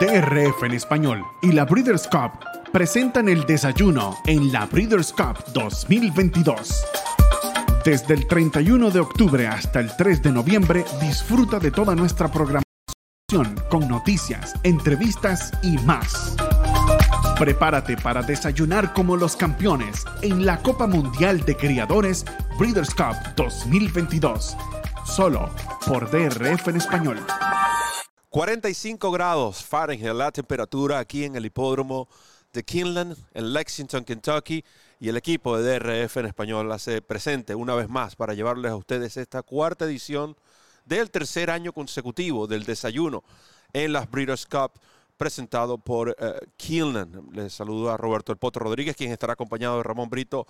[0.00, 6.84] DRF en español y la Breeders' Cup presentan el desayuno en la Breeders' Cup 2022.
[7.82, 12.66] Desde el 31 de octubre hasta el 3 de noviembre, disfruta de toda nuestra programación
[13.70, 16.36] con noticias, entrevistas y más.
[17.38, 22.26] Prepárate para desayunar como los campeones en la Copa Mundial de Criadores
[22.58, 24.58] Breeders' Cup 2022,
[25.06, 25.48] solo
[25.86, 27.18] por DRF en español.
[28.30, 32.08] 45 grados Fahrenheit la temperatura aquí en el hipódromo
[32.52, 34.64] de Kinland, en Lexington, Kentucky,
[34.98, 38.76] y el equipo de DRF en español hace presente una vez más para llevarles a
[38.76, 40.36] ustedes esta cuarta edición
[40.86, 43.22] del tercer año consecutivo del desayuno
[43.72, 44.72] en las Breeders' Cup
[45.16, 50.08] presentado por uh, Les saludo a Roberto El Potro Rodríguez, quien estará acompañado de Ramón
[50.08, 50.46] Brito.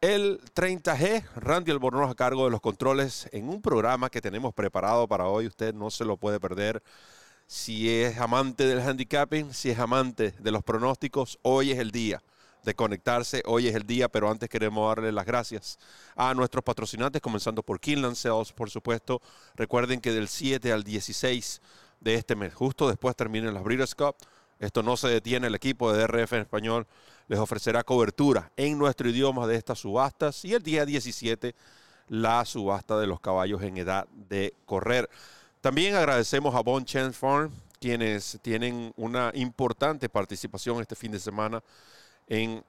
[0.00, 5.08] El 30G, Randy Albornoz a cargo de los controles en un programa que tenemos preparado
[5.08, 5.48] para hoy.
[5.48, 6.84] Usted no se lo puede perder
[7.48, 12.22] si es amante del handicapping, si es amante de los pronósticos, hoy es el día
[12.62, 15.80] de conectarse, hoy es el día, pero antes queremos darle las gracias
[16.14, 19.20] a nuestros patrocinantes, comenzando por Kinland Sales, por supuesto.
[19.56, 21.60] Recuerden que del 7 al 16
[21.98, 24.14] de este mes, justo después terminen las Breeders' Cup,
[24.60, 26.86] esto no se detiene, el equipo de DRF en español
[27.28, 31.54] les ofrecerá cobertura en nuestro idioma de estas subastas y el día 17
[32.08, 35.08] la subasta de los caballos en edad de correr.
[35.60, 41.62] También agradecemos a Bon Chance Farm, quienes tienen una importante participación este fin de semana
[42.26, 42.64] en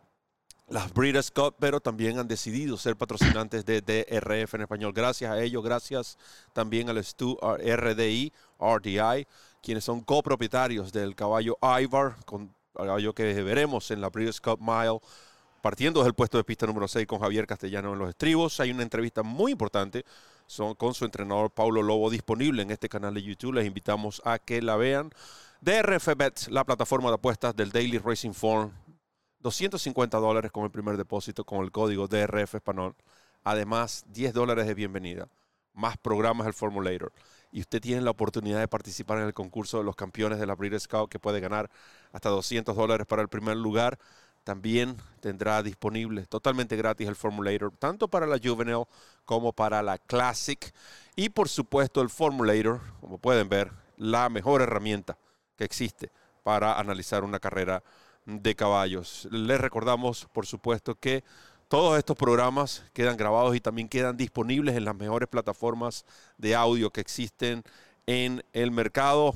[0.68, 4.94] las Breeders' Cup, pero también han decidido ser patrocinantes de DRF en español.
[4.94, 6.18] Gracias a ellos, gracias
[6.54, 9.26] también al Stu RDI, RDI,
[9.64, 12.54] quienes son copropietarios del caballo Ivar, con
[12.86, 15.00] caballo que veremos en la Breeders' Cup Mile,
[15.62, 18.60] partiendo del puesto de pista número 6 con Javier Castellano en los estribos.
[18.60, 20.06] Hay una entrevista muy importante
[20.50, 23.54] son, con su entrenador Paulo Lobo disponible en este canal de YouTube.
[23.54, 25.12] Les invitamos a que la vean.
[25.62, 28.72] DRF Bets, la plataforma de apuestas del Daily Racing Form.
[29.42, 32.96] 250 dólares con el primer depósito con el código DRF Español.
[33.44, 35.28] Además, 10 dólares de bienvenida.
[35.74, 37.14] Más programas del Formulator.
[37.52, 40.56] Y usted tiene la oportunidad de participar en el concurso de los campeones de la
[40.56, 41.70] Breeders' Scout que puede ganar
[42.12, 43.98] hasta 200 dólares para el primer lugar
[44.44, 48.86] también tendrá disponible totalmente gratis el Formulator, tanto para la Juvenile
[49.26, 50.74] como para la Classic.
[51.16, 55.18] Y por supuesto el Formulator, como pueden ver, la mejor herramienta
[55.56, 56.12] que existe
[56.44, 57.84] para analizar una carrera
[58.26, 59.28] de caballos.
[59.32, 61.24] Les recordamos, por supuesto, que
[61.70, 66.04] todos estos programas quedan grabados y también quedan disponibles en las mejores plataformas
[66.38, 67.62] de audio que existen
[68.08, 69.36] en el mercado.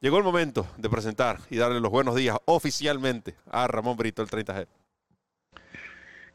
[0.00, 4.28] Llegó el momento de presentar y darle los buenos días oficialmente a Ramón Brito, el
[4.28, 4.66] 30G.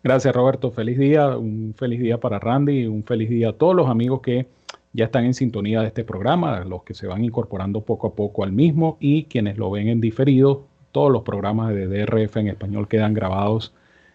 [0.03, 0.69] Gracias, Roberto.
[0.71, 4.47] Feliz día, un feliz día para Randy, un feliz día a todos los amigos que
[4.91, 8.43] ya están en sintonía de este programa, los que se van incorporando poco a poco
[8.43, 10.65] al mismo y quienes lo ven en diferido.
[10.91, 13.73] Todos los programas de DRF en español quedan grabados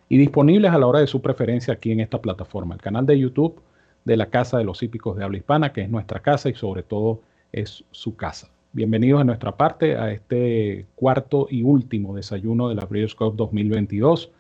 [0.09, 3.19] y disponibles a la hora de su preferencia aquí en esta plataforma, el canal de
[3.19, 3.61] YouTube
[4.05, 6.83] de la Casa de los Hípicos de Habla Hispana, que es nuestra casa y sobre
[6.83, 7.23] todo
[7.53, 8.49] es su casa.
[8.73, 14.31] Bienvenidos a nuestra parte a este cuarto y último desayuno de la Breeders' Cup 2022.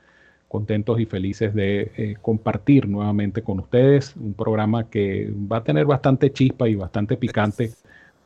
[0.47, 5.87] Contentos y felices de eh, compartir nuevamente con ustedes un programa que va a tener
[5.87, 7.72] bastante chispa y bastante picante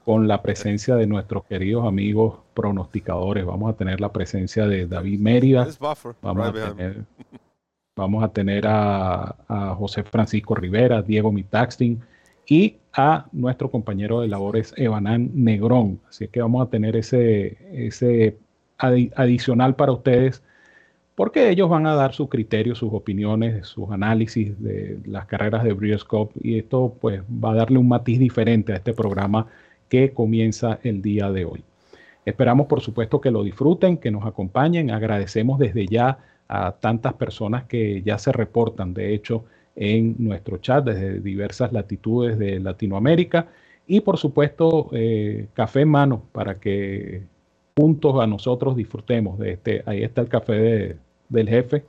[0.04, 3.44] con la presencia de nuestros queridos amigos pronosticadores.
[3.44, 5.68] Vamos a tener la presencia de David Mérida.
[6.22, 7.04] Vamos a tener,
[7.96, 12.00] vamos a, tener a, a José Francisco Rivera, Diego Mitaxtin
[12.46, 16.00] y a nuestro compañero de labores Evanán Negrón.
[16.08, 18.36] Así que vamos a tener ese, ese
[18.78, 20.42] adicional para ustedes
[21.14, 25.74] porque ellos van a dar sus criterios, sus opiniones, sus análisis de las carreras de
[25.74, 29.46] Breeders' Cup y esto pues va a darle un matiz diferente a este programa
[29.90, 31.62] que comienza el día de hoy.
[32.24, 34.90] Esperamos por supuesto que lo disfruten, que nos acompañen.
[34.90, 36.18] Agradecemos desde ya
[36.48, 38.94] a tantas personas que ya se reportan.
[38.94, 39.44] De hecho,
[39.76, 43.48] en nuestro chat desde diversas latitudes de Latinoamérica
[43.86, 47.22] y por supuesto eh, café en mano para que
[47.76, 49.82] juntos a nosotros disfrutemos de este.
[49.86, 50.96] Ahí está el café
[51.28, 51.84] del jefe.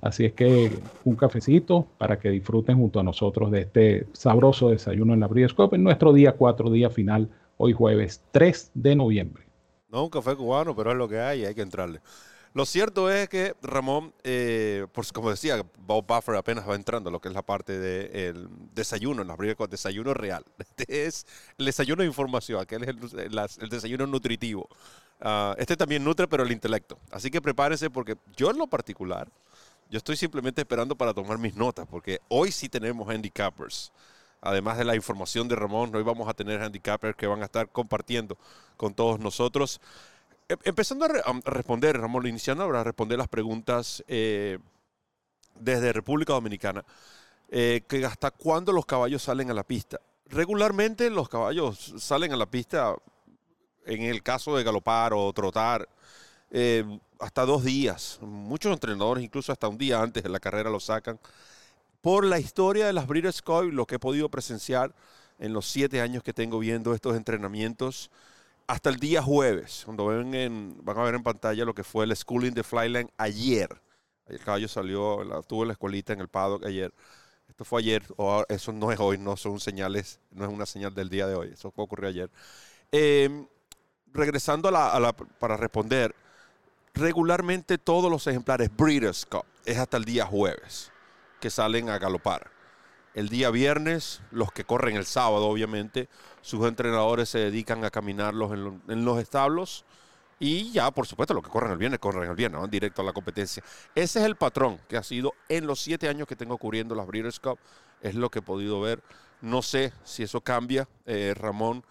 [0.00, 0.70] Así es que
[1.04, 5.76] un cafecito para que disfruten junto a nosotros de este sabroso desayuno en la Brioscope
[5.76, 9.44] en nuestro día 4, día final, hoy jueves 3 de noviembre.
[9.88, 12.00] No un café cubano, pero es lo que hay y hay que entrarle.
[12.56, 17.20] Lo cierto es que Ramón, eh, como decía, Bob Buffer apenas va entrando a lo
[17.20, 20.42] que es la parte del desayuno, en las con desayuno real.
[20.58, 21.26] Este es
[21.58, 24.70] el desayuno de información, aquel es el, desayuno nutritivo.
[25.20, 26.98] Ah, este también nutre, pero el intelecto.
[27.10, 29.28] Así que prepárense porque yo en lo particular,
[29.90, 33.92] yo estoy simplemente esperando para tomar mis notas, porque hoy sí tenemos handicappers.
[34.40, 37.68] Además de la información de Ramón, hoy vamos a tener handicappers que van a estar
[37.68, 38.36] compartiendo
[38.76, 39.80] con todos nosotros.
[40.48, 44.58] em, empezando a, responder, Ramón, iniciando a responder las preguntas eh,
[45.58, 46.84] desde República Dominicana,
[47.48, 50.00] eh, que hasta cuándo los caballos salen a la pista.
[50.26, 52.94] Regularmente los caballos salen a la pista,
[53.84, 55.88] en el caso de galopar o trotar,
[56.50, 56.84] eh,
[57.18, 58.18] hasta dos días.
[58.22, 61.18] Muchos entrenadores, incluso hasta un día antes de la carrera, lo sacan.
[62.00, 64.94] Por la historia de las Breeders' Cup, lo que he podido presenciar
[65.38, 68.10] en los siete años que tengo viendo estos entrenamientos,
[68.66, 72.04] hasta el día jueves, cuando ven en, van a ver en pantalla lo que fue
[72.04, 73.80] el Schooling de Flyland ayer.
[74.26, 76.92] El caballo salió, la, tuvo la escuelita en el paddock ayer.
[77.48, 80.94] Esto fue ayer, o eso no es hoy, no son señales, no es una señal
[80.94, 82.30] del día de hoy, eso ocurrió ayer.
[82.90, 83.46] Em,
[84.12, 86.14] regresando a la, para responder,
[86.96, 90.90] regularmente todos los ejemplares Breeders' Cup es hasta el día jueves
[91.40, 92.50] que salen a galopar.
[93.14, 96.08] El día viernes, los que corren el sábado, obviamente,
[96.42, 99.84] sus entrenadores se dedican a caminarlos en, los establos.
[100.38, 103.04] Y ya, por supuesto, los que corren el viernes, corren el viernes, van directo a
[103.06, 103.62] la competencia.
[103.94, 107.06] Ese es el patrón que ha sido en los siete años que tengo cubriendo las
[107.06, 107.58] Breeders' Cup.
[108.02, 109.02] Es lo que he podido ver.
[109.40, 111.84] No sé si eso cambia, eh, Ramón,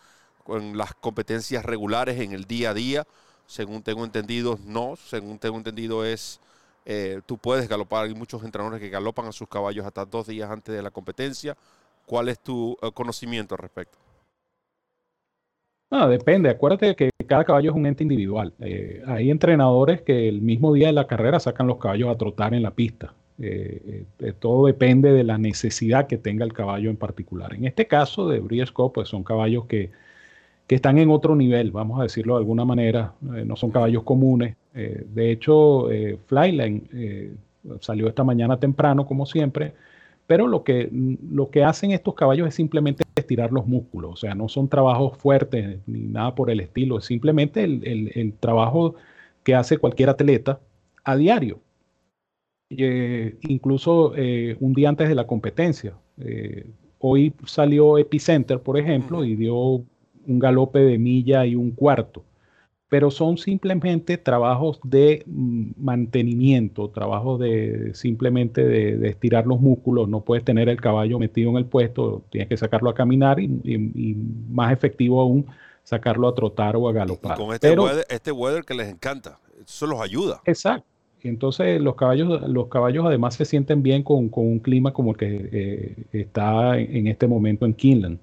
[0.43, 3.07] con las competencias regulares en el día a día.
[3.47, 4.95] Según tengo entendido, no.
[4.95, 6.39] Según tengo entendido, es
[6.85, 10.49] eh, tú puedes galopar, hay muchos entrenadores que galopan a sus caballos hasta dos días
[10.49, 11.57] antes de la competencia.
[12.05, 13.97] ¿Cuál es tu eh, conocimiento al respecto?
[15.89, 16.49] No, depende.
[16.49, 18.53] Acuérdate que cada caballo es un ente individual.
[18.59, 22.53] Eh, hay entrenadores que el mismo día de la carrera sacan los caballos a trotar
[22.53, 23.13] en la pista.
[24.39, 27.53] todo depende de la necesidad que tenga el caballo en particular.
[27.55, 29.91] En este caso de Briesco, pues son caballos que
[30.67, 34.03] que están en otro nivel, vamos a decirlo de alguna manera, eh, no son caballos
[34.03, 34.55] comunes.
[34.73, 37.37] Eh, de hecho, eh, Flyline
[37.79, 39.73] salió esta mañana temprano, como siempre,
[40.27, 44.35] pero lo que, lo que hacen estos caballos es simplemente estirar los músculos, o sea,
[44.35, 48.95] no son trabajos fuertes ni nada por el estilo, es simplemente el, trabajo
[49.43, 50.59] que hace cualquier atleta
[51.03, 51.59] a diario.
[52.69, 54.13] incluso
[54.59, 55.93] un día antes de la competencia.
[56.99, 59.83] hoy salió Epicenter, por ejemplo, y dio
[60.27, 62.23] un galope de milla y un cuarto,
[62.89, 70.07] pero son simplemente trabajos de mm, mantenimiento, trabajos de simplemente de, estirar los músculos.
[70.07, 73.47] No puedes tener el caballo metido en el puesto, tienes que sacarlo a caminar y,
[74.49, 75.45] más efectivo aún
[75.83, 77.37] sacarlo a trotar o a galopar.
[77.37, 80.41] con este, weather, este weather que les encanta, eso los ayuda.
[80.45, 80.87] Exacto.
[81.29, 85.49] Entonces los caballos, los caballos además se sienten bien con, un clima como el que
[85.51, 88.19] eh, está en, este momento en Kinland.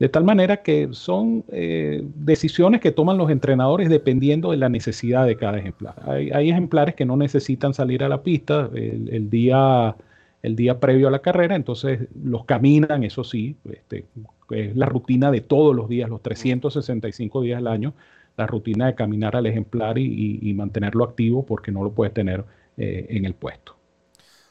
[0.00, 5.26] De tal manera que son eh, decisiones que toman los entrenadores dependiendo de la necesidad
[5.26, 5.94] de cada ejemplar.
[6.08, 9.94] Hay, ejemplares que no necesitan salir a la pista el, día,
[10.42, 14.06] el día previo a la carrera, entonces los caminan, eso sí, este,
[14.48, 17.92] es la rutina de todos los días, los 365 días al año,
[18.38, 22.42] la rutina de caminar al ejemplar y, mantenerlo activo porque no lo puedes tener
[22.78, 23.76] eh, en el puesto.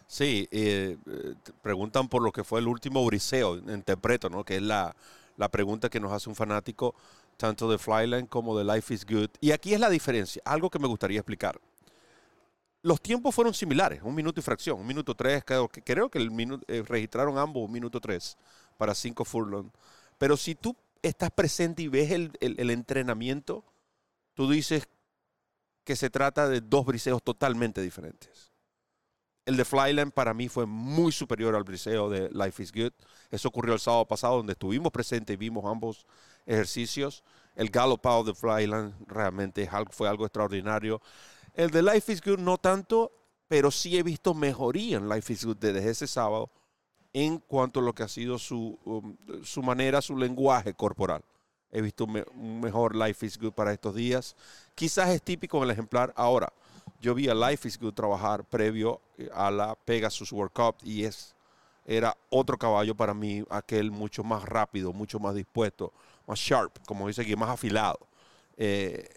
[0.06, 0.98] Sí, eh,
[1.64, 4.44] preguntan por lo que fue el último briseo, interpreto, ¿no?
[4.44, 4.96] que es la,
[5.40, 6.94] la pregunta que nos hace un fanático,
[7.38, 9.30] tanto de Flyline como de Life is Good.
[9.40, 11.60] Y aquí es la diferencia, algo que me gustaría explicar.
[12.82, 16.18] Los tiempos fueron similares, un minuto y fracción, un minuto tres, creo que, creo que
[16.18, 18.38] el minuto, eh, registraron ambos un minuto tres
[18.78, 19.70] para cinco furlong.
[20.18, 23.64] Pero si tú estás presente y ves el, el entrenamiento,
[24.34, 24.90] tú dices
[25.86, 28.49] que se trata de dos briseos totalmente diferentes.
[29.50, 32.92] El de Flyland para mí fue muy superior al briseo de Life is Good.
[33.32, 36.06] Eso ocurrió el sábado pasado, donde estuvimos presentes y vimos ambos
[36.46, 37.24] ejercicios.
[37.56, 41.02] El galopado de Flyland realmente fue algo extraordinario.
[41.56, 43.12] El de Life is Good no tanto,
[43.48, 46.52] pero sí he visto mejoría en Life is Good desde ese sábado
[47.12, 51.24] en cuanto a lo que ha sido su, um, su manera, su lenguaje corporal.
[51.72, 54.36] He visto un mejor Life is Good para estos días.
[54.76, 56.54] Quizás es típico en el ejemplar ahora
[57.00, 61.04] yo vi a Life is Good trabajar previo eh, a la Pegasus World Cup y
[61.04, 61.36] es,
[61.86, 65.94] era otro caballo para mí, aquel mucho más rápido, mucho más dispuesto,
[66.28, 68.00] más sharp, como dice aquí, más afilado.
[68.58, 69.08] Eh,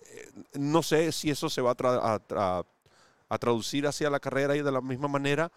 [0.54, 2.64] no sé si eso se va a,
[3.28, 5.50] a, traducir hacia la carrera y de la misma manera,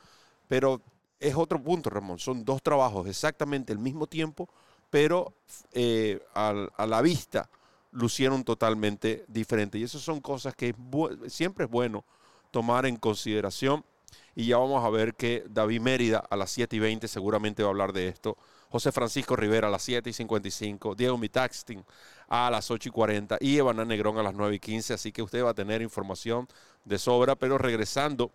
[0.47, 0.81] pero
[1.19, 2.17] es otro punto, Ramón.
[2.17, 4.49] Son dos trabajos exactamente al mismo tiempo,
[4.89, 5.33] pero
[5.71, 7.49] eh, a la vista
[7.91, 9.79] lucieron totalmente diferentes.
[9.79, 10.75] Y esas son cosas que
[11.27, 12.03] siempre es bueno
[12.55, 13.83] tomar en consideración.
[14.33, 17.67] Y ya vamos a ver que David Mérida a las 7 y 20 seguramente va
[17.67, 18.37] a hablar de esto.
[18.69, 20.95] José Francisco Rivera a las 7 y 55.
[20.95, 21.83] Diego Mitaxtin
[22.29, 23.39] a las 8 y 40.
[23.41, 24.93] Y Evan Negrón a las 9 y 15.
[24.93, 26.47] Así que usted va a tener información
[26.85, 27.35] de sobra.
[27.35, 28.31] Pero regresando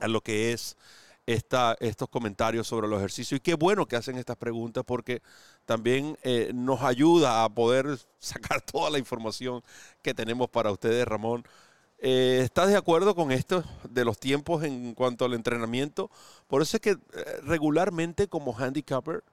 [0.00, 0.76] a lo que es
[1.24, 3.38] estos comentarios sobre los ejercicios.
[3.38, 5.22] Y qué bueno que hacen estas preguntas porque
[5.64, 7.86] también eh, nos ayuda a poder
[8.18, 9.62] sacar toda la información
[10.02, 11.44] que tenemos para ustedes, Ramón.
[12.00, 16.10] Eh, ¿Estás de acuerdo con esto de los tiempos en cuanto al entrenamiento?
[16.46, 16.96] Por eso es que eh,
[17.42, 19.24] regularmente como handicapper,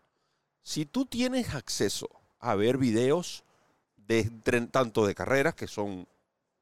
[0.63, 3.43] si tú tienes acceso a ver videos
[3.97, 4.23] de,
[4.71, 6.07] tanto de carreras, que son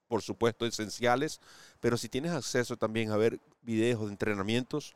[0.10, 1.40] por supuesto esenciales,
[1.80, 4.94] pero si tienes acceso también a ver videos de entrenamientos,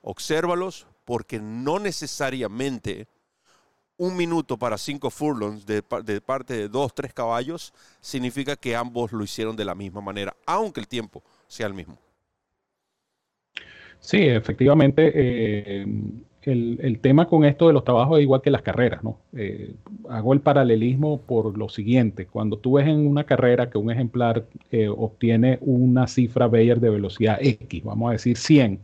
[0.00, 3.06] obsérvalos porque no necesariamente
[3.98, 9.24] un minuto para cinco furlongs de, parte de dos, tres caballos significa que ambos lo
[9.24, 11.98] hicieron de la misma manera, aunque el tiempo sea el mismo.
[14.00, 15.86] Sí, efectivamente, eh,
[16.46, 19.18] el, tema con esto de los trabajos es igual que las carreras, ¿no?
[19.36, 19.74] Eh,
[20.08, 24.44] hago el paralelismo por lo siguiente, cuando tú ves en una carrera que un ejemplar
[24.70, 28.80] eh, obtiene una cifra Bayer de velocidad X, vamos a decir 100,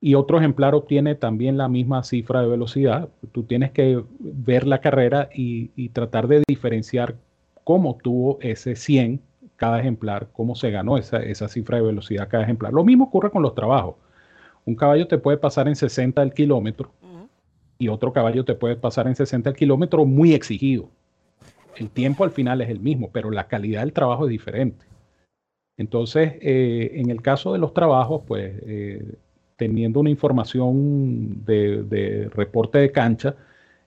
[0.00, 4.80] y otro ejemplar obtiene también la misma cifra de velocidad, tú tienes que ver la
[4.80, 7.16] carrera y, tratar de diferenciar
[7.64, 9.20] cómo tuvo ese 100
[9.56, 12.72] cada ejemplar, cómo se ganó esa, esa, cifra de velocidad cada ejemplar.
[12.72, 13.94] Lo mismo ocurre con los trabajos.
[14.66, 16.90] Un caballo te puede pasar en 60 el kilómetro
[17.78, 20.88] y otro caballo te puede pasar en 60 el kilómetro muy exigido.
[21.76, 24.84] El tiempo al final es el mismo, pero la calidad del trabajo es diferente.
[25.76, 29.16] Entonces, eh, en el caso de los trabajos, pues eh,
[29.56, 33.36] teniendo una información de, reporte de cancha,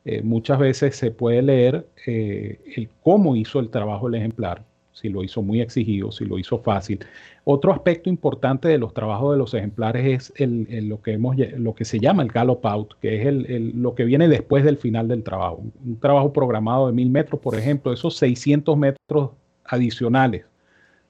[0.06, 5.10] eh, muchas veces se puede leer eh, el cómo hizo el trabajo el ejemplar, si
[5.10, 7.00] lo hizo muy exigido, si lo hizo fácil.
[7.44, 10.50] Otro aspecto importante de los trabajos de los ejemplares es
[10.84, 14.28] lo, que hemos, lo que se llama el gallop out, que es lo que viene
[14.28, 15.64] después del final del trabajo.
[15.86, 19.32] Un trabajo programado de mil metros, por ejemplo, esos 600 metros
[19.64, 20.46] adicionales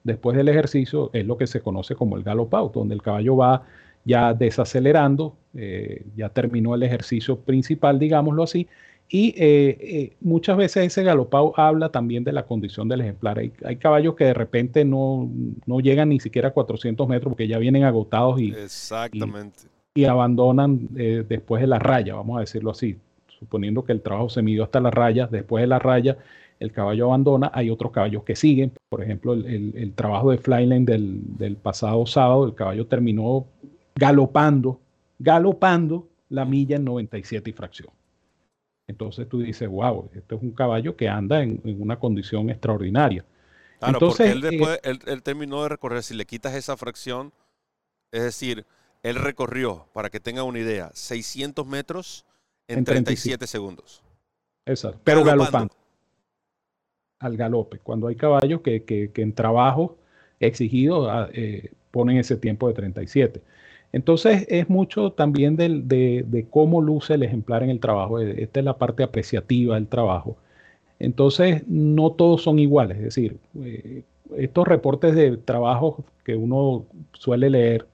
[0.04, 3.36] después del ejercicio es lo que se conoce como el gallop out, donde el caballo
[3.36, 3.64] va
[4.04, 8.68] ya desacelerando, eh, ya terminó el ejercicio principal, digámoslo así,
[9.08, 13.38] y eh, eh, muchas veces ese galopado habla también de la condición del ejemplar.
[13.38, 15.28] Hay, caballos que de repente no,
[15.82, 19.64] llegan ni siquiera a 400 metros porque ya vienen agotados y, Exactamente.
[19.94, 22.96] y, abandonan después de la raya, vamos a decirlo así.
[23.26, 26.18] Suponiendo que el trabajo se midió hasta la raya, después de la raya
[26.60, 28.72] el caballo abandona, hay otros caballos que siguen.
[28.90, 33.46] Por ejemplo, el, trabajo de Flyline del, del pasado sábado, el caballo terminó
[34.00, 34.80] galopando,
[35.18, 37.90] galopando la milla en 97 y fracción.
[38.88, 43.24] Entonces tú dices, wow, este es un caballo que anda en, una condición extraordinaria.
[43.78, 47.32] Claro, Entonces, porque él, después, eh, él, terminó de recorrer, si le quitas esa fracción,
[48.10, 48.64] es decir,
[49.02, 52.24] él recorrió, para que tenga una idea, 600 metros
[52.68, 54.02] en, 37 segundos.
[54.64, 55.74] Exacto, pero galopando.
[57.18, 59.98] Al galope, cuando hay caballos que, que, en trabajo
[60.38, 63.42] exigido ah, eh, ponen ese tiempo de 37.
[63.92, 68.20] Entonces es mucho también de, cómo luce el ejemplar en el trabajo.
[68.20, 70.36] E, esta es la parte apreciativa del trabajo.
[70.98, 72.98] Entonces no todos son iguales.
[72.98, 74.04] Es decir, eh,
[74.36, 77.86] estos reportes de trabajo que uno suele leer,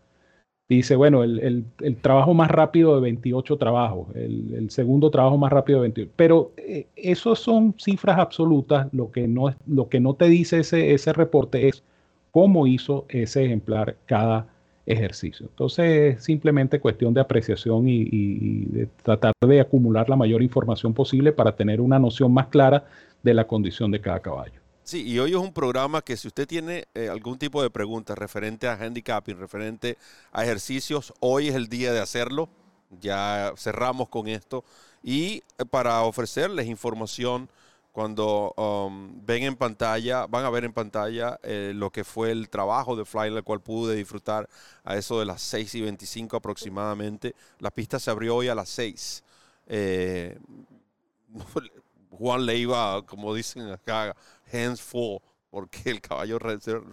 [0.68, 1.64] dice, bueno, el,
[2.02, 6.12] trabajo más rápido de 28 trabajos, el, segundo trabajo más rápido de 28.
[6.16, 8.88] Pero eh, son cifras absolutas.
[8.92, 11.84] Lo que no, lo que no te dice ese, ese reporte es
[12.32, 14.48] cómo hizo ese ejemplar cada
[14.86, 15.46] ejercicio.
[15.50, 21.32] Entonces es simplemente cuestión de apreciación y, de tratar de acumular la mayor información posible
[21.32, 22.86] para tener una noción más clara
[23.22, 24.60] de la condición de cada caballo.
[24.84, 28.14] Sí, y hoy es un programa que si usted tiene eh, algún tipo de pregunta
[28.14, 29.98] referente a handicapping, referente
[30.30, 32.48] a ejercicios, hoy es el día de hacerlo.
[33.00, 34.64] Ya cerramos con esto.
[35.02, 37.48] Y eh, para ofrecerles información
[37.96, 42.50] cuando um, ven en pantalla, van a ver en pantalla eh, lo que fue el
[42.50, 44.50] trabajo de Fly, el cual pude disfrutar
[44.84, 47.34] a eso de las 6 y 25 aproximadamente.
[47.58, 49.24] La pista se abrió hoy a las 6.
[49.68, 50.38] Eh,
[52.10, 54.14] Juan le iba, como dicen acá,
[54.52, 55.16] hands full,
[55.48, 56.38] porque el caballo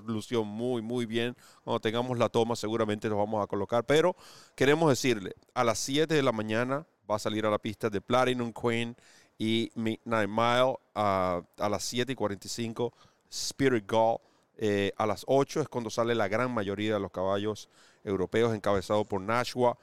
[0.06, 1.36] lució muy, muy bien.
[1.66, 3.86] Cuando tengamos la toma, seguramente lo vamos a colocar.
[3.86, 4.16] Pero
[4.56, 8.00] queremos decirle, a las 7 de la mañana va a salir a la pista de
[8.00, 8.96] Platinum Queen
[9.38, 12.94] y Midnight Mile a las 7 y 45,
[13.30, 14.18] Spirit Gall.
[14.58, 17.70] Eh, a las 8 es cuando sale la gran mayoría de los caballos
[18.04, 19.78] europeos encabezados por Nashua,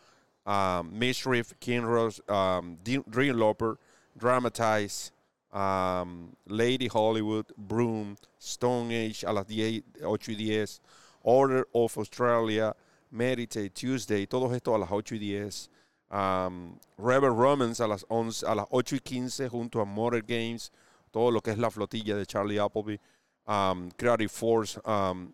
[0.46, 3.78] um, Mischief, Kinross, um, Dream Loper,
[4.16, 5.12] Dramatize,
[5.52, 10.80] um, Lady Hollywood, Broom, Stone Age a las 10, 8 y 10,
[11.22, 12.74] Order of Australia,
[13.10, 15.70] Meditate Tuesday, todo esto a las 8 y 10.
[16.10, 20.72] Um, Rebel Romans a las, 11, a las 8 y 15 junto a Motor Games,
[21.12, 23.00] todo lo que es la flotilla de Charlie Appleby,
[23.96, 24.80] Creative Force,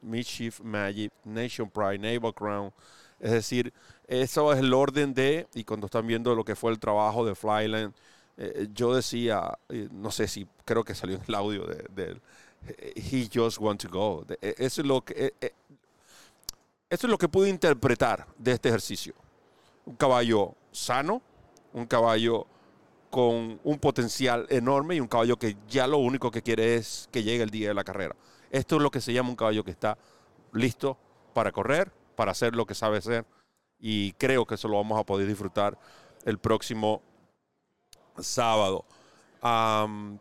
[0.03, 2.73] Mischief Magic, Nation Pride, Naval Crown.
[3.19, 3.73] Es decir,
[4.07, 7.35] eso es el orden de, y cuando están viendo lo que fue el trabajo de
[7.35, 7.95] Flyland,
[8.39, 9.59] eh, yo decía,
[9.93, 12.21] no sé si creo que salió en el audio de,
[12.97, 14.27] He just want to go.
[14.41, 15.33] Eso es lo que,
[16.91, 19.15] eso es lo que pude interpretar de este ejercicio.
[19.85, 21.23] Un caballo sano,
[21.73, 22.47] un caballo
[23.11, 27.23] con un potencial enorme y un caballo que ya lo único que quiere es que
[27.23, 28.15] llegue el día de la carrera.
[28.51, 29.97] Esto es lo que se llama un caballo que está
[30.53, 30.99] listo
[31.33, 33.25] para correr, para hacer lo que sabe hacer
[33.79, 35.79] y creo que eso lo vamos a poder disfrutar
[36.25, 37.03] el próximo
[38.19, 38.85] sábado.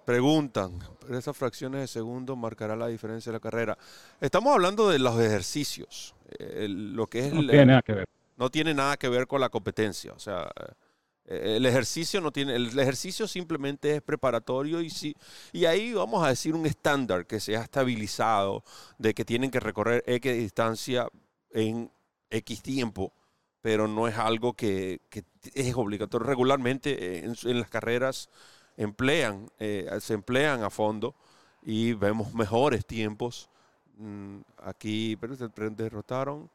[0.05, 3.77] preguntan, ¿esas fracciones de segundo marcará la diferencia de la carrera?
[4.21, 6.15] Estamos hablando de los ejercicios.
[6.39, 8.14] Eh, lo que es no tiene nada que ver.
[8.37, 10.13] No tiene nada que ver con la competencia.
[10.13, 10.51] O sea,
[11.25, 15.15] eh, el ejercicio no tiene, el ejercicio simplemente es preparatorio y, si,
[15.51, 18.63] y ahí vamos a decir un estándar que se ha estabilizado
[18.97, 21.07] de que tienen que recorrer X distancia
[21.51, 21.91] en
[22.29, 23.13] X tiempo,
[23.61, 25.01] pero no es algo que,
[25.53, 26.27] es obligatorio.
[26.27, 28.29] Regularmente en, las carreras
[28.77, 31.15] emplean, eh, se emplean a fondo
[31.63, 33.49] y vemos mejores tiempos.
[33.97, 36.49] Mm, aquí, pero se derrotaron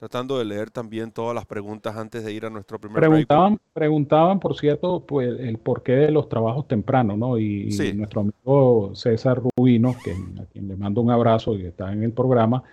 [0.00, 4.40] tratando de leer también todas las preguntas antes de ir a nuestro primer preguntaban preguntaban
[4.40, 9.94] por cierto pues el porqué de los trabajos tempranos no y, nuestro amigo César Rubino
[10.02, 12.64] que a quien le mando un abrazo y está en el programa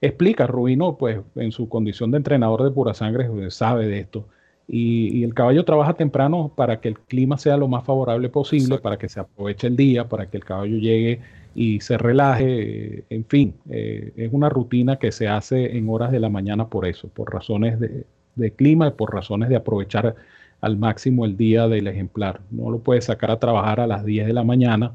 [0.00, 4.28] explica Rubino pues en su condición de entrenador de pura sangre pues, sabe de esto.
[4.68, 8.98] Y, el caballo trabaja temprano para que el clima sea lo más favorable posible para
[8.98, 11.20] que se aproveche el día para que el caballo llegue
[11.56, 16.20] y se relaje, en fin, eh, es una rutina que se hace en horas de
[16.20, 18.04] la mañana por eso, por razones de,
[18.50, 20.14] clima y por razones de aprovechar
[20.60, 22.42] al máximo el día del ejemplar.
[22.50, 24.92] No lo puedes sacar a trabajar a las 10 de la mañana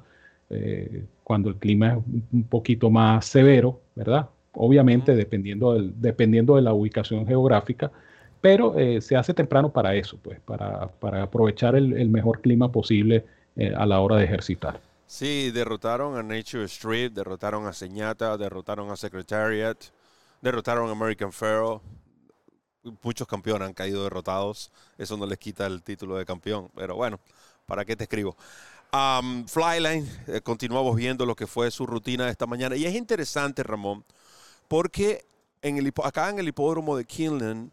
[0.52, 1.98] eh, cuando el clima es
[2.32, 4.30] un poquito más severo, ¿verdad?
[4.52, 7.92] Obviamente dependiendo, del, dependiendo de la ubicación geográfica,
[8.40, 13.26] pero eh, se hace temprano para eso, pues, para, para aprovechar el, mejor clima posible
[13.76, 14.91] a la hora de ejercitar.
[15.12, 19.78] Sí, derrotaron a Nature Street, derrotaron a Señata, derrotaron a Secretariat,
[20.42, 21.82] derrotaron a American Pharaoh.
[23.04, 24.72] Muchos campeones han caído derrotados.
[24.98, 26.72] Eso no les quita el título de campeón.
[26.78, 27.20] Pero bueno,
[27.66, 28.38] ¿para qué te escribo?
[29.48, 32.78] Flyline, eh, continuamos viendo lo que fue su rutina esta mañana.
[32.78, 34.06] Y es interesante, Ramón,
[34.70, 35.26] porque
[35.62, 37.70] en el, acá en el hipódromo de Kinlan,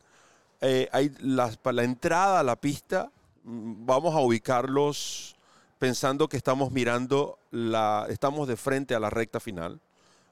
[0.60, 3.12] eh, hay la, la entrada a la pista,
[3.44, 5.37] mm, vamos a ubicarlos
[5.78, 9.80] pensando que estamos mirando la, estamos de frente a la recta final,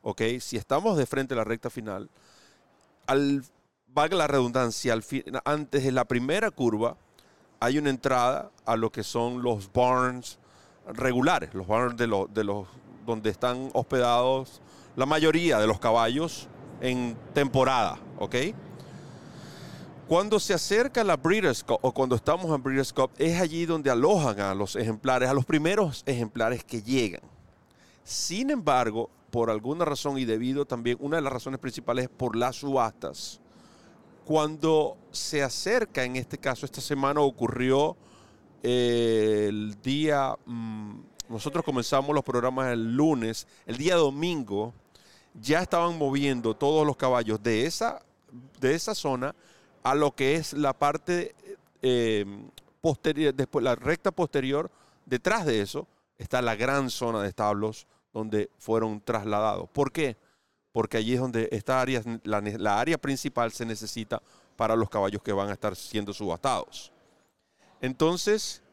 [0.03, 0.23] ¿ok?
[0.41, 2.11] Si estamos de frente a la recta final,
[3.07, 3.45] al,
[3.89, 5.05] valga la redundancia, al
[5.45, 6.97] antes de la primera curva
[7.61, 10.39] hay una entrada a lo que son los barns
[10.87, 12.67] regulares, los barns de, de los
[13.07, 14.61] donde están hospedados
[14.97, 16.49] la mayoría de los caballos
[16.81, 18.35] en temporada, ¿ok?
[20.09, 23.91] Cuando se acerca la Breeders' Cup o cuando estamos en Breeders' Cup, es allí donde
[23.91, 27.23] alojan a los ejemplares, a los primeros ejemplares que llegan.
[28.05, 32.37] Sin embargo, por alguna razón y debido también, una de las razones principales es por
[32.37, 33.41] las subastas.
[34.25, 37.97] Cuando se acerca, en este caso, esta semana ocurrió
[38.63, 44.73] eh, el día, mm, nosotros comenzamos los programas el lunes, el día domingo,
[45.35, 48.03] ya estaban moviendo todos los caballos de esa,
[48.61, 49.35] de esa zona
[49.87, 51.37] a lo que es la parte
[51.81, 52.27] eh,
[52.81, 54.69] posterior, después la recta posterior,
[55.05, 55.87] detrás de eso
[56.19, 59.69] está la gran zona de establos donde fueron trasladados.
[59.71, 60.17] ¿Por qué?
[60.73, 64.21] Porque allí es donde esta área, la, área principal se necesita
[64.57, 66.91] para los caballos que van a estar siendo subastados.
[67.81, 68.65] Entonces,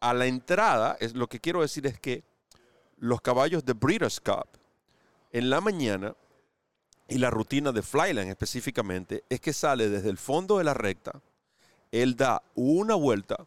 [0.00, 2.24] a la entrada, es, lo que quiero decir es que
[2.96, 4.48] los caballos de Breeders' Cup
[5.32, 6.16] en la mañana
[7.12, 11.20] y la rutina de Flyland específicamente es que sale desde el fondo de la recta,
[11.90, 13.46] él da una vuelta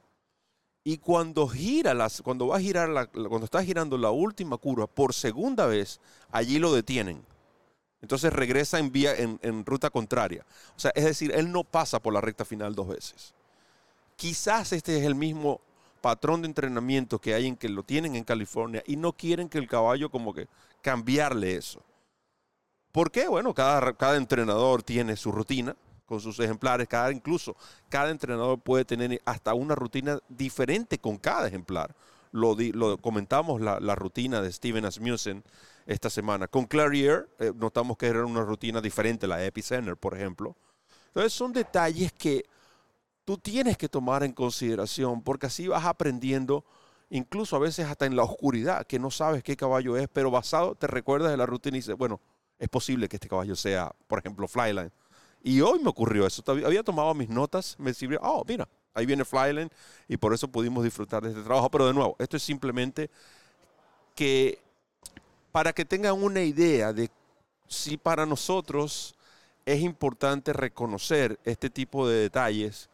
[0.83, 4.85] y cuando gira las, cuando va a girar la, cuando está girando la última curva
[4.85, 5.99] por segunda vez,
[6.31, 7.25] allí lo detienen.
[8.03, 10.45] Entonces regresa en vía en, en ruta contraria.
[10.77, 13.33] O sea, es decir, él no pasa por la recta final dos veces.
[14.15, 15.59] Quizás este es el mismo
[16.01, 19.57] patrón de entrenamiento que hay en que lo tienen en California y no quieren que
[19.57, 20.47] el caballo como que
[20.83, 21.81] cambiarle eso.
[22.95, 23.27] ¿Por qué?
[23.27, 27.57] Bueno, cada, entrenador tiene su rutina con sus ejemplares, cada, incluso
[27.89, 31.93] cada entrenador puede tener hasta una rutina diferente con cada ejemplar.
[32.31, 35.43] Lo, lo comentamos la, rutina de Steven Asmussen
[35.85, 36.47] esta semana.
[36.47, 40.55] Con Clarier eh, notamos que era una rutina diferente, la Epicenter, por ejemplo.
[41.07, 42.45] Entonces son detalles que
[43.25, 46.63] tú tienes que tomar en consideración porque así vas aprendiendo,
[47.09, 50.75] incluso a veces hasta en la oscuridad, que no sabes qué caballo es, pero basado,
[50.75, 52.21] te recuerdas de la rutina y dices, bueno,
[52.59, 54.91] es posible que este caballo sea, por ejemplo, Flyline.
[55.43, 56.43] Y hoy me ocurrió eso.
[56.47, 59.71] Había tomado mis notas, me sirvió, oh, mira, ahí viene Flyland
[60.07, 61.69] y por eso pudimos disfrutar de este trabajo.
[61.69, 63.09] Pero de nuevo, esto es simplemente
[64.15, 64.59] que
[65.51, 67.09] para que tengan una idea de
[67.67, 69.15] si para nosotros
[69.65, 72.89] es importante reconocer este tipo de detalles,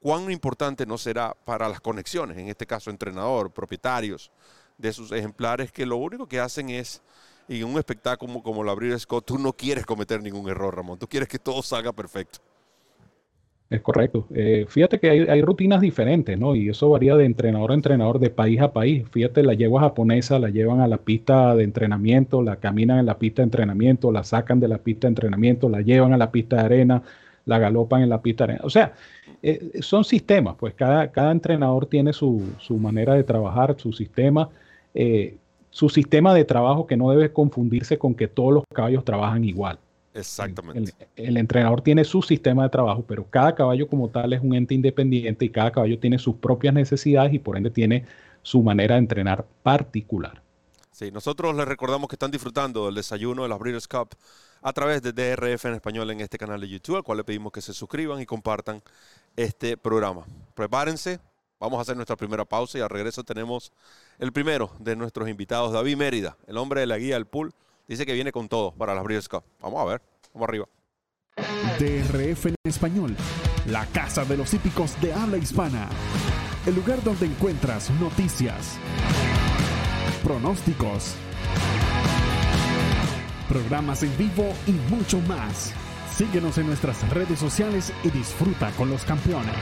[0.00, 4.30] cuán importante no será para las conexiones, en este caso entrenador, propietarios
[4.78, 7.02] de sus ejemplares, que lo único que hacen es,
[7.48, 10.98] y en un espectáculo como la Abrir Scott, tú no quieres cometer ningún error, Ramón,
[10.98, 12.38] tú quieres que todo salga perfecto.
[13.68, 14.28] Es correcto.
[14.32, 16.54] Eh, fíjate que hay, rutinas diferentes, ¿no?
[16.54, 19.04] Y eso varía de entrenador a entrenador, de país a país.
[19.10, 23.18] Fíjate, la yegua japonesa la llevan a la pista de entrenamiento, la caminan en la
[23.18, 26.56] pista de entrenamiento, la sacan de la pista de entrenamiento, la llevan a la pista
[26.56, 27.02] de arena,
[27.44, 28.66] la galopan en la pista de arena.
[28.66, 28.94] O sea,
[29.42, 34.48] eh, son sistemas, pues cada, cada entrenador tiene su, manera de trabajar, su sistema,
[34.94, 35.38] eh,
[35.76, 39.78] su sistema de trabajo que no debe confundirse con que todos los caballos trabajan igual.
[40.14, 40.94] Exactamente.
[41.16, 44.72] El, entrenador tiene su sistema de trabajo, pero cada caballo como tal es un ente
[44.72, 48.06] independiente y cada caballo tiene sus propias necesidades y por ende tiene
[48.40, 50.40] su manera de entrenar particular.
[50.92, 54.16] Sí, nosotros les recordamos que están disfrutando del desayuno de las Breeders' Cup
[54.62, 57.52] a través de DRF en español en este canal de YouTube, al cual le pedimos
[57.52, 58.80] que se suscriban y compartan
[59.36, 60.24] este programa.
[60.54, 61.20] Prepárense,
[61.58, 63.72] vamos a hacer nuestra primera pausa y al regreso tenemos
[64.18, 67.54] el primero de nuestros invitados, David Mérida, el hombre de la guía del pool
[67.88, 69.44] Dice que viene con todo para las Breeders' Cup.
[69.60, 70.02] Vamos a ver.
[70.34, 70.66] Vamos arriba.
[71.78, 73.16] DRF en español.
[73.66, 75.88] La casa de los hípicos de habla hispana.
[76.66, 78.76] El lugar donde encuentras noticias,
[80.24, 81.14] pronósticos,
[83.48, 85.72] programas en vivo y mucho más.
[86.12, 89.54] Síguenos en nuestras redes sociales y disfruta con los campeones.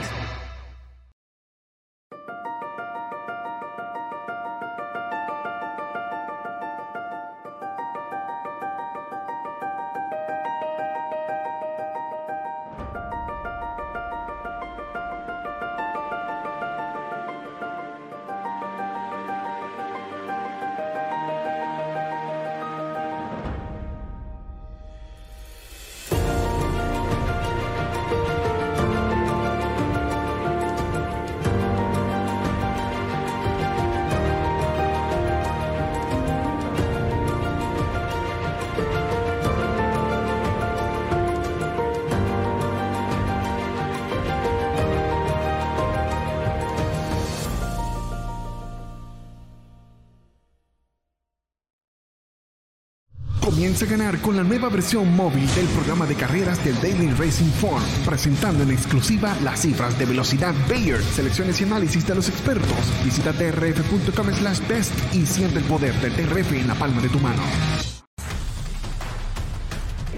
[53.75, 57.51] Comienza a ganar con la nueva versión móvil del programa de carreras del Daily Racing
[57.59, 62.71] Form, presentando en exclusiva las cifras de velocidad Bayer, selecciones y análisis de los expertos.
[63.03, 67.19] Visita trf.com slash best y siente el poder del TRF en la palma de tu
[67.19, 67.43] mano.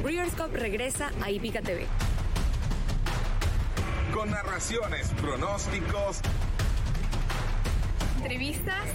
[0.03, 1.87] Breeders' Cup regresa a Ipica TV.
[4.13, 6.19] Con narraciones, pronósticos,
[8.17, 8.85] entrevistas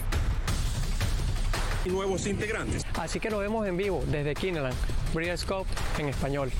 [1.85, 2.83] y nuevos integrantes.
[2.99, 4.75] Así que nos vemos en vivo desde Kineland,
[5.13, 5.65] Breeders' Cup
[5.97, 6.51] en español.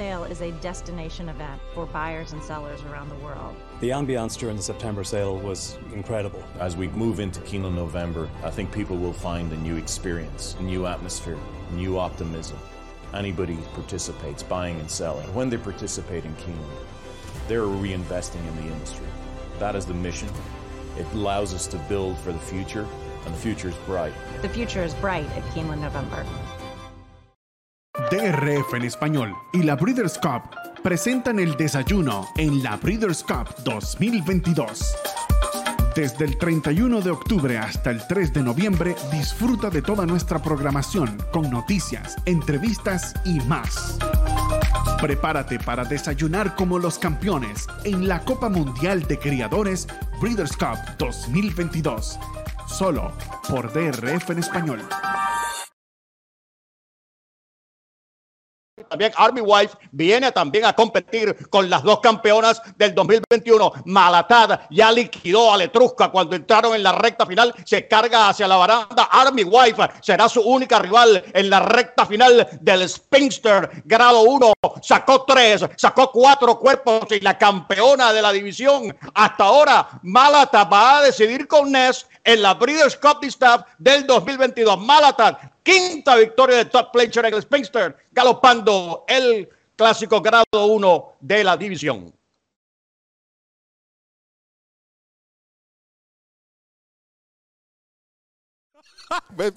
[0.00, 3.54] Sale is a destination event for buyers and sellers around the world.
[3.80, 6.42] The ambiance during the September sale was incredible.
[6.58, 10.62] As we move into Keeneland November, I think people will find a new experience, a
[10.62, 11.36] new atmosphere,
[11.72, 12.56] new optimism.
[13.12, 15.26] Anybody participates, buying and selling.
[15.34, 16.86] When they participate in Keeneland,
[17.46, 19.08] they're reinvesting in the industry.
[19.58, 20.30] That is the mission.
[20.96, 22.86] It allows us to build for the future,
[23.26, 24.14] and the future is bright.
[24.40, 26.24] The future is bright at Keeneland November.
[28.10, 30.42] DRF en español y la Breeders' Cup
[30.82, 34.96] presentan el desayuno en la Breeders' Cup 2022.
[35.94, 41.18] Desde el 31 de octubre hasta el 3 de noviembre, disfruta de toda nuestra programación
[41.32, 43.96] con noticias, entrevistas y más.
[45.00, 49.86] Prepárate para desayunar como los campeones en la Copa Mundial de Criadores
[50.20, 52.18] Breeders' Cup 2022.
[52.66, 53.12] Solo
[53.48, 54.80] por DRF en español.
[58.88, 63.72] También Army Wife viene también a competir con las dos campeonas del 2021.
[63.86, 67.54] Malatad ya liquidó a Letrusca cuando entraron en la recta final.
[67.64, 69.04] Se carga hacia la baranda.
[69.10, 74.52] Army Wife será su única rival en la recta final del Spinster grado 1.
[74.82, 78.96] Sacó tres, sacó cuatro cuerpos y la campeona de la división.
[79.14, 84.78] Hasta ahora, Malatad va a decidir con Ness en la Breeders' Cup Staff del 2022.
[84.78, 85.36] Malatad
[85.70, 91.56] quinta victoria de Top Pleasure en el Spinster, galopando el clásico grado 1 de la
[91.56, 92.12] división.
[99.30, 99.52] Ven.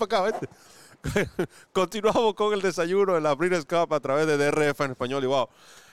[1.73, 5.28] Continuamos con el desayuno en la Breeders' Cup a través de DRF en español y
[5.28, 5.49] wow.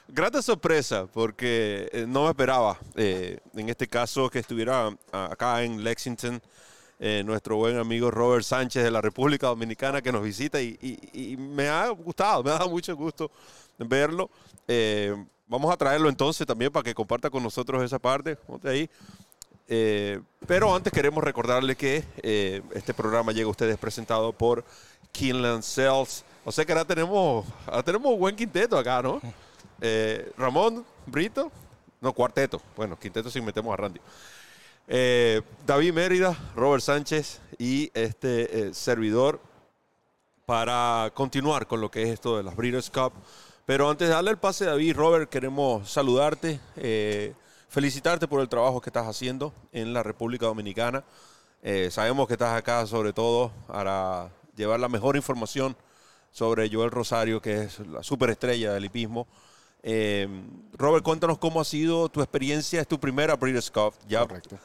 [0.09, 5.83] Grata sorpresa porque eh, no me esperaba eh, en este caso que estuviera acá en
[5.83, 6.43] Lexington
[7.03, 11.33] eh, nuestro buen amigo Robert Sánchez de la República Dominicana que nos visita y, y,
[11.33, 13.31] y me ha gustado, me ha dado mucho gusto
[13.79, 14.29] verlo.
[14.69, 18.37] Eh, vamos a traerlo entonces también para que comparta con nosotros esa parte.
[18.65, 18.91] ahí.
[19.67, 22.05] Eh, pero antes queremos recordarle que
[22.75, 24.63] este programa llega a ustedes presentado por
[25.11, 26.23] Kinland Sales.
[26.45, 29.23] O sea que ahora tenemos, ahora tenemos un buen quinteto acá, ¿no?
[30.37, 31.51] Ramón, Brito,
[32.03, 32.61] no, cuarteto.
[32.77, 34.01] Bueno, quinteto si metemos a Randy.
[34.89, 39.41] Eh, David Mérida, Robert Sánchez y este eh, servidor
[40.47, 43.13] para continuar con lo que es esto de las Breeders' Cup.
[43.67, 47.35] Pero antes de darle el pase a David, Robert, queremos saludarte, eh,
[47.69, 51.05] felicitarte por el trabajo que estás haciendo en la República Dominicana.
[51.91, 55.77] Sabemos que estás acá sobre todo para llevar la mejor información
[56.31, 59.29] sobre Joel Rosario, que es la superestrella del hipismo.
[60.73, 62.81] Robert, cuéntanos cómo ha sido tu experiencia.
[62.81, 63.93] Es tu primera Breeders' Cup.
[64.09, 64.59] Ya Correcto.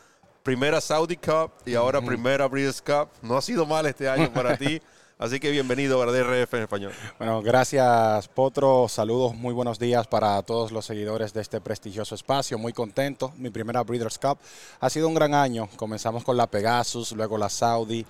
[0.46, 3.10] Primera Saudi Cup y ahora primera Breeders' Cup.
[3.24, 4.80] No ha sido mal este año para ti.
[5.18, 6.94] Así que bienvenido a DRF en español.
[7.18, 8.88] Bueno, gracias Potro.
[8.88, 12.60] Saludos, muy buenos días para todos los seguidores de este prestigioso espacio.
[12.60, 13.34] Muy contento.
[13.38, 14.38] Mi primera Breeders' Cup.
[14.80, 15.68] Ha sido un gran año.
[15.78, 18.06] Comenzamos con la Pegasus, luego la Saudi.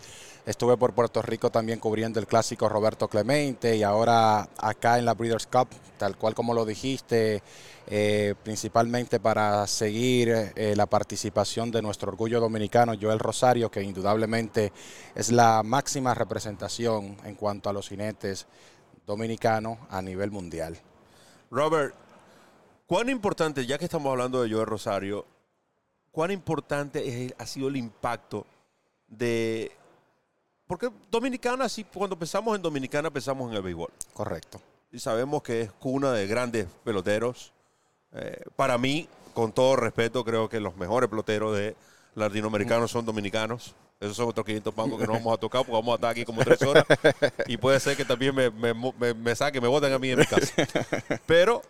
[0.45, 5.15] Estuve por Puerto Rico también cubriendo el clásico Roberto Clemente y ahora acá en la
[5.15, 7.41] Breeders' Cup, tal cual como lo dijiste,
[7.87, 14.71] eh, principalmente para seguir eh, la participación de nuestro orgullo dominicano, Joel Rosario, que indudablemente
[15.15, 18.45] es la máxima representación en cuanto a los jinetes
[19.07, 20.77] dominicanos a nivel mundial.
[21.49, 21.95] Robert,
[22.85, 25.25] ¿cuán importante, ya que estamos hablando de Joel Rosario,
[26.11, 28.45] cuán importante ha sido el impacto
[29.07, 29.71] de...
[30.67, 33.91] Porque Dominicana, sí, cuando pensamos en Dominicana, pensamos en el béisbol.
[34.13, 34.59] Correcto.
[34.91, 37.53] Y sabemos que es cuna de grandes peloteros.
[38.13, 41.75] Eh, para mí, con todo respeto, creo que los mejores peloteros de
[42.15, 43.75] latinoamericanos son dominicanos.
[43.99, 46.25] Esos son otros 500 bancos que no vamos a tocar porque vamos a estar aquí
[46.25, 46.85] como tres horas.
[47.47, 50.19] Y puede ser que también me, me, me, me saquen, me voten a mí en
[50.19, 50.53] mi casa.
[51.25, 51.61] Pero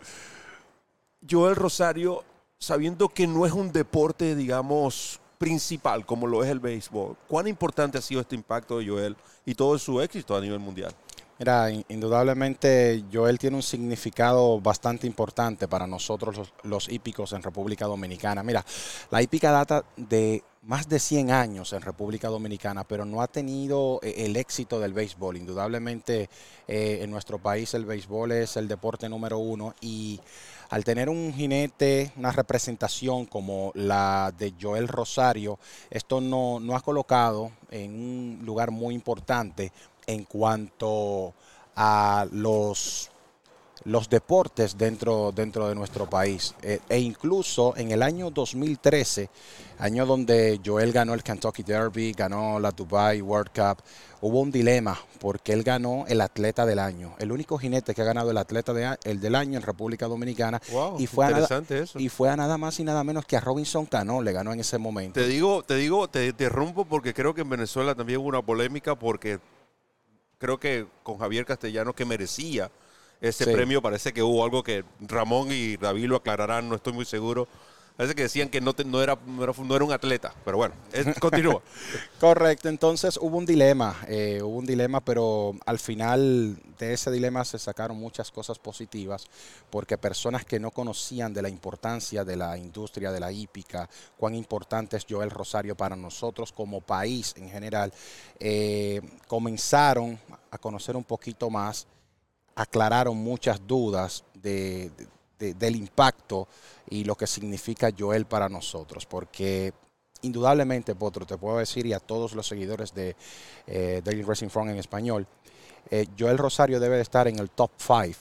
[1.30, 2.24] Joel Rosario,
[2.58, 7.98] sabiendo que no es un deporte, digamos, principal como lo es el béisbol, ¿cuán importante
[7.98, 10.94] ha sido este impacto de Joel y todo su éxito a nivel mundial?
[11.38, 17.44] Mira, in- indudablemente Joel tiene un significado bastante importante para nosotros los, los hípicos en
[17.44, 18.42] República Dominicana.
[18.42, 18.66] Mira,
[19.12, 24.00] la hípica data de más de 100 años en República Dominicana, pero no ha tenido
[24.02, 25.36] eh, el éxito del béisbol.
[25.38, 26.30] Indudablemente
[26.68, 30.20] eh, en nuestro país el béisbol es el deporte número uno y
[30.70, 36.82] al tener un jinete, una representación como la de Joel Rosario, esto no, no ha
[36.82, 39.72] colocado en un lugar muy importante
[40.08, 41.34] en cuanto
[41.76, 43.12] a los,
[43.86, 46.56] los deportes dentro, dentro de nuestro país.
[46.62, 49.30] Eh, e incluso en el año 2013,
[49.80, 53.84] año donde Joel ganó el Kentucky Derby, ganó la Dubai World Cup,
[54.22, 58.06] hubo un dilema porque él ganó el atleta del año, el único jinete que ha
[58.06, 60.60] ganado el atleta de el del año en República Dominicana.
[60.72, 62.00] Wow, y, fue a nada, interesante eso.
[62.00, 64.62] y fue a nada más y nada menos que a Robinson Cano, le ganó en
[64.62, 65.20] ese momento.
[65.20, 68.96] Te digo, te digo, te interrumpo porque creo que en Venezuela también hubo una polémica
[68.96, 69.40] porque
[70.40, 72.72] creo que con Javier Castellano que merecía
[73.22, 73.52] ese Sí.
[73.52, 77.48] premio, parece que hubo algo que Ramón y David lo aclararán, no estoy muy seguro.
[77.98, 80.58] Parece que decían que no, te- no, era, no, era, no era un atleta, pero
[80.58, 81.62] bueno, es- continúa.
[82.20, 87.46] Correcto, entonces hubo un dilema, eh, hubo un dilema, pero al final de ese dilema
[87.46, 89.28] se sacaron muchas cosas positivas,
[89.70, 94.36] porque personas que no conocían de la importancia de la industria de la hípica, cuán
[94.36, 97.94] importante es Joel Rosario para nosotros como país en general,
[98.42, 100.20] eh, comenzaron
[100.52, 101.88] a conocer un poquito más
[102.56, 104.92] aclararon muchas dudas de,
[105.38, 106.48] del impacto
[106.90, 109.74] y lo que significa Joel para nosotros, porque
[110.22, 113.16] indudablemente, Potro, te puedo decir, y a todos los seguidores de
[113.68, 115.28] eh, Daily Racing Front en español,
[115.90, 118.20] eh, Joel Rosario debe estar en el top 5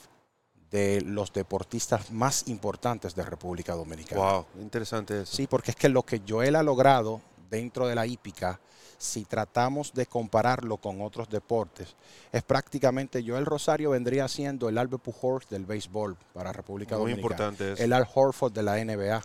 [0.69, 4.21] de los deportistas más importantes de República Dominicana.
[4.21, 5.35] Wow, interesante eso.
[5.35, 8.59] Sí, porque es que lo que Joel ha logrado dentro de la hípica,
[8.97, 11.95] si tratamos de compararlo con otros deportes,
[12.31, 17.21] es prácticamente Joel Rosario vendría siendo el Albert Pujols del béisbol para República Muy Dominicana.
[17.21, 17.83] importante eso.
[17.83, 19.21] El Al Horford de la NBA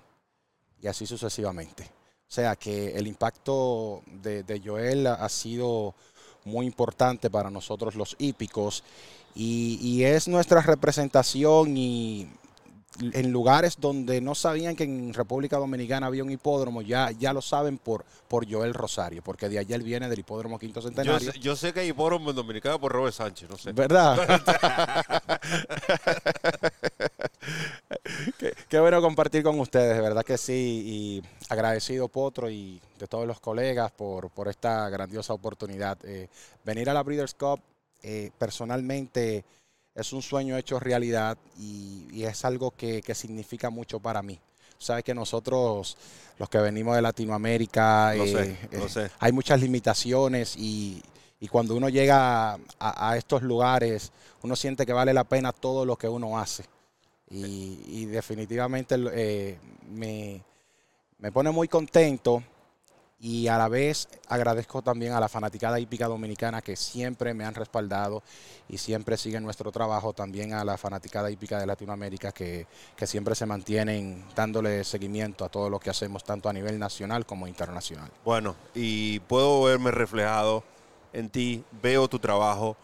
[0.83, 1.85] y así sucesivamente.
[1.85, 5.95] O sea que el impacto de, de Joel ha sido
[6.45, 8.85] muy importante para nosotros los hípicos
[9.35, 12.29] y, y es nuestra representación y
[13.01, 17.43] en lugares donde no sabían que en República Dominicana había un hipódromo, ya, ya lo
[17.43, 21.33] saben por, por Joel Rosario, porque de allá él viene del hipódromo Quinto Yo Centenario.
[21.33, 23.73] sé, yo sé que hay hipódromo en Dominicana por Robert Sánchez, no sé.
[23.73, 24.19] ¿Verdad?
[28.39, 30.83] qué, qué bueno compartir con ustedes, de verdad que sí.
[30.85, 35.99] Y agradecido, Potro, y de todos los colegas por, por esta grandiosa oportunidad.
[36.05, 36.29] Eh,
[36.65, 37.61] venir a la Breeders' Cup,
[38.03, 39.45] eh, personalmente,
[39.95, 44.39] es un sueño hecho realidad y, y es algo que, que significa mucho para mí.
[44.79, 45.97] Sabes que nosotros,
[46.39, 49.11] los que venimos de Latinoamérica, Lo sé, eh, lo eh, sé.
[49.19, 51.03] hay muchas limitaciones y,
[51.39, 52.59] y cuando uno llega a,
[53.11, 54.11] a estos lugares,
[54.43, 56.65] uno siente que vale la pena todo lo que uno hace.
[57.29, 59.59] Y, y definitivamente eh,
[59.91, 60.43] me,
[61.19, 62.43] me pone muy contento
[63.21, 67.55] y a la vez agradezco también a la fanaticada hípica dominicana que siempre me han
[67.55, 68.23] respaldado
[68.69, 73.35] y siempre siguen nuestro trabajo, también a la fanaticada hípica de Latinoamérica que, que siempre
[73.35, 78.11] se mantienen dándole seguimiento a todo lo que hacemos tanto a nivel nacional como internacional.
[78.25, 80.65] Bueno, y puedo verme reflejado
[81.13, 82.77] en ti, veo tu trabajo,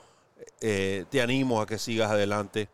[0.61, 2.69] eh, te animo a que sigas adelante.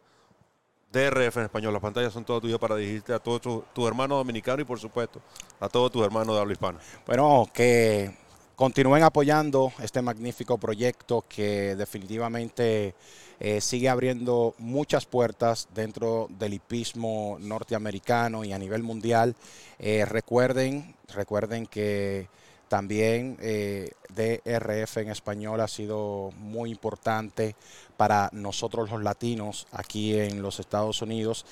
[0.92, 4.18] DRF en español, las pantallas son todas tuyas para dirigirte a todos tus tu hermanos
[4.18, 5.20] dominicanos y por supuesto
[5.58, 6.78] a todos tus hermanos de habla hispana.
[7.06, 8.14] Bueno, que
[8.54, 12.94] continúen apoyando este magnífico proyecto que definitivamente
[13.40, 19.34] eh, sigue abriendo muchas puertas dentro del hipismo norteamericano y a nivel mundial.
[19.78, 22.28] Eh, recuerden, recuerden que
[22.72, 27.54] también eh, DRF en español ha sido muy importante
[27.98, 31.44] para nosotros los latinos aquí en los Estados Unidos.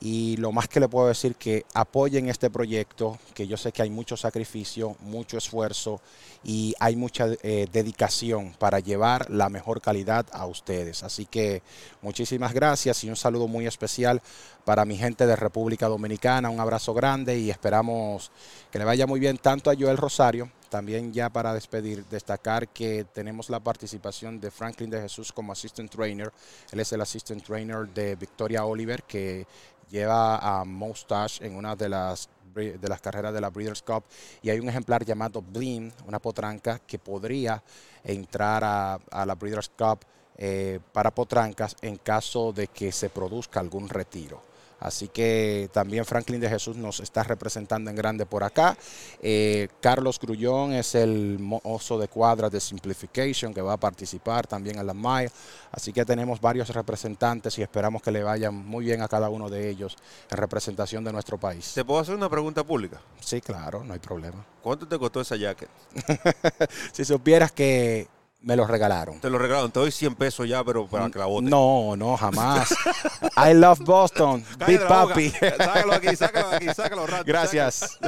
[0.00, 3.82] Y lo más que le puedo decir que apoyen este proyecto, que yo sé que
[3.82, 6.00] hay mucho sacrificio, mucho esfuerzo
[6.42, 11.02] y hay mucha eh, dedicación para llevar la mejor calidad a ustedes.
[11.02, 11.62] Así que
[12.00, 14.20] muchísimas gracias y un saludo muy especial
[14.64, 16.50] para mi gente de República Dominicana.
[16.50, 18.30] Un abrazo grande y esperamos
[18.70, 23.04] que le vaya muy bien tanto a Joel Rosario, también ya para despedir, destacar que
[23.04, 26.32] tenemos la participación de Franklin de Jesús como assistant trainer.
[26.72, 29.46] Él es el assistant trainer de Victoria Oliver, que
[29.90, 34.04] lleva a Moustache en una de las de las carreras de la Breeders' Cup
[34.42, 37.62] y hay un ejemplar llamado Blim, una potranca que podría
[38.04, 40.00] entrar a, a la Breeders' Cup
[40.36, 44.51] eh, para potrancas en caso de que se produzca algún retiro.
[44.82, 48.76] Así que también Franklin de Jesús nos está representando en grande por acá.
[49.22, 54.78] Eh, Carlos Grullón es el oso de cuadras de Simplification que va a participar también
[54.78, 55.30] en la MAI.
[55.70, 59.48] Así que tenemos varios representantes y esperamos que le vayan muy bien a cada uno
[59.48, 59.96] de ellos
[60.28, 61.72] en representación de nuestro país.
[61.74, 63.00] ¿Te puedo hacer una pregunta pública?
[63.20, 64.44] Sí, claro, no hay problema.
[64.62, 65.68] ¿Cuánto te costó esa jacket?
[66.92, 68.08] si supieras que
[68.42, 69.20] me lo regalaron.
[69.20, 71.48] Te lo regalaron, te doy 100 pesos ya, pero para que la botes.
[71.48, 72.74] No, no, jamás.
[73.36, 74.44] I love Boston.
[74.66, 75.30] Big Papi.
[75.58, 77.24] Sácalo aquí, sácalo aquí, sácalo rápido.
[77.24, 77.98] Gracias.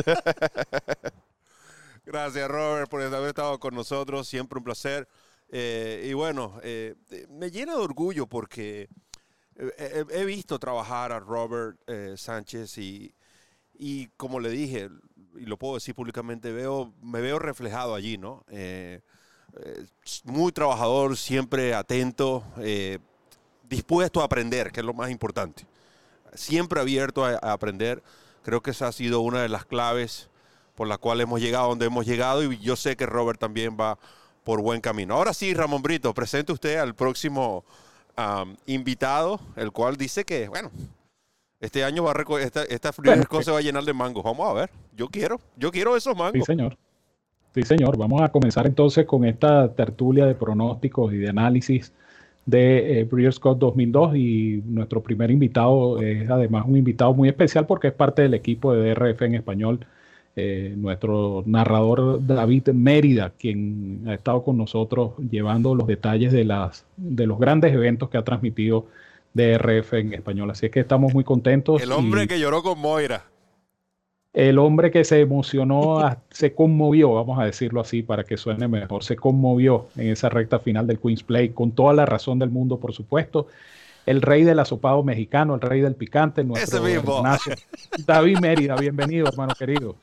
[2.04, 4.26] Gracias, Robert, por haber estado con nosotros.
[4.28, 5.08] Siempre un placer.
[5.50, 6.94] Eh, y bueno, eh,
[7.30, 8.88] me llena de orgullo porque
[9.56, 13.14] he, he visto trabajar a Robert eh, Sánchez y,
[13.72, 14.90] y como le dije,
[15.36, 18.44] y lo puedo decir públicamente, veo, me veo reflejado allí, ¿no?
[19.56, 19.86] Eh, eh,
[20.24, 22.98] muy trabajador, siempre atento, eh,
[23.68, 25.66] dispuesto a aprender, que es lo más importante.
[26.34, 28.02] Siempre abierto a, a, aprender.
[28.42, 30.28] Creo que esa ha sido una de las claves
[30.74, 33.98] por la cual hemos llegado donde hemos llegado y yo sé que Robert también va
[34.42, 35.14] por buen camino.
[35.14, 37.64] Ahora sí, Ramón Brito, presente usted al próximo
[38.18, 40.70] um, invitado, el cual dice que, bueno,
[41.60, 44.22] este año va a esta, esta bueno, se va a llenar de mangos.
[44.22, 44.70] Vamos a ver.
[44.94, 46.44] Yo quiero, yo quiero esos mangos.
[46.44, 46.76] Sí, señor.
[47.54, 47.96] Sí, señor.
[47.96, 51.92] Vamos a comenzar entonces con esta tertulia de pronósticos y de análisis
[52.46, 57.66] de eh, Breeders' Cup 2002 y nuestro primer invitado es además un invitado muy especial
[57.66, 59.86] porque es parte del equipo de DRF en español,
[60.34, 66.84] eh, nuestro narrador David Mérida, quien ha estado con nosotros llevando los detalles de, las,
[66.96, 68.86] de los grandes eventos que ha transmitido
[69.32, 70.50] DRF en español.
[70.50, 71.80] Así es que estamos muy contentos.
[71.80, 73.24] El hombre y que lloró con Moira.
[74.34, 78.66] El hombre que se emocionó, a- se conmovió, vamos a decirlo así para que suene
[78.66, 82.50] mejor, se conmovió en esa recta final del Queen's Play, con toda la razón del
[82.50, 83.46] mundo, por supuesto.
[84.06, 87.22] El rey del asopado mexicano, el rey del picante, nuestro Ese mismo.
[88.04, 89.96] David Mérida, bienvenido, hermano querido.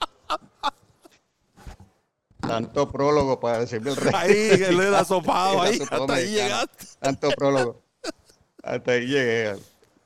[2.40, 4.14] Tanto prólogo para decirme el rey.
[4.16, 6.86] Ahí, el del asopado, ahí, asopado hasta ahí llegaste.
[7.00, 7.82] Tanto prólogo.
[8.64, 9.56] Hasta ahí llegué.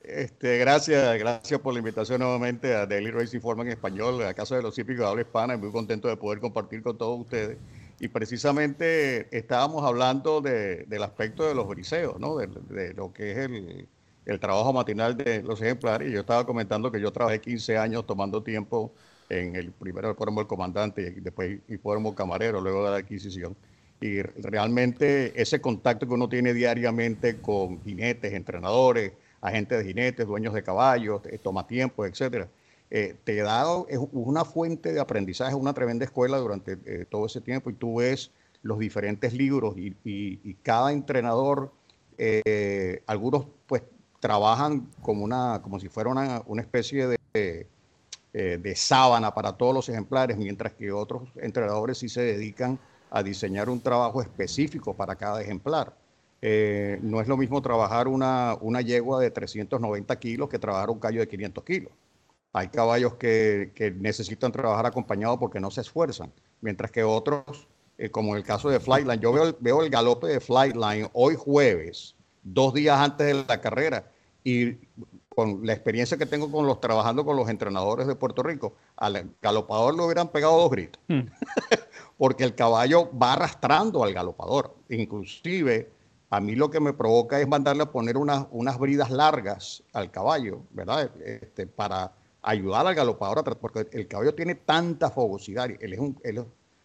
[0.08, 4.54] Este, gracias, gracias por la invitación nuevamente a Daily Racing Forma en español, a Casa
[4.54, 7.58] de los Hípicos de habla hispana, muy contento de poder compartir con todos ustedes.
[7.98, 12.36] Y precisamente estábamos hablando de- del aspecto de los briseos, ¿no?
[12.36, 13.88] De, de lo que es el,
[14.24, 16.08] el trabajo matinal de los ejemplares.
[16.08, 18.94] Y yo estaba comentando que yo trabajé 15 años tomando tiempo
[19.28, 23.56] en el primero hipódromo El Comandante y después hipódromo Camarero, luego de la adquisición.
[24.00, 29.14] Y realmente ese contacto que uno tiene diariamente con jinetes, entrenadores,
[29.46, 32.48] agentes de jinetes, dueños de caballos, eh, toma tiempo, etcétera,
[32.90, 37.40] eh, te da es una fuente de aprendizaje, una tremenda escuela durante eh, todo ese
[37.40, 38.30] tiempo y tú ves
[38.62, 41.70] los diferentes libros y, cada entrenador,
[43.06, 43.82] algunos pues
[44.18, 47.66] trabajan como, una, como si fuera una, especie de,
[48.32, 52.80] de sábana para todos los ejemplares, mientras que otros entrenadores sí se dedican
[53.10, 55.92] a diseñar un trabajo específico para cada ejemplar.
[56.48, 61.00] Eh, no es lo mismo trabajar una, una yegua de 390 kilos que trabajar un
[61.00, 61.92] callo de 500 kilos.
[62.52, 66.30] Hay caballos que, que necesitan trabajar acompañados porque no se esfuerzan,
[66.60, 67.66] mientras que otros,
[67.98, 71.08] eh, como en el caso de Flightline, yo veo, el- veo el galope de Flightline
[71.14, 74.08] hoy jueves, dos días antes de la carrera,
[74.44, 74.74] y
[75.28, 79.32] con la experiencia que tengo con los trabajando con los entrenadores de Puerto Rico, al
[79.42, 81.02] galopador le hubieran pegado dos gritos
[82.16, 84.76] porque el caballo va arrastrando al galopador.
[84.88, 85.90] Inclusive,
[86.30, 90.10] a mí lo que me provoca es mandarle a poner unas, unas bridas largas al
[90.10, 91.10] caballo, ¿verdad?
[91.24, 92.12] Este, para
[92.42, 96.34] ayudar al galopador, porque el caballo tiene tanta fogosidad, él es un, es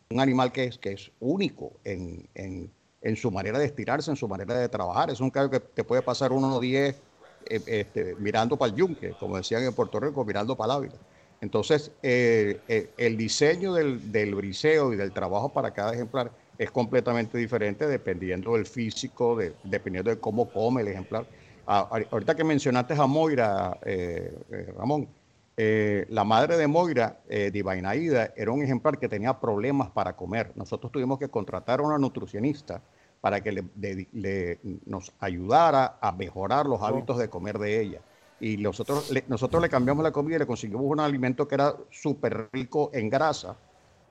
[0.10, 2.72] un animal que es, que es único en, en-
[3.04, 5.10] en su manera de estirarse, en su manera de trabajar.
[5.10, 7.02] Es un caballo que te puede pasar uno o diez
[7.50, 10.92] eh, este, mirando para el yunque, como decían en Puerto Rico, mirando para el.
[11.39, 16.32] Entonces, eh, eh, el diseño del, del briseo y del trabajo para cada ejemplar
[16.64, 21.26] es completamente diferente dependiendo del físico, de- dependiendo de cómo come el ejemplar.
[21.66, 25.09] Ah, ahor- ahorita que mencionaste a Moira, eh, eh, Ramón,
[25.57, 30.16] eh, la madre de Moira, eh, Divina Aida, era un ejemplar que tenía problemas para
[30.16, 30.51] comer.
[30.55, 32.84] Nosotros tuvimos que contratar a una nutricionista
[33.22, 38.01] para que le- nos ayudara a mejorar los hábitos de comer de ella.
[38.39, 41.76] Y nosotros le, nosotros le cambiamos la comida y le conseguimos un alimento que era
[41.89, 43.57] súper rico en grasa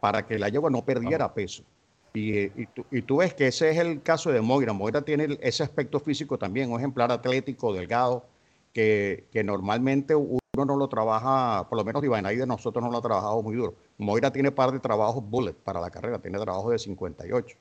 [0.00, 1.62] para que la yegua no perdiera peso.
[2.12, 4.72] Y, y, tú, y tú ves que ese es el caso de Moira.
[4.72, 8.24] Moira tiene ese aspecto físico también, un ejemplar atlético, delgado,
[8.72, 13.42] que, normalmente uno no lo trabaja, por lo menos Divinaide nosotros no lo ha trabajado
[13.42, 13.74] muy duro.
[13.98, 17.56] Moira tiene par de trabajos bullet para la carrera, tiene trabajos de 58.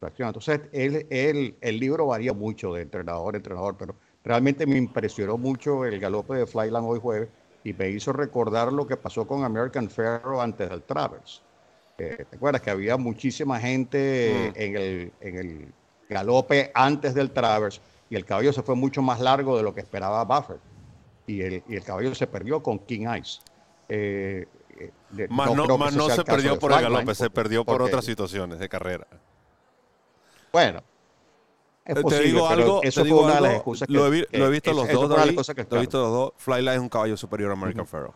[0.00, 0.28] fracción.
[0.28, 5.84] Entonces, él- el libro varía mucho de entrenador a entrenador, pero realmente me impresionó mucho
[5.84, 7.30] el galope de Flyland hoy jueves
[7.62, 11.44] y me hizo recordar lo que pasó con American Pharaoh antes del Travers.
[11.98, 15.72] Eh, ¿Te acuerdas que había muchísima gente en, el, en el
[16.08, 17.80] galope antes del Travers
[18.10, 20.60] y el caballo se fue mucho más largo de lo que esperaba Buffett?
[21.26, 23.40] Y el, y el caballo se perdió con King Ice.
[23.88, 27.24] Eh, eh, de- Más no, creo que más no se perdió por el galope, se
[27.24, 29.06] porque- perdió por porque- otras situaciones de carrera.
[30.52, 30.82] Bueno,
[31.84, 33.86] es te posible, digo pero algo, eso te fue digo una de las algo, excusas
[33.88, 35.38] que- lo, he, lo visto los dos, fue David,
[35.70, 36.32] lo he visto los dos.
[36.38, 38.14] Flyline es un caballo superior a American Pharaoh.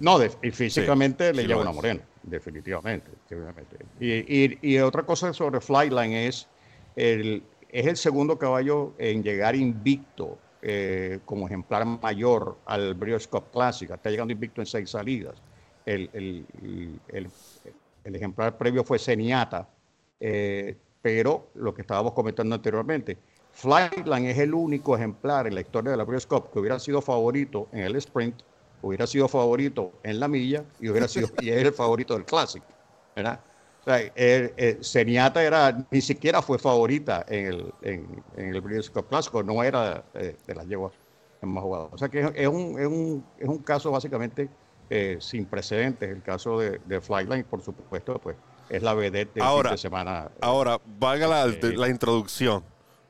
[0.00, 3.10] No, de- y físicamente le sí lleva una morena, definitivamente.
[3.28, 3.76] definitivamente.
[4.00, 4.10] Y,
[4.44, 6.48] y- y otra cosa sobre Flightline es
[6.96, 13.50] el, es el segundo caballo en llegar invicto eh, como ejemplar mayor al Breeders' Cup
[13.52, 13.90] Classic.
[13.90, 15.34] Está llegando invicto en seis salidas.
[15.84, 19.68] El, el- el- ejemplar previo fue Seniata,
[20.20, 23.18] eh, pero lo que estábamos comentando anteriormente,
[23.50, 27.00] Flightline es el único ejemplar en la historia de la Breeders' Cup que hubiera sido
[27.02, 28.42] favorito en el sprint,
[28.82, 32.62] hubiera sido favorito en la milla y hubiera sido y es el favorito del Classic,
[33.16, 33.40] ¿verdad?
[33.80, 38.62] O sea, el- el Seniata era, ni siquiera fue favorita en el, en, en el
[39.08, 40.92] Clásico, no era eh, de las yeguas
[41.40, 41.88] más jugadas.
[41.92, 44.48] O sea que es, es un, es, un, es un caso básicamente
[44.88, 46.08] eh, sin precedentes.
[46.08, 48.36] El caso de, de Flightline, por supuesto, pues
[48.68, 50.30] es la vedette del Ahora, fin de semana.
[50.40, 52.62] Ahora, valga la, Eh, la introducción,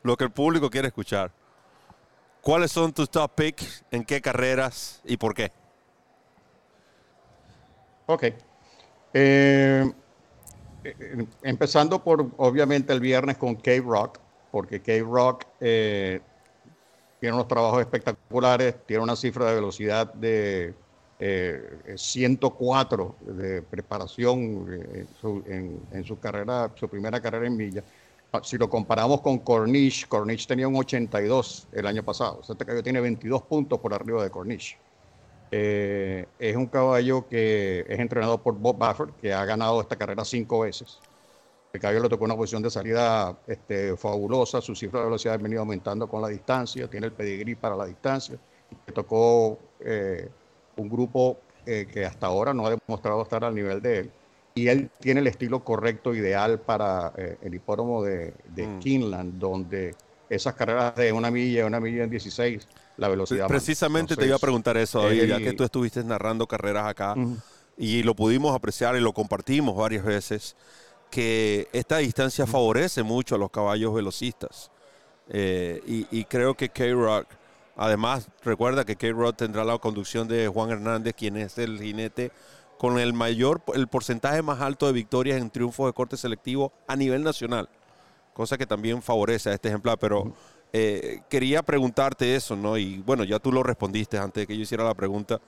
[0.03, 1.31] lo que el público quiere escuchar.
[2.41, 3.85] ¿Cuáles son tus top picks?
[3.91, 5.53] ¿En qué carreras y por qué?
[8.07, 8.25] Ok.
[9.15, 9.93] Eh,
[10.85, 14.19] eh, empezando por, obviamente, el viernes con Cave Rock,
[14.51, 16.21] porque Cave Rock eh,
[17.21, 20.75] tiene unos trabajos espectaculares, tiene una cifra de velocidad de
[21.95, 24.67] 104 de preparación
[25.93, 27.85] en, su, carrera, su primera carrera en milla.
[28.33, 32.41] Ah, si lo comparamos con Cornish, Cornish tenía un 82 el año pasado.
[32.41, 34.77] este caballo tiene 22 puntos por arriba de Cornish.
[35.55, 40.25] Eh, es un caballo que es entrenado por Bob Baffert, que ha ganado esta carrera
[40.25, 40.99] cinco veces.
[41.73, 45.39] El caballo le tocó una posición de salida este, fabulosa, su cifra de velocidad ha
[45.39, 48.39] venido aumentando con la distancia, tiene el pedigrí para la distancia.
[48.87, 50.29] Le tocó eh,
[50.77, 54.11] un grupo eh, que hasta ahora no ha demostrado estar al nivel de él
[54.55, 59.39] y él tiene el estilo correcto, ideal para eh, el hipódromo de, de mm.
[59.39, 59.95] Donde
[60.35, 62.67] esas carreras de una milla, una milla en 16,
[62.97, 63.49] la velocidad.
[63.49, 67.15] Precisamente te iba a preguntar eso, ya que tú estuviste narrando carreras acá
[67.77, 70.57] y lo pudimos apreciar y lo compartimos varias veces,
[71.11, 74.71] que esta distancia favorece mucho a los caballos velocistas.
[75.29, 77.27] Eh, y, creo que K-Rock,
[77.77, 82.33] además, recuerda que K-Rock tendrá la conducción de Juan Hernández, quien es el jinete
[82.79, 86.97] con el mayor, el porcentaje más alto de victorias en triunfos de corte selectivo a
[86.97, 87.69] nivel nacional,
[88.33, 90.33] cosa que también favorece a este ejemplar, pero
[90.73, 92.79] eh, quería preguntarte eso, ¿no?
[92.79, 95.41] Y bueno, ya tú lo respondiste antes de que yo hiciera la pregunta,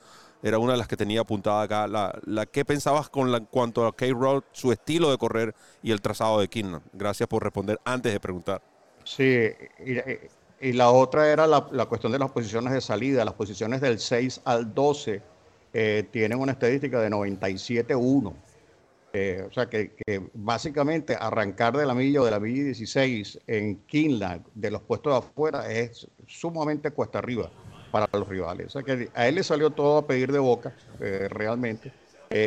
[0.42, 3.86] era una de las que tenía apuntada acá, la, la ¿qué pensabas con la, cuanto
[3.86, 6.82] a K-Road, su estilo de correr y el trazado de Kingman?
[6.92, 8.60] Gracias por responder antes de preguntar.
[9.04, 9.50] Sí,
[10.60, 13.98] y, la otra era la, la cuestión de las posiciones de salida, las posiciones del
[13.98, 15.22] 6 al 12
[15.76, 18.32] eh, tienen una estadística de 97-1.
[19.16, 19.92] Eh, o sea que,
[20.34, 25.12] básicamente arrancar de la milla o de la milla 16 en Kinland de los puestos
[25.12, 27.48] de afuera es sumamente cuesta arriba
[27.92, 28.66] para los rivales.
[28.66, 31.92] O sea que a él le salió todo a pedir de boca, eh, realmente.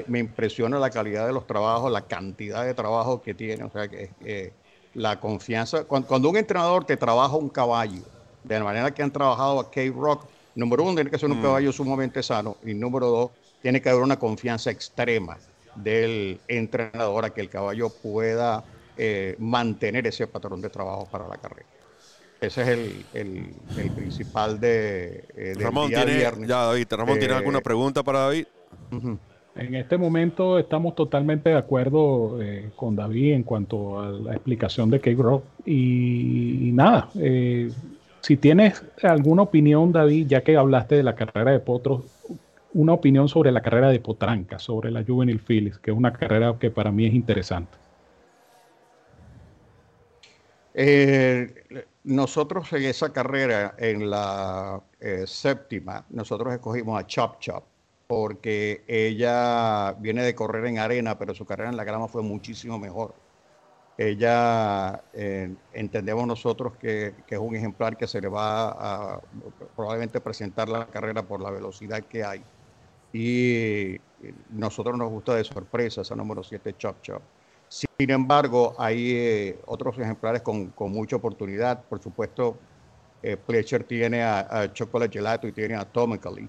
[0.07, 3.63] me impresiona la calidad de los trabajos, la cantidad de trabajo que tiene.
[3.63, 4.51] O sea que
[4.93, 5.85] la confianza.
[5.85, 8.01] Cuando, cuando, un entrenador te trabaja un caballo,
[8.43, 11.43] de la manera que han trabajado a K-Rock, número uno, tiene que ser un mm.
[11.43, 12.57] caballo sumamente sano.
[12.65, 15.37] Y número dos, tiene que haber una confianza extrema
[15.83, 18.63] del entrenador a que el caballo pueda
[18.97, 21.67] eh, mantener ese patrón de trabajo para la carrera.
[22.41, 22.67] Ese es
[23.13, 23.53] el,
[23.95, 28.45] principal de, eh, Ramón, ¿tiene, Ya, David, Ramón, ¿tiene eh, alguna pregunta para David?
[29.55, 32.39] En este momento estamos totalmente de acuerdo
[32.75, 35.43] con David en cuanto a la explicación de Cape Rock.
[35.65, 37.09] Y, y nada,
[38.21, 42.03] si tienes alguna opinión, David, ya que hablaste de la carrera de Potros,
[42.73, 46.55] una opinión sobre la carrera de Potranca, sobre la Juvenil Phillips, que es una carrera
[46.59, 47.77] que para mí es interesante.
[50.73, 57.63] Eh, nosotros en esa carrera, en la eh, séptima, nosotros escogimos a Chop Chop,
[58.05, 62.77] porque ella viene de correr en arena, pero su carrera en la grama fue muchísimo
[62.77, 63.15] mejor.
[63.97, 68.69] Ella, eh, entendemos nosotros que, es un ejemplar que se le va
[69.15, 69.21] a
[69.75, 72.43] probablemente presentar la carrera por la velocidad que hay.
[73.13, 73.97] Y
[74.51, 77.21] nosotros nos gusta de sorpresa esa número 7 Chop Chop.
[77.69, 81.83] Sin embargo, hay eh, otros ejemplares con, mucha oportunidad.
[81.83, 82.57] Por supuesto,
[83.23, 83.37] eh,
[83.87, 86.47] tiene a, Chocolate Gelato y tiene a Atomically.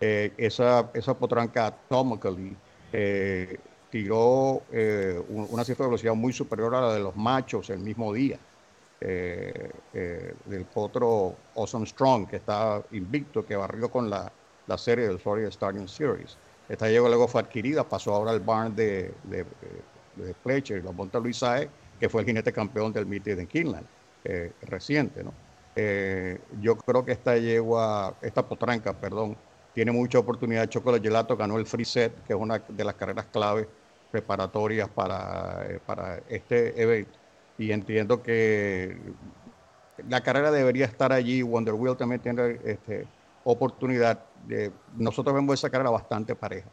[0.00, 2.56] esa, esa potranca Atomically
[3.92, 8.10] tiró eh, una cifra de velocidad muy superior a la de los machos el mismo
[8.14, 8.38] día.
[9.04, 14.32] Eh, eh, del potro Awesome Strong, que está invicto, que barrió con la,
[14.66, 16.36] la serie del Florida Starting Series.
[16.68, 19.44] Esta llegó luego fue adquirida, pasó ahora al barn de, de,
[20.16, 23.46] de Fletcher y lo monta Luis Saez, que fue el jinete campeón del Meeting de
[23.46, 23.86] Kinland,
[24.62, 25.22] reciente.
[25.22, 25.32] ¿no?
[26.60, 29.36] yo creo que esta yegua, esta potranca, perdón,
[29.74, 30.68] tiene mucha oportunidad.
[30.68, 33.68] Chocolate Gelato ganó el free set, que es una de las carreras clave
[34.10, 37.18] preparatorias para, eh, para este evento.
[37.58, 38.96] Y entiendo que
[40.08, 41.42] la carrera debería estar allí.
[41.42, 43.06] Wonder Wheel también tiene este,
[43.44, 44.24] oportunidad.
[44.46, 46.68] De, nosotros vemos esa carrera bastante pareja.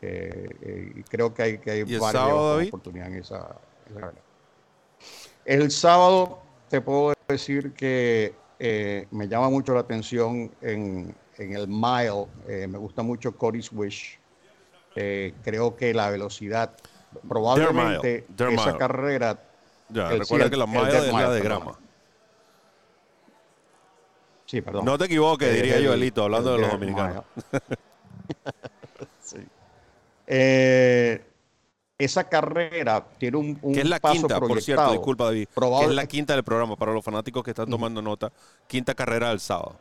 [0.00, 3.56] Eh, eh, y creo que hay, que hay varias oportunidades en esa,
[3.92, 4.20] carrera.
[5.44, 8.34] El sábado te puedo decir que
[9.10, 12.26] me llama mucho la atención en, en el mile.
[12.68, 14.18] me gusta mucho Cody's Wish.
[14.94, 16.72] Eh, creo que la velocidad,
[17.28, 19.42] probablemente esa carrera.
[19.88, 21.78] Ya, recuerda que la malla es la de grama.
[24.52, 24.84] Sí, perdón.
[24.84, 27.24] No te equivoques, eh, diría yo, Elito, hablando de los dominicanos.
[29.22, 29.38] sí.
[30.26, 31.24] eh,
[31.96, 35.90] esa carrera tiene un, un que es la quinta, por cierto, disculpa David, que es
[35.92, 38.30] la quinta del programa para los fanáticos que están tomando nota,
[38.66, 39.76] quinta carrera del sábado.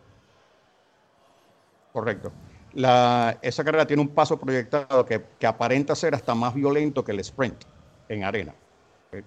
[1.92, 2.32] Correcto
[2.74, 7.64] esa carrera tiene un paso proyectado que, aparenta ser hasta más violento que el sprint
[8.08, 8.54] en arena.
[9.14, 9.24] Eh,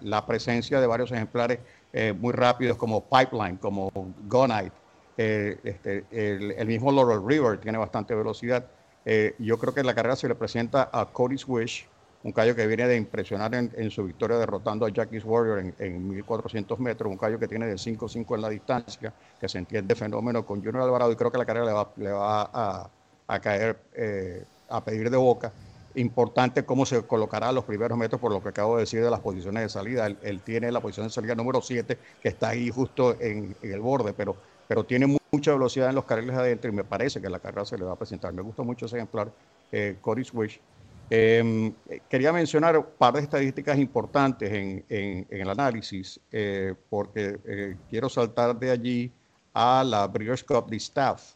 [0.00, 1.58] la, presencia de varios ejemplares
[1.92, 3.90] eh, muy rápidos como Pipeline, como
[4.26, 4.72] Gonite,
[5.18, 8.64] Eh, este, el, mismo Laurel River tiene bastante velocidad.
[9.04, 11.86] Eh, yo creo que la carrera se le presenta a Cody Swish,
[12.22, 16.08] un callo que viene de impresionar en, su victoria derrotando a Jackie's Warrior en, en
[16.08, 20.46] 1400 metros, un callo que tiene de 5-5 en la distancia, que se entiende fenómeno
[20.46, 22.88] con Junior Alvarado y creo que la carrera le va, le va
[23.26, 23.76] a, caer
[24.70, 25.52] a pedir de boca.
[25.94, 29.20] Importante cómo se colocará los primeros metros, por lo que acabo de decir de las
[29.20, 30.06] posiciones de salida.
[30.06, 33.72] Él, él tiene la posición de salida número 7, que está ahí justo en, en
[33.72, 34.36] el borde, pero
[34.72, 37.76] pero tiene mucha velocidad en los carriles adentro y me parece que la carrera se
[37.76, 38.32] le va a presentar.
[38.32, 39.30] Me gusta mucho ese ejemplar,
[39.70, 40.58] eh, Cory Swish.
[41.10, 41.72] Eh,
[42.08, 47.76] quería mencionar un par de estadísticas importantes en, en, en el análisis, eh, porque eh,
[47.90, 49.12] quiero saltar de allí
[49.52, 51.34] a la Breeders' Cup de Staff.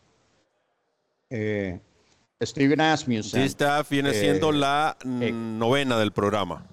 [2.39, 3.43] Eh, Steven Asmussen.
[3.43, 6.67] Staff viene siendo la novena del programa.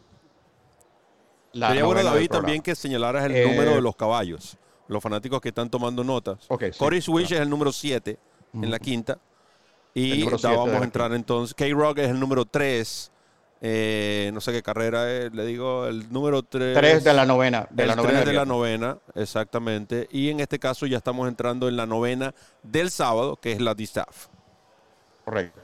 [1.53, 4.57] La Sería bueno, David, también que señalaras el número de los caballos
[4.87, 6.39] los fanáticos que están tomando notas.
[6.47, 8.17] Okay, Corey Swish es el número 7
[8.53, 9.19] en la quinta.
[9.93, 11.53] Y vamos a entrar entonces.
[11.53, 13.11] K-Rock es el número 3.
[13.65, 16.75] Eh, no sé qué carrera es, le digo, el número 3.
[16.75, 17.67] 3 de la novena.
[17.69, 20.07] De el la novena 3 de la novena, exactamente.
[20.11, 22.33] Y en este caso ya estamos entrando en la novena
[22.63, 24.27] del sábado, que es la D-Staff.
[25.25, 25.61] Correcto.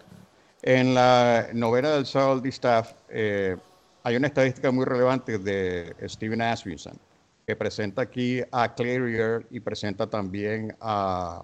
[0.61, 3.55] En la novena del sábado D-Staff eh,
[4.03, 6.99] hay una estadística muy relevante de Steven Asmussen
[7.47, 11.43] que presenta aquí a Clarier y presenta también a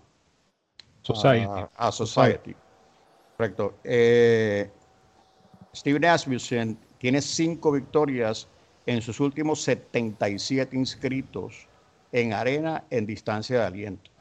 [1.01, 1.47] Society.
[1.47, 2.55] A, a Society.
[3.37, 3.75] Correcto.
[3.83, 4.69] Eh,
[5.73, 8.47] Steven Asmussen tiene cinco victorias
[8.85, 11.67] en sus últimos 77 inscritos
[12.11, 14.11] en arena en distancia de aliento.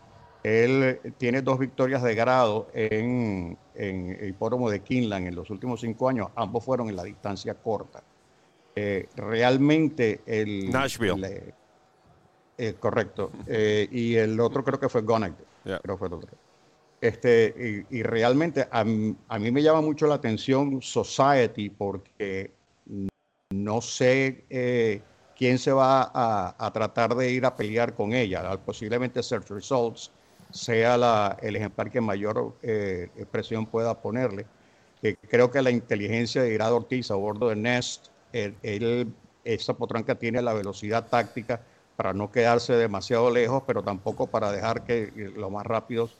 [0.45, 5.81] Él tiene dos victorias de grado en, en el hipódromo de Kinland en los últimos
[5.81, 6.29] cinco años.
[6.37, 8.03] Ambos fueron en la distancia corta.
[8.77, 10.71] Eh, realmente el...
[10.71, 11.17] Nashville.
[11.19, 11.55] Le,
[12.59, 13.33] eh, correcto.
[13.47, 15.35] Eh, y el otro creo que fue Gonag.
[15.65, 15.79] Yeah.
[15.79, 16.37] Creo fue el otro.
[17.01, 22.51] Este, y, y realmente a, a, mí me llama mucho la atención Society porque
[23.51, 25.01] no sé eh,
[25.37, 28.59] quién se va a, a, tratar de ir a pelear con ella.
[28.59, 30.11] Posiblemente Search Results
[30.55, 34.47] sea la, el ejemplar que mayor eh, presión pueda ponerle.
[35.29, 40.15] creo que la inteligencia de Irad Ortiz a bordo de Nest, él, él, esa potranca
[40.15, 41.61] tiene la velocidad táctica
[41.97, 46.17] para no quedarse demasiado lejos, pero tampoco para dejar que lo más rápidos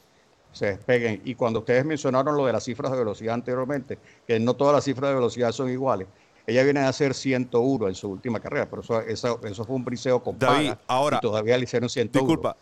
[0.51, 1.21] se despeguen.
[1.23, 4.83] Y cuando ustedes mencionaron lo de las cifras de velocidad anteriormente, que no todas las
[4.83, 6.07] cifras de velocidad son iguales,
[6.45, 9.83] ella viene a hacer 101 en su última carrera, pero eso, eso, eso fue un
[9.83, 12.27] briseo con David, ahora, y todavía le hicieron 101.
[12.27, 12.57] Disculpa,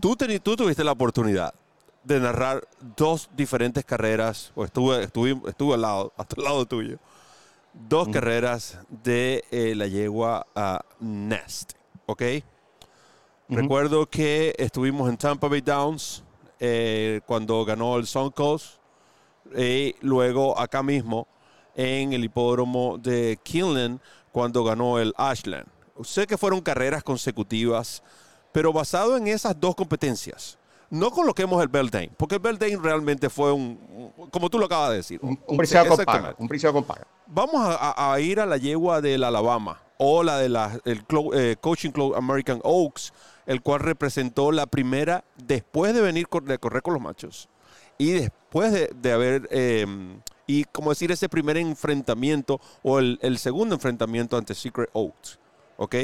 [0.00, 1.54] tú, ten, tú tuviste la oportunidad
[2.04, 6.98] de narrar dos diferentes carreras, o estuve, estuve, estuve al lado, hasta el lado tuyo,
[7.74, 8.10] dos mm.
[8.10, 11.74] carreras de eh, la yegua uh, Nest.
[12.10, 12.22] ¿ok?
[13.48, 16.22] Recuerdo que estuvimos en Tampa Bay Downs
[16.60, 18.76] eh, cuando ganó el Coast
[19.56, 21.26] y luego acá mismo
[21.74, 25.66] en el hipódromo de Kinlan cuando ganó el Ashland.
[26.02, 28.02] Sé que fueron carreras consecutivas,
[28.52, 30.58] pero basado en esas dos competencias.
[30.90, 34.96] No coloquemos el Beldane, porque el Beldane realmente fue un, como tú lo acabas de
[34.96, 35.20] decir.
[35.22, 36.34] Un, un briseo con paga.
[36.36, 37.06] Un con paga.
[37.26, 40.56] Vamos a, a, ir a la yegua del Alabama, o la del
[41.34, 43.12] eh, Coaching Club American Oaks,
[43.46, 47.48] el cual representó la primera después de venir de correr con los machos
[48.00, 49.86] y después de, de haber, eh,
[50.46, 55.38] y como decir, ese primer enfrentamiento o el, el, segundo enfrentamiento ante Secret Oaks.
[55.76, 55.96] ¿Ok?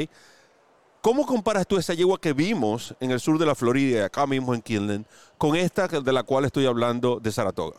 [1.01, 4.53] ¿Cómo comparas tú esa yegua que vimos en el sur de la Florida, acá mismo
[4.53, 5.05] en Kinland,
[5.37, 7.77] con esta de la cual estoy hablando de Saratoga?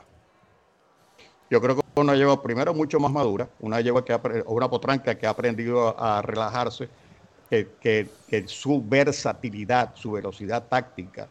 [1.50, 5.16] Yo creo que una yegua primero mucho más madura, una yegua que ha, una potranca
[5.16, 6.88] que ha aprendido a, relajarse,
[7.50, 11.28] que, que, su versatilidad, su velocidad táctica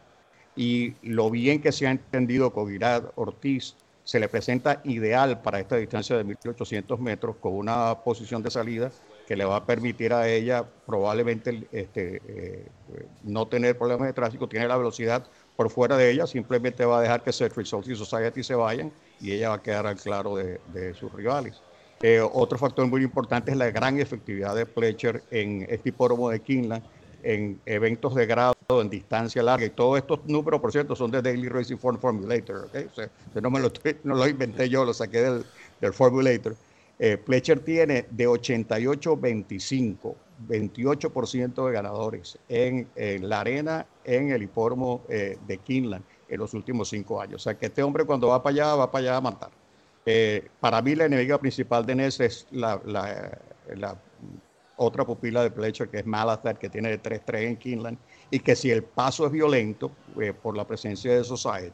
[0.56, 5.60] y lo bien que se ha entendido con Irad Ortiz se le presenta ideal para
[5.60, 8.90] esta distancia de 1800 metros con una posición de salida
[9.28, 12.66] que le va a permitir a ella probablemente este, eh,
[13.24, 17.02] no tener problemas de tráfico, tiene la velocidad por fuera de ella, simplemente va a
[17.02, 20.34] dejar que Set Results y Society se vayan y ella va a quedar al claro
[20.34, 21.60] de, sus rivales.
[22.00, 26.40] Eh, otro factor muy importante es la gran efectividad de Fletcher en este hipódromo de
[26.40, 26.82] Kinland,
[27.22, 29.66] en eventos de grado, en distancia larga.
[29.66, 32.68] Y todos estos números, por cierto, son de Daily Racing Form Formulator.
[32.68, 32.86] ¿okay?
[32.90, 33.10] O sea,
[33.42, 33.70] no, me lo,
[34.04, 35.44] no lo inventé yo, lo saqué del,
[35.82, 36.56] del Formulator.
[36.98, 40.14] Eh, Fletcher tiene de 88-25,
[40.48, 42.88] 28% de ganadores en,
[43.20, 47.36] la arena, en el hipódromo eh, de Kinland en los últimos cinco años.
[47.36, 49.50] O sea que este hombre cuando va para allá, va para allá a matar.
[50.04, 52.80] Eh, para mí la enemiga principal de Ness es la,
[54.76, 57.98] otra pupila de Pletcher que es Malathat, que tiene de 3-3 en Kinland,
[58.30, 59.90] y que si el paso es violento
[60.20, 61.72] eh, por la presencia de Society,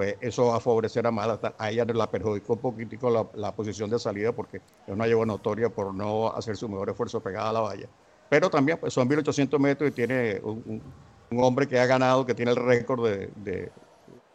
[0.00, 1.54] pues eso va a favorecer a Malathat.
[1.58, 4.62] A ella la perjudicó un poquitico la, la posición de salida porque es
[4.94, 7.86] una lleva notoria por no hacer su mejor esfuerzo pegada a la valla.
[8.30, 10.82] Pero también pues, son 1800 metros y tiene un, un-
[11.32, 13.70] un hombre que ha ganado, que tiene el récord de, de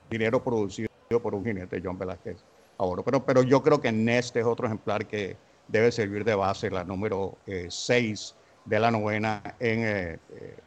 [0.07, 0.87] dinero producido
[1.23, 2.37] por un jinete, John Velázquez.
[2.77, 5.35] Ahora, pero, pero yo creo que Nest es otro ejemplar que
[5.67, 7.39] debe servir de base, la número
[7.69, 8.35] 6
[8.65, 10.57] de la novena en eh, eh,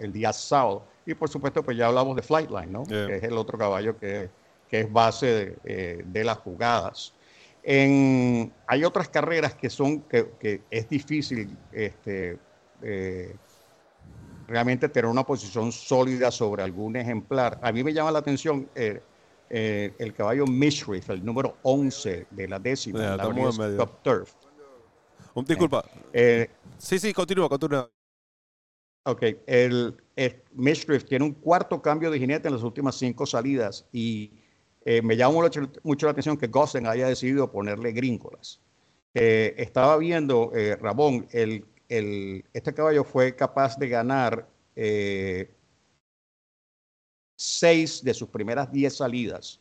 [0.00, 0.82] el día sábado.
[1.06, 2.84] Y por supuesto, pues ya hablamos de Flightline, ¿no?
[2.84, 3.06] Yeah.
[3.06, 4.28] Que es el otro caballo que,
[4.68, 7.14] que es base de, eh, de las jugadas.
[7.62, 12.38] En, hay otras carreras que son que, que es difícil este,
[12.82, 13.36] eh,
[14.46, 17.58] realmente tener una posición sólida sobre algún ejemplar.
[17.62, 19.02] A mí me llama la atención eh,
[19.50, 23.76] eh, el caballo Mishriff, el número 11 de la décima, Ya, la medio.
[23.76, 24.32] Cup Turf.
[25.34, 25.84] Un, disculpa.
[26.78, 27.90] Sí, sí, continúa, continúa.
[29.04, 33.86] Ok, el, el Mishriff tiene un cuarto cambio de jinete en las últimas cinco salidas
[33.92, 34.32] y
[34.84, 35.48] eh, me llama
[35.82, 38.60] mucho, la atención que Gossen haya decidido ponerle gringolas.
[39.14, 45.50] Eh, estaba viendo, eh, Ramón, este caballo fue capaz de ganar eh,
[47.36, 49.60] seis de sus primeras diez salidas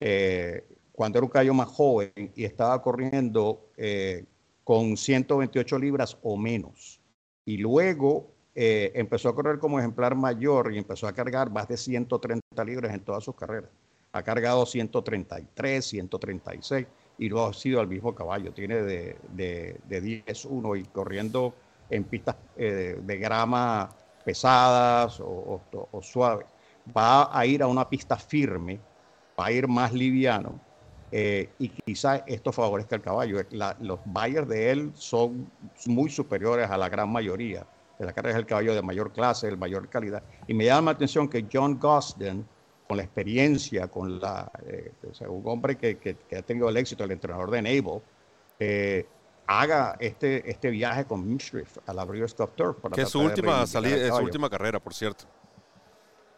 [0.00, 3.70] eh, cuando era un caballo más joven y estaba corriendo
[4.64, 7.00] con 128 libras o menos.
[7.44, 12.64] Y luego empezó a correr como ejemplar mayor y empezó a cargar más de 130
[12.64, 13.70] libras en todas sus carreras.
[14.16, 16.86] Ha cargado 133, 136
[17.18, 18.52] y luego ha sido el mismo caballo.
[18.52, 21.54] Tiene de, de, de 10-1 y corriendo
[21.90, 23.88] en pistas eh, de grama
[24.24, 25.60] pesadas o,
[26.02, 26.46] suaves.
[26.96, 28.80] Va a ir a una pista firme,
[29.38, 30.60] va a ir más liviano
[31.12, 33.38] eh, y quizá esto favorezca al caballo.
[33.80, 35.50] Los buyers de él son
[35.86, 37.66] muy superiores a la gran mayoría.
[37.98, 40.22] De la carrera es el caballo de mayor clase, de mayor calidad.
[40.46, 42.44] Y me llama la atención que John Gosden,
[42.86, 46.68] con la experiencia, con la, eh, o sea, un hombre que, que- que ha tenido
[46.68, 48.00] el éxito, el entrenador de Naval,
[48.60, 49.06] eh,
[49.46, 52.78] haga este, este viaje con Mishriff a la Breeders' Cup Turf.
[52.80, 55.24] para Que es su última salida, al es su última carrera, por cierto.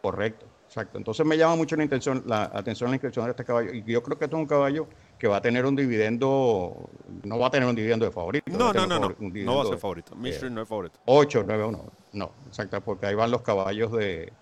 [0.02, 0.96] Correcto, exacto.
[0.96, 3.72] Entonces me llama mucho la, intención, la atención la inscripción de este caballo.
[3.74, 4.86] Y yo creo que esto es un caballo
[5.18, 6.88] que va a tener un dividendo,
[7.24, 8.44] no va a tener un dividendo de favorito.
[8.56, 9.16] No, no, no, no.
[9.18, 10.14] No va a ser favorito.
[10.14, 11.00] Mishrin no es favorito.
[11.06, 11.84] 8, 9, 1.
[12.12, 14.32] No, exacto, porque ahí van los caballos de,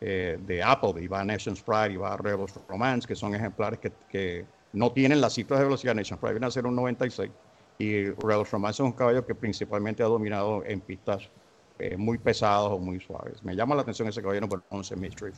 [0.00, 3.92] eh, de Apple, y va Nation's Pride, y va Rebels Romance, que son ejemplares que,
[4.08, 5.94] que no tienen las cifras de velocidad.
[5.94, 7.30] Nation's Pride viene a ser un 96.
[7.78, 11.30] Y Rebels Romance es un caballo que principalmente ha dominado en pistas
[11.78, 13.42] eh, muy pesadas o muy suaves.
[13.42, 15.32] Me llama la atención ese caballo número 11, Mystery,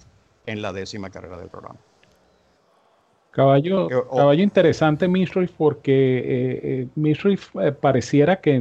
[0.47, 1.79] en la décima carrera del programa.
[3.31, 8.61] Caballo, Eh, o- caballo interesante Mishriff porque eh, eh, pareciera que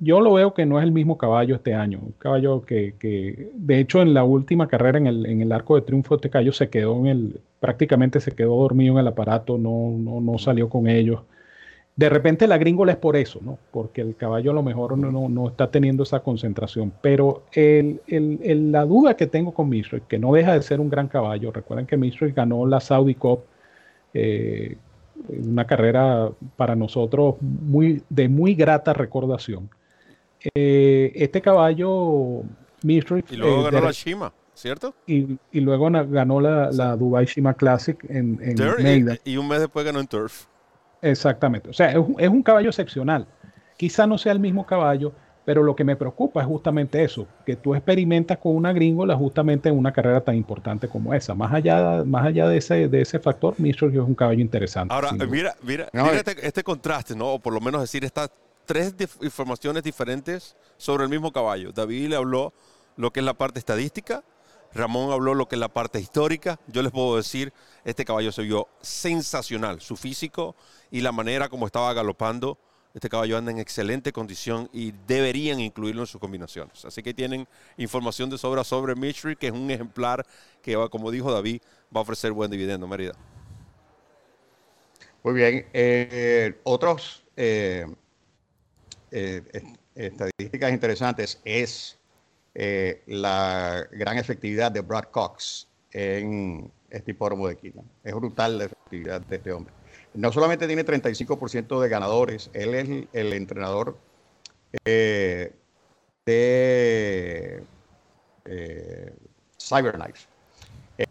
[0.00, 2.00] yo lo veo que no es el mismo caballo este año.
[2.02, 5.76] Un caballo que, que, de hecho en la última carrera en el, en el arco
[5.76, 9.58] de triunfo este caballo se quedó en el, prácticamente se quedó dormido en el aparato,
[9.58, 11.20] no, no, no salió con ellos.
[11.96, 13.58] De repente la gringola es por eso, ¿no?
[13.72, 16.92] Porque el caballo a lo mejor no, no, no está teniendo esa concentración.
[17.02, 20.80] Pero el, el- el- la duda que tengo con Mishriff, que no deja de ser
[20.80, 23.40] un gran caballo, recuerden que Mishriff ganó la Saudi Cup
[24.14, 24.76] eh,
[25.28, 29.68] una carrera para nosotros muy, de muy grata recordación.
[30.54, 32.42] Eh, este caballo,
[32.82, 34.94] Mishriff, Y luego eh, ganó la Shima, ¿cierto?
[35.06, 39.60] y, y luego ganó la, la Dubai Shima Classic en, en y, y un mes
[39.60, 40.46] después ganó en Turf.
[41.02, 41.70] Exactamente.
[41.70, 43.26] O sea, es un, es un caballo excepcional.
[43.76, 45.12] Quizá no sea el mismo caballo,
[45.44, 49.70] pero lo que me preocupa es justamente eso, que tú experimentas con una gringola justamente
[49.70, 51.34] en una carrera tan importante como esa.
[51.34, 54.92] Más allá, más allá de, ese, de ese factor, Mishriff es un caballo interesante.
[54.94, 57.34] Ahora, eh, mira, mira, No, mira este, este contraste, ¿no?
[57.34, 58.30] O por lo menos decir estas
[58.70, 61.72] tres informaciones diferentes sobre el mismo caballo.
[61.72, 62.52] David le habló
[62.96, 64.22] lo que es la parte estadística,
[64.72, 66.60] Ramón habló lo que es la parte histórica.
[66.68, 67.52] Yo les puedo decir,
[67.84, 69.80] este caballo se vio sensacional.
[69.80, 70.54] Su físico
[70.92, 72.58] y la manera como estaba galopando.
[72.94, 76.84] Este caballo anda en excelente condición y deberían incluirlo en sus combinaciones.
[76.84, 80.24] Así que tienen información de sobra sobre Mitchell, que es un ejemplar
[80.62, 81.60] que, como dijo David,
[81.92, 83.14] va a ofrecer buen dividendo, Mérida.
[85.24, 85.66] Muy bien.
[85.72, 87.84] eh, otros eh,
[89.10, 91.98] eh, est- estadísticas interesantes es
[92.54, 97.82] eh, la gran efectividad de Brad Cox en este hipódromo de Quina.
[98.04, 99.72] Es brutal la efectividad de este hombre.
[100.14, 103.96] No solamente tiene 35% de ganadores, él es el, el entrenador
[104.84, 105.52] eh,
[106.26, 107.62] de
[108.44, 109.12] eh,
[109.58, 110.28] Cyberknife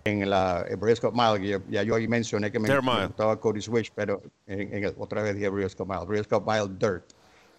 [0.04, 0.66] en la
[1.02, 2.68] Cup Mile, ya, ya yo ahí mencioné que me,
[3.00, 6.68] me gustaba Cody Switch, pero en, en el- otra vez dije Cup Mile, Cup Mile
[6.78, 7.06] Dirt.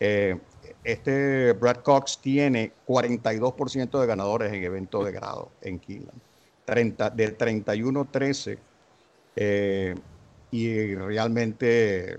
[0.01, 0.39] Eh,
[0.83, 6.21] este Brad Cox tiene 42% de ganadores en evento de grado en Keeneland.
[6.65, 8.59] 30, del 31-13
[9.37, 9.95] eh,
[10.53, 12.15] y realmente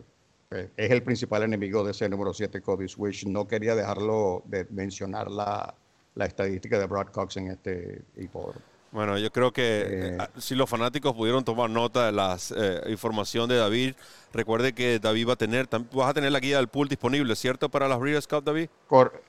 [0.52, 3.26] eh, es el principal enemigo de ese número 7, Cody Swish.
[3.26, 5.74] No quería dejarlo de mencionar la,
[6.16, 8.71] la estadística de Brad Cox en este hipódromo.
[8.92, 12.38] Bueno, yo creo que Eh, eh, si los fanáticos pudieron tomar nota de la
[12.90, 13.94] información de David,
[14.34, 17.70] recuerde que David va a tener, vas a tener la guía del pool disponible, ¿cierto?
[17.70, 18.70] Para las Breeders' Cup, David.
[18.88, 19.24] Cor-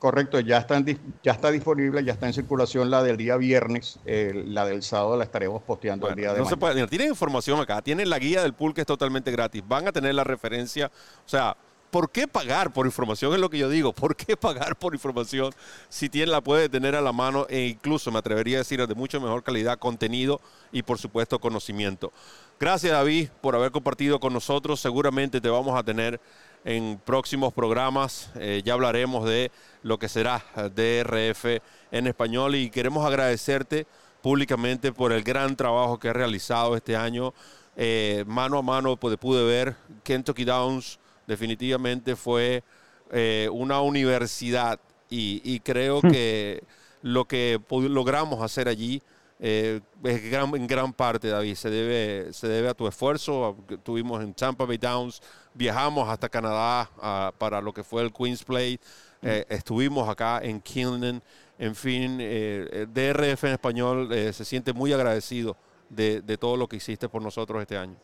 [0.00, 0.84] correcto, ya, están,
[1.22, 5.16] ya está disponible, ya está en circulación la del día viernes, eh, la del sábado
[5.16, 6.60] la estaremos posteando el día de No se mañana.
[6.60, 9.86] puede, mira, tienen información acá, tienen la guía del pool que es totalmente gratis, van
[9.88, 10.86] a tener la referencia,
[11.24, 11.56] o sea,
[11.90, 13.32] ¿por qué pagar por información?
[13.34, 15.52] Es lo que yo digo, ¿por qué pagar por información
[15.88, 18.94] si tiene, la puede tener a la mano e incluso me atrevería a decir de
[18.94, 20.40] mucho mejor calidad, contenido
[20.72, 22.12] y por supuesto conocimiento?
[22.60, 26.20] Gracias David por haber compartido con nosotros, seguramente te vamos a tener
[26.64, 29.50] en próximos programas, eh, ya hablaremos de
[29.82, 31.62] lo que será eh, DRF
[31.92, 33.86] en español y queremos agradecerte
[34.22, 37.32] públicamente por el gran trabajo que has realizado este año.
[37.76, 40.98] Eh, mano a mano pude ver Kentucky Downs
[41.28, 42.64] definitivamente fue
[43.12, 46.64] eh, una universidad y, y creo que
[47.02, 49.00] lo que logramos hacer allí
[49.40, 53.56] eh, es gran- en gran parte, David, se debe, se debe a tu esfuerzo.
[53.68, 55.22] Estuvimos en Tampa Bay Downs,
[55.54, 56.90] viajamos hasta Canadá
[57.38, 58.80] para lo que fue el Queen's Play,
[59.22, 61.22] eh, estuvimos acá en Keeneland,
[61.58, 65.56] en fin, eh, DRF en español se siente muy agradecido
[65.88, 67.96] de, de todo lo que hiciste por nosotros este año.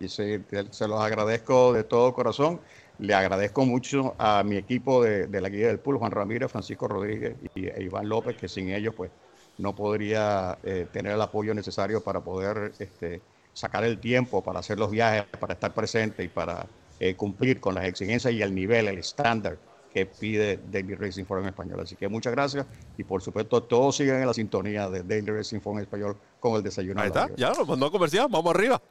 [0.00, 2.58] Y se, se los agradezco de todo corazón.
[2.98, 6.88] Le agradezco mucho a mi equipo de, de la guía del pool, Juan Ramírez, Francisco
[6.88, 9.10] Rodríguez y, e Iván López, que sin ellos pues
[9.58, 13.20] no podría eh, tener el apoyo necesario para poder este,
[13.52, 16.66] sacar el tiempo para hacer los viajes, para estar presente y para
[16.98, 19.58] eh, cumplir con las exigencias y el nivel, el estándar
[19.92, 21.80] que pide Daily Racing Forum en español.
[21.80, 22.66] Así que muchas gracias
[22.96, 26.54] y por supuesto todos sigan en la sintonía de Daily Racing Forum en español con
[26.54, 27.00] el desayuno.
[27.00, 28.80] Ahí está, ya nos mandó a comercial, vamos arriba.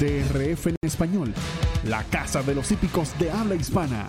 [0.00, 1.32] DRF en español,
[1.84, 4.06] la casa de los hípicos de habla hispana.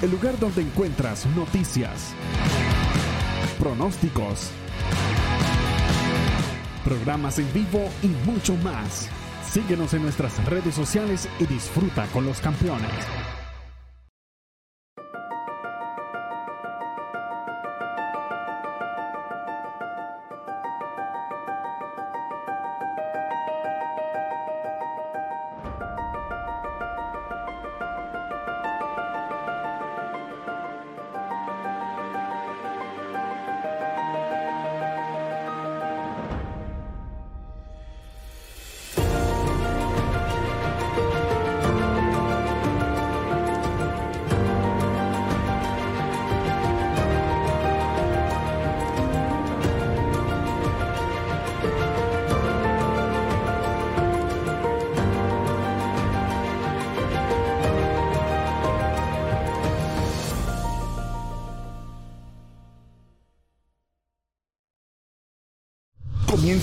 [0.00, 2.14] El lugar donde encuentras noticias,
[3.58, 4.50] pronósticos,
[6.84, 9.08] programas en vivo y mucho más.
[9.48, 12.90] Síguenos en nuestras redes sociales y disfruta con los campeones.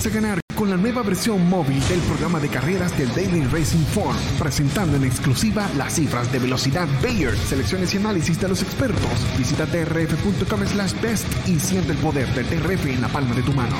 [0.00, 3.84] Comienza a ganar con la nueva versión móvil del programa de carreras del Daily Racing
[3.92, 9.10] Form, presentando en exclusiva las cifras de velocidad Bayer, selecciones y análisis de los expertos.
[9.36, 13.52] Visita drf.com slash best y siente el poder del DRF en la palma de tu
[13.52, 13.76] mano.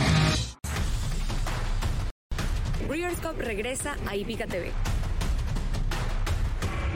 [2.87, 4.73] Breeders' Cup regresa a Hípica TV.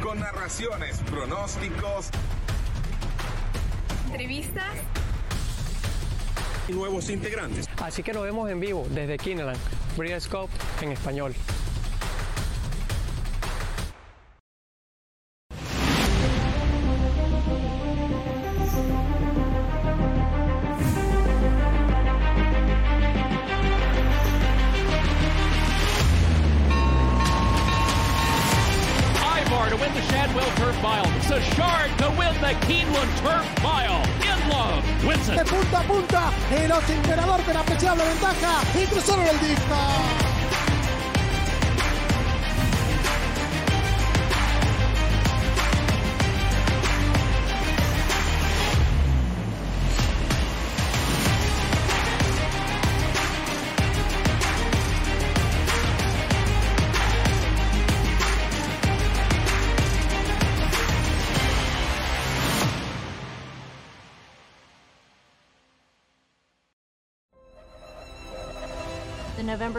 [0.02, 2.10] Con narraciones, pronósticos
[4.06, 5.03] Entrevistas
[6.68, 7.68] y nuevos integrantes.
[7.78, 9.58] Así que nos vemos en vivo desde Kineland,
[9.96, 10.48] Breeders' Cup
[10.80, 11.34] en español.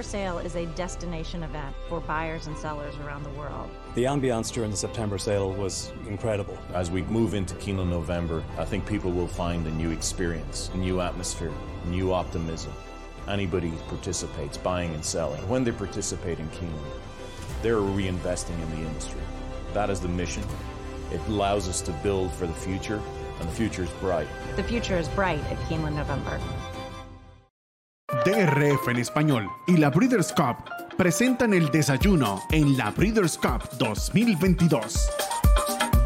[0.05, 3.69] Sale is a destination event for buyers and sellers around the world.
[3.95, 6.57] The ambiance during the September sale was incredible.
[6.73, 10.77] As we move into Keeneland November, I think people will find a new experience, a
[10.77, 11.51] new atmosphere,
[11.87, 12.71] new optimism.
[13.27, 16.99] Anybody who participates, buying and selling, when they participate in Keeneland,
[17.61, 19.21] they're reinvesting in the industry.
[19.73, 20.43] That is the mission.
[21.11, 23.01] It allows us to build for the future,
[23.39, 24.27] and the future is bright.
[24.55, 26.39] The future is bright at Keeneland November.
[28.25, 30.57] DRF en español y la Breeders' Cup
[30.97, 35.11] presentan el desayuno en la Breeders' Cup 2022.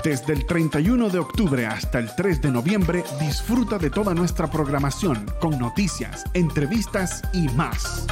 [0.03, 5.26] Desde el 31 de octubre hasta el 3 de noviembre, disfruta de toda nuestra programación
[5.39, 8.05] con noticias, entrevistas y más.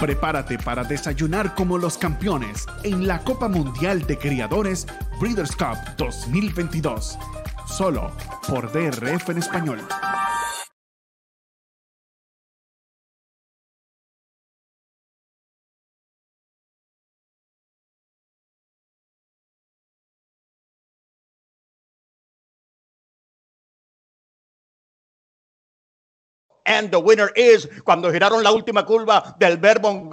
[0.00, 4.86] Prepárate para desayunar como los campeones en la Copa Mundial de Criadores
[5.20, 7.18] Breeders' Cup 2022.
[7.66, 8.12] Solo
[8.46, 9.80] por DRF en español.
[26.70, 30.08] And the winner is cuando giraron la última curva del Bourbon,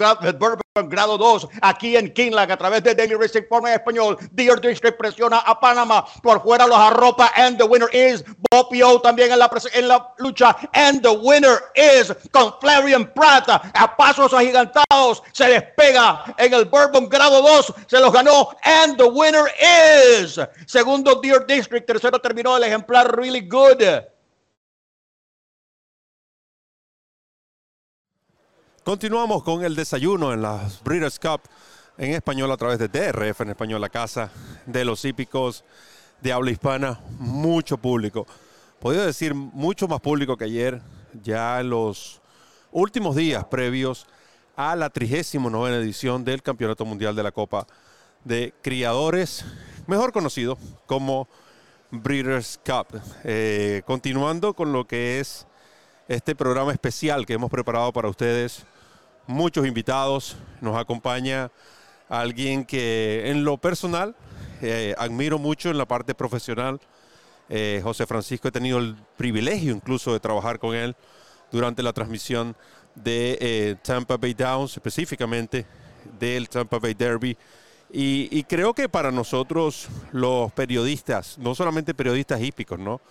[0.89, 4.17] grado 2 aquí en Kinlag a través de Daily Racing Form en español.
[4.31, 9.31] Deer District presiona a Panamá por fuera los arropa and the winner is Bopio también
[9.31, 15.21] en la, en la lucha and the winner is con Flavian Pratt a pasos agigantados
[15.33, 21.21] se despega en el Bourbon grado 2 se los ganó and the winner is segundo
[21.21, 24.16] Deer District tercero terminó el ejemplar Really Good
[28.87, 31.41] Continuamos con el desayuno en la Breeders' Cup
[31.97, 34.31] en español a través de DRF en español, la casa
[34.65, 35.65] de los hípicos
[36.21, 36.97] de habla hispana.
[37.19, 38.25] Mucho público.
[38.79, 40.81] Podría decir mucho más público que ayer,
[41.21, 42.21] ya en los
[42.71, 44.07] últimos días previos
[44.55, 47.67] a la 39 edición del Campeonato Mundial de la Copa
[48.23, 49.43] de Criadores,
[49.85, 51.27] mejor conocido como
[51.91, 53.01] Breeders' Cup.
[53.25, 55.45] Eh, continuando con lo que es
[56.07, 58.65] este programa especial que hemos preparado para ustedes.
[59.27, 60.37] Muchos invitados.
[60.61, 61.51] Nos acompaña
[62.07, 64.15] alguien que en lo personal
[64.61, 66.79] eh, admiro mucho en la parte profesional.
[67.49, 70.95] Eh, José Francisco, he tenido el privilegio incluso de trabajar con él
[71.51, 72.55] durante la transmisión
[72.95, 75.65] de eh, Tampa Bay Downs, específicamente
[76.17, 77.37] del Tampa Bay Derby.
[77.91, 83.01] Y, creo que para nosotros los periodistas, no solamente periodistas hípicos, ¿no?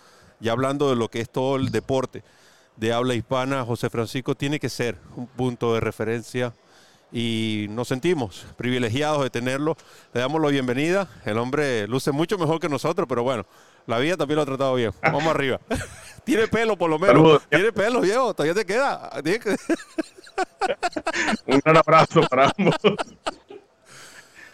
[0.40, 2.22] Ya hablando de lo que es todo el deporte,
[2.77, 6.53] de habla hispana, José Francisco tiene que ser un punto de referencia
[7.12, 9.77] y nos sentimos privilegiados de tenerlo.
[10.12, 11.09] Le damos la bienvenida.
[11.24, 13.47] El hombre luce mucho mejor que nosotros, pero bueno,
[13.87, 14.93] la vida también lo ha tratado bien.
[15.03, 15.61] Vamos arriba.
[16.24, 17.16] Tiene pelo por lo menos.
[17.16, 17.43] Saludos.
[17.49, 18.35] Tiene pelo, viejo.
[18.35, 19.11] Todavía te queda.
[21.47, 22.74] Un gran abrazo para ambos.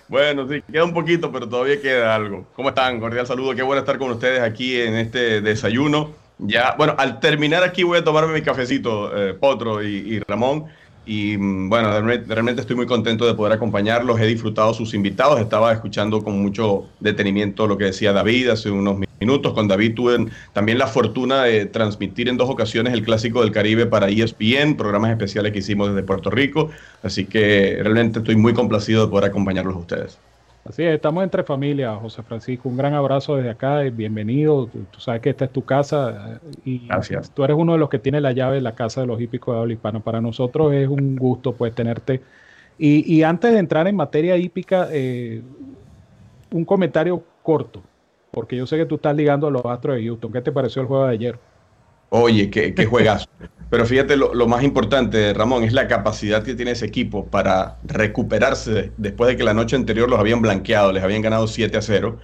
[0.07, 2.47] Bueno, sí, queda un poquito, pero todavía queda algo.
[2.55, 3.01] ¿Cómo están?
[3.01, 3.55] Cordial saludo.
[3.55, 6.22] Qué bueno estar con ustedes aquí en este desayuno.
[6.45, 10.67] Ya, bueno, al terminar aquí voy a tomarme mi cafecito, eh, Potro y, y Ramón.
[11.05, 14.21] Y mm, bueno, realmente, estoy muy contento de poder acompañarlos.
[14.21, 15.41] He disfrutado sus invitados.
[15.41, 19.53] Estaba escuchando con mucho detenimiento lo que decía David hace unos minutos.
[19.53, 23.87] Con David tuve también la fortuna de transmitir en dos ocasiones el Clásico del Caribe
[23.87, 26.71] para ESPN, programas especiales que hicimos desde Puerto Rico.
[27.03, 30.19] Así que realmente estoy muy complacido de poder acompañarlos a ustedes.
[30.65, 32.69] Así es, estamos entre familia, José Francisco.
[32.69, 34.67] Un gran abrazo desde acá, bienvenido.
[34.67, 37.33] Tú, tú sabes que esta es tu casa eh, y Gracias.
[37.33, 39.55] tú eres uno de los que tiene la llave de la casa de los hípicos
[39.55, 39.99] de habla hispana.
[40.01, 42.23] Para nosotros es un gusto pues tenerte.
[42.79, 45.43] Y, y antes de entrar en materia hípica, eh,
[46.53, 47.83] un comentario corto,
[48.31, 50.33] porque yo sé que tú estás ligando a los Astros de Houston.
[50.33, 51.39] ¿Qué te pareció el juego de ayer?
[52.15, 53.27] Oye, qué, qué juegazo.
[53.71, 57.79] Pero fíjate, lo, lo más importante, Ramón, es la capacidad que tiene ese equipo para
[57.85, 61.83] recuperarse después de que la noche anterior los habían blanqueado, les habían ganado 7 a
[61.83, 62.19] 0.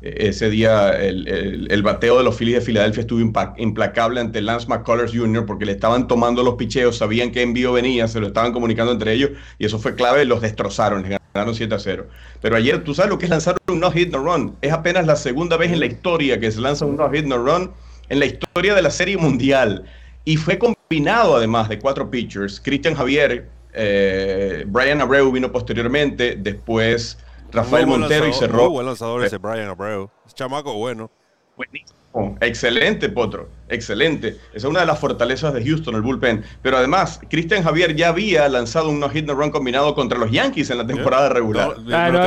[0.00, 3.20] Eh, Ese día el, el- el bateo de los Phillies de Filadelfia estuvo
[3.58, 5.44] implacable ante Lance McCullers Jr.
[5.46, 9.12] porque le estaban tomando los picheos, sabían qué envío venía, se lo estaban comunicando entre
[9.12, 12.06] ellos y eso fue clave, los destrozaron, les ganaron 7 a 0.
[12.40, 14.56] Pero ayer, tú sabes lo que es lanzar un no-hit no run.
[14.62, 17.72] Es apenas la segunda vez en la historia que se lanza un no-hit no run
[18.08, 19.84] en la historia de la Serie Mundial.
[20.24, 22.60] Y fue combinado además de cuatro pitchers.
[22.60, 27.18] Cristian Javier, eh, Brian Abreu vino posteriormente, después
[27.52, 28.64] Rafael Montero y cerró.
[28.64, 30.10] Muy buen lanzador ese Brian Abreu.
[30.26, 31.10] Es chamaco bueno.
[31.56, 31.95] Buenísimo.
[32.40, 33.48] Excelente, Potro.
[33.68, 34.28] Excelente.
[34.28, 36.44] Esa es una de las fortalezas de Houston, el bullpen.
[36.62, 40.78] Pero además, Cristian Javier ya había lanzado un no-hit no-run combinado contra los Yankees en
[40.78, 41.76] la temporada regular.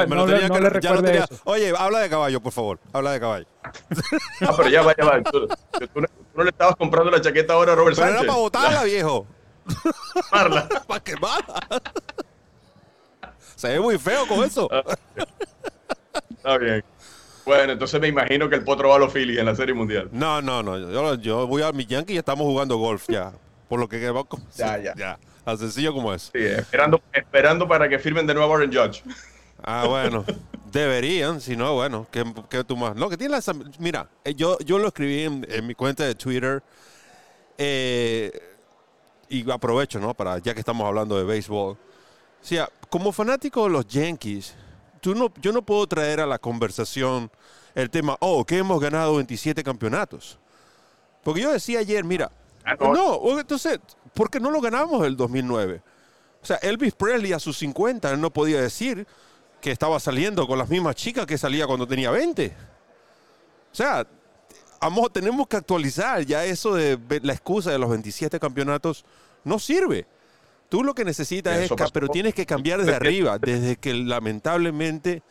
[0.10, 0.48] No, tenía-
[1.46, 2.80] Oye, habla de caballo, por favor.
[2.94, 3.46] Habla de caballo.
[4.42, 5.22] Ah, pero ya va, ya va.
[5.24, 8.20] Tú, tú no, tú no le estabas comprando la chaqueta ahora a Robert Pero era
[8.22, 9.28] para botarla, viejo.
[10.32, 10.68] Marla.
[10.88, 11.56] para quemarla.
[13.56, 14.70] Se ve muy feo con eso.
[16.30, 16.84] Está bien.
[17.50, 20.08] Bueno, entonces me imagino que el potro va a los Phillies en la Serie Mundial.
[20.12, 20.78] No, no, no.
[20.78, 23.34] Yo, yo voy a mi Yankee y estamos jugando golf ya.
[23.68, 24.24] Por lo que va
[24.56, 24.94] Ya, ya.
[24.96, 25.20] ya.
[25.44, 26.30] Tan sencillo como es.
[26.32, 29.02] Sí, esperando, esperando para que firmen de nuevo a Aaron Judge.
[29.64, 30.24] Ah, bueno.
[30.72, 32.96] Deberían, si no, bueno, ¿qué, qué tú más?
[32.96, 33.50] No, que tiene las...
[33.80, 36.62] Mira, eh, yo, yo lo escribí en, en mi cuenta de Twitter
[37.58, 38.32] eh,
[39.28, 40.14] y aprovecho, ¿no?
[40.14, 41.72] Para, ya que estamos hablando de béisbol.
[41.72, 41.78] O
[42.42, 44.54] sea, como fanático de los Yankees,
[45.02, 47.32] tú no, yo no puedo traer a la conversación
[47.76, 50.40] el tema, oh, que hemos ganado 27 campeonatos.
[51.24, 52.32] Porque yo decía ayer, mira,
[52.80, 53.80] no, entonces,
[54.14, 55.82] ¿por qué no lo ganamos el 2009?
[56.42, 59.06] O sea, Elvis Presley a sus 50, él no podía decir
[59.62, 62.56] que estaba saliendo con las mismas chicas que salía cuando tenía 20.
[63.72, 64.08] O sea,
[65.12, 69.04] tenemos que actualizar ya eso de la excusa de los 27 campeonatos
[69.44, 70.06] no sirve.
[70.70, 75.24] Tú lo que necesitas Eso es, pero tienes que cambiar desde arriba, desde que lamentablemente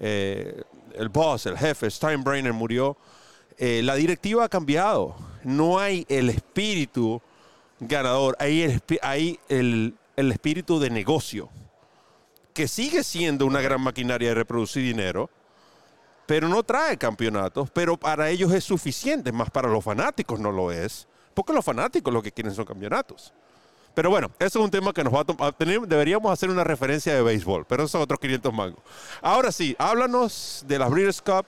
[0.00, 0.62] eh,
[0.94, 2.96] el boss, el jefe, Steinbrenner murió,
[3.58, 5.14] eh, la directiva ha cambiado.
[5.44, 7.20] No hay el espíritu
[7.78, 8.62] ganador, hay
[9.48, 11.48] el, espíritu de negocio,
[12.52, 15.30] que sigue siendo una gran maquinaria de reproducir dinero,
[16.26, 20.70] pero no trae campeonatos, pero para ellos es suficiente, más para los fanáticos no lo
[20.70, 23.32] es, porque los fanáticos lo que quieren son campeonatos.
[23.94, 25.54] Pero bueno, eso es un tema que nos va a tomar.
[25.58, 28.80] Deberíamos hacer una referencia de béisbol, pero esos son otros 500 mangos.
[29.20, 31.46] Ahora sí, háblanos de las Breeders' Cup.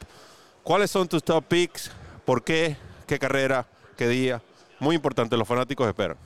[0.62, 1.90] ¿Cuáles son tus top picks?
[2.24, 2.76] ¿Por qué?
[3.06, 3.66] ¿Qué carrera?
[3.96, 4.42] ¿Qué día?
[4.78, 6.16] Muy importante, los fanáticos esperan.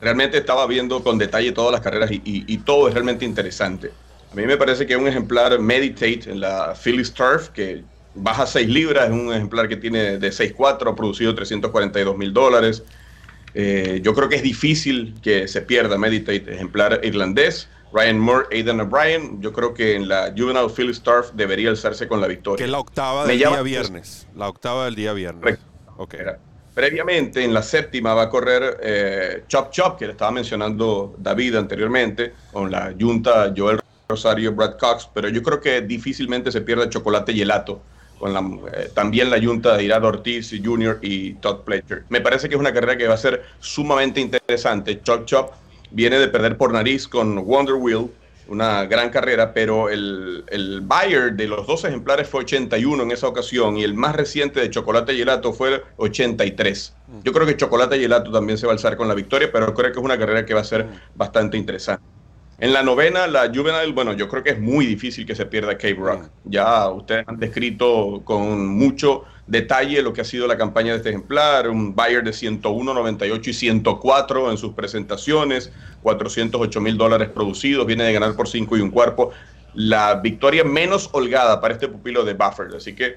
[0.00, 3.92] Realmente estaba viendo con detalle todas las carreras y, todo es realmente interesante.
[4.32, 8.68] A mí me parece que un ejemplar Meditate en la Phillies Turf, que baja 6
[8.68, 12.82] libras, es un ejemplar que tiene de 6.4, ha producido 342 mil dólares.
[13.54, 17.68] Eh, yo creo que es difícil que se pierda Meditate, ejemplar irlandés.
[17.92, 22.22] Ryan Moore, Aidan O'Brien, yo creo que en la Juvenile Phillies Turf debería alzarse con
[22.22, 22.56] la victoria.
[22.56, 24.26] Que es la octava del día viernes.
[24.34, 25.58] La octava del día viernes.
[25.96, 26.38] Correcto.
[26.74, 31.56] Previamente, en la séptima va a correr eh, Chop Chop, que le estaba mencionando David
[31.56, 33.78] anteriormente, con la Junta Joel
[34.08, 37.82] Rosario, Brad Cox, pero yo creo que difícilmente se pierde Chocolate Gelato,
[38.22, 38.40] con la,
[38.72, 41.00] eh, también la Junta de Irad Ortiz Jr.
[41.02, 42.04] y Todd Pletcher.
[42.08, 45.00] Me parece que es una carrera que va a ser sumamente interesante.
[45.02, 45.50] Chop Chop
[45.90, 48.06] viene de perder por nariz con Wonder Wheel,
[48.46, 53.26] una gran carrera, pero el, el buyer de los dos ejemplares fue 81 en esa
[53.26, 56.94] ocasión y el más reciente de Chocolate Gelato fue 83.
[57.24, 59.90] Yo creo que Chocolate Gelato también se va a alzar con la victoria, pero creo
[59.90, 62.04] que es una carrera que va a ser bastante interesante.
[62.62, 65.72] En la novena, la Juvenile, bueno, yo creo que es muy difícil que se pierda
[65.72, 66.30] Cape Rock.
[66.44, 71.08] Ya ustedes han descrito con mucho detalle lo que ha sido la campaña de este
[71.08, 75.72] ejemplar, un buyer de 101, 98 y 104 en sus presentaciones,
[76.04, 79.32] 408 mil dólares producidos, viene de ganar por 5 y un cuerpo.
[79.74, 82.74] La victoria menos holgada para este pupilo de Buffett.
[82.76, 83.16] Así que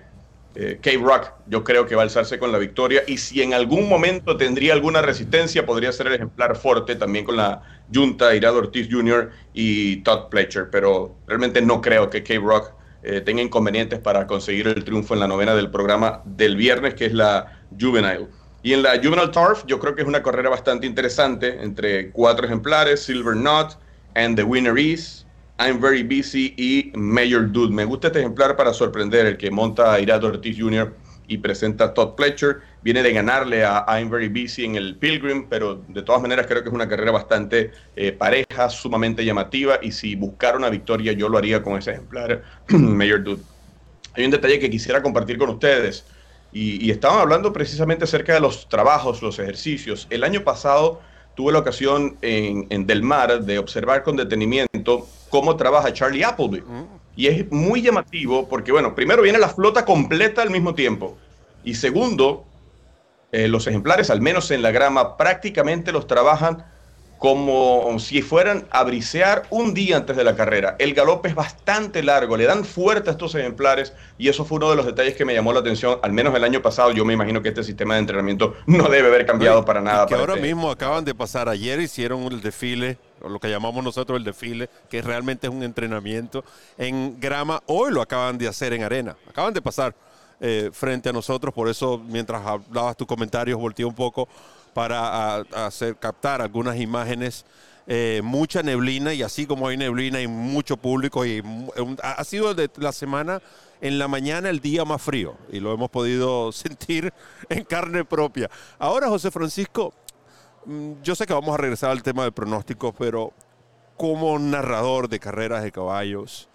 [0.55, 3.89] eh, K-Rock yo creo que va a alzarse con la victoria y si en algún
[3.89, 7.61] momento tendría alguna resistencia podría ser el ejemplar fuerte también con la
[7.93, 9.31] Junta, Irado Ortiz Jr.
[9.53, 12.71] y Todd Pletcher, pero realmente no creo que K-Rock
[13.03, 17.05] eh, tenga inconvenientes para conseguir el triunfo en la novena del programa del viernes que
[17.05, 18.27] es la Juvenile.
[18.63, 22.45] Y en la Juvenile Turf yo creo que es una carrera bastante interesante entre cuatro
[22.45, 23.77] ejemplares, Silver Knot,
[24.15, 25.24] And the Winner Is,
[25.57, 27.73] I'm Very Busy y Mayor Dude.
[27.73, 30.93] Me gusta este ejemplar para sorprender, el que monta a Irado Ortiz Jr.
[31.27, 32.57] y presenta a Todd Pletcher.
[32.81, 36.61] Viene de ganarle a I'm Very Busy en el Pilgrim, pero de todas maneras creo
[36.61, 39.79] que es una carrera bastante eh, pareja, sumamente llamativa.
[39.81, 43.41] Y si buscara una victoria, yo lo haría con ese ejemplar, Mayor Dude.
[44.13, 46.05] Hay un detalle que quisiera compartir con ustedes.
[46.51, 50.07] Y, y estaban hablando precisamente acerca de los trabajos, los ejercicios.
[50.09, 51.01] El año pasado
[51.36, 56.63] tuve la ocasión en, en Del Mar de observar con detenimiento cómo trabaja Charlie Appleby.
[57.16, 61.17] Y es muy llamativo porque, bueno, primero viene la flota completa al mismo tiempo.
[61.63, 62.45] Y segundo,
[63.32, 66.66] eh, los ejemplares, al menos en la grama, prácticamente los trabajan
[67.17, 70.75] como si fueran a brisear un día antes de la carrera.
[70.79, 74.70] El galope es bastante largo, le dan fuerte a estos ejemplares y eso fue uno
[74.70, 76.92] de los detalles que me llamó la atención, al menos el año pasado.
[76.92, 80.05] Yo me imagino que este sistema de entrenamiento no debe haber cambiado para nada.
[80.05, 83.50] Que para ahora este- mismo acaban de pasar, ayer hicieron el desfile, o lo que
[83.50, 86.43] llamamos nosotros el desfile, que realmente es un entrenamiento
[86.78, 89.96] en grama, hoy lo acaban de hacer en arena, acaban de pasar
[90.42, 94.28] eh, frente a nosotros, por eso mientras hablabas tus comentarios volteé un poco
[94.75, 97.45] para hacer captar algunas imágenes.
[97.87, 101.41] eh, mucha neblina y así como hay neblina hay mucho público y
[102.01, 103.41] ha sido de la semana
[103.79, 107.13] en la mañana el día más frío y lo hemos podido sentir
[107.47, 108.49] en carne propia.
[108.77, 109.93] Ahora, José Francisco,
[110.65, 113.31] mm, yo sé que vamos a regresar al tema del pronóstico, pero
[113.95, 116.49] como narrador de carreras de caballos,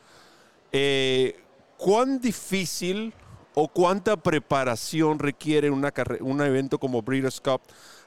[0.73, 1.41] eh,
[1.79, 3.15] ¿cuán difícil
[3.55, 7.61] o cuánta preparación requiere un evento como Breeders' Cup,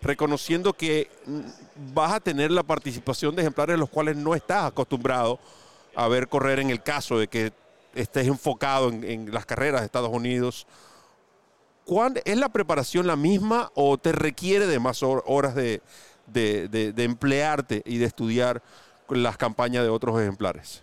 [0.04, 5.40] reconociendo que mm, vas a tener la participación de ejemplares los cuales no estás acostumbrado
[5.96, 7.52] a ver correr en el caso de que
[7.96, 10.68] estés enfocado en, las carreras de Estados Unidos?
[12.26, 15.82] ¿Es la preparación la misma o te requiere de más horas de,
[16.28, 18.64] de emplearte y de estudiar
[19.10, 20.82] las campañas de otros ejemplares?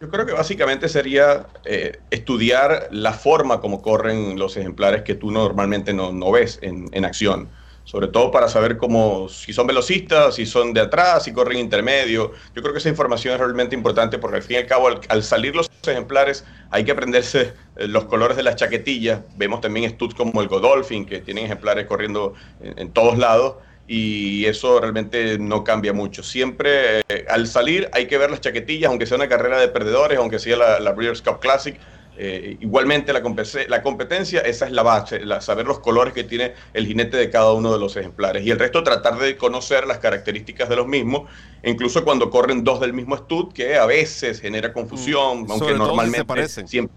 [0.00, 5.32] Yo creo que básicamente sería eh, estudiar la forma como corren los ejemplares que tú
[5.32, 7.48] normalmente no, no ves en, acción.
[7.88, 12.32] Sobre todo para saber cómo, si son velocistas, si son de atrás, si corren intermedio.
[12.54, 15.22] Yo creo que esa información es realmente importante porque al fin y al cabo, al,
[15.22, 19.20] salir los ejemplares, hay que aprenderse eh, los colores de las chaquetillas.
[19.38, 23.56] Vemos también studs como el Godolphin, que tienen ejemplares corriendo en, todos lados
[23.86, 26.22] y eso realmente no cambia mucho.
[26.22, 30.18] Siempre eh, al salir hay que ver las chaquetillas, aunque sea una carrera de perdedores,
[30.18, 31.80] aunque sea la, Breeders' Cup Classic.
[32.20, 33.22] Eh, igualmente la,
[33.68, 37.52] la, competencia, esa es la base, saber los colores que tiene el jinete de cada
[37.52, 38.44] uno de los ejemplares.
[38.44, 41.30] Y el resto tratar de conocer las características de los mismos,
[41.62, 46.18] incluso cuando corren dos del mismo stud, que a veces genera confusión, mm, aunque normalmente
[46.18, 46.68] se parecen.
[46.68, 46.96] siempre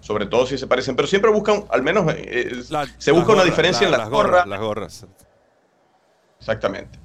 [0.00, 2.62] sobre todo si se parecen, pero siempre buscan, al menos eh,
[2.96, 4.46] se busca una diferencia en las, gorras.
[4.46, 5.06] Las gorras.
[6.38, 6.98] Exactamente.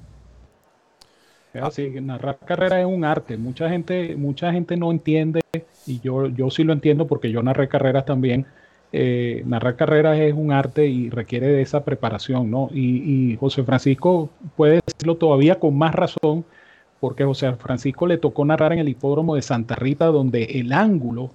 [1.52, 3.36] Es así, narrar carrera es un arte.
[3.36, 5.42] Mucha gente, mucha gente no entiende,
[5.86, 8.46] y yo, yo sí lo entiendo porque yo narré carreras también.
[8.92, 12.68] Eh, narrar carreras es un arte y requiere de esa preparación, ¿no?
[12.72, 16.44] Y, José Francisco puede decirlo todavía con más razón,
[17.00, 21.30] porque José Francisco le tocó narrar en el hipódromo de Santa Rita, donde el ángulo,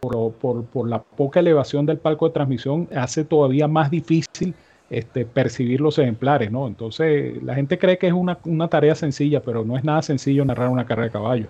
[0.00, 0.32] por,
[0.64, 4.54] por, la poca elevación del palco de transmisión, hace todavía más difícil
[4.90, 6.66] este, percibir los ejemplares, ¿no?
[6.66, 10.68] Entonces, la gente cree que es una, tarea sencilla, pero no es nada sencillo narrar
[10.68, 11.46] una carrera de caballo.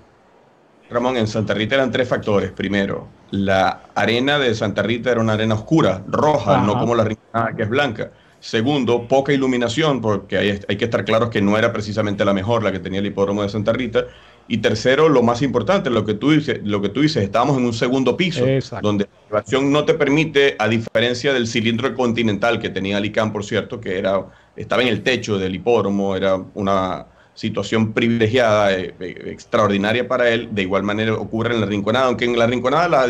[0.90, 2.52] Ramón, en Santa Rita eran tres factores.
[2.52, 7.56] Primero, la arena de Santa Rita era una arena oscura, roja, no como la Rinconada
[7.56, 8.12] que es blanca.
[8.40, 12.62] Segundo, poca iluminación, porque hay, hay, que estar claros que no era precisamente la mejor
[12.62, 14.04] la que tenía el hipódromo de Santa Rita.
[14.46, 17.64] Y tercero, lo más importante, lo que tú dices, lo que tú dices estábamos en
[17.64, 18.44] un segundo piso,
[18.82, 23.42] donde la elevación no te permite, a diferencia del cilindro continental que tenía Alicán, por
[23.44, 29.22] cierto, que era, estaba en el techo del hipódromo, era una situación privilegiada, eh, eh,
[29.26, 30.48] extraordinaria para él.
[30.52, 33.06] De igual manera ocurre en la rinconada, aunque en la rinconada la,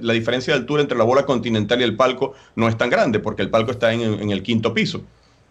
[0.00, 3.20] la, diferencia de altura entre la bola continental y el palco no es tan grande,
[3.20, 5.02] porque el palco está en, en el quinto piso.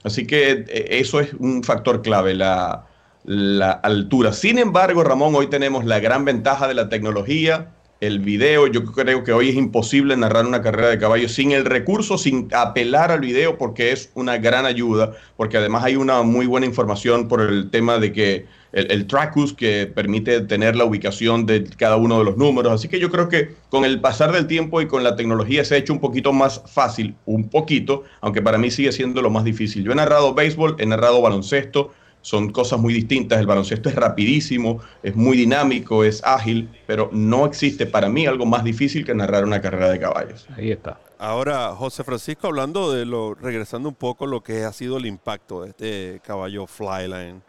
[0.04, 2.86] Así que eh, eso es un factor clave, la,
[3.24, 4.34] la altura.
[4.34, 8.68] Sin embargo, Ramón, hoy tenemos la gran ventaja de la tecnología, el video.
[8.68, 12.48] Yo creo que hoy es imposible narrar una carrera de caballo sin el recurso, sin
[12.54, 17.28] apelar al video, porque es una gran ayuda, porque además hay una muy buena información
[17.28, 19.08] por el tema de que el, el
[19.56, 22.74] que permite tener la ubicación de cada uno de los números.
[22.74, 25.76] Así que yo creo que con el pasar del tiempo y con la tecnología se
[25.76, 29.44] ha hecho un poquito más fácil, un poquito, aunque para mí sigue siendo lo más
[29.44, 29.84] difícil.
[29.84, 31.92] Yo he narrado béisbol, he narrado baloncesto,
[32.22, 33.40] son cosas muy distintas.
[33.40, 38.46] El baloncesto es rapidísimo, es muy dinámico, es ágil, pero no existe para mí algo
[38.46, 40.48] más difícil que narrar una carrera de caballos.
[40.56, 41.00] Ahí está.
[41.20, 45.64] Ahora, José Francisco, hablando de lo, regresando un poco lo que ha sido el impacto
[45.64, 47.42] de este caballo Flyline,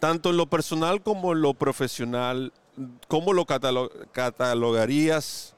[0.00, 2.52] tanto en lo personal como en lo profesional,
[3.06, 5.54] ¿cómo lo catalogarías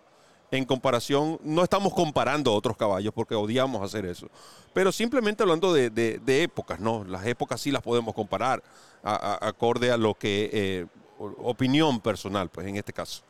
[0.58, 1.38] en comparación?
[1.42, 4.28] No estamos comparando otros caballos porque odiamos hacer eso,
[4.72, 7.04] pero simplemente hablando de, épocas, ¿no?
[7.04, 8.62] Las épocas sí las podemos comparar
[9.02, 10.86] acorde a lo que, eh,
[11.18, 13.22] opinión personal, pues en este caso.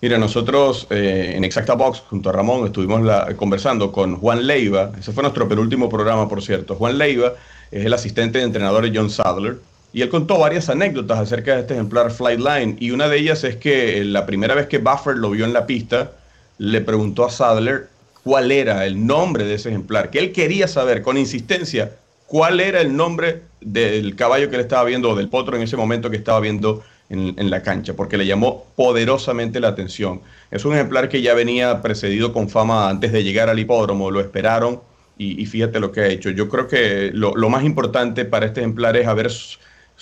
[0.00, 4.90] Mira, nosotros eh, en Exacta Box, junto a Ramón, estuvimos conversando con Juan Leiva.
[4.98, 6.74] Ese fue nuestro penúltimo programa, por cierto.
[6.74, 7.34] Juan Leiva
[7.70, 9.60] es el asistente de entrenador de John Sadler.
[9.92, 12.76] Y él contó varias anécdotas acerca de este ejemplar Flightline.
[12.80, 15.66] Y una de ellas es que la primera vez que Buffer lo vio en la
[15.66, 16.12] pista,
[16.58, 17.88] le preguntó a Sadler
[18.22, 21.92] cuál era el nombre de ese ejemplar, que él quería saber con insistencia
[22.26, 25.76] cuál era el nombre del caballo que él estaba viendo o del potro en ese
[25.76, 30.22] momento que estaba viendo en, la cancha, porque le llamó poderosamente la atención.
[30.50, 34.20] Es un ejemplar que ya venía precedido con fama antes de llegar al hipódromo, lo
[34.20, 34.80] esperaron
[35.18, 36.30] y, fíjate lo que ha hecho.
[36.30, 39.30] Yo creo que lo, lo más importante para este ejemplar es haber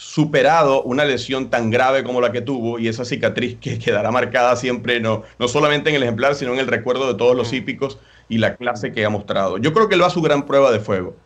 [0.00, 4.56] superado una lesión tan grave como la que tuvo y esa cicatriz que quedará marcada
[4.56, 7.98] siempre, no, no solamente en el ejemplar, sino en el recuerdo de todos los hípicos
[8.28, 9.58] y la clase que ha mostrado.
[9.58, 11.16] Yo creo que él va a su gran prueba de fuego.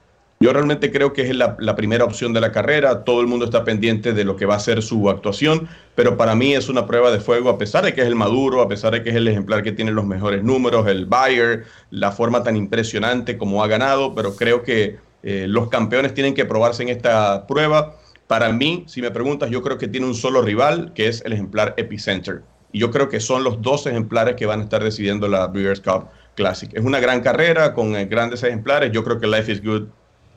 [0.40, 3.04] Yo realmente creo que es la, la, primera opción de la carrera.
[3.04, 6.34] Todo el mundo está pendiente de lo que va a ser su actuación, pero para
[6.34, 8.92] mí es una prueba de fuego, a pesar de que es el maduro, a pesar
[8.92, 12.56] de que es el ejemplar que tiene los mejores números, el Bayer, la forma tan
[12.56, 17.46] impresionante como ha ganado, pero creo que Eh, los campeones tienen que probarse en esta
[17.46, 17.96] prueba.
[18.26, 21.32] Para mí, si me preguntas, yo creo que tiene un solo rival, que es el
[21.32, 22.42] ejemplar Epicenter.
[22.72, 25.80] Y yo creo que son los dos ejemplares que van a estar decidiendo la Breeders'
[25.80, 26.70] Cup Classic.
[26.74, 28.90] Es una gran carrera con eh, grandes ejemplares.
[28.92, 29.86] Yo creo que Life is Good,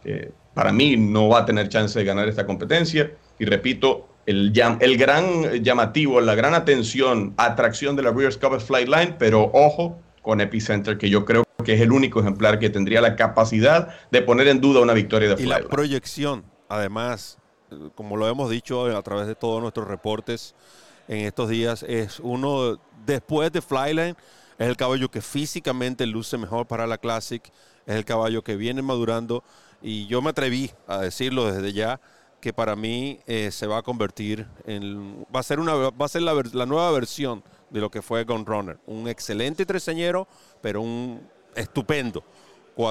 [0.03, 3.11] eh, para mí, no va a tener chance de ganar esta competencia.
[3.39, 4.51] Y repito, el,
[4.97, 10.41] gran llamativo, la gran atención, atracción de la Breeders' Cup es Flightline, pero ojo con
[10.41, 14.49] Epicenter, que yo creo que es el único ejemplar que tendría la capacidad de poner
[14.49, 15.69] en duda una victoria de Y la Flightline.
[15.69, 17.46] proyección, además, eh,
[17.95, 20.55] como lo hemos dicho a través de todos nuestros reportes
[21.07, 24.15] en estos días, es uno, después de Flyline,
[24.57, 27.41] es el caballo que físicamente luce mejor para la Classic,
[27.85, 29.43] es el caballo que viene madurando
[29.81, 32.01] y yo me atreví a decirlo desde ya
[32.41, 36.09] que para mí eh, se va a convertir en va a ser una va a
[36.09, 36.33] ser la,
[36.65, 40.27] nueva versión de lo que fue Gun Runner, un excelente treseñero,
[40.61, 41.21] pero un
[41.55, 42.23] estupendo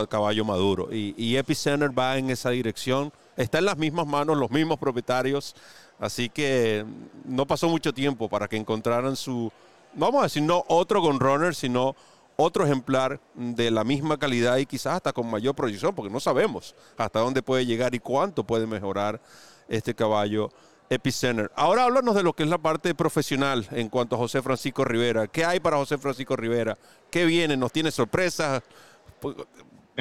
[0.08, 0.88] caballo maduro.
[0.92, 3.12] Y, y Epicenter va en esa dirección.
[3.36, 5.54] Está en las mismas manos, los mismos propietarios.
[5.98, 6.84] Así que
[7.24, 9.52] no pasó mucho tiempo para que encontraran su,
[9.94, 11.94] vamos a decir, no otro Gun Runner, sino
[12.36, 16.74] otro ejemplar de la misma calidad y quizás hasta con mayor proyección, porque no sabemos
[16.96, 19.20] hasta dónde puede llegar y cuánto puede mejorar
[19.68, 20.50] este caballo
[20.88, 21.50] Epicenter.
[21.56, 25.26] Ahora háblanos de lo que es la parte profesional en cuanto a José Francisco Rivera.
[25.26, 26.78] ¿Qué hay para José Francisco Rivera?
[27.10, 27.56] ¿Qué viene?
[27.56, 28.62] ¿Nos tiene sorpresas?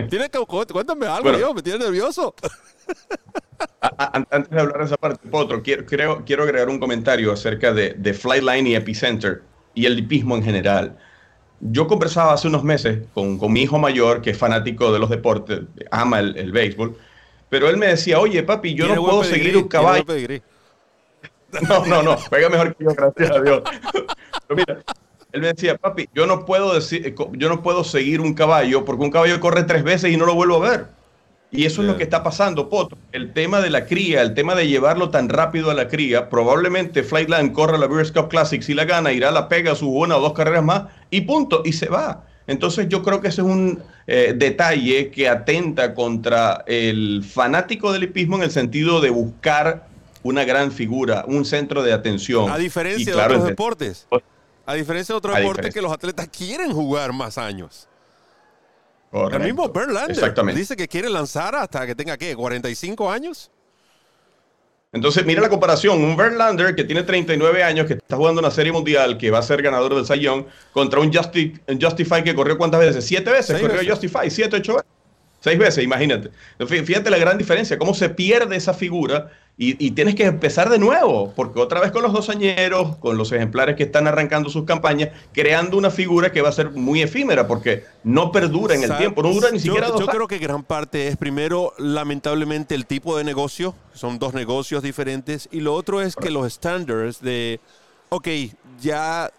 [0.10, 0.40] Tiene que,
[0.72, 1.40] cuéntame algo, Bueno.
[1.40, 2.36] yo, me tiene nervioso.
[3.98, 7.94] Antes de hablar de esa parte, Potro, quiero, creo- quiero agregar un comentario acerca de,
[7.94, 9.44] de Flightline y Epicenter
[9.74, 10.98] y el hipismo en general.
[11.62, 15.10] Yo conversaba hace unos meses con, con mi hijo mayor, que es fanático de los
[15.10, 16.98] deportes, ama el, el béisbol,
[17.50, 20.04] pero él me decía, oye papi, yo no puedo pedigrí, seguir un caballo.
[21.70, 23.62] No, no, no, pega mejor que yo, gracias a Dios.
[24.48, 24.84] Pero mira,
[25.36, 28.86] él me decía, papi, yo no puedo decir, eh, yo no puedo seguir un caballo
[28.86, 30.86] porque un caballo corre tres veces y no lo vuelvo a ver.
[31.52, 32.98] Y eso es lo que está pasando, Poto.
[33.12, 37.04] El tema de la cría, el tema de llevarlo tan rápido a la cría, probablemente
[37.04, 40.16] Flightline corra la Breeders' Cup Classic, si la gana, irá a la pega sus una
[40.16, 42.24] o dos carreras más y punto, y se va.
[42.48, 48.04] Entonces yo creo que ese es un eh, detalle que atenta contra el fanático del
[48.04, 49.88] hipismo en el sentido de buscar
[50.24, 52.50] una gran figura, un centro de atención.
[52.50, 54.08] A diferencia Y de otros deportes.
[54.66, 57.88] A diferencia de otros deportes que los atletas quieren jugar más años.
[59.12, 59.38] Correcto.
[59.38, 59.72] El mismo
[60.12, 60.60] Exactamente.
[60.60, 62.36] dice que quiere lanzar hasta que tenga, ¿qué?
[62.36, 63.50] ¿45 años?
[64.92, 66.02] Entonces, mira la comparación.
[66.04, 69.42] Un Verlander que tiene 39 años, que está jugando una serie mundial, que va a
[69.44, 73.06] ser ganador del Young, contra un Justi- un Justify que corrió cuántas veces?
[73.06, 73.48] Siete veces.
[73.48, 73.92] Seis corrió veces.
[73.92, 74.90] Justify, siete, ocho veces.
[75.46, 76.32] Seis veces, imagínate.
[76.58, 80.70] Fí- Fíjate la gran diferencia, cómo se pierde esa figura y, y tienes que empezar
[80.72, 84.50] de nuevo, porque otra vez con los dos añeros, con los ejemplares que están arrancando
[84.50, 88.82] sus campañas, creando una figura que va a ser muy efímera, porque no perdura en
[88.82, 89.02] el ¿Sabes?
[89.02, 92.74] tiempo, no dura ni Yo- siquiera dos Yo creo que gran parte es, primero, lamentablemente,
[92.74, 93.76] el tipo de negocio.
[93.94, 95.48] Son dos negocios diferentes.
[95.52, 97.60] Y lo otro es que los estándares de,
[98.10, 98.28] ok,
[98.82, 99.32] ya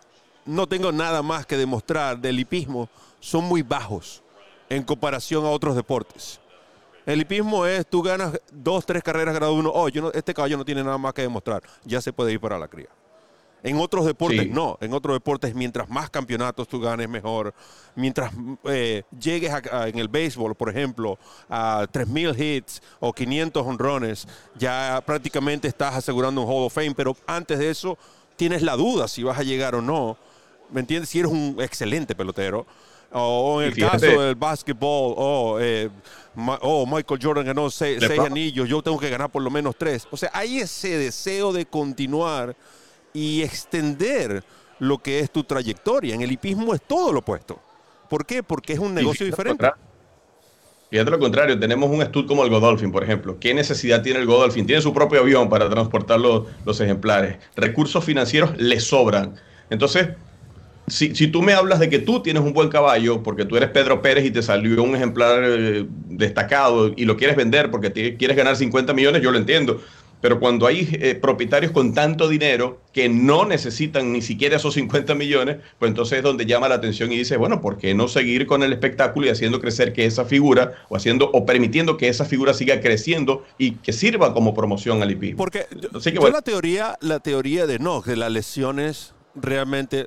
[0.45, 2.89] no tengo nada más que demostrar del hipismo,
[3.19, 4.23] son muy bajos
[4.69, 6.41] en comparación a otros deportes.
[7.05, 9.71] El hipismo es, tú ganas dos, tres carreras grado uno.
[9.73, 11.63] Oh, yo no- este caballo no tiene nada más que demostrar.
[11.85, 12.89] Ya se puede ir para la cría.
[13.63, 14.49] En otros deportes Sí.
[14.53, 14.77] no.
[14.81, 17.55] En otros deportes, mientras más campeonatos tú ganes, mejor.
[17.95, 18.33] Mientras
[18.65, 21.19] eh, llegues a- a- en el béisbol, por ejemplo,
[21.49, 24.27] a 3.000 hits o 500 honrones,
[24.57, 26.95] ya prácticamente estás asegurando un Hall of Fame.
[26.95, 27.97] Pero antes de eso,
[28.37, 30.17] tienes la duda si vas a llegar o no.
[30.71, 31.09] ¿Me entiendes?
[31.11, 32.67] Si eres un excelente pelotero.
[33.13, 35.89] O en Y el fíjate- caso del básquetbol, oh, eh,
[36.63, 40.07] oh, Michael Jordan ganó seis, seis anillos, yo tengo que ganar por lo menos tres.
[40.11, 42.55] O sea, hay ese deseo de continuar
[43.15, 44.43] y extender
[44.79, 46.15] lo que es tu trayectoria.
[46.15, 47.59] En el hipismo es todo lo opuesto.
[48.11, 48.43] ¿Por qué?
[48.43, 49.71] Porque es un negocio fíjate diferente.
[50.91, 53.39] Fíjate lo contrario, tenemos un estudio como el Godolphin, por ejemplo.
[53.41, 54.67] ¿Qué necesidad tiene el Godolphin?
[54.67, 57.39] Tiene su propio avión para transportar los, los ejemplares.
[57.57, 59.35] Recursos financieros le sobran.
[59.69, 60.11] Entonces,
[60.89, 63.71] si, si tú me hablas de que tú tienes un buen caballo, porque tú eres
[63.71, 68.17] Pedro Pérez y te salió un ejemplar eh, destacado y lo quieres vender porque te-
[68.17, 69.81] quieres ganar 50 millones, yo lo entiendo.
[70.23, 75.15] Pero cuando hay eh, propietarios con tanto dinero que no necesitan ni siquiera esos 50
[75.15, 78.47] millones, pues entonces es donde llama la atención y dice, bueno, ¿por qué no seguir
[78.47, 82.25] con el espectáculo y haciendo crecer que esa figura o haciendo o permitiendo que esa
[82.25, 85.37] figura siga creciendo y que sirva como promoción al hipismo?
[85.37, 86.37] Porque Así que yo bueno.
[86.37, 90.07] la teoría, la teoría de no, que las lesiones realmente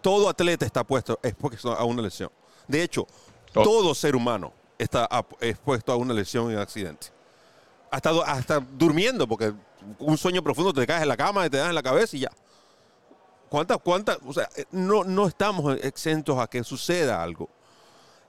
[0.00, 2.30] todo atleta está puesto expuesto a una lesión.
[2.66, 3.06] De hecho,
[3.52, 5.08] todo ser humano está
[5.40, 7.08] expuesto a una lesión en accidente.
[7.90, 9.52] Hasta, hasta durmiendo, porque
[9.98, 12.20] un sueño profundo te caes en la cama y te das en la cabeza y
[12.20, 12.30] ya.
[13.48, 14.18] ¿Cuántas, cuántas?
[14.26, 17.48] O sea, eh, no, no estamos exentos a que suceda algo.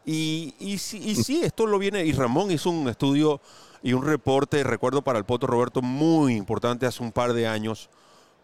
[0.06, 3.41] Y, y, sí, y sí, esto lo viene, y Ramón hizo un estudio
[3.84, 7.90] y un reporte, recuerdo para el Poto Roberto, muy importante hace un par de años,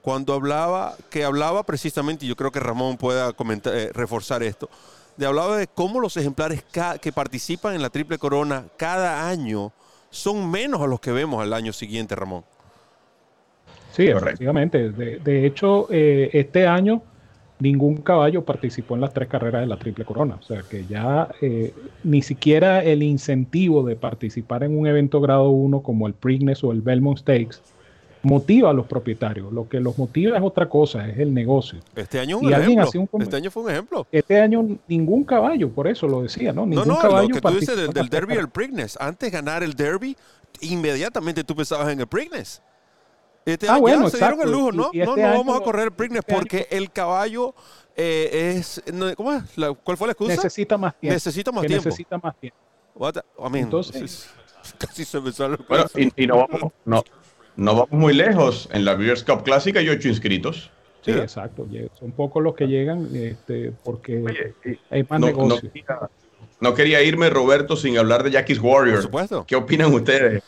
[0.05, 4.69] cuando hablaba, que hablaba precisamente, y yo creo que Ramón pueda comentar, eh, reforzar esto,
[5.17, 6.63] de hablaba de cómo los ejemplares
[7.01, 9.71] que participan en la Triple Corona cada año
[10.11, 12.43] son menos a los que vemos al año siguiente, Ramón.
[13.93, 14.91] Sí, efectivamente.
[14.91, 17.01] De, de hecho, eh, este año
[17.57, 20.35] ningún caballo participó en las tres carreras de la Triple Corona.
[20.35, 21.73] O sea que ya eh,
[22.03, 26.71] ni siquiera el incentivo de participar en un evento grado 1 como el Preakness o
[26.71, 27.74] el Belmont Stakes
[28.25, 29.51] motiva a los propietarios.
[29.53, 31.79] Lo que los motiva es otra cosa, es el negocio.
[31.95, 32.83] Este año un ejemplo.
[32.83, 34.07] hacía un com- Este año fue un ejemplo.
[34.11, 36.61] Este año ningún caballo, por eso lo decía, ¿no?
[36.61, 38.97] No, Ningún no, caballo lo que tú dices participó del, Derby y el Preakness.
[38.99, 40.17] Antes de ganar el Derby,
[40.61, 42.61] inmediatamente tú pensabas en el Preakness.
[43.45, 44.89] Este Ah, año bueno, ya se dieron el lujo, ¿no?
[44.91, 47.53] y no, este no año- vamos a correr el Preakness este año- porque el caballo
[47.95, 48.81] eh, es...
[48.91, 49.57] no, ¿Cómo es?
[49.57, 50.33] La- ¿Cuál fue la excusa?
[50.35, 51.13] Necesita más tiempo.
[51.13, 51.85] Necesita más que tiempo.
[51.85, 52.57] Necesita más tiempo.
[52.95, 54.27] What the- I mean, Entonces-
[54.79, 57.03] casi se me sale el Bueno, y, y no, vamos, no,
[57.55, 58.69] no vamos muy lejos.
[58.71, 60.71] En la Breeders' Cup Clásica hay ocho inscritos.
[61.03, 61.67] Sí, exacto.
[61.99, 64.23] Son pocos los que llegan este, porque
[64.89, 65.71] hay más No, no negocio.
[65.71, 65.99] quería,
[66.59, 68.95] no quería irme, Roberto, sin hablar de Jackie's Warrior.
[68.95, 69.45] Por supuesto.
[69.47, 70.41] ¿Qué opinan ustedes?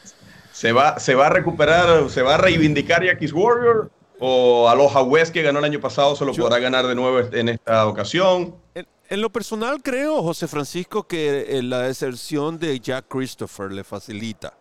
[0.52, 3.92] ¿Se va, ¿Se va a recuperar, se va a reivindicar Jackie's Warrior?
[4.20, 7.50] ¿O Aloha West, que ganó el año pasado, se lo podrá ganar de nuevo en
[7.50, 8.56] esta ocasión?
[8.74, 13.84] En, en lo personal creo, José Francisco, que eh, la deserción de Jack Christopher le
[13.84, 14.56] facilita.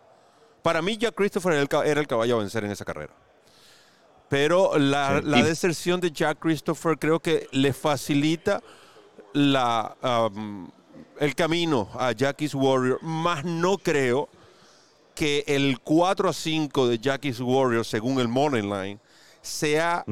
[0.67, 3.13] Para mí Jack Christopher era el, caballo a vencer en esa carrera.
[4.27, 5.25] Pero la, Sí.
[5.29, 8.61] la Y- deserción de Jack Christopher creo que le facilita
[9.31, 9.95] la,
[10.29, 10.69] um,
[11.21, 14.27] el camino a Jackie's Warrior, más no creo
[15.15, 18.99] que el 4 a 5 de Jackie's Warrior, según el Money Line,
[19.41, 20.03] sea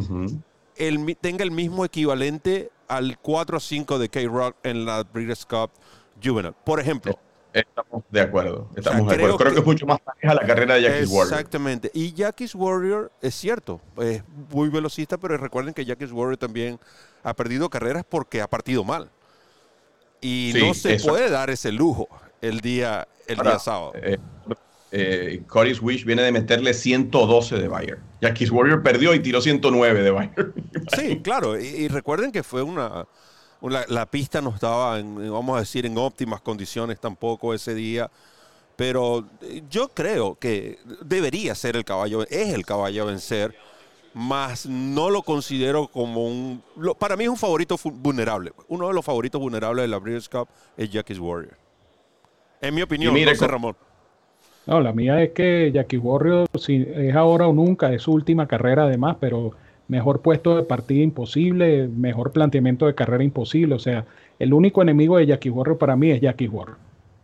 [0.78, 5.72] el, tenga el mismo equivalente al 4 a 5 de K-Rock en la Breeders' Cup
[6.24, 6.56] Juvenile.
[6.64, 7.20] Por ejemplo.
[7.56, 8.70] Estamos de acuerdo.
[8.76, 9.38] Estamos O sea, de acuerdo.
[9.38, 11.34] creo que, que- es mucho más pareja la carrera de Jackie's Warrior.
[11.34, 11.92] Exactamente.
[11.94, 16.80] Y Jackie's Warrior es cierto, es muy velocista, pero recuerden que Jackie's Warrior también
[17.24, 19.10] ha perdido carreras porque ha partido mal.
[20.22, 21.08] Y Sí, no se eso.
[21.10, 22.08] puede dar ese lujo
[22.42, 23.92] el día, el Ahora, día sábado.
[23.96, 24.18] eh,
[24.92, 28.00] eh, Cody's Wish viene de meterle 112 de Bayer.
[28.22, 30.54] Jackie's Warrior perdió y tiró 109 de Bayer.
[30.96, 31.60] Sí, claro.
[31.60, 33.06] Y, y recuerden que fue una,
[33.70, 38.10] La pista no estaba, en, vamos a decir, en óptimas condiciones tampoco ese día.
[38.76, 43.56] Pero eh, yo creo que debería ser el caballo, es el caballo a vencer,
[44.14, 46.62] más no lo considero como un...
[46.76, 48.52] lo- para mí es un favorito vulnerable.
[48.68, 51.58] Uno de los favoritos vulnerables de la Breeders' Cup es Jackie's Warrior.
[52.62, 53.76] En mi opinión, mire, José Ramón.
[54.66, 58.48] No, la mía es que Jackie Warrior si es ahora o nunca, es su última
[58.48, 59.52] carrera además, pero
[59.88, 63.76] mejor puesto de partida imposible, mejor planteamiento de carrera imposible.
[63.76, 64.06] O sea,
[64.40, 66.78] el único enemigo de Jackie Warrior para mí es Jackie Warrior.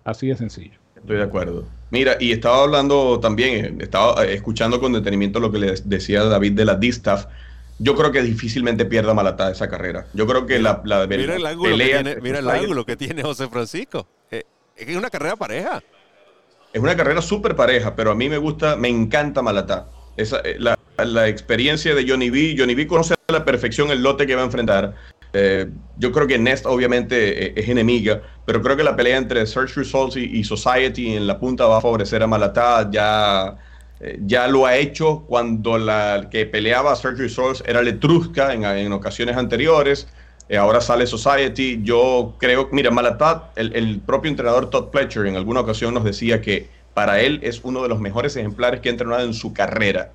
[0.04, 0.80] Así de sencillo.
[0.96, 1.66] Estoy de acuerdo.
[1.90, 6.24] Mira, y estaba hablando también, eh, estaba eh, escuchando con detenimiento lo que le decía
[6.24, 7.26] David de la Distaff.
[7.80, 10.06] Yo creo que difícilmente pierda Malatá esa carrera.
[10.14, 12.50] Yo creo que la, la, Mira la el ángulo, que pelea tiene, entre mira el
[12.50, 14.08] ángulo que tiene José Francisco.
[14.30, 14.44] Eh,
[14.76, 15.82] es que es una carrera pareja.
[16.72, 19.90] Es una carrera súper pareja, pero a mí me gusta, me encanta Malatá.
[20.16, 22.56] Esa, la, la experiencia de Johnny B.
[22.58, 24.96] Johnny B conoce a la perfección el lote que va a enfrentar.
[25.34, 29.46] Eh, yo creo que Nest obviamente eh, es enemiga, pero creo que la pelea entre
[29.46, 32.90] Search Results y, Society en la punta va a favorecer a Malatá.
[32.92, 33.56] Ya,
[34.00, 38.92] eh, ya lo ha hecho cuando la que peleaba Search Results era Letrusca en, en
[38.92, 40.08] ocasiones anteriores.
[40.60, 41.80] Ahora sale Society.
[41.82, 46.42] Yo creo, mira, Malatá, el, el propio entrenador Todd Pletcher en alguna ocasión nos decía
[46.42, 50.12] que para él es uno de los mejores ejemplares que ha entrenado en su carrera.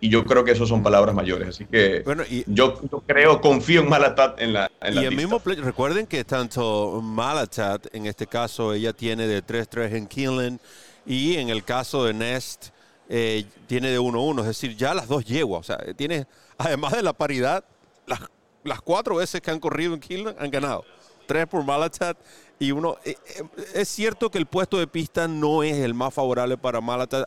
[0.00, 1.48] Y yo creo que eso son palabras mayores.
[1.48, 5.04] Así que Bueno, y- yo, yo creo, confío en Malatat en la, en la y
[5.06, 5.36] el lista.
[5.36, 10.60] mismo recuerden que tanto Malatat, en este caso, ella tiene de 3-3 en Kinlan
[11.04, 12.68] y en el caso de Nest
[13.08, 16.26] eh, tiene de 1-1, es decir, ya las dos yeguas, o sea, tiene,
[16.58, 17.64] además de la paridad,
[18.06, 18.20] las,
[18.64, 20.84] las cuatro veces que han corrido en Kinlan han ganado.
[21.26, 22.16] Tres por Malatat
[22.58, 22.96] y uno.
[23.04, 23.42] eh, eh,
[23.74, 27.26] es cierto que el puesto de pista no es el más favorable para Malatat.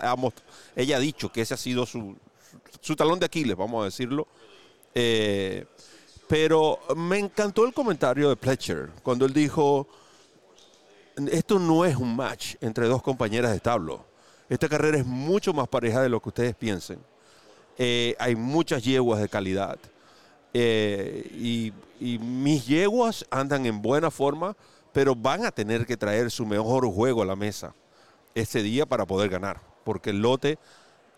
[0.75, 2.15] Ella ha dicho que ese ha sido su,
[2.81, 4.27] su talón de Aquiles, vamos a decirlo.
[4.93, 5.65] Eh,
[6.27, 9.87] pero me encantó el comentario de Pletcher cuando él dijo,
[11.31, 14.05] esto no es un match entre dos compañeras de establo.
[14.49, 16.99] Esta carrera es mucho más pareja de lo que ustedes piensen.
[17.77, 19.77] Eh, hay muchas yeguas de calidad.
[20.53, 24.55] Eh, y, y mis yeguas andan en buena forma,
[24.91, 27.73] pero van a tener que traer su mejor juego a la mesa
[28.35, 29.61] ese día para poder ganar.
[29.83, 30.57] Porque el lote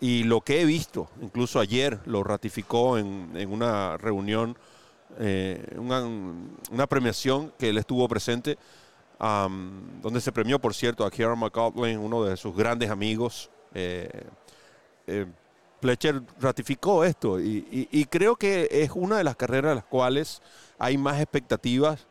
[0.03, 4.57] y lo que he visto, incluso ayer lo ratificó en, en una reunión,
[5.17, 6.03] eh, una,
[6.69, 8.57] una premiación que él estuvo presente.
[10.01, 13.49] donde se premió, por cierto, a Kieran McCauley, uno de sus grandes amigos.
[13.73, 14.09] Eh,
[15.07, 15.25] eh,
[15.79, 20.41] Fletcher ratificó esto y- y creo que es una de las carreras en las cuales
[20.77, 22.05] hay más expectativas.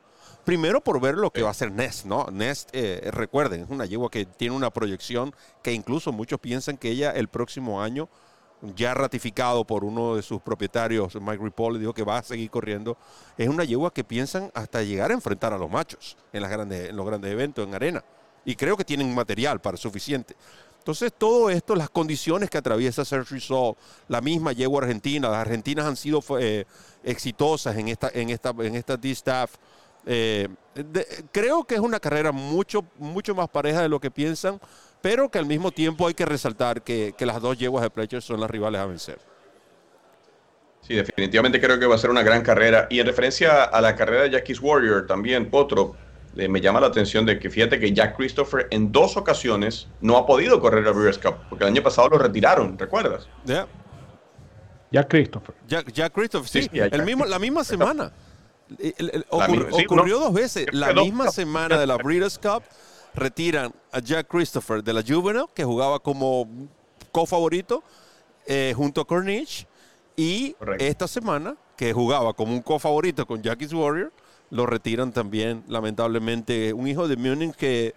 [0.45, 2.27] Primero por ver lo que va a hacer Nest, ¿no?
[2.33, 5.33] Nest, eh, recuerden, es una yegua que tiene una proyección
[5.63, 8.09] que incluso muchos piensan que ella el próximo año,
[8.75, 12.97] ya ratificado por uno de sus propietarios, Mike Ripoll, dijo que va a seguir corriendo.
[13.39, 16.91] Es una yegua que piensan hasta llegar a enfrentar a los machos en, las grandes,
[16.91, 18.05] en los grandes eventos, en arena.
[18.45, 20.35] Y creo que tienen material para suficiente.
[20.79, 23.77] Entonces, todo esto, las condiciones que atraviesa Sergio Sol,
[24.09, 26.65] la misma yegua argentina, las argentinas han sido eh,
[27.05, 29.55] exitosas en esta, en esta, en esta D-Staff.
[30.07, 34.61] Eh, de- creo que es una carrera mucho, mucho más pareja de lo que piensan,
[35.01, 38.23] pero que al mismo tiempo hay que resaltar que, que las dos yeguas de Pletcher
[38.23, 39.19] son las rivales a vencer.
[40.81, 42.89] Sí, definitivamente creo que va a ser una gran carrera.
[42.91, 45.95] Y en referencia a la carrera de Jackie's Warrior, también, Potro,
[46.37, 50.17] eh, me llama la atención de que fíjate que Jack Christopher en dos ocasiones no
[50.17, 53.29] ha podido correr el Breeders' Cup, porque el año pasado lo retiraron, ¿recuerdas?
[53.45, 53.69] Ya.
[54.91, 55.55] Ya Christopher.
[55.69, 58.11] Jack, Jack Christopher, sí, Sí, sí, Jack el mismo, la misma semana.
[59.31, 60.25] Ocurrió misma- sí, ocurrió no.
[60.27, 60.67] dos veces.
[60.67, 62.63] Creo La misma semana de la Breeders' Cup
[63.15, 66.49] retiran a Jack Christopher de la Juvenile, que jugaba como
[67.11, 67.83] co-favorito
[68.47, 69.67] eh, junto a Corniche.
[70.17, 74.13] Y esta semana, que jugaba como un co-favorito con Jackie's Warrior,
[74.51, 76.73] lo retiran también, lamentablemente.
[76.73, 77.95] Un hijo de Munich que.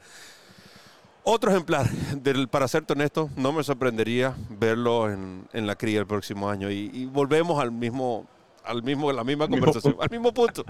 [1.27, 6.05] Otro ejemplar, del, para serte honesto, no me sorprendería verlo en, en la cría el
[6.05, 6.69] próximo año.
[6.69, 8.27] Y, y volvemos al mismo,
[8.65, 10.63] al mismo, la misma conversación, al mismo punto.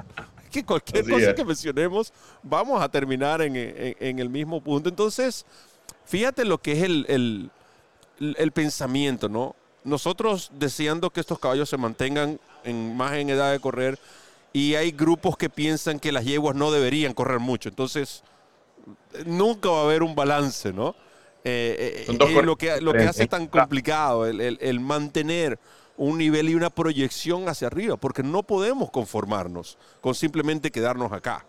[0.52, 1.34] Que cualquier Así cosa es.
[1.36, 2.14] que mencionemos,
[2.44, 4.90] vamos a terminar en, en- en el mismo punto.
[4.90, 5.46] Entonces,
[6.06, 9.56] fíjate lo que es el, el- pensamiento, ¿no?
[9.84, 14.00] Nosotros deseando que estos caballos se mantengan en, más en edad de correr
[14.54, 17.70] y hay grupos que piensan que las yeguas no deberían correr mucho.
[17.70, 18.24] Entonces,
[19.26, 20.96] nunca va a haber un balance, ¿no?
[21.44, 25.60] Eh, eh, eh, lo, que, lo que hace tan complicado el, el- el mantener
[25.98, 31.46] un nivel y una proyección hacia arriba, porque no podemos conformarnos con simplemente quedarnos acá.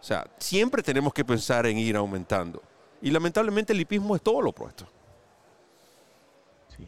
[0.00, 2.62] O sea, siempre tenemos que pensar en ir aumentando.
[3.02, 4.86] Y lamentablemente el hipismo es todo lo opuesto.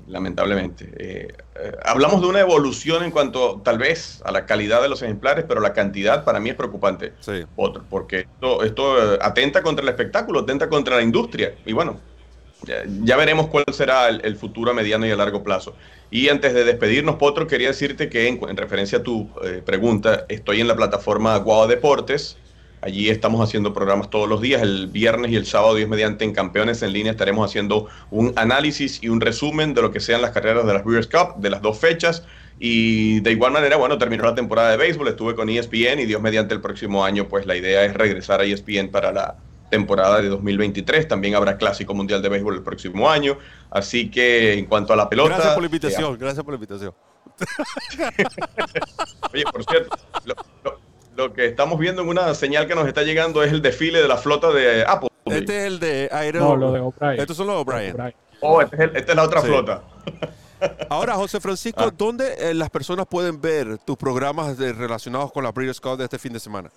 [0.06, 0.90] lamentablemente.
[0.96, 5.02] Eh, eh, hablamos de una evolución en cuanto tal vez a la calidad de los
[5.02, 7.12] ejemplares, pero la cantidad para mí es preocupante.
[7.56, 11.54] Otro, porque esto, esto eh, atenta contra el espectáculo, atenta contra la industria.
[11.66, 12.00] Y bueno,
[13.04, 15.74] ya, veremos cuál será el, futuro a mediano y a largo plazo.
[16.10, 20.26] Y antes de despedirnos, Potro, quería decirte que en, en referencia a tu eh, pregunta,
[20.28, 22.36] estoy en la plataforma Guau Deportes.
[22.82, 24.60] Allí estamos haciendo programas todos los días.
[24.60, 29.02] El viernes y el sábado, Dios mediante, en Campeones en Línea estaremos haciendo un análisis
[29.02, 31.62] y un resumen de lo que sean las carreras de las Breeders' Cup, de las
[31.62, 32.24] dos fechas.
[32.58, 36.20] Y de igual manera, bueno, terminó la temporada de béisbol, estuve con ESPN y Dios
[36.20, 39.36] mediante el próximo año, pues la idea es regresar a ESPN para la
[39.72, 41.08] temporada de 2023.
[41.08, 43.38] También habrá Clásico Mundial de Béisbol el próximo año.
[43.70, 45.30] Así que en cuanto a la pelota...
[45.30, 46.94] Gracias por la eh, invitación, gracias por la invitación.
[49.32, 49.96] Oye, por cierto,
[50.26, 50.34] lo,
[50.64, 54.00] lo- lo que estamos viendo en una señal que nos está llegando es el desfile
[54.00, 55.08] de la flota de Apple.
[55.26, 56.40] Este es el de Aero.
[56.40, 57.20] No, lo de O'Brien.
[57.20, 57.96] Estos son los O'Brien.
[58.40, 59.46] Oh, este es el- esta es la otra Sí.
[59.48, 59.82] flota.
[60.90, 61.92] Ahora, José Francisco, Ah.
[61.96, 66.04] ¿dónde eh, las personas pueden ver tus programas de- relacionados con la Breeders' Cup de
[66.04, 66.70] este fin de semana?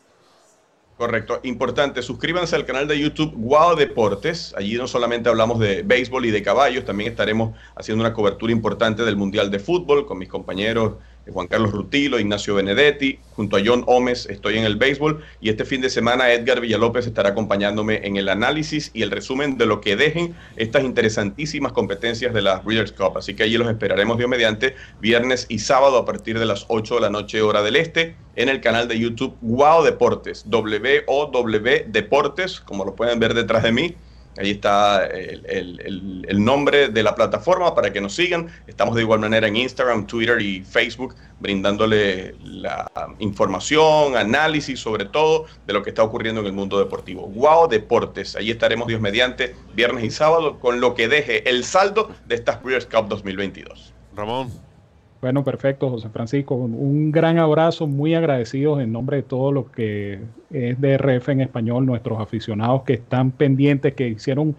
[0.98, 4.54] Correcto, importante, suscríbanse al canal de YouTube Wow Deportes.
[4.56, 9.04] Allí no solamente hablamos de béisbol y de caballos, también estaremos haciendo una cobertura importante
[9.04, 10.94] del Mundial de Fútbol con mis compañeros
[11.32, 15.66] Juan Carlos Rutilo, Ignacio Benedetti, junto a John Gómez estoy en el béisbol y este
[15.66, 19.82] fin de semana Edgar Villalópez estará acompañándome en el análisis y el resumen de lo
[19.82, 23.18] que dejen estas interesantísimas competencias de la Breeders' Cup.
[23.18, 26.96] Así que allí los esperaremos Dios mediante viernes y sábado a partir de las 8
[26.96, 32.60] de la noche hora del este en el canal de YouTube Wow Deportes, W-O-W Deportes,
[32.60, 33.96] como lo pueden ver detrás de mí.
[34.38, 38.50] Ahí está el, nombre de la plataforma para que nos sigan.
[38.68, 42.90] Estamos de igual manera en Instagram, Twitter y Facebook brindándole la
[43.20, 47.28] información, análisis sobre todo de lo que está ocurriendo en el mundo deportivo.
[47.28, 52.12] Wow Deportes, ahí estaremos Dios mediante viernes y sábado con lo que deje el saldo
[52.26, 53.94] de estas Breeders' Cup 2022.
[54.16, 54.75] Ramón.
[55.22, 56.56] Bueno, perfecto, José Francisco.
[56.56, 60.20] Un gran abrazo, muy agradecidos en nombre de todo lo que
[60.52, 64.56] es DRF en español, nuestros aficionados que están pendientes, que hicieron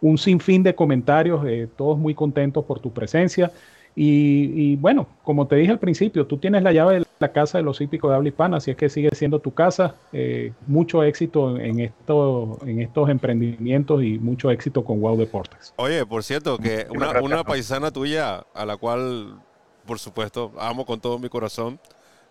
[0.00, 3.50] un sinfín de comentarios, eh, todos muy contentos por tu presencia.
[3.94, 7.58] Y, y bueno, como te dije al principio, tú tienes la llave de la casa
[7.58, 9.94] de los hípicos de habla hispana, así es que sigue siendo tu casa.
[10.12, 15.72] Eh, mucho éxito en, esto, en estos emprendimientos y mucho éxito con Wow Deportes.
[15.76, 19.38] Oye, por cierto, que una paisana tuya, a la cual,
[19.86, 21.78] por supuesto, amo con todo mi corazón,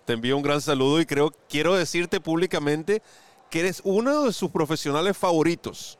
[0.05, 3.01] te envío un gran saludo y creo, quiero decirte públicamente
[3.49, 5.97] que eres uno de sus profesionales favoritos.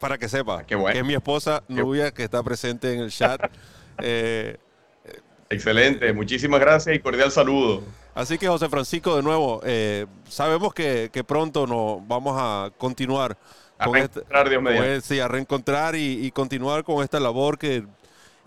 [0.00, 0.92] Para que sepa, qué bueno.
[0.92, 3.40] que es mi esposa Nubia, que está presente en el chat.
[4.00, 4.56] Eh,
[5.50, 7.82] Excelente, muchísimas gracias y cordial saludo.
[8.14, 13.36] Así que José Francisco, de nuevo, eh, sabemos que, que pronto nos vamos a continuar
[13.78, 17.58] A con reencontrar, este- Dios con- sí, a reencontrar y, y continuar con esta labor
[17.58, 17.84] que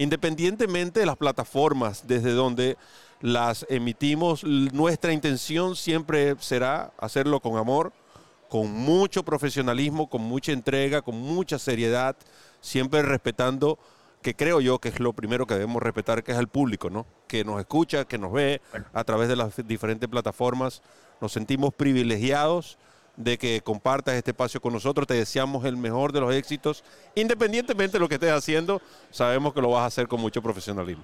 [0.02, 2.76] independientemente de las plataformas desde donde
[3.22, 7.94] las emitimos, nuestra intención siempre será hacerlo con amor,
[8.49, 12.15] con mucho profesionalismo, con mucha entrega, con mucha seriedad,
[12.61, 13.78] siempre respetando
[14.23, 17.06] que creo yo que es lo primero que debemos respetar, que es el público, ¿no?
[17.28, 18.60] Que nos escucha, que nos ve
[18.94, 20.82] a través de las diferentes plataformas.
[21.22, 22.80] Nos sentimos privilegiados
[23.16, 25.08] de que compartas este espacio con nosotros.
[25.08, 26.84] Te deseamos el mejor de los éxitos.
[27.16, 31.04] Independientemente de lo que estés haciendo, sabemos que lo vas a hacer con mucho profesionalismo.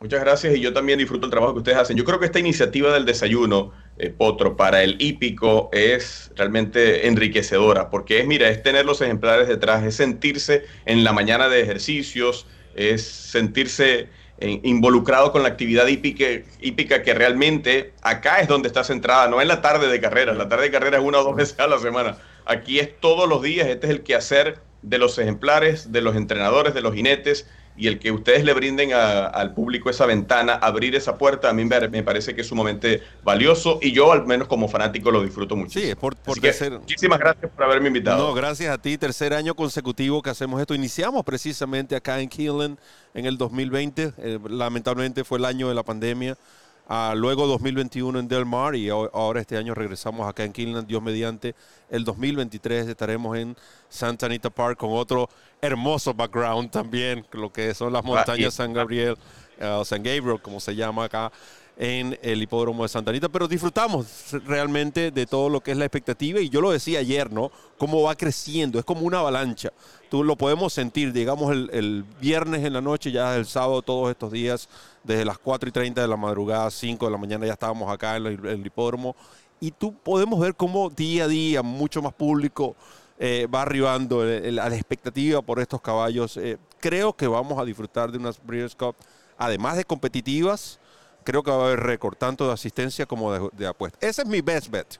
[0.00, 1.96] Muchas gracias y yo también disfruto el trabajo que ustedes hacen.
[1.96, 7.88] Yo creo que esta iniciativa del desayuno, eh, Potro, para el hípico es realmente enriquecedora,
[7.88, 12.46] porque es, mira, es tener los ejemplares detrás, es sentirse en la mañana de ejercicios,
[12.74, 16.24] es sentirse eh, involucrado con la actividad hípica,
[16.60, 20.48] hípica que realmente acá es donde está centrada, no en la tarde de carrera, la
[20.48, 22.16] tarde de carrera es una o dos veces a la semana.
[22.44, 26.74] Aquí es todos los días, este es el quehacer de los ejemplares, de los entrenadores,
[26.74, 30.94] de los jinetes, y el que ustedes le brinden a- al público esa ventana, abrir
[30.94, 34.68] esa puerta, a mí me, parece que es sumamente valioso y yo al menos como
[34.68, 35.84] fanático lo disfruto muchísimo.
[35.84, 38.28] Sí, es por, por Así que tercer- muchísimas gracias por haberme invitado.
[38.28, 38.96] No, gracias a ti.
[38.96, 40.74] Tercer año consecutivo que hacemos esto.
[40.74, 42.78] Iniciamos precisamente acá en Keeneland
[43.12, 44.12] en el 2020.
[44.18, 46.36] Eh, lamentablemente fue el año de la pandemia.
[46.86, 50.86] Ah, luego 2021 en Del Mar y ho- ahora este año regresamos acá en Keeneland,
[50.86, 51.54] Dios mediante.
[51.90, 53.56] El 2023 estaremos en
[53.88, 55.28] Santa Anita Park con otro
[55.62, 59.16] hermoso background también, lo que son las montañas San Gabriel,
[59.62, 61.32] o San Gabriel, como se llama acá
[61.76, 64.06] en el hipódromo de Santa Anita, pero disfrutamos
[64.46, 67.50] realmente de todo lo que es la expectativa y yo lo decía ayer, ¿no?
[67.78, 69.72] Cómo va creciendo, es como una avalancha.
[70.10, 74.10] Tú lo podemos sentir, digamos, el, el viernes en la noche, ya el sábado, todos
[74.10, 74.68] estos días,
[75.04, 78.16] desde las 4 y 30 de la madrugada, 5 de la mañana, ya estábamos acá
[78.16, 79.14] en el, el hipódromo
[79.60, 82.74] y tú podemos ver cómo día a día mucho más público
[83.18, 86.36] eh, va arribando a la expectativa por estos caballos.
[86.36, 88.96] Eh, creo que vamos a disfrutar de unas Breeders' Cup,
[89.38, 90.80] además de competitivas,
[91.22, 93.98] creo que va a haber récord, tanto de asistencia como de, de apuesta.
[94.04, 94.98] Ese es mi best bet.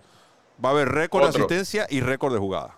[0.65, 2.77] Va a haber récord de asistencia y récord de jugada.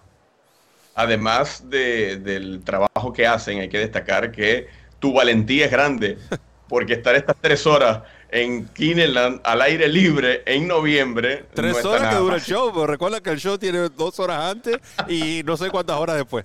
[0.95, 6.19] Además de- del trabajo que hacen, hay que destacar que tu valentía es grande,
[6.69, 11.47] porque estar estas tres horas en Kineland al aire libre en noviembre.
[11.55, 14.19] Tres no está horas que dura el show, pero recuerda que el show tiene dos
[14.21, 14.79] horas antes
[15.09, 16.45] y no sé cuántas horas después.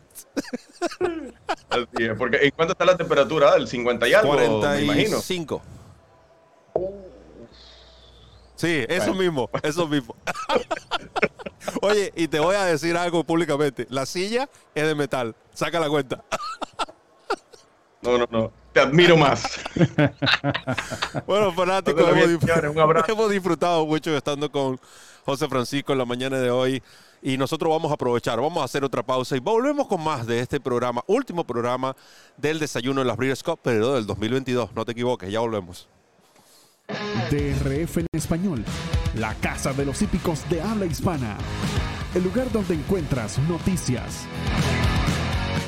[1.69, 3.55] Así es, porque ¿en cuánto está la temperatura?
[3.55, 4.33] ¿El 50 y algo?
[4.33, 4.85] Me imagino.
[4.85, 5.61] 45.
[8.55, 10.15] Sí, eso mismo, eso mismo.
[11.81, 13.87] Oye, y te voy a decir algo públicamente.
[13.89, 15.35] La silla es de metal.
[15.53, 16.23] Saca la cuenta.
[18.03, 18.60] No, no, no.
[18.73, 19.59] Te admiro más.
[21.27, 23.11] Bueno, fanáticos, hemos, abrazo.
[23.11, 24.79] hemos disfrutado mucho estando con
[25.25, 26.81] José Francisco en la mañana de hoy.
[27.21, 30.39] Y nosotros vamos a aprovechar, vamos a hacer otra pausa y volvemos con más de
[30.39, 31.95] este programa, último programa
[32.37, 34.73] del desayuno de las Breeders' Cup, pero del 2022.
[34.73, 35.87] No te equivoques, ya volvemos.
[37.29, 38.65] DRF en español,
[39.15, 41.37] la casa de los hípicos de habla hispana.
[42.15, 44.25] El lugar donde encuentras noticias,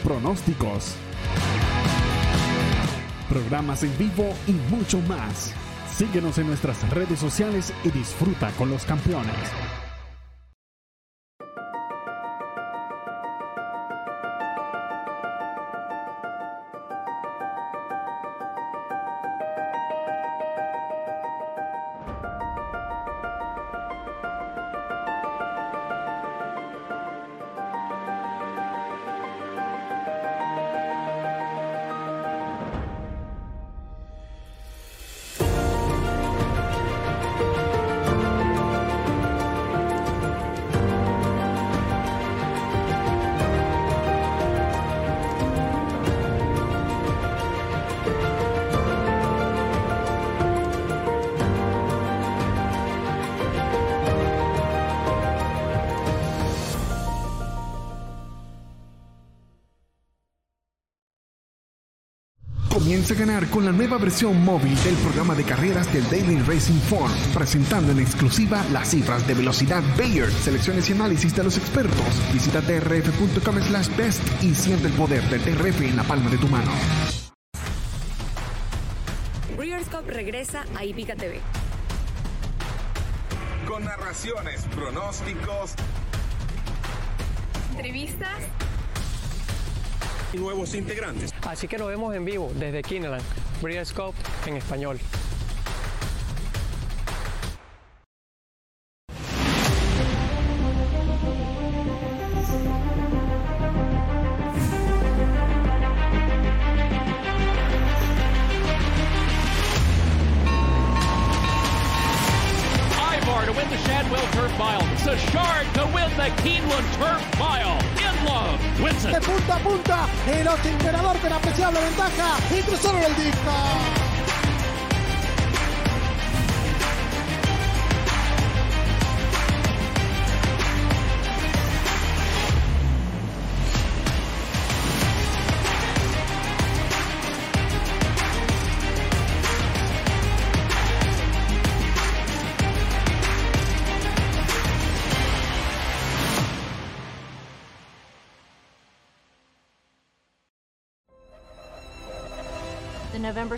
[0.03, 0.95] pronósticos,
[3.23, 5.53] programas en vivo y mucho más.
[5.95, 9.82] Síguenos en nuestras redes sociales y disfruta con los campeones.
[62.83, 66.81] Comienza a ganar con la nueva versión móvil del programa de carreras del Daily Racing
[66.81, 72.05] Form, presentando en exclusiva las cifras de velocidad Bayer, selecciones y análisis de los expertos.
[72.33, 76.49] Visita trf.com slash best y siente el poder del TRF en la palma de tu
[76.49, 76.73] mano.
[79.57, 81.39] Breeders' Cup regresa a Hípica TV.
[83.65, 85.75] con narraciones, pronósticos,
[87.71, 88.41] Entrevistas
[90.33, 91.33] y nuevos integrantes.
[91.47, 93.23] Así que nos vemos en vivo desde Kineland,
[93.61, 94.13] Breeders' Cup
[94.45, 94.99] en español.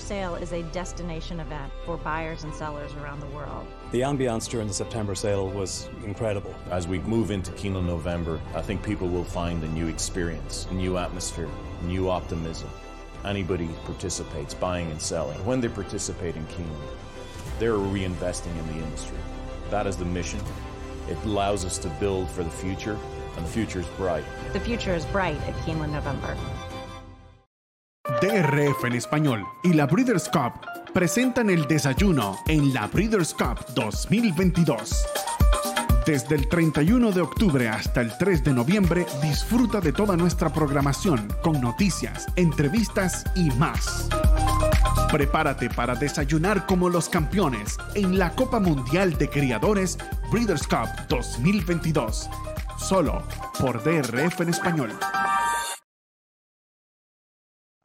[0.05, 3.65] Sale is a destination event for buyers and sellers around the world.
[3.91, 6.53] The ambiance during the September sale was incredible.
[6.69, 10.75] As we move into Keeneland November, I think people will find a new experience, a
[10.75, 11.49] new atmosphere,
[11.83, 12.69] new optimism.
[13.23, 16.93] Anybody who participates, buying and selling, when they participate in Keeneland,
[17.57, 19.17] they're reinvesting in the industry.
[19.71, 20.39] That is the mission.
[21.09, 22.97] It allows us to build for the future,
[23.37, 24.25] and the future is bright.
[24.53, 26.37] The future is bright at Keeneland November.
[28.21, 30.53] DRF en español y la Breeders' Cup
[30.93, 35.05] presentan el desayuno en la Breeders' Cup 2022.
[36.05, 41.27] Desde el 31 de octubre hasta el 3 de noviembre, disfruta de toda nuestra programación
[41.41, 44.07] con noticias, entrevistas y más.
[45.11, 49.97] Prepárate para desayunar como los campeones en la Copa Mundial de Criadores
[50.31, 52.29] Breeders' Cup 2022.
[52.77, 53.23] Solo
[53.59, 54.91] por DRF en español.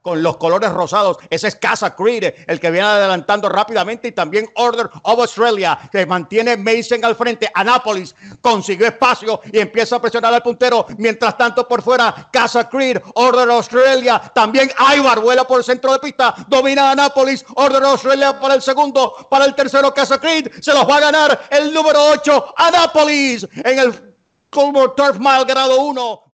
[0.03, 1.19] Con los colores rosados.
[1.29, 6.07] Ese es Casa Creed, el que viene adelantando rápidamente y también Order of Australia, que
[6.07, 7.51] mantiene Mason al frente.
[7.55, 10.87] Anápolis consiguió espacio y empieza a presionar al puntero.
[10.99, 15.93] Mientras tanto, por fuera, Casa Creed, Order of Australia, también Ivar vuela por el centro
[15.93, 20.49] de pista, domina Anápolis, Order of Australia para el segundo, para el tercero, Casa Creed,
[20.61, 24.15] se los va a ganar el número 8, Anápolis, en el
[24.51, 26.30] Colmore Turf Mile grado 1.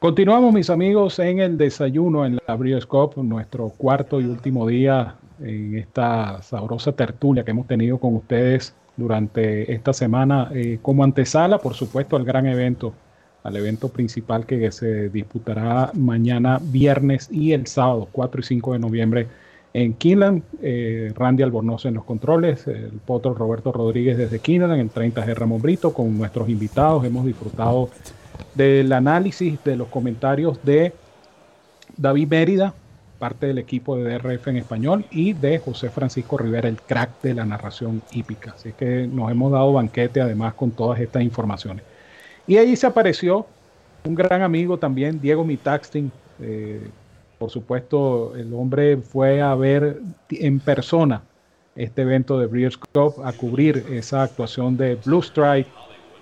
[0.00, 2.56] Continuamos, mis amigos, en el desayuno en la
[2.88, 8.74] Cup, nuestro cuarto y último día en esta sabrosa tertulia que hemos tenido con ustedes
[8.96, 12.94] durante esta semana, eh, como antesala, por supuesto, al gran evento,
[13.42, 18.78] al evento principal que se disputará mañana viernes y el sábado, 4 y 5 de
[18.78, 19.26] noviembre
[19.74, 20.42] en Kinland.
[20.62, 25.60] Eh, Randy Albornoz en los controles, el potro Roberto Rodríguez desde en el 30G Ramón
[25.60, 27.04] Brito, con nuestros invitados.
[27.04, 27.90] Hemos disfrutado
[28.54, 30.92] del análisis, de los comentarios de
[31.96, 32.74] David Mérida,
[33.18, 37.34] parte del equipo de DRF en español, y de José Francisco Rivera, el crack de
[37.34, 38.52] la narración hípica.
[38.56, 41.84] Así que nos hemos dado banquete además con todas estas informaciones.
[42.46, 43.46] Y allí se apareció
[44.04, 46.10] un gran amigo también, Diego Mitaxtin.
[46.40, 46.88] Eh,
[47.38, 50.00] por supuesto, el hombre fue a ver
[50.30, 51.22] en persona
[51.76, 55.68] este evento de Breeders' Cup, a cubrir esa actuación de Blue Strike,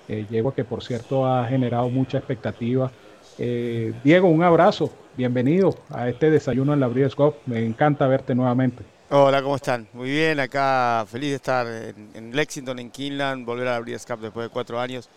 [0.08, 2.90] eh, que por cierto ha generado mucha expectativa.
[3.38, 7.36] Eh, Diego, un abrazo, bienvenido a este desayuno en la Breeders' Cup.
[7.46, 8.84] Me encanta verte nuevamente.
[9.10, 9.88] Hola, ¿cómo están?
[9.92, 14.46] Muy bien, acá feliz de estar en, Lexington, en Kinland, volver a la Breeders' después
[14.46, 15.08] de cuatro años,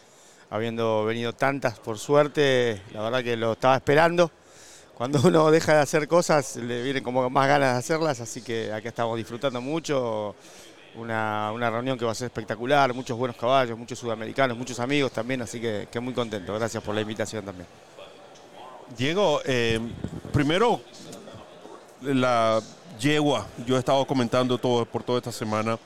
[0.49, 4.31] habiendo venido tantas por suerte, la verdad que lo estaba esperando.
[5.01, 8.71] Cuando uno deja de hacer cosas, le vienen como más ganas de hacerlas, así que
[8.71, 10.35] acá estamos disfrutando mucho.
[10.95, 15.11] Una, una, reunión que va a ser espectacular, muchos buenos caballos, muchos sudamericanos, muchos amigos
[15.11, 16.53] también, así que, que muy contento.
[16.53, 17.67] Gracias por la invitación también.
[18.97, 19.79] Diego, eh,
[20.33, 20.81] primero
[22.01, 22.61] la
[22.99, 25.79] yegua, yo he estado comentando todo por toda esta semana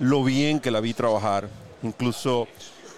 [0.00, 1.48] lo bien que la vi trabajar.
[1.82, 2.48] Incluso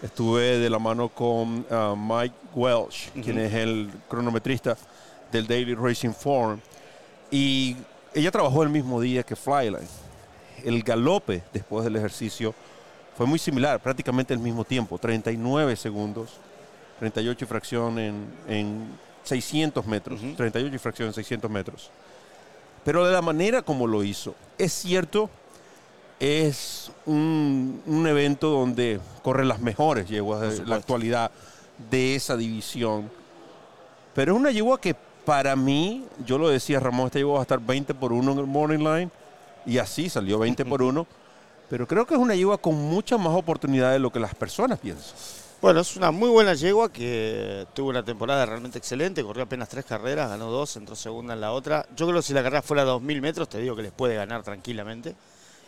[0.03, 3.23] estuve de la mano con uh, Mike Welsh, uh -huh.
[3.23, 4.77] quien es el cronometrista
[5.31, 6.59] del Daily Racing Form,
[7.31, 7.77] y
[8.15, 9.87] ella trabajó el mismo día que Flyline
[10.65, 12.55] el galope después del ejercicio
[13.17, 16.31] fue muy similar, prácticamente el mismo tiempo, 39 segundos,
[17.01, 20.37] 38 y fracción en, en 600 metros, uh -huh.
[20.37, 21.91] 38 y fracción en 600 metros.
[22.85, 25.29] Pero de la manera como lo hizo, es cierto,
[26.21, 31.31] es un, un evento donde corren las mejores yeguas de la actualidad
[31.91, 33.11] de esa división,
[34.15, 34.95] pero es una yegua que
[35.25, 38.39] para mí, yo lo decía Ramón, esta yegua va a estar 20 por 1 en
[38.39, 39.11] el morning line,
[39.69, 41.07] y así salió 20 por 1.
[41.69, 44.79] Pero creo que es una yegua con muchas más oportunidades de lo que las personas
[44.79, 45.15] piensan.
[45.61, 49.85] Bueno, es una muy buena yegua que tuvo una temporada realmente excelente, corrió apenas tres
[49.85, 51.85] carreras, ganó dos, entró segunda en la otra.
[51.95, 54.43] Yo creo que si la carrera fuera 2.000 metros, te digo que les puede ganar
[54.43, 55.15] tranquilamente.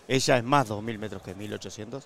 [0.08, 2.02] Ella es más 2.000 metros que 1.800.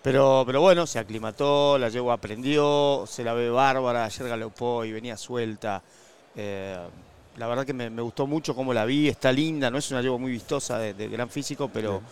[0.00, 4.92] Pero, pero bueno, se aclimató, la yegua aprendió, se la ve bárbara, ayer galopó y
[4.92, 5.82] venía suelta.
[6.36, 6.78] Eh,
[7.38, 10.02] la verdad que me, me, gustó mucho cómo la vi, está linda, no es una
[10.02, 12.02] yegua muy vistosa de, de gran físico, pero,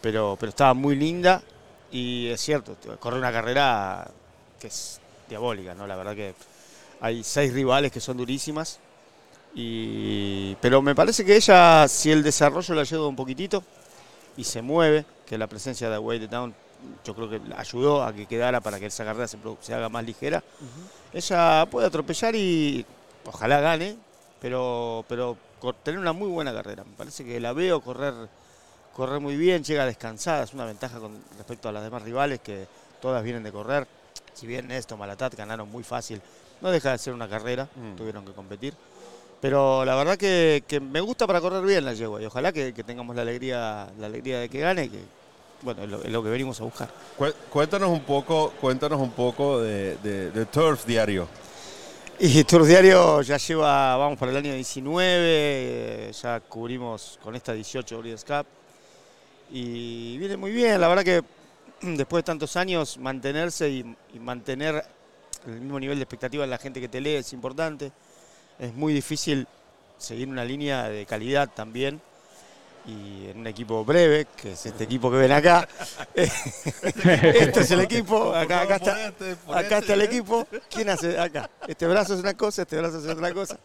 [0.00, 1.42] pero, pero estaba muy linda.
[1.90, 4.08] Y es cierto, corre una carrera
[4.60, 5.86] que es diabólica, ¿no?
[5.86, 6.34] La verdad que
[7.00, 8.78] hay seis rivales que son durísimas.
[9.54, 13.64] Y, pero me parece que ella, si el desarrollo la ayuda un poquitito
[14.36, 16.54] y se mueve, que la presencia de Way Down
[17.04, 20.04] yo creo que ayudó a que quedara para que esa carrera se, se haga más
[20.04, 20.44] ligera.
[21.12, 22.84] Ella puede atropellar y
[23.24, 23.96] ojalá gane,
[24.40, 25.36] pero, pero
[25.82, 26.84] tener una muy buena carrera.
[26.84, 28.14] Me parece que la veo correr,
[28.94, 32.66] correr muy bien, llega descansada, es una ventaja con respecto a las demás rivales que
[33.00, 33.86] todas vienen de correr.
[34.34, 36.20] Si bien esto, Malatat ganaron muy fácil,
[36.60, 37.96] no deja de ser una carrera, Mm.
[37.96, 38.74] tuvieron que competir.
[39.40, 42.74] Pero la verdad que, que me gusta para correr bien la yegua y ojalá que,
[42.74, 44.98] que tengamos la alegría, la alegría de que gane, que
[45.62, 46.90] bueno, es lo, es lo que venimos a buscar.
[47.18, 51.26] Cué- Cuéntanos un poco, cuéntanos un poco de, de- de Turf Diario.
[52.22, 57.54] Y Tour Diario ya lleva, vamos para el año 19, eh, ya cubrimos con esta
[57.54, 58.44] 18 Breeders' Cup.
[59.50, 61.24] Y viene muy bien, la verdad que
[61.80, 64.84] después de tantos años mantenerse y, y mantener
[65.46, 67.90] el mismo nivel de expectativa en la gente que te lee es importante.
[68.58, 69.48] Es muy difícil
[69.96, 72.02] seguir una línea de calidad también.
[72.86, 75.68] Y en un equipo breve, que es este equipo que ven acá.
[76.14, 79.12] este es el equipo, acá, acá está,
[79.54, 80.46] acá está el equipo.
[80.70, 81.50] ¿Quién hace acá?
[81.68, 83.58] Este brazo es una cosa, este brazo es otra cosa.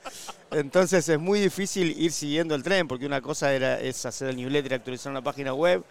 [0.51, 4.35] Entonces es muy difícil ir siguiendo el tren, porque una cosa era, es hacer el
[4.37, 5.83] newsletter y actualizar una página web,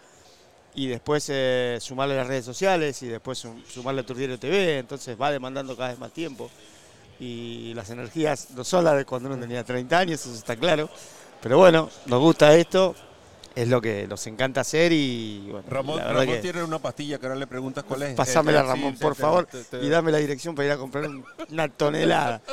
[0.75, 4.77] y después eh, sumarle las redes sociales, y después sum- sumarle a tu diario TV,
[4.77, 6.49] entonces va demandando cada vez más tiempo.
[7.19, 10.89] Y las energías no son las de cuando uno tenía 30 años, eso está claro.
[11.41, 12.93] Pero bueno, nos gusta esto,
[13.55, 17.17] es lo que nos encanta hacer y bueno, Ramón, la Ramón que- tiene una pastilla
[17.17, 18.13] que ahora le preguntas cuál es.
[18.15, 20.71] Pásamela, sí, Ramón, sí, por te- favor, te- te- y dame la dirección para ir
[20.73, 22.41] a comprar un- una tonelada.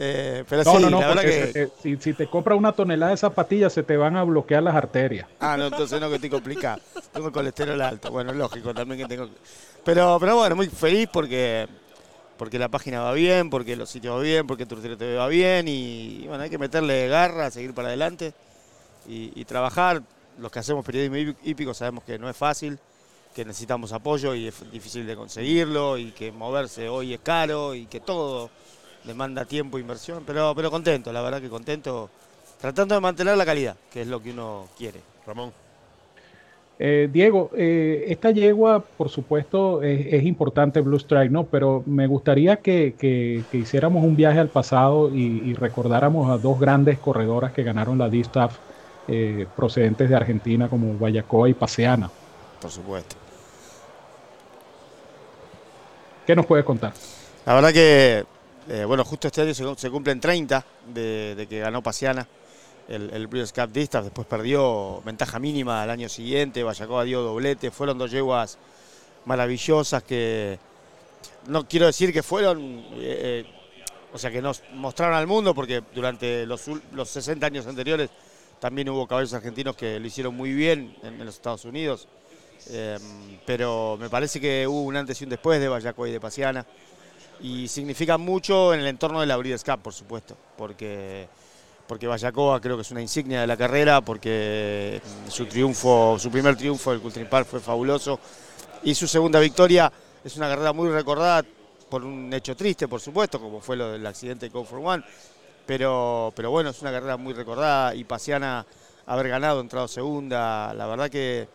[0.00, 1.52] Eh, pero No, sí, no, no, la verdad que...
[1.52, 4.76] se si, si te compras una tonelada de zapatillas se te van a bloquear las
[4.76, 5.26] arterias.
[5.40, 6.80] Ah, no, entonces no, que estoy complicado.
[7.12, 8.08] Tengo el colesterol alto.
[8.12, 9.28] Bueno, lógico también que tengo...
[9.84, 11.66] Pero, pero bueno, muy feliz porque,
[12.36, 15.66] porque la página va bien, porque los sitios va bien, porque Turtero TV va bien
[15.66, 18.34] y, bueno, hay que meterle garra, seguir para adelante
[19.08, 20.00] y, y trabajar.
[20.38, 22.78] Los que hacemos periodismo hí- hípico sabemos que no es fácil,
[23.34, 27.86] que necesitamos apoyo y es difícil de conseguirlo y que moverse hoy es caro y
[27.86, 28.50] que todo
[29.04, 32.10] demanda tiempo e inversión, pero, pero contento, la verdad que contento,
[32.60, 35.00] tratando de mantener la calidad, que es lo que uno quiere.
[35.26, 35.52] Ramón.
[36.80, 41.44] Eh, Diego, eh, esta yegua, por supuesto, es, es importante Blue Strike, ¿no?
[41.44, 46.38] Pero me gustaría que, que- que hiciéramos un viaje al pasado y, y recordáramos a
[46.38, 48.56] dos grandes corredoras que ganaron la D-Staff
[49.08, 52.10] eh, procedentes de Argentina, como Guayacoa y Paseana.
[52.60, 53.16] Por supuesto.
[56.26, 56.92] ¿Qué nos puede contar?
[57.46, 58.24] La verdad que,
[58.68, 62.26] eh, bueno, justo este año se, se cumplen 30 de, de que ganó Pasiana
[62.88, 67.70] el, el Breeders' Cup Distaff, después perdió ventaja mínima al año siguiente, Vallacoa dio doblete,
[67.70, 68.58] fueron dos yeguas
[69.26, 70.58] maravillosas que
[71.46, 72.60] no quiero decir que fueron,
[72.94, 73.46] eh, eh,
[74.12, 78.10] o sea, que nos mostraron al mundo, porque durante los, los 60 años anteriores
[78.60, 82.08] también hubo caballos argentinos que lo hicieron muy bien en, los Estados Unidos.
[82.70, 82.98] Eh,
[83.46, 86.66] pero me parece que hubo un antes y un después de Vallacoa y de Pasiana
[87.40, 91.28] y significa mucho en el entorno de la Breeders' Cup, por supuesto, porque,
[91.86, 96.56] porque Vallacoa creo que es una insignia de la carrera, porque su triunfo, su primer
[96.56, 98.18] triunfo del Cultural Park fue fabuloso
[98.82, 99.90] y su segunda victoria
[100.24, 101.44] es una carrera muy recordada
[101.88, 105.02] por un hecho triste, por supuesto, como fue lo del accidente de Go for One,
[105.68, 108.64] pero, pero bueno, es una carrera muy recordada y Pasiana
[109.04, 111.46] haber ganado, entrado segunda, la verdad que,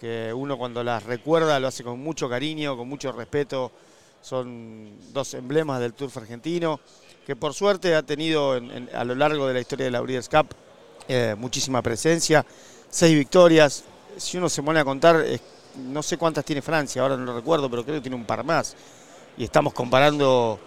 [0.00, 3.70] que uno cuando las recuerda lo hace con mucho cariño, con mucho respeto,
[4.22, 6.80] son dos emblemas del turf argentino,
[7.26, 10.00] que por suerte ha tenido en- en- a lo largo de la historia de la
[10.00, 10.46] Breeders' Cup
[11.06, 12.46] eh, muchísima presencia,
[12.88, 13.84] seis victorias,
[14.16, 15.22] si uno se pone a contar,
[15.76, 18.44] no sé cuántas tiene Francia, ahora no lo recuerdo, pero creo que tiene un par
[18.44, 18.74] más,
[19.36, 20.58] y estamos comparando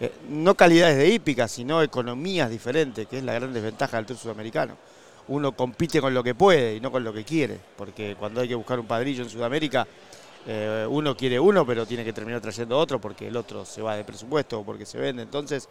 [0.00, 4.20] eh, no calidades de hípica, sino economías diferentes, que es la gran desventaja del turf
[4.20, 4.76] sudamericano.
[5.28, 8.48] Uno compite con lo que puede y no con lo que quiere, porque cuando hay
[8.48, 9.86] que buscar un padrillo en Sudamérica,
[10.46, 13.94] eh, uno quiere uno, pero tiene que terminar trayendo otro porque el otro se va
[13.94, 15.22] de presupuesto o porque se vende.
[15.22, 15.68] Entonces,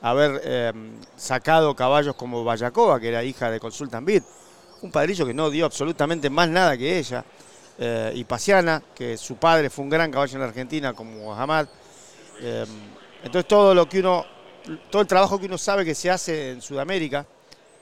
[0.00, 0.72] haber eh,
[1.16, 4.22] sacado caballos como Vallacoa, que era hija de Consultan Beat,
[4.82, 7.24] un padrillo que no dio absolutamente más nada que ella.
[7.76, 11.66] Eh, y Pasiana, que su padre fue un gran caballo en la Argentina como Hamad.
[13.24, 14.26] Entonces todo lo que uno,
[14.90, 17.26] todo el trabajo que uno sabe que se hace en Sudamérica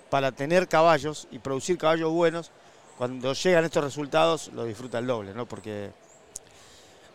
[0.09, 2.53] para tener caballos y producir caballos buenos,
[2.97, 5.47] cuando llegan estos resultados lo disfruta el doble, ¿no?
[5.47, 5.91] Porque,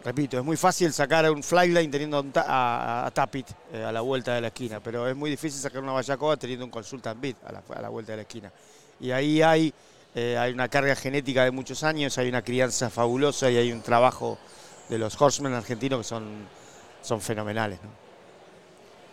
[0.03, 4.35] repito, es muy fácil sacar un flyline teniendo a, a Tapit eh, a la vuelta
[4.35, 7.53] de la esquina, pero es muy difícil sacar una Vallacoa teniendo un Consultant Beat a
[7.53, 8.51] la, a vuelta de la esquina.
[8.99, 9.73] Y ahí hay,
[10.13, 13.81] eh, hay una carga genética de muchos años, hay una crianza fabulosa y hay un
[13.81, 14.37] trabajo
[14.89, 16.25] de los horsemen argentinos que son,
[17.01, 17.79] son fenomenales.
[17.81, 18.06] ¿no?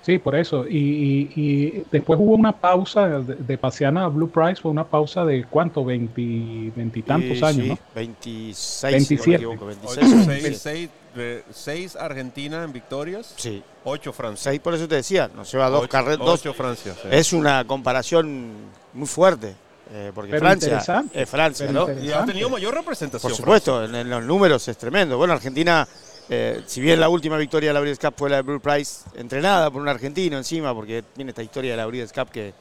[0.05, 0.67] Sí, por eso.
[0.69, 4.85] Y, y- y después hubo una pausa de, de Pasiana a Blue Price, fue una
[4.85, 7.79] pausa de cuánto, veintitantos Sí, años, sí, ¿no?
[7.95, 9.35] 26, si no me 27.
[9.37, 9.97] equivoco, 26.
[9.99, 10.55] Ocho, seis, 27.
[10.59, 13.33] seis, eh, seis Argentina en victorias.
[13.37, 13.63] Sí.
[13.85, 14.51] Ocho Francia.
[14.51, 16.21] Seis, por eso te decía, nos lleva dos carreras.
[16.23, 17.09] ocho Francia, sí.
[17.11, 18.51] Es una comparación
[18.93, 19.55] muy fuerte.
[19.93, 21.87] eh, porque Pero Francia interesante, es Francia, ¿no?
[22.03, 23.31] Y ha tenido mayor representación.
[23.31, 25.17] Por supuesto, en, en los números es tremendo.
[25.19, 25.87] Bueno, Argentina,
[26.29, 29.05] eh, si bien la última victoria de la Breeders' Cup fue la de Blue Price,
[29.15, 32.55] entrenada por un argentino encima, porque tiene esta historia de la Breeders' Cup que,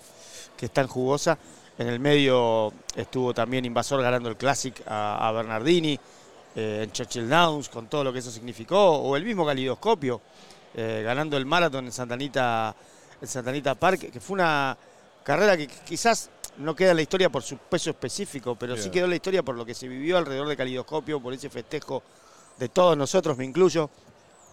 [0.57, 1.37] que es tan jugosa.
[1.77, 5.99] En el medio estuvo también Invasor ganando el Classic a, a Bernardini,
[6.55, 10.21] eh, en Churchill Downs, con todo lo que eso significó, o el mismo Calidoscopio,
[10.75, 12.75] eh, ganando el Marathon en Santanita,
[13.21, 14.77] en Santanita Park, que fue una
[15.23, 19.05] carrera que quizás no queda en la historia por su peso específico, pero sí quedó
[19.05, 22.03] en la historia por lo que se vivió alrededor de Calidoscopio, por ese festejo
[22.57, 23.89] de todos nosotros, me incluyo,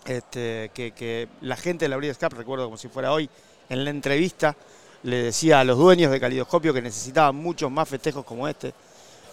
[0.04, 3.28] este, que, la gente de la Breeders' Cup, recuerdo como si fuera hoy,
[3.68, 4.56] en la entrevista
[5.02, 8.74] le decía a los dueños de Calidoscopio que necesitaban muchos más festejos como este.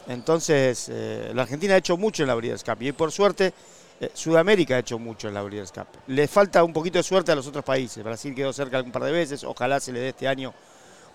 [0.07, 3.53] Entonces, eh, la Argentina ha hecho mucho en la Breeders' Cup y por suerte
[3.99, 5.88] eh, Sudamérica ha hecho mucho en la Breeders' Cup.
[6.07, 8.03] Le falta un poquito de suerte a los otros países.
[8.03, 10.53] Brasil quedó cerca un par de veces, ojalá se le dé este año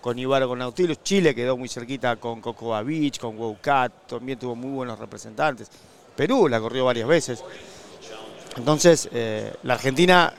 [0.01, 1.01] con Ibaro, con Nautilus.
[1.01, 5.71] Chile quedó muy cerquita con Cocoa Beach, con Wowcat, también tuvo muy buenos representantes.
[6.15, 7.43] Perú la corrió varias veces.
[8.57, 10.33] Entonces, eh, la Argentina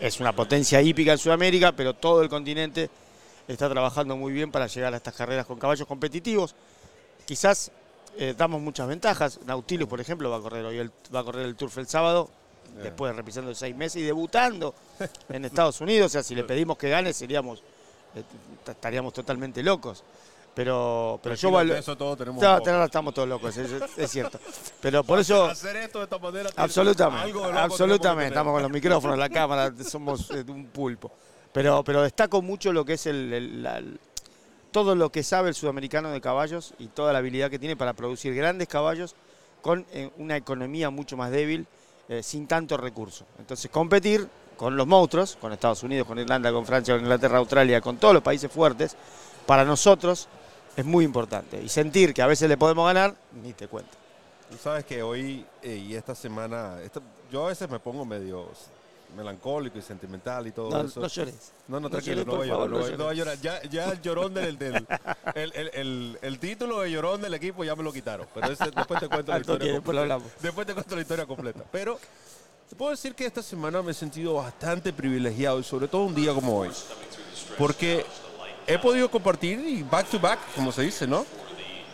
[0.00, 2.90] es una potencia hípica en Sudamérica, pero todo el continente
[3.46, 6.54] está trabajando muy bien para llegar a estas carreras con caballos competitivos.
[7.26, 7.70] Quizás
[8.16, 9.40] eh, damos muchas ventajas.
[9.46, 12.30] Nautilus, por ejemplo, va a correr hoy el, va a correr el Turf el sábado,
[12.82, 14.74] después de repisando seis meses y debutando
[15.28, 16.06] en Estados Unidos.
[16.06, 17.62] O sea, si le pedimos que gane, seríamos
[18.14, 18.22] eh,
[18.68, 20.02] estaríamos totalmente locos.
[20.54, 24.10] Pero, pero yo Tranquilo, valo- de eso todos tenemos No, estamos todos locos, es, es
[24.10, 24.38] cierto.
[24.80, 25.44] Pero por eso.
[25.50, 26.50] Hacer esto de esta manera.
[26.56, 28.28] Absolutamente, absolutamente.
[28.28, 31.12] Estamos con los micrófonos, la cámara, somos eh, un pulpo.
[31.52, 34.00] Pero, pero destaco mucho lo que es el, el- la- el-
[34.72, 37.92] todo lo que sabe el sudamericano de caballos y toda la habilidad que tiene para
[37.92, 39.14] producir grandes caballos
[39.62, 41.66] con eh, una economía mucho más débil,
[42.08, 43.24] eh, sin tanto recurso.
[43.38, 47.80] Entonces, competir con los monstruos, con Estados Unidos, con Irlanda, con Francia, con Inglaterra, Australia,
[47.80, 48.96] con todos los países fuertes,
[49.46, 50.28] para nosotros
[50.80, 51.62] es muy importante.
[51.62, 53.90] Y sentir que a veces le podemos ganar, ni te cuento.
[54.50, 57.00] Tú sabes que hoy eh, y esta semana, esta-
[57.30, 58.48] yo a veces me pongo medio
[59.16, 61.00] melancólico y sentimental y todo No, eso.
[61.00, 61.52] no llores.
[61.68, 63.38] No, no, No tranquilo, llores, no, voy a llorar, no no voy- no a llorar.
[63.40, 64.86] Ya, ya el llorón del, del-
[65.34, 68.26] el, el- el- el título de llorón del equipo ya me lo quitaron.
[68.34, 70.22] Pero ese- después te cuento la historia después lo.
[70.40, 71.64] Después te cuento la historia completa.
[71.72, 71.98] Pero
[72.68, 76.14] te puedo decir que esta semana me he sentido bastante privilegiado y sobre todo un
[76.14, 76.70] día como hoy.
[77.58, 78.04] Porque
[78.74, 81.24] he podido compartir y back to back, como se dice, ¿no?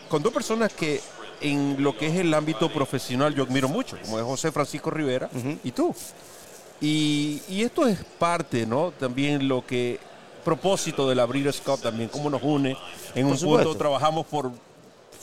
[0.09, 1.01] Con dos personas que
[1.41, 5.29] en lo que es el ámbito profesional yo admiro mucho, como es José Francisco Rivera
[5.63, 5.93] y tú.
[6.79, 8.91] Y, y esto es parte, ¿no?
[8.99, 9.99] También lo que,
[10.45, 12.77] propósito de la Breeders' Cup también, cómo nos une.
[13.15, 14.51] En un punto trabajamos por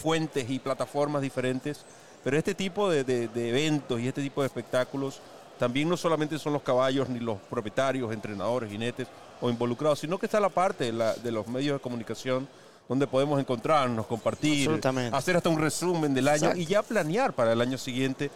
[0.02, 1.80] fuentes y plataformas diferentes,
[2.22, 5.20] pero este tipo de, de- de eventos y este tipo de espectáculos
[5.58, 9.06] también no solamente son los caballos ni los propietarios, entrenadores, jinetes
[9.44, 12.48] o involucrados, sino que está la parte de, la- de los medios de comunicación
[12.88, 14.70] donde podemos encontrarnos, compartir,
[15.12, 16.58] hacer hasta un resumen del año Exacto.
[16.60, 18.30] y ya planear para el año siguiente.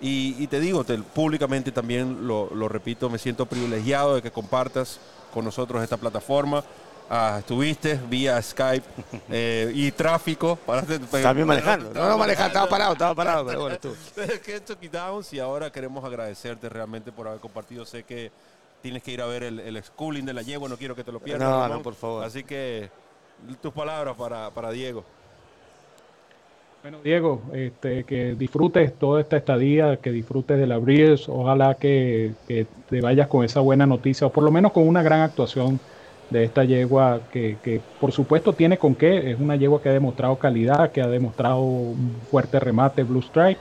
[0.00, 4.30] Y, y te digo, te- públicamente también lo, lo repito, me siento privilegiado de que
[4.30, 4.98] compartas
[5.32, 6.64] con nosotros esta plataforma.
[7.08, 8.86] Ah, estuviste vía Skype
[9.30, 10.58] eh, y tráfico.
[10.66, 11.92] paraste- También manejando.
[11.94, 13.94] No, no manejando, estaba parado, estaba parado, pero bueno, estuvo.
[14.44, 17.84] que esto quitamos y ahora queremos agradecerte realmente por haber compartido.
[17.86, 18.30] Sé que
[18.84, 21.10] tienes que ir a ver el, el schooling de la yegua, no quiero que te
[21.10, 21.48] lo pierdas.
[21.48, 21.78] No, Ramón.
[21.78, 22.22] no, por favor.
[22.22, 22.90] Así que
[23.62, 25.02] tus palabras para, para Diego.
[26.82, 31.30] Bueno, Diego, este, que disfrutes toda esta estadía, que disfrutes de la Breeders.
[31.30, 35.02] Ojalá que, que te vayas con esa buena noticia, o por lo menos con una
[35.02, 35.80] gran actuación
[36.28, 39.30] de esta yegua, que, que por supuesto tiene con qué.
[39.30, 43.60] Es una yegua que ha demostrado calidad, que ha demostrado un fuerte remate Blue Stripe.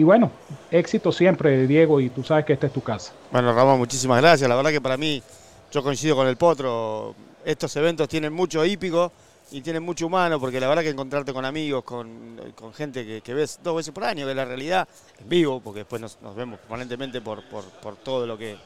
[0.00, 0.30] Y bueno,
[0.70, 3.12] éxito siempre, Diego, y tú sabes que esta es tu casa.
[3.30, 4.48] Bueno, Ramón, muchísimas gracias.
[4.48, 5.22] La verdad que para mí,
[5.70, 7.14] yo coincido con el Potro,
[7.44, 9.12] estos eventos tienen mucho hípico,
[9.50, 13.34] y tiene mucho humano, porque la verdad que encontrarte con amigos, con, con gente que,
[13.34, 16.58] ves dos veces por año, que la realidad, en vivo, porque después nos, nos vemos
[16.60, 18.56] permanentemente por, por, todo lo que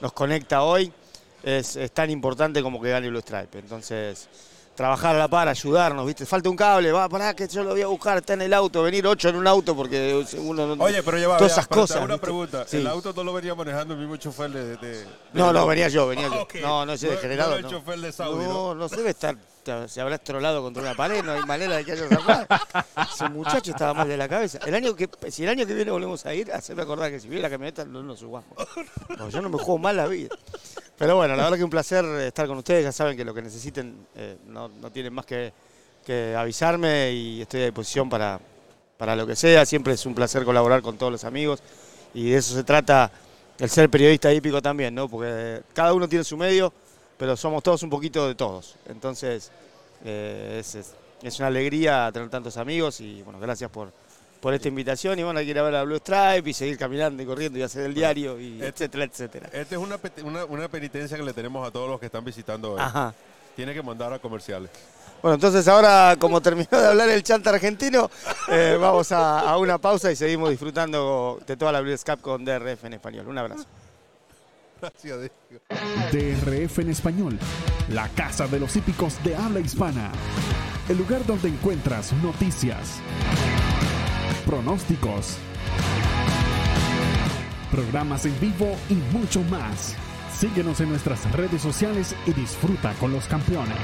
[0.00, 0.92] nos conecta hoy,
[1.44, 3.56] es, tan importante como que gane Blue Stripe.
[3.56, 4.28] Entonces,
[4.74, 6.24] trabajar a la par, ayudarnos, ¿viste?
[6.26, 8.82] Falta un cable, va, pará, que yo lo voy a buscar, está en el auto,
[8.82, 10.82] venir ocho en un auto porque uno no...
[10.84, 11.98] Oye, pero lleva Todas esas cosas.
[11.98, 12.20] Una ¿viste?
[12.22, 12.64] pregunta.
[12.66, 12.78] Sí.
[12.78, 14.76] ¿El auto no lo venía manejando el mismo chofer de.?
[14.78, 16.42] de- No, de- no, venía yo, venía yo.
[16.42, 16.54] Ok.
[16.62, 17.50] No, no, No- degenerado.
[17.50, 19.36] no el No, chofer de Saudi, no, no se debe estar.
[19.86, 22.46] Se habrá estrolado contra una pared, no hay manera de que haya sacado.
[23.12, 24.58] Ese muchacho estaba mal de la cabeza.
[24.66, 27.28] El año que, si el año que viene volvemos a ir, hacerme acordar que si
[27.28, 28.48] viene la camioneta no nos subamos.
[29.06, 30.34] Porque yo no me juego mal la vida.
[31.02, 32.84] Pero bueno, la verdad que un placer estar con ustedes.
[32.84, 35.52] Ya saben que lo que necesiten eh, no, no tienen más que,
[36.06, 38.38] que avisarme y estoy a disposición para,
[38.96, 39.66] para lo que sea.
[39.66, 41.60] Siempre es un placer colaborar con todos los amigos
[42.14, 43.10] y de eso se trata
[43.58, 45.08] el ser periodista hípico también, ¿no?
[45.08, 46.72] Porque cada uno tiene su medio,
[47.18, 48.76] pero somos todos un poquito de todos.
[48.88, 49.50] Entonces,
[50.04, 53.92] eh, es, es- es una alegría tener tantos amigos y bueno, gracias por,
[54.42, 55.16] por esta invitación.
[55.20, 57.58] Y bueno, hay que ir a ver a Blue Stripe y seguir caminando y corriendo
[57.60, 59.48] y hacer el diario, y etcétera, etcétera.
[59.52, 59.98] Esta es una,
[60.46, 62.80] una penitencia que le tenemos a todos los que están visitando hoy.
[62.80, 63.14] Ajá.
[63.54, 64.68] Tiene que mandar a comerciales.
[65.22, 68.10] Bueno, entonces ahora, como terminó de hablar el chanta argentino,
[68.50, 72.44] eh, vamos a, a una pausa y seguimos disfrutando de toda la Blue Cup con
[72.44, 73.28] DRF en español.
[73.28, 73.64] Un abrazo.
[74.80, 75.62] Gracias, Diego.
[76.10, 77.38] DRF en español,
[77.90, 80.10] la casa de los hípicos de habla hispana.
[80.88, 82.98] El lugar donde encuentras noticias,
[84.42, 85.36] pronósticos,
[87.70, 89.96] programas en vivo y mucho más.
[90.36, 93.78] Síguenos en nuestras redes sociales y disfruta con los campeones.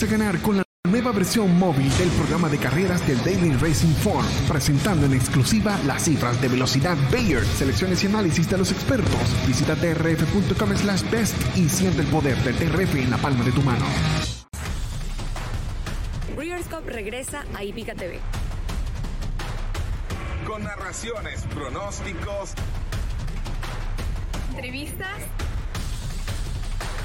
[0.00, 3.92] Comienza a ganar con la nueva versión móvil del programa de carreras del Daily Racing
[3.96, 9.20] Form, presentando en exclusiva las cifras de velocidad Bayer, selecciones y análisis de los expertos.
[9.46, 13.60] Visita drf.com slash best y siente el poder del DRF en la palma de tu
[13.60, 13.84] mano.
[16.34, 18.20] Breeders' Cup regresa a Hípica TV.
[20.46, 22.54] Con narraciones, pronósticos
[24.48, 25.20] Entrevistas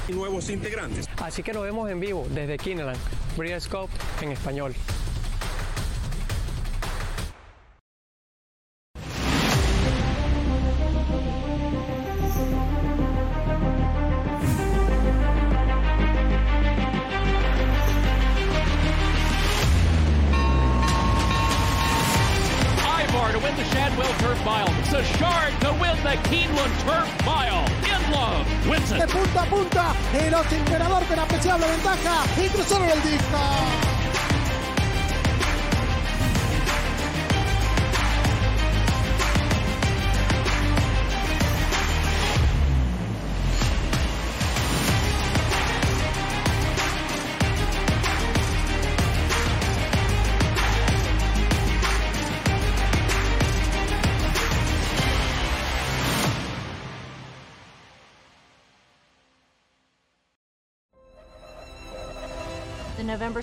[0.08, 1.05] y nuevos integrantes.
[1.22, 2.98] Así que nos vemos en vivo desde Kineland,
[3.36, 3.88] Breeders' Cup
[4.22, 4.74] en español.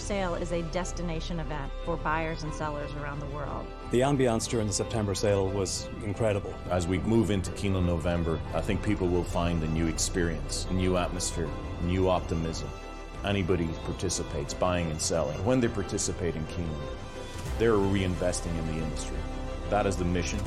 [0.03, 3.65] Sale is a destination event for buyers and sellers around the world.
[3.91, 6.53] The ambiance during the September sale was incredible.
[6.69, 10.73] As we move into Keeneland November, I think people will find a new experience, a
[10.73, 11.49] new atmosphere,
[11.83, 12.69] new optimism.
[13.23, 16.97] Anybody who participates, buying and selling, when they participate in Keeneland,
[17.57, 19.17] they're reinvesting in the industry.
[19.69, 20.39] That is the mission.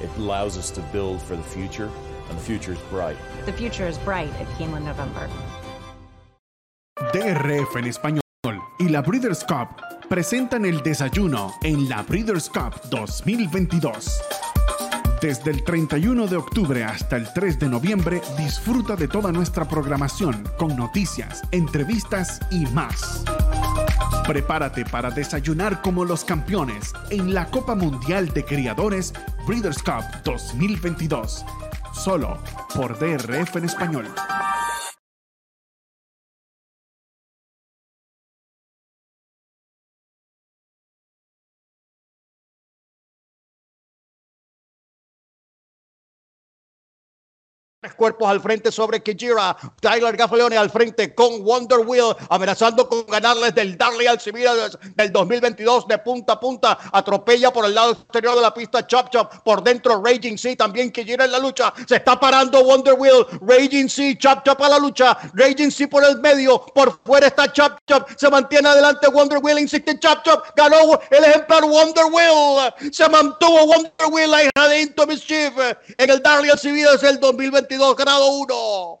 [0.00, 1.90] It allows us to build for the future,
[2.30, 3.18] and the future is bright.
[3.44, 5.28] The future is bright at Keeneland November.
[7.12, 8.25] DRF en español
[8.86, 9.68] y la Breeders' Cup
[10.08, 14.20] presentan el desayuno en la Breeders' Cup 2022.
[15.20, 20.44] Desde el 31 de octubre hasta el 3 de noviembre, disfruta de toda nuestra programación
[20.56, 23.24] con noticias, entrevistas y más.
[24.24, 29.12] Prepárate para desayunar como los campeones en la Copa Mundial de Criadores
[29.48, 31.44] Breeders' Cup 2022.
[31.92, 32.38] Solo
[32.74, 34.06] por DRF en español.
[47.94, 49.56] Cuerpos al frente sobre Kijira.
[49.80, 55.86] Tyler Gaffaleone al frente con Wonder Wheel, amenazando con ganarles del Darley Alcibiades del 2022
[55.88, 56.78] de punta a punta.
[56.92, 59.32] Atropella por el lado exterior de la pista Chop Chop.
[59.44, 61.72] Por dentro Raging Sea, también Kijira en la lucha.
[61.86, 63.26] Se está parando Wonder Wheel.
[63.40, 65.16] Raging Sea, Chop Chop a la lucha.
[65.34, 66.64] Raging Sea por el medio.
[66.74, 68.08] Por fuera está Chop Chop.
[68.16, 69.58] Se mantiene adelante Wonder Wheel.
[69.58, 70.44] Insiste Chop Chop.
[70.56, 72.92] Ganó el ejemplar Wonder Wheel.
[72.92, 75.52] Se mantuvo Wonder Wheel, la hija de Into Mischief,
[75.98, 77.75] en el Darley Alcibiades del 2022.
[77.76, 79.00] 22 grado 1.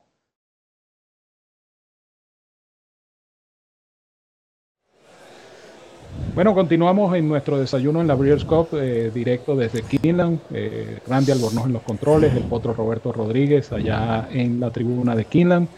[6.34, 10.40] Bueno, continuamos en nuestro desayuno en la Breeders' Cup, eh, directo desde Kinland.
[10.52, 15.24] Eh, Randy Albornoz en los controles, el potro Roberto Rodríguez allá en la tribuna de
[15.24, 15.68] Kinland.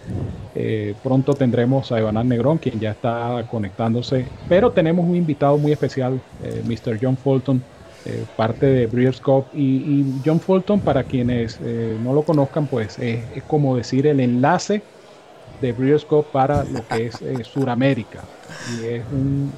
[0.56, 4.26] Eh, pronto tendremos a Evanán Negrón, quien ya está conectándose.
[4.48, 6.98] Pero tenemos un invitado muy especial, eh, Mr.
[7.00, 7.62] John Fulton,
[8.04, 9.22] eh, parte de Breeders'.
[9.54, 14.20] Y, John Fulton, para quienes eh, no lo conozcan, pues es, es como decir el
[14.20, 14.82] enlace
[15.60, 18.22] de Breeders' para lo que es eh, Suramérica.
[18.80, 19.02] Y es,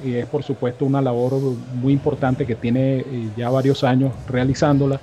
[0.03, 1.33] y es, por supuesto, una labor
[1.75, 4.99] muy importante que tiene eh, ya varios años realizándola.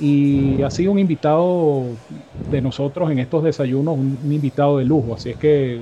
[0.00, 1.84] Y ha sido un invitado
[2.50, 5.14] de nosotros en estos desayunos, un, invitado de lujo.
[5.14, 5.80] Así es que, eh,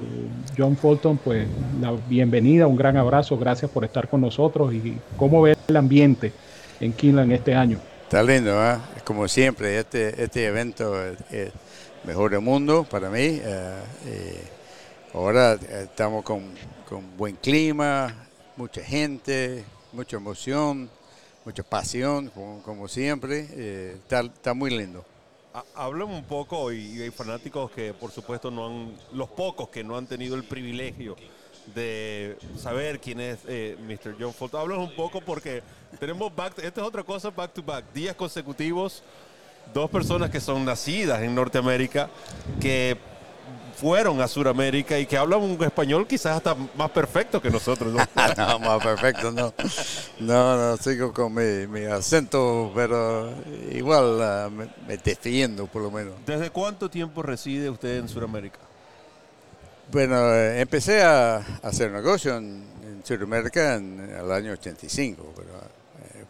[0.59, 1.47] John Fulton, pues
[1.81, 4.75] la bienvenida, un gran abrazo, gracias por estar con nosotros.
[4.75, 6.33] ¿Y cómo ve el ambiente
[6.81, 7.78] en Kinland este año?
[8.02, 8.77] Está lindo, ¿eh?
[9.05, 11.01] como siempre, este, este evento
[11.31, 11.52] es,
[12.05, 13.19] mejor del mundo para mí.
[13.20, 14.43] eh, eh,
[15.15, 16.43] ahora eh, estamos con,
[16.89, 18.27] con buen clima,
[18.57, 20.90] mucha gente, mucha emoción,
[21.44, 23.47] mucha pasión, como, como siempre.
[23.52, 25.05] eh, está, está muy lindo.
[25.55, 29.85] Ha- Háblame un poco, y, hay fanáticos que por supuesto no han, los pocos que
[29.85, 31.16] no han tenido el privilegio
[31.74, 34.16] de saber quién es eh, Mr.
[34.19, 34.61] John Fulton.
[34.62, 35.62] Háblame un poco porque
[35.99, 39.03] tenemos back, esta es otra cosa, back to back, días consecutivos,
[39.73, 42.09] dos personas que son nacidas en Norteamérica,
[42.61, 42.97] que
[43.81, 47.93] fueron a Sudamérica y que hablan un español quizás hasta más perfecto que nosotros.
[47.93, 47.99] ¿no?
[48.37, 49.55] no, más perfecto, no.
[50.19, 53.33] No, no, sigo con mi, mi acento, pero
[53.71, 56.15] igual ah, me, me defiendo por lo menos.
[56.27, 58.59] ¿Desde cuánto tiempo reside usted en Sudamérica?
[59.91, 65.49] Bueno, eh, empecé a hacer negocio en, en Sudamérica en el año 85, pero,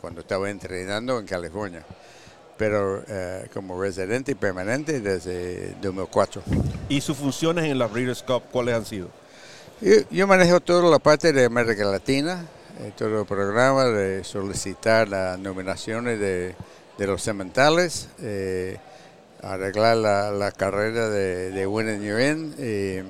[0.01, 1.85] cuando estaba entrenando en California.
[2.57, 6.43] Pero eh, como residente permanente desde 2004.
[6.89, 9.09] ¿Y sus funciones en la Breeders' Cup cuáles han sido?
[9.81, 12.47] Yo, yo manejo toda la parte de América Latina,
[12.81, 16.55] eh, todo el programa de solicitar las nominaciones de,
[16.99, 18.77] de los cementales, eh,
[19.43, 23.05] arreglar la, carrera de, de Win and You're In, eh,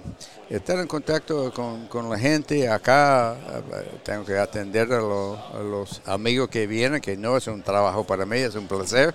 [0.48, 2.68] estar en contacto con, con la gente.
[2.68, 7.46] Acá eh, tengo que atender a, lo- a los amigos que vienen, que no es
[7.46, 9.14] un trabajo para mí, es un placer,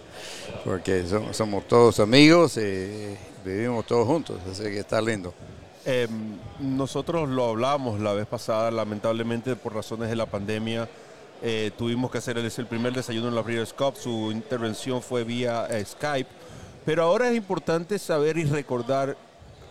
[0.63, 3.15] porque so- somos todos amigos y
[3.45, 5.33] vivimos todos juntos, así que está lindo.
[5.85, 6.07] Eh,
[6.59, 10.89] nosotros lo hablamos la vez pasada, lamentablemente por razones de la pandemia
[11.43, 15.67] eh, tuvimos que hacer el, primer desayuno en la Breeders' Cup, su intervención fue vía
[15.69, 16.29] eh, Skype,
[16.85, 19.17] pero ahora es importante saber y recordar,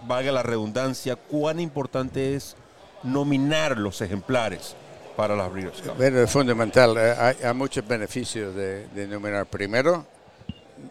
[0.07, 2.57] valga la redundancia, cuán importante es
[3.03, 4.74] nominar los ejemplares
[5.16, 5.97] para las Breeders' Cup.
[5.97, 6.97] Bueno, es fundamental.
[6.99, 9.47] Eh, Hay, muchos beneficios de, nominar.
[9.47, 10.05] Primero,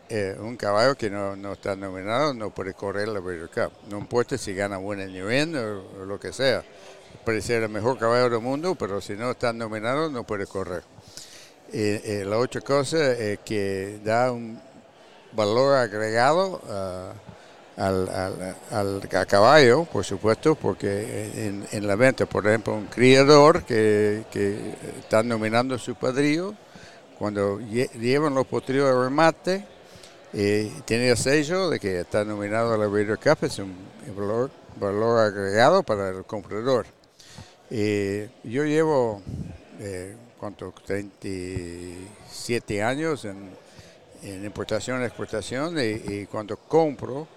[0.09, 3.73] eh, un caballo que no, no está nominado no puede correr la Breeders' Cup.
[3.89, 5.27] No importa si gana Win and New
[5.57, 6.63] o, o lo que sea.
[7.25, 10.83] Puede ser el mejor caballo del mundo, pero si no está nominado no puede correr.
[11.71, 14.59] Eh, eh, la otra cosa es que da un
[15.35, 17.13] valor agregado ah,
[17.77, 23.63] al, al- al- caballo, por supuesto, porque en, en la venta, por ejemplo, un criador
[23.63, 26.53] que, que está nominando a su padrillo,
[27.17, 29.65] cuando lle- llevan los potrillos de remate,
[30.33, 33.73] eh, tiene el sello de que está nominado a la Breeders' Cup, es un
[34.15, 36.85] valor, valor agregado para el comprador.
[37.69, 39.21] Eh, yo llevo,
[39.79, 40.73] eh, ¿cuánto?
[40.85, 43.49] 37 años en,
[44.23, 47.27] en importación exportación y, cuando compro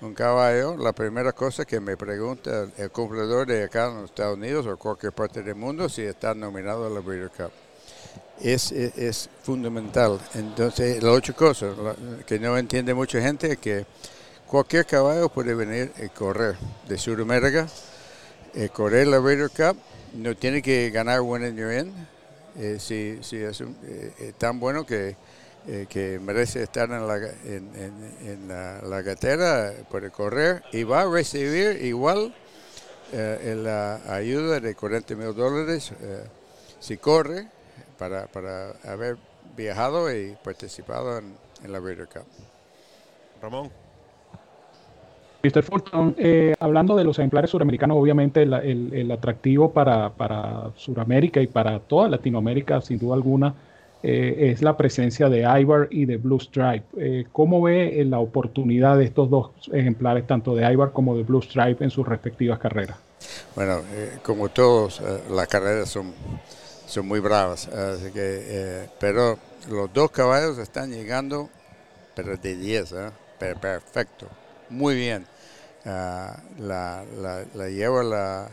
[0.00, 4.66] un caballo, la primera cosa que me pregunta el comprador de acá en Estados Unidos
[4.66, 7.52] o cualquier parte del mundo si está nominado a la Breeders' Cup.
[8.40, 10.18] Es, es, fundamental.
[10.34, 11.94] Entonces, la otra cosa la-
[12.26, 13.86] que no entiende mucha gente es que
[14.46, 16.56] cualquier caballo puede venir y correr
[16.88, 17.68] de Sudamérica
[18.54, 19.78] eh, correr la Raider Cup
[20.14, 21.92] no tiene que ganar One in Your End.
[22.58, 23.66] Eh, si, si es eh,
[24.18, 25.16] eh, tan bueno que,
[25.68, 30.82] eh, que merece estar en la, en, en- en la, la gatera, puede correr y
[30.84, 32.32] va a recibir igual
[33.12, 36.24] eh, la ayuda de 40 mil dólares eh,
[36.80, 37.46] si corre
[37.98, 39.16] para, para haber
[39.56, 41.34] viajado y participado en,
[41.64, 42.24] en la Raider Cup.
[43.40, 43.70] Ramón.
[45.44, 45.62] Mr.
[45.64, 51.40] Fulton, eh, hablando de los ejemplares suramericanos, obviamente la- el, el atractivo para, para Suramérica
[51.40, 53.54] y para toda Latinoamérica, sin duda alguna,
[54.02, 56.84] eh, es la presencia de Ivar y de Blue Stripe.
[56.98, 61.22] Eh, ¿Cómo ve eh, la oportunidad de estos dos ejemplares, tanto de Ivar como de
[61.22, 62.96] Blue Stripe, en sus respectivas carreras?
[63.54, 65.00] Bueno, eh, como todos,
[65.30, 66.12] las carreras son,
[66.86, 69.38] son muy bravas, así que, pero
[69.70, 71.48] los dos caballos están llegando,
[72.16, 73.10] pero de 10, ¿eh?
[73.38, 74.26] Per- perfecto,
[74.70, 75.26] muy bien.
[75.84, 78.48] Ah, la, la, la llevo, la,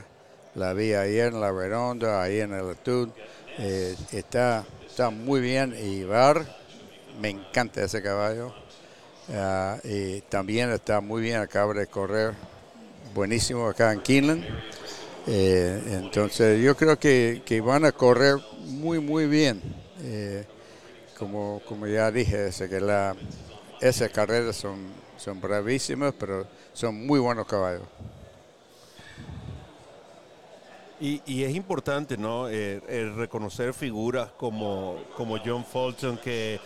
[0.56, 3.10] la vi ayer en la redonda, ahí en el Atud,
[4.12, 4.66] está,
[5.00, 6.46] está muy bien y Bar,
[7.22, 8.54] me encanta ese caballo.
[9.34, 12.34] Ah, y también está muy bien, acaba de correr
[13.14, 14.44] buenísimo acá en Keeneland.
[15.26, 18.36] Eh, entonces yo creo que, que van a correr
[18.66, 19.62] muy muy bien.
[20.04, 20.44] Eh,
[21.18, 23.16] como, como ya dije, ese que la,
[23.80, 24.80] esas carreras son,
[25.16, 27.88] son bravísimas, pero son muy buenos caballos.
[31.02, 32.50] Y, y es importante, ¿no?
[32.50, 36.60] Eh, el reconocer figuras como, como John Fulton, que eh,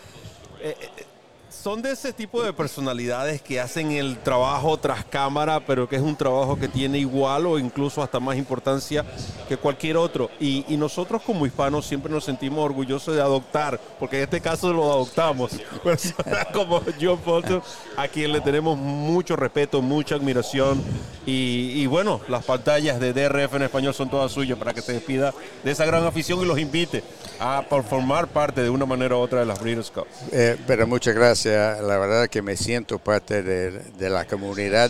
[0.82, 1.06] eh,
[1.54, 6.02] son de ese tipo de personalidades que hacen el trabajo tras cámara, pero que es
[6.02, 9.06] un trabajo que tiene igual o incluso hasta más importancia
[9.48, 10.30] que cualquier otro.
[10.40, 14.84] Y, nosotros como hispanos siempre nos sentimos orgullosos de adoptar, porque en este caso lo
[14.92, 15.52] adoptamos.
[15.84, 17.62] Personas como John Fulton,
[17.96, 20.84] a quien le tenemos mucho respeto, mucha admiración.
[21.26, 25.34] Y, bueno, las pantallas de DRF en español son todas suyas para que se despida
[25.64, 27.02] de esa gran afición y los invite
[27.40, 30.08] a formar parte de una manera u otra de las Breeders' Cup.
[30.32, 31.43] Eh, pero muchas gracias.
[31.46, 34.90] La verdad que me siento parte de, la comunidad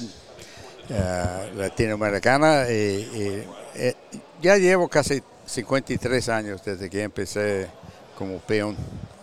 [0.89, 3.43] eh, latinoamericana y,
[3.75, 3.95] eh,
[4.41, 7.67] ya llevo casi 53 años desde que empecé
[8.17, 8.75] como peón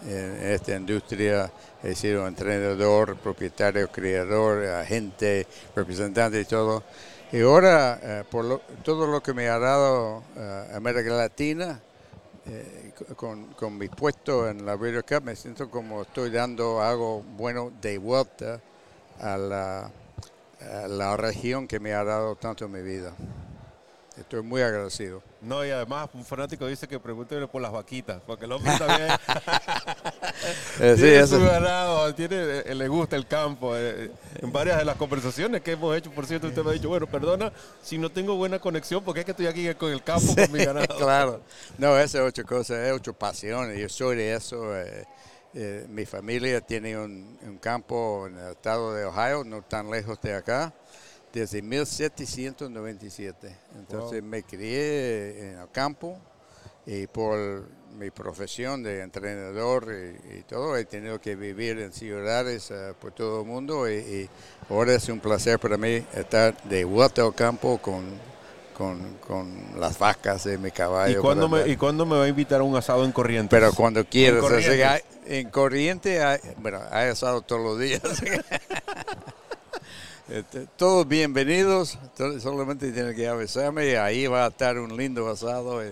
[0.09, 1.52] en esta industria.
[1.85, 5.47] He sido entrenador, propietario, criador, agente,
[5.77, 6.82] representante y todo.
[7.31, 10.24] Y ahora, eh, por lo- todo lo que me ha dado
[10.74, 11.81] América Latina,
[12.46, 17.22] eh, con, con mi puesto en la Breeders' Cup, me siento como estoy dando algo
[17.36, 18.60] bueno de vuelta
[19.20, 19.90] a la,
[20.60, 23.12] a la región que me ha dado tanto en mi vida.
[24.20, 25.22] Estoy muy agradecido.
[25.40, 29.09] No, y además un fanático dice que pregúntele por las vaquitas, porque el hombre también
[30.78, 31.38] Eh, sí, tiene eso.
[31.38, 33.76] su ganado, tiene, eh, le gusta el campo.
[33.76, 34.10] eh,
[34.40, 37.06] en varias de las conversaciones que hemos hecho, por cierto, usted me ha dicho, bueno,
[37.06, 37.52] perdona
[37.82, 40.60] si no tengo buena conexión, porque es que estoy aquí con el campo, con mi
[40.60, 40.86] ganado.
[40.98, 41.42] claro.
[41.78, 43.72] No, esa es otra cosa, es otra pasión.
[43.74, 44.76] Yo soy de eso.
[44.76, 45.05] eh,
[45.55, 50.20] eh, mi familia tiene un, un campo en el estado de Ohio, no tan lejos
[50.22, 50.72] de acá,
[51.32, 53.57] desde 1797.
[53.78, 56.19] Entonces me crié en el campo
[56.86, 57.65] y por
[57.98, 63.12] mi profesión de entrenador y, y todo, he tenido que vivir en ciudades eh, por
[63.12, 64.28] todo el mundo y, y
[64.69, 68.05] ahora es un placer para mí estar de vuelta al campo con,
[68.77, 71.19] con, con las vacas de mi caballo.
[71.19, 73.51] ¿Y cuándo, me, ¿Y cuándo me va a invitar a un asado en Corrientes?
[73.51, 75.31] pero cuando quieras, En así que hay- Corrientes.
[75.32, 78.01] en Corriente, hay, bueno, hay asado todos los días.
[80.31, 81.98] Este, todos bienvenidos,
[82.39, 85.89] solamente tienen que avisarme y ahí va a estar un lindo asado y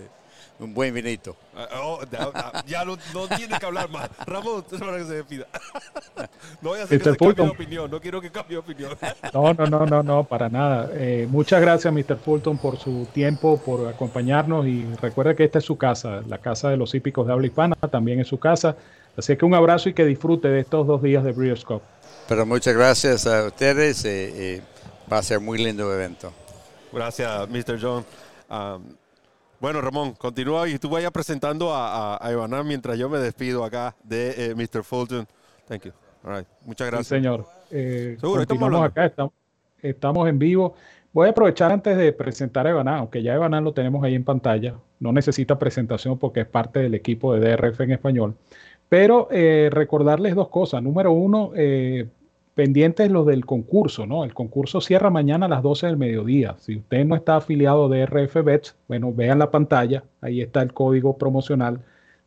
[0.61, 1.35] un buen vinito.
[1.57, 4.09] Ah, oh, ya ah, ya no, no tiene que hablar más.
[4.27, 5.47] Ramón, usted es para que se despida.
[6.63, 7.17] No voy a hacer que Mr.
[7.17, 8.93] cambie de opinión, no quiero que cambie de opinión.
[9.35, 10.89] No, no, no, no, no, para nada.
[10.95, 12.17] Eh, muchas gracias, Mr.
[12.17, 16.71] Fulton, por su tiempo, por acompañarnos y recuerda que esta es su casa, la casa
[16.71, 18.77] de los hípicos de habla hispana, también es su casa.
[19.17, 21.83] Así que un abrazo y que disfrute de estos dos días de Breeders' Cup.
[22.29, 24.63] Pero muchas gracias a ustedes y, y
[25.11, 26.33] va a ser muy lindo evento.
[26.93, 27.79] Gracias, Mr.
[27.81, 28.05] John.
[28.51, 28.83] Um,
[29.61, 33.65] bueno, Ramón, continúa y tú vayas presentando a, a, a Ivana mientras yo me despido
[33.65, 34.85] acá de eh, Mr.
[34.85, 35.27] Fulton.
[35.67, 35.93] Thank you.
[36.25, 36.49] All right.
[36.65, 37.09] Muchas Sí, gracias.
[37.09, 37.47] señor.
[37.71, 39.33] Eh, Seguro, estamos acá, estamos,
[39.83, 40.75] estamos en vivo.
[41.13, 44.25] Voy a aprovechar antes de presentar a Evaná, aunque ya Evaná lo tenemos ahí en
[44.25, 44.75] pantalla.
[45.01, 48.37] No necesita presentación porque es parte del equipo de DRF en español.
[48.89, 50.83] Pero eh, recordarles dos cosas.
[50.83, 52.07] Número uno, eh,
[52.59, 54.25] pendientes los del concurso, ¿no?
[54.25, 56.57] El concurso cierra mañana a las 12 del mediodía.
[56.59, 60.03] Si usted no está afiliado a DRF Bets, bueno, vean la pantalla.
[60.21, 61.81] Ahí está el código promocional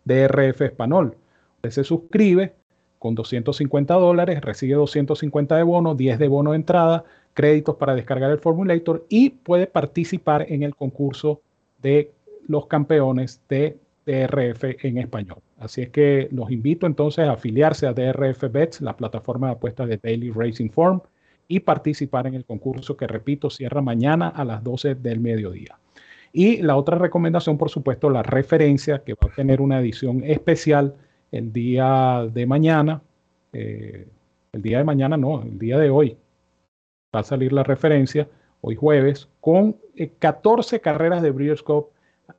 [0.06, 1.18] DRF Español.
[1.58, 2.53] Usted se suscribe
[2.98, 7.03] con 250 dólares, recibe 250 de bono, 10 de bono de entrada,
[7.34, 11.41] créditos para descargar el Formulator y puede participar en el concurso
[11.82, 12.10] de
[12.48, 13.76] los campeones de
[14.06, 15.40] DRF en español.
[15.60, 19.88] Así es que los invito entonces a afiliarse a DRF Bets, la plataforma de apuestas
[19.88, 21.02] de Daily Racing Form,
[21.48, 25.78] y participar en el concurso que, repito, cierra mañana a las 12 del mediodía.
[26.34, 30.95] Y la otra recomendación, por supuesto, la referencia, que va a tener una edición especial
[31.32, 33.02] el día de mañana.
[33.52, 34.07] Eh,
[34.53, 36.18] el día de mañana no, el día de hoy.
[37.14, 38.30] Va a salir la referencia,
[38.61, 39.76] hoy jueves, con
[40.19, 41.90] 14 eh, carreras de Breeders' Cup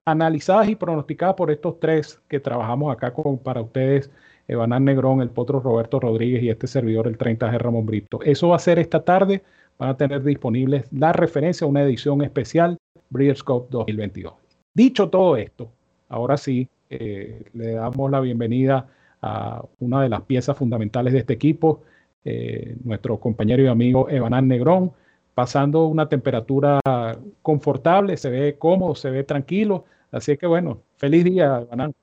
[0.05, 4.10] analizadas y pronosticadas por estos tres que trabajamos acá con, para ustedes,
[4.48, 8.20] Evanán Negrón, el Potro Roberto Rodríguez y este servidor, el 30G Ramón Brito.
[8.23, 9.43] Eso va a ser esta tarde.
[9.78, 12.77] Van a tener disponibles la referencia a una edición especial
[13.10, 14.35] Breeders' Cup 2022.
[14.74, 15.70] Dicho todo esto,
[16.09, 18.86] ahora sí, eh, le damos la bienvenida
[19.20, 21.82] a una de las piezas fundamentales de este equipo,
[22.24, 24.93] eh, nuestro compañero y amigo Evanán Negrón,
[25.34, 26.80] pasando una temperatura
[27.42, 29.84] confortable, se ve cómodo, se ve tranquilo.
[30.10, 31.94] Así que bueno, feliz día, Evanán.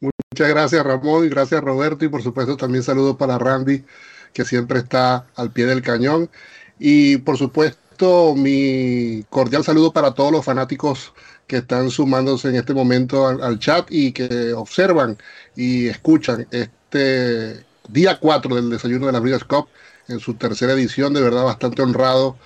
[0.00, 3.84] Muchas gracias Ramón y gracias Roberto y por supuesto también saludos para Randy
[4.32, 6.30] que siempre está al pie del cañón
[6.78, 11.12] y por supuesto mi cordial saludo para todos los fanáticos
[11.48, 15.16] que están sumándose en este momento al, chat y que observan
[15.56, 19.66] y escuchan este día 4 del desayuno de la Breeders' Cup
[20.08, 22.36] en su tercera edición, de verdad bastante honrado,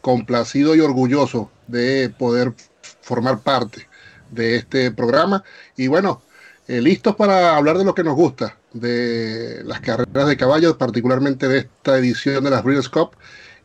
[0.00, 2.52] complacido y orgulloso de poder
[3.00, 3.88] formar parte
[4.30, 5.42] de este programa.
[5.76, 6.22] Y bueno,
[6.68, 11.48] eh, listos para hablar de lo que nos gusta, de las carreras de caballos, particularmente
[11.48, 13.10] de esta edición de las Breeders' Cup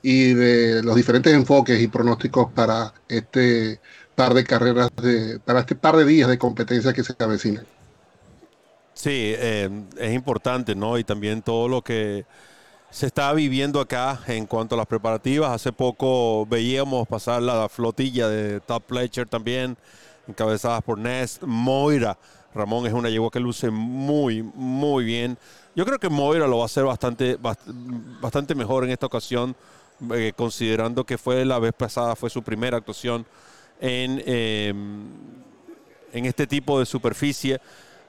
[0.02, 3.80] y de los diferentes enfoques y pronósticos para este
[4.16, 7.66] par de carreras, de, para este par de días de competencia que se avecinan.
[8.94, 10.98] Sí, eh, es importante, ¿no?
[10.98, 12.26] Y también todo lo que
[12.92, 15.52] se está viviendo acá en cuanto a las preparativas.
[15.52, 19.78] Hace poco veíamos pasar la flotilla de Top Fletcher también,
[20.28, 22.18] encabezadas por Nest, Moira
[22.54, 25.38] Ramón es una yegua que luce muy, muy bien.
[25.76, 27.38] Yo creo que Moira lo va a hacer bastante,
[28.22, 29.56] bastante mejor en esta ocasión,
[30.14, 33.26] eh, considerando que fue la vez pasada, fue su primera actuación
[33.80, 35.06] en, em,
[36.12, 37.62] en este tipo de superficie.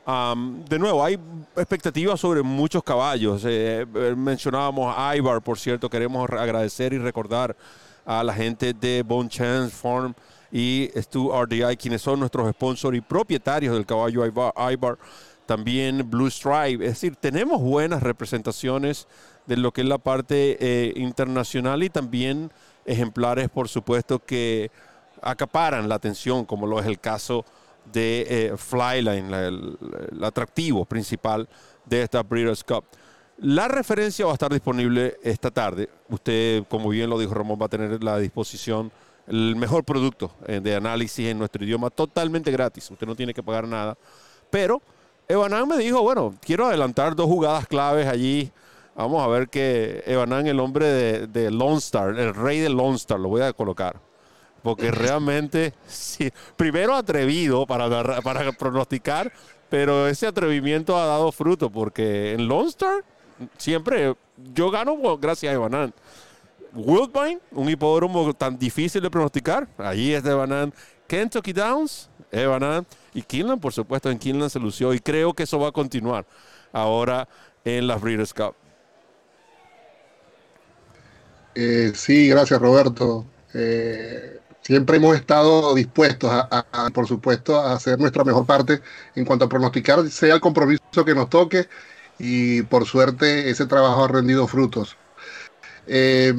[0.04, 1.18] De nuevo, hay
[1.56, 3.44] expectativas sobre muchos caballos.
[3.44, 7.56] Eh, eh, mencionábamos a Ibar, por cierto, queremos agradecer y recordar
[8.04, 10.14] a la gente de Bone Chance Farm
[10.50, 14.98] y Stu RDI, quienes son nuestros sponsors y propietarios del caballo Ibar.
[15.46, 16.84] También Blue Stripe.
[16.84, 19.06] Es decir, tenemos buenas representaciones
[19.46, 22.50] de lo que es la parte eh, internacional y también
[22.86, 24.70] ejemplares, por supuesto, que
[25.20, 27.61] acaparan la atención, como lo es el caso de
[27.94, 29.78] eh, Flyline, el,
[30.22, 31.48] atractivo principal
[31.84, 32.84] de esta Breeders' Cup.
[33.38, 35.88] La referencia va a estar disponible esta tarde.
[36.09, 38.92] Usted, como bien lo dijo Ramón, va a tener la disposición
[39.26, 42.90] el mejor producto eh, de análisis en nuestro idioma totalmente gratis.
[42.90, 43.96] Usted no tiene que pagar nada.
[44.50, 44.82] Pero
[45.28, 48.50] Evanán me dijo, bueno, quiero adelantar dos jugadas claves allí.
[48.94, 53.18] Vamos a ver que Evanán, el hombre de, Lone Star, el rey de Lone Star,
[53.18, 53.98] lo voy a colocar.
[54.62, 59.32] Porque realmente, sí, primero atrevido para, para pronosticar,
[59.68, 63.05] pero ese atrevimiento ha dado fruto porque en Lone Star
[63.59, 64.14] siempre
[64.55, 65.93] yo gano gracias a Evanán.
[66.74, 69.68] Woodbine, un hipódromo tan difícil de pronosticar.
[69.78, 70.72] Allí es de Banan.
[71.06, 72.86] Kentucky Downs, Evanan.
[73.12, 74.94] Y Kinlan, por supuesto, en Kinlan se lució.
[74.94, 76.24] Y creo que eso va a continuar
[76.72, 77.28] ahora
[77.64, 78.55] en las Breeders' Cup.
[81.55, 83.26] Eh, sí, gracias Roberto.
[83.52, 88.80] Eh, siempre hemos estado dispuestos a, por supuesto, a hacer nuestra mejor parte
[89.14, 91.68] en cuanto a pronosticar, sea el compromiso que nos toque
[92.18, 94.97] y por suerte ese trabajo ha rendido frutos.
[95.86, 96.34] Eh,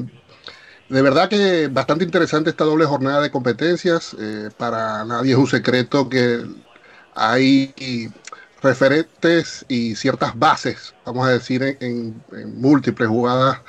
[0.89, 4.15] de verdad que bastante interesante esta doble jornada de competencias.
[4.19, 6.43] Eh, para nadie es un secreto que
[7.15, 7.73] hay
[8.61, 12.21] referentes y ciertas bases, vamos a decir, en,
[12.55, 13.61] múltiples jugadas,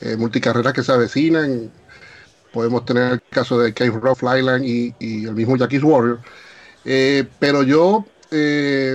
[0.00, 1.72] eh, multicarreras que se avecinan.
[2.54, 6.20] Podemos tener el caso de Cave Rock, Flyland y, y, el mismo Jackie's Warrior.
[6.86, 8.06] Eh, pero yo,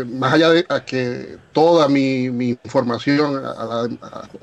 [0.07, 2.25] más allá de que toda mi,
[2.63, 3.43] información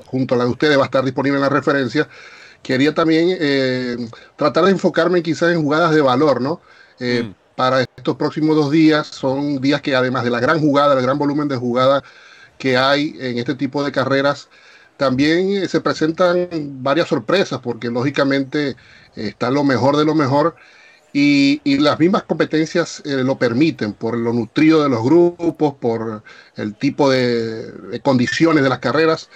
[0.05, 2.07] junto a la de ustedes va a estar disponible en la referencia,
[2.67, 3.97] quería también eh,
[4.35, 6.61] tratar de enfocarme quizás en jugadas de valor, ¿no?
[6.99, 7.35] Eh, mm.
[7.55, 11.17] Para estos próximos dos días son días que además de la gran jugada, el gran
[11.17, 12.03] volumen de jugada
[12.59, 14.49] que hay en este tipo de carreras,
[14.97, 16.49] también eh, se presentan
[16.83, 18.75] varias sorpresas porque lógicamente
[19.15, 20.55] está lo mejor de lo mejor
[21.13, 26.21] y, las mismas competencias lo permiten por lo nutrido de los grupos, por
[26.55, 29.29] el tipo de condiciones de las carreras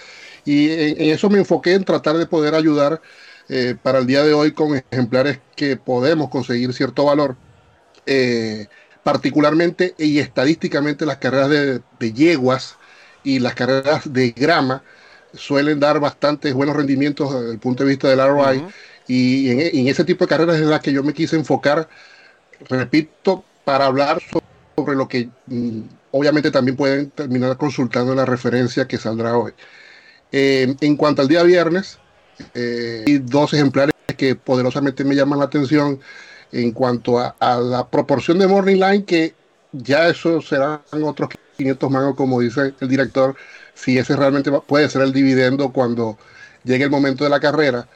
[0.44, 3.00] Y en, eso me enfoqué en tratar de poder ayudar
[3.48, 7.36] eh, para el día de hoy con ejemplares que podemos conseguir cierto valor.
[8.06, 8.66] Eh,
[9.02, 12.76] particularmente y estadísticamente las carreras de, de, yeguas
[13.24, 14.82] y las carreras de grama
[15.34, 18.58] suelen dar bastantes buenos rendimientos desde el punto de vista del ROI.
[18.58, 18.72] Uh -huh.
[19.08, 21.88] Y en, en, ese tipo de carreras es la que yo me quise enfocar,
[22.68, 24.20] repito, para hablar
[24.76, 25.80] sobre lo que mm,
[26.12, 29.52] obviamente también pueden terminar consultando la referencia que saldrá hoy.
[30.30, 31.98] Eh, en cuanto al día viernes,
[32.54, 36.00] eh, hay dos ejemplares que poderosamente me llaman la atención
[36.52, 39.34] en cuanto a, a, la proporción de Morning Line, que
[39.72, 43.34] ya eso serán otros 500 mangos, como dice el director,
[43.74, 46.18] si ese realmente puede ser el dividendo cuando
[46.64, 47.88] llegue el momento de la carrera.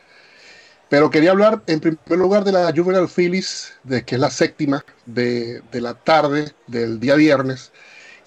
[0.89, 4.85] Pero quería hablar en primer lugar de la Juvenile Phillies, de, que es la séptima
[5.05, 7.73] de, de la tarde del día viernes,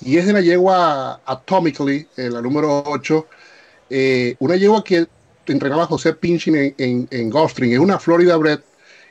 [0.02, 3.28] y es de la yegua Atomically, eh, la número 8,
[3.90, 5.08] eh, una yegua que
[5.46, 8.60] entrenaba José Pinchin en, en, Gulfstream, es una Florida Bred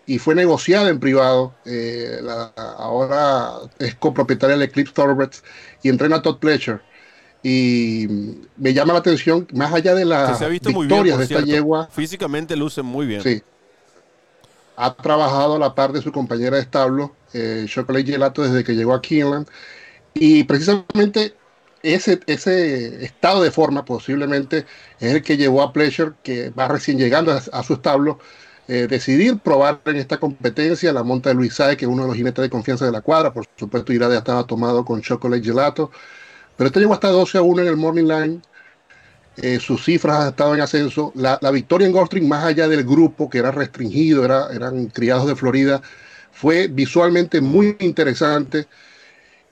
[0.07, 1.55] y fue negociada en privado.
[1.67, 2.21] Eh,
[2.57, 5.43] ahora es copropietaria del Eclipse Thoroughbreds
[5.83, 6.81] y entrena a Todd Pletcher.
[7.43, 8.09] Y
[8.57, 11.89] me llama la atención, más allá de las victorias de esta yegua.
[11.91, 13.23] Físicamente luce muy bien.
[13.23, 13.43] Sí.
[14.77, 18.75] Ha trabajado a la par de su compañera de establo, eh, Chocolate Gelato, desde que
[18.75, 19.47] llegó a Keeneland.
[20.15, 21.35] Y precisamente
[21.83, 24.67] ese, ese estado de forma posiblemente
[24.99, 28.19] es el que llevó a Pleasure, que va recién llegando a, a su establo,
[28.67, 32.09] eh, decidir probar en esta competencia la monta de Luis Saez, que es uno de
[32.09, 33.33] los jinetes de confianza de la cuadra.
[33.33, 35.91] Por supuesto, ya estaba tomado con Chocolate Gelato.
[36.59, 38.41] Pero este llegó hasta 12 a 1 en el Morning Line.
[39.37, 41.13] Eh, sus cifras han estado en ascenso.
[41.15, 45.37] La, victoria en Gulfstream, más allá del grupo que era restringido, era, eran criados de
[45.37, 45.81] Florida,
[46.33, 48.67] fue visualmente muy interesante.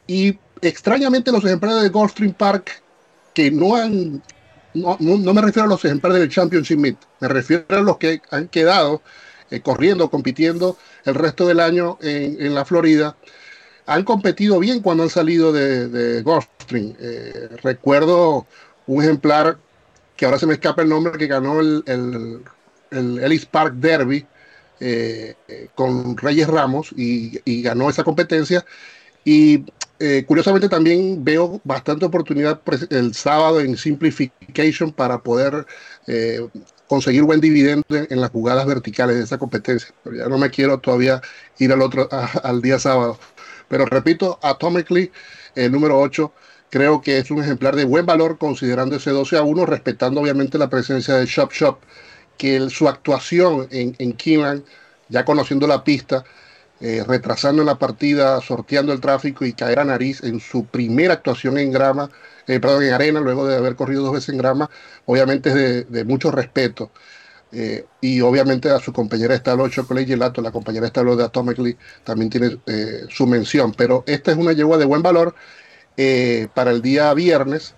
[0.09, 2.83] Y extrañamente los ejemplares de Gulfstream Park,
[3.33, 4.21] que no han,
[4.75, 8.49] no, me refiero a los ejemplares del Championship Meet, me refiero a los que han
[8.49, 9.01] quedado
[9.53, 13.17] eh, corriendo, compitiendo el resto del año en, en, la Florida,
[13.87, 16.95] han competido bien cuando han salido de, de Gulfstream.
[17.01, 18.47] Eh, recuerdo
[18.87, 19.59] un ejemplar
[20.17, 22.43] que ahora se me escapa el nombre, que ganó el, el,
[22.91, 24.27] el Ellis Park Derby
[24.79, 25.35] eh,
[25.75, 28.65] con Reyes Ramos y, ganó esa competencia.
[29.25, 29.65] Y
[29.99, 32.61] eh, curiosamente también veo bastante oportunidad
[32.91, 35.67] el sábado en Simplification para poder
[36.07, 36.47] eh,
[36.87, 39.95] conseguir buen dividendo en, las jugadas verticales de esa competencia.
[40.05, 41.23] Pero ya no me quiero todavía
[41.59, 43.19] ir al otro al día sábado.
[43.69, 45.11] Pero repito, Atomically,
[45.55, 46.33] el número 8,
[46.71, 50.59] creo que es un ejemplar de buen valor considerando ese 12 a 1, respetando obviamente
[50.59, 51.79] la presencia de Shop Shop,
[52.37, 54.65] que su actuación en, en
[55.09, 56.25] ya conociendo la pista,
[56.81, 61.59] eh, retrasando la partida, sorteando el tráfico y caer a nariz en su primera actuación
[61.59, 62.11] en grama,
[62.47, 64.69] eh, perdón, en arena, luego de haber corrido dos veces en grama,
[65.07, 66.93] obviamente es de mucho respeto.
[67.53, 72.29] Eh, y obviamente a su compañera establo Chocolate Gelato, la compañera establo de Atomically, también
[72.31, 73.73] tiene eh, su mención.
[73.73, 75.35] Pero esta es una yegua de buen valor
[75.97, 77.75] eh, para el día viernes.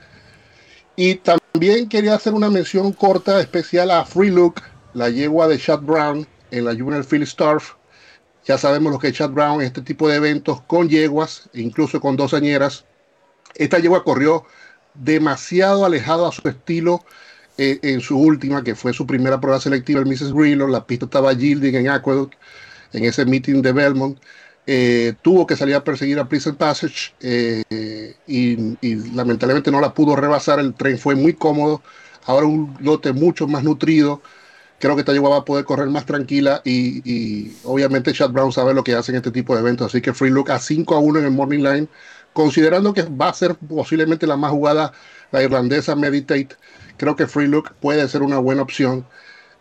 [0.96, 4.62] Y también quería hacer una mención corta especial a Free Look,
[4.94, 7.74] la yegua de Chad Brown en la Juvenile Philly Starf.
[8.44, 12.00] Ya sabemos lo que es Chad Brown en este tipo de eventos con yeguas, incluso
[12.00, 12.34] con dos.
[13.54, 14.44] Esta yegua corrió
[14.94, 17.04] demasiado alejado a su estilo
[17.58, 20.32] eh, en su última, que fue su primera prueba selectiva, el Mrs.
[20.32, 20.68] Grillo.
[20.68, 22.34] La pista estaba yielding en Aqueduct,
[22.92, 24.16] en ese meeting de Belmont.
[24.64, 30.14] Eh, tuvo que salir a perseguir a Pleasant Passage eh, y, lamentablemente no la pudo
[30.14, 30.60] rebasar.
[30.60, 31.82] El tren fue muy cómodo.
[32.26, 34.22] Ahora un lote mucho más nutrido.
[34.78, 38.84] Creo que yegua va a poder correr más tranquila y, obviamente Chad Brown sabe lo
[38.84, 39.88] que hace en este tipo de eventos.
[39.88, 41.88] Así que Free Look a 5 a 1 en el Morning Line,
[42.32, 44.92] considerando que va a ser posiblemente la más jugada
[45.32, 46.56] la irlandesa Meditate.
[46.98, 49.06] Creo que Free Look puede ser una buena opción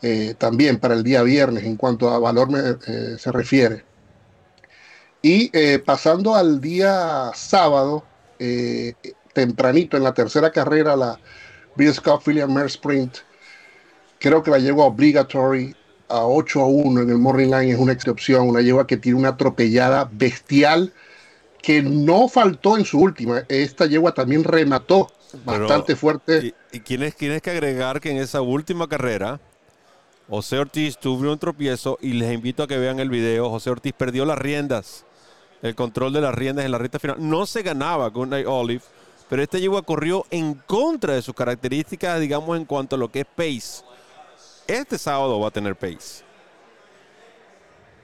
[0.01, 3.83] eh, también para el día viernes en cuanto a valor me, eh, se refiere.
[5.21, 8.03] Y eh, pasando al día sábado,
[9.33, 11.19] tempranito en la tercera carrera, la
[11.75, 13.17] Breeders' Cup William Mare Sprint,
[14.19, 15.75] creo que la yegua obligatory
[16.09, 19.17] a 8 a 1 en el Morning Line es una excepción, una yegua que tiene
[19.17, 20.93] una atropellada bestial
[21.61, 23.43] que no faltó en su última.
[23.49, 25.11] Esta yegua también remató
[25.43, 26.45] bastante Pero, fuerte.
[26.47, 29.39] Y, y tienes, que agregar que en esa última carrera,
[30.29, 33.49] José Ortiz tuvo un tropiezo y les invito a que vean el video.
[33.49, 35.05] José Ortiz perdió las riendas,
[35.63, 37.17] el control de las riendas en la recta final.
[37.19, 38.83] No se ganaba con Olive,
[39.27, 43.21] pero este yegua corrió en contra de sus características, digamos, en cuanto a lo que
[43.21, 43.83] es pace.
[44.67, 46.23] Este sábado va a tener pace.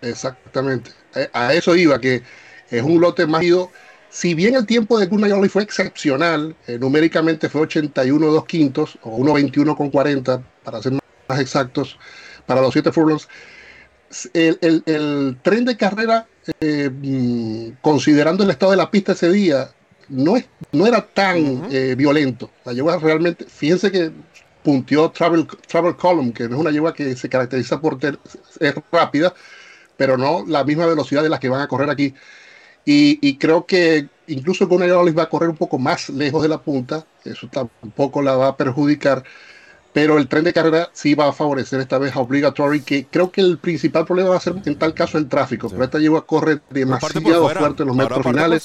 [0.01, 0.91] Exactamente.
[1.31, 2.23] A eso iba, que
[2.71, 3.69] es un lote más ido
[4.13, 8.99] Si bien el tiempo de Gunnar Oli fue excepcional, eh, numéricamente fue 81 2 quintos
[9.01, 10.93] o 1.21 con 40, para ser
[11.27, 11.97] más exactos,
[12.45, 13.27] para los 7 furlongs,
[14.33, 16.27] el, el, el, tren de carrera,
[16.59, 19.71] eh, mm, considerando el estado de la pista ese día,
[20.09, 21.73] no, es, no era tan uh -huh.
[21.73, 22.51] eh, violento.
[22.65, 24.11] La yegua realmente, fíjense que
[24.61, 28.19] punteó Travel, Travel Column, que no es una yegua que se caracteriza por ser
[28.91, 29.33] rápida,
[29.97, 32.13] pero no la misma velocidad de las que van a correr aquí.
[32.85, 36.49] Y, y creo que incluso con ella va a correr un poco más lejos de
[36.49, 39.23] la punta, eso tampoco la va a perjudicar,
[39.91, 43.31] pero el tren de carrera sí va a favorecer esta vez a Obligatory, que creo
[43.31, 45.73] que el principal problema va a ser en tal caso el tráfico, sí.
[45.73, 48.63] pero esta yegua corre demasiado fuerte en los metros finales.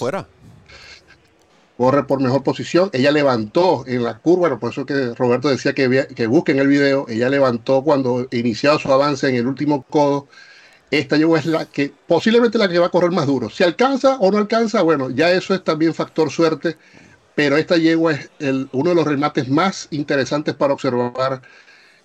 [1.77, 2.91] Corre por mejor posición.
[2.93, 6.67] Ella levantó en la curva, bueno, por eso que Roberto decía que, que busquen el
[6.67, 7.07] video.
[7.09, 10.27] Ella levantó cuando iniciaba su avance en el último codo
[10.91, 13.51] esta yegua es la que posiblemente la que va a correr más duro.
[13.51, 16.77] Si alcanza o no alcanza, bueno, ya eso es también factor suerte,
[17.35, 18.31] pero esta yegua es
[18.73, 21.43] uno de los remates más interesantes para observar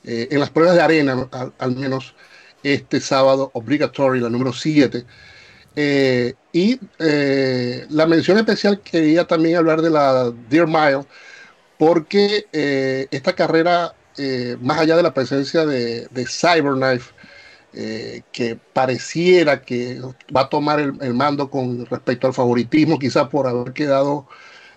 [0.04, 2.14] eh, en las pruebas de arena, al, al, menos
[2.62, 5.06] este sábado, obligatory, la número 7.
[5.76, 11.06] Eh, y eh, la mención especial quería también hablar de la Deer Mile,
[11.78, 13.96] porque eh, esta carrera,
[14.62, 17.14] más allá de la presencia de, de Cyberknife,
[17.76, 20.00] eh, que pareciera que
[20.36, 24.28] va a tomar el, mando con respecto al favoritismo, quizás por haber quedado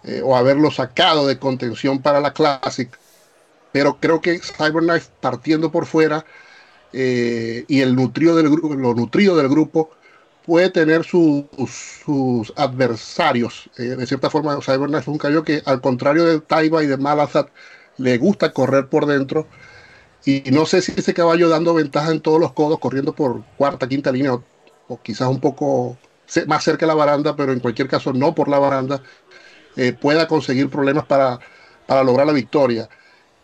[0.05, 2.91] eh, o haberlo sacado de contención para la Classic.
[3.71, 6.25] Pero creo que Cyberknife partiendo por fuera
[6.95, 9.91] eh, y el nutrido del, lo nutrido del grupo
[10.47, 13.69] puede tener su, sus adversarios.
[13.77, 17.49] de cierta forma, Cyberknife es un caballo que, al contrario de Taiba y de Malazat,
[17.99, 19.47] le gusta correr por dentro
[20.27, 23.89] y no sé si ese caballo dando ventaja en todos los codos, corriendo por cuarta,
[23.89, 24.33] quinta línea,
[24.89, 25.97] o, quizás un poco
[26.49, 29.01] más cerca de la baranda, pero en cualquier caso no por la baranda,
[29.77, 31.39] eh, pueda conseguir problemas para,
[31.87, 32.89] para lograr la victoria.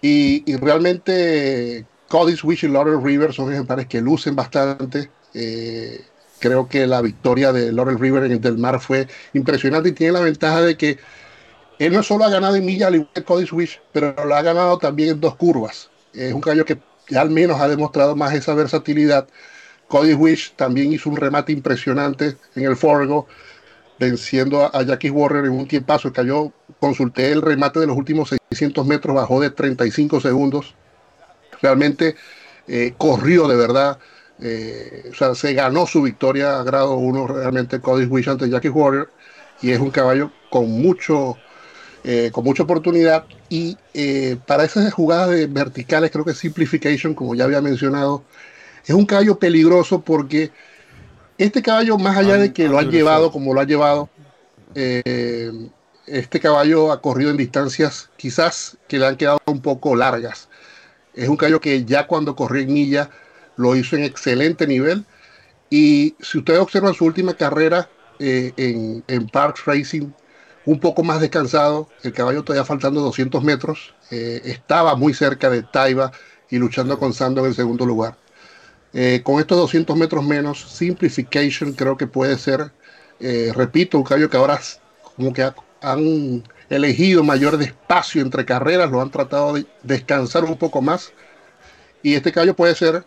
[0.01, 5.09] Y, realmente Cody Swish y Laurel River son ejemplares que lucen bastante.
[5.35, 6.05] Eh,
[6.41, 10.15] creo que la victoria de Laurel River en el Del Mar fue impresionante y tiene
[10.15, 10.99] la ventaja de que
[11.79, 14.43] él no solo ha ganado en milla al igual que Cody Swish, pero lo ha
[14.43, 16.79] ganado también en dos curvas es un caballo que
[17.17, 19.29] al menos ha demostrado más esa versatilidad.
[19.89, 23.27] Cody Wish también hizo un remate impresionante en el Forgo,
[23.99, 26.13] venciendo a, Jackie Warner en un tiempazo.
[26.13, 30.75] Cayó, consulté el remate de los últimos 600 metros, bajó de 35 segundos.
[31.61, 32.17] Realmente
[32.69, 33.99] eh, corrió de verdad.
[34.41, 38.71] Eh, o sea, se ganó su victoria a grado 1 realmente Cody Wish ante Jackie
[38.71, 39.09] Warner.
[39.61, 41.37] Y es un caballo con mucho
[42.05, 43.25] eh, con mucha oportunidad.
[43.49, 48.25] Y eh, para esas jugadas de verticales creo que Simplification, como ya había mencionado,
[48.85, 50.51] es un caballo peligroso porque
[51.39, 54.09] este caballo, más allá de que lo han llevado como lo ha llevado,
[54.75, 55.53] eh,
[56.07, 60.49] este caballo ha corrido en distancias quizás que le han quedado un poco largas.
[61.15, 63.11] Es un caballo que ya cuando corrió en milla
[63.57, 65.05] lo hizo en excelente nivel.
[65.71, 70.11] Y si ustedes observan su última carrera en, en Parks Racing,
[70.65, 75.63] un poco más descansado, el caballo todavía faltando 200 metros, eh, estaba muy cerca de
[75.63, 76.13] Taiba
[76.51, 78.17] y luchando con Sando en el segundo lugar.
[78.93, 82.73] Eh, con estos 200 metros menos, Simplification creo que puede ser,
[83.21, 84.61] eh, repito, un caballo que ahora
[85.17, 90.57] como que ha, han elegido mayor espacio entre carreras, lo han tratado de descansar un
[90.57, 91.13] poco más
[92.03, 93.07] y este caballo puede ser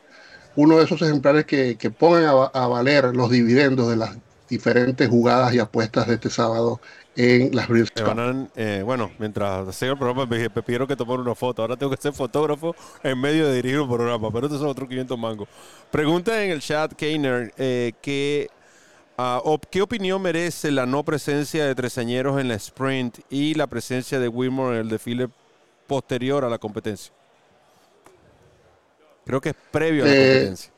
[0.56, 4.17] uno de esos ejemplares que, que pongan a, a valer los dividendos de las
[4.50, 6.80] diferentes jugadas y apuestas de este sábado
[7.16, 8.52] en las Breeders' Cup.
[8.56, 11.61] Eh, bueno, mientras sigo el programa me pidieron que tomara una foto.
[11.61, 14.90] Ahora tengo que ser fotógrafo en medio de dirigir un programa, pero estos son otros
[14.90, 15.48] 500 mangos.
[15.92, 18.50] Pregunta en el chat, Keiner, eh, que,
[19.18, 24.19] uh, ¿qué opinión merece la no presencia de tresañeros en la sprint y la presencia
[24.19, 25.30] de Wilmore en el desfile
[25.88, 27.14] posterior a la competencia?
[29.26, 30.75] Creo que es previo a la Eh, competencia.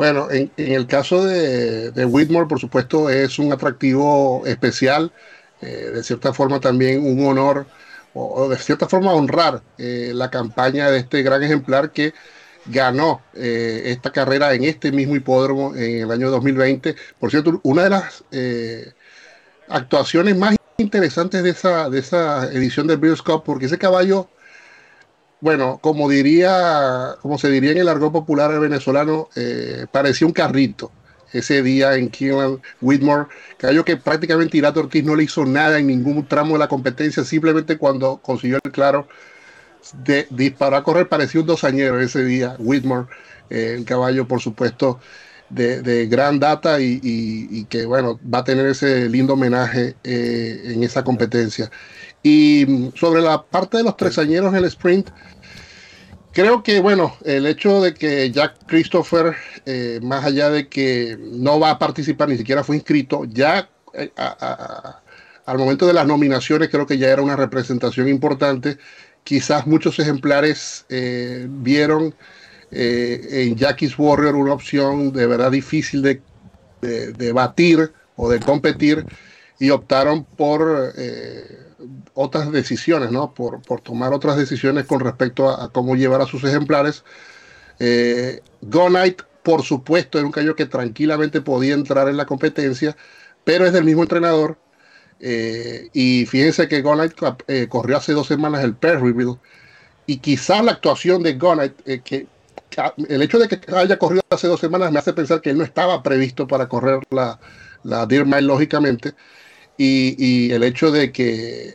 [0.00, 5.12] Bueno, en, en el caso de, Whitmore, por supuesto, es un atractivo especial,
[5.60, 7.66] eh, de cierta forma también un honor,
[8.14, 12.14] o, de cierta forma honrar eh, la campaña de este gran ejemplar que
[12.64, 16.96] ganó eh, esta carrera en este mismo hipódromo en el año 2020.
[17.18, 18.24] Por cierto, una de las
[19.68, 24.30] actuaciones más interesantes de esa, de esa edición del Breeders' Cup, porque ese caballo
[25.40, 30.92] bueno, como diría, como se diría en el argot popular venezolano, eh, parecía un carrito
[31.32, 35.86] ese día en Keeneland Whitmore, caballo que prácticamente Irato Ortiz no le hizo nada en
[35.86, 39.08] ningún tramo de la competencia, simplemente cuando consiguió el claro
[40.04, 43.06] de disparar a correr, parecía un dosañero ese día, Whitmore,
[43.48, 45.00] eh, el caballo por supuesto
[45.48, 50.82] de, de gran data y que bueno, va a tener ese lindo homenaje eh, en
[50.84, 51.70] esa competencia.
[52.22, 55.08] Y sobre la parte de los tresañeros en el sprint,
[56.32, 59.34] creo que bueno, el hecho de que Jack Christopher,
[59.66, 64.10] eh, más allá de que no va a participar, ni siquiera fue inscrito, ya eh,
[65.46, 68.76] al momento de las nominaciones creo que ya era una representación importante.
[69.24, 72.14] Quizás muchos ejemplares eh, vieron
[72.70, 76.20] eh, en Jackie's Warrior una opción de verdad difícil de,
[76.80, 79.04] de- de batir o de competir
[79.58, 80.92] y optaron por
[82.14, 83.34] otras decisiones, ¿no?
[83.34, 87.04] Por, por tomar otras decisiones con respecto a, a cómo llevar a sus ejemplares.
[87.78, 92.96] Eh, Go Knight, por supuesto, era un caballo que tranquilamente podía entrar en la competencia,
[93.44, 94.58] pero es del mismo entrenador.
[95.20, 97.12] Eh, y fíjense que Go Knight
[97.46, 99.38] eh, corrió hace dos semanas el Perryville
[100.06, 102.26] y quizás la actuación de Go Knight, eh, que
[103.08, 105.64] el hecho de que haya corrido hace dos semanas me hace pensar que él no
[105.64, 107.38] estaba previsto para correr la,
[107.82, 109.14] la Deer Mile, lógicamente,
[109.82, 111.74] y, el hecho de que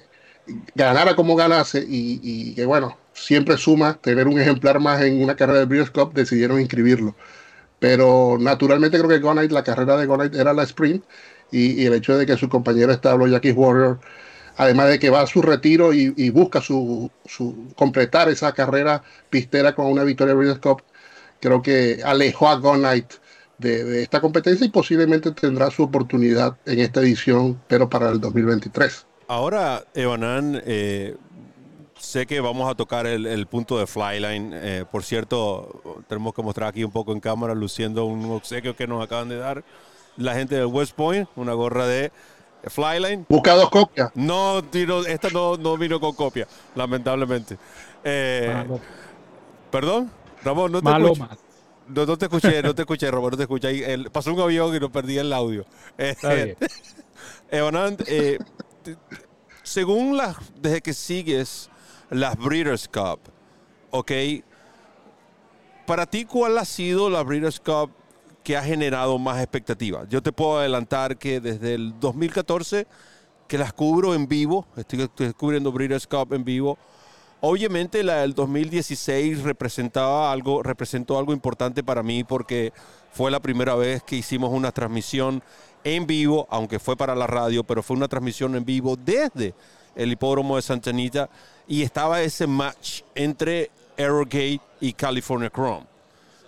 [0.75, 5.59] ganara como ganase y, que bueno, siempre suma tener un ejemplar más en una carrera
[5.59, 7.15] de Breeders' Cup, decidieron inscribirlo.
[7.79, 11.03] Pero naturalmente creo que Go Knight, la carrera de Go Knight era la sprint
[11.51, 13.99] y, el hecho de que su compañero establo, Jackie Warrior,
[14.57, 17.09] además de que va a su retiro y, busca su,
[17.75, 20.83] completar esa carrera pistera con una victoria Breeders' Cup,
[21.41, 23.13] creo que alejó a Go Knight
[23.57, 28.19] de, de esta competencia y posiblemente tendrá su oportunidad en esta edición, pero para el
[28.19, 29.05] 2023.
[29.27, 31.15] Ahora, Evanan, eh,
[31.97, 34.51] sé que vamos a tocar el, el punto de Flyline.
[34.53, 38.85] Eh, por cierto, tenemos que mostrar aquí un poco en cámara, luciendo un obsequio que
[38.87, 39.63] nos acaban de dar
[40.17, 42.11] la gente de West Point, una gorra de
[42.65, 43.25] Flyline.
[43.29, 44.11] Busca dos copias.
[44.15, 47.57] No, tiro- esta no, no vino con copia, lamentablemente.
[48.03, 48.79] Eh, Malo.
[49.71, 50.11] ¿Perdón?
[50.43, 51.21] Ramón, no te Malo, escuché.
[51.21, 51.37] malo.
[51.89, 53.67] No, no te escuché, no te escuché, Ramón, no te escuché.
[53.67, 55.65] Ahí, el- pasó un avión y no perdí el audio.
[55.97, 56.55] Eh, Está bien.
[58.07, 58.39] Eh,
[58.83, 58.97] t-
[59.63, 61.69] según las, desde que sigues
[62.09, 63.19] las Breeders' Cup,
[63.91, 64.11] ¿ok?
[65.85, 67.91] Para ti, ¿cuál ha sido la Breeders' Cup
[68.43, 70.07] que ha generado más expectativas?
[70.09, 72.87] Yo te puedo adelantar que desde el 2014,
[73.47, 76.77] que las cubro en vivo, estoy, estoy cubriendo Breeders' Cup en vivo,
[77.47, 82.73] Obviamente la del 2016 representaba algo, representó algo importante para mí porque
[83.11, 85.43] fue la primera vez que hicimos una transmisión
[85.83, 89.53] en vivo, aunque fue para la radio, pero fue una transmisión en vivo desde
[89.95, 91.29] el hipódromo de Santa Anita
[91.67, 95.85] y estaba ese match entre Aerogate y California Chrome.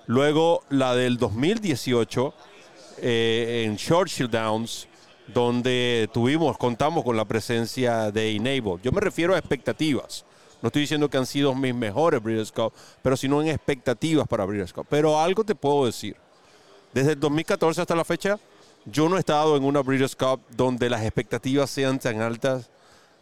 [0.07, 2.33] Luego la del 2018
[3.03, 4.87] eh, en Churchill Downs,
[5.27, 8.79] donde tuvimos, contamos con la presencia de Enable.
[8.81, 10.25] Yo me refiero a expectativas.
[10.61, 14.45] No estoy diciendo que han sido mis mejores Breeders' Cup, pero sino en expectativas para
[14.45, 14.87] Breeders' Cup.
[14.89, 16.15] Pero algo te puedo decir.
[16.93, 18.39] Desde el 2014 hasta la fecha,
[18.85, 22.69] yo no he estado en una Breeders' Cup donde las expectativas sean tan altas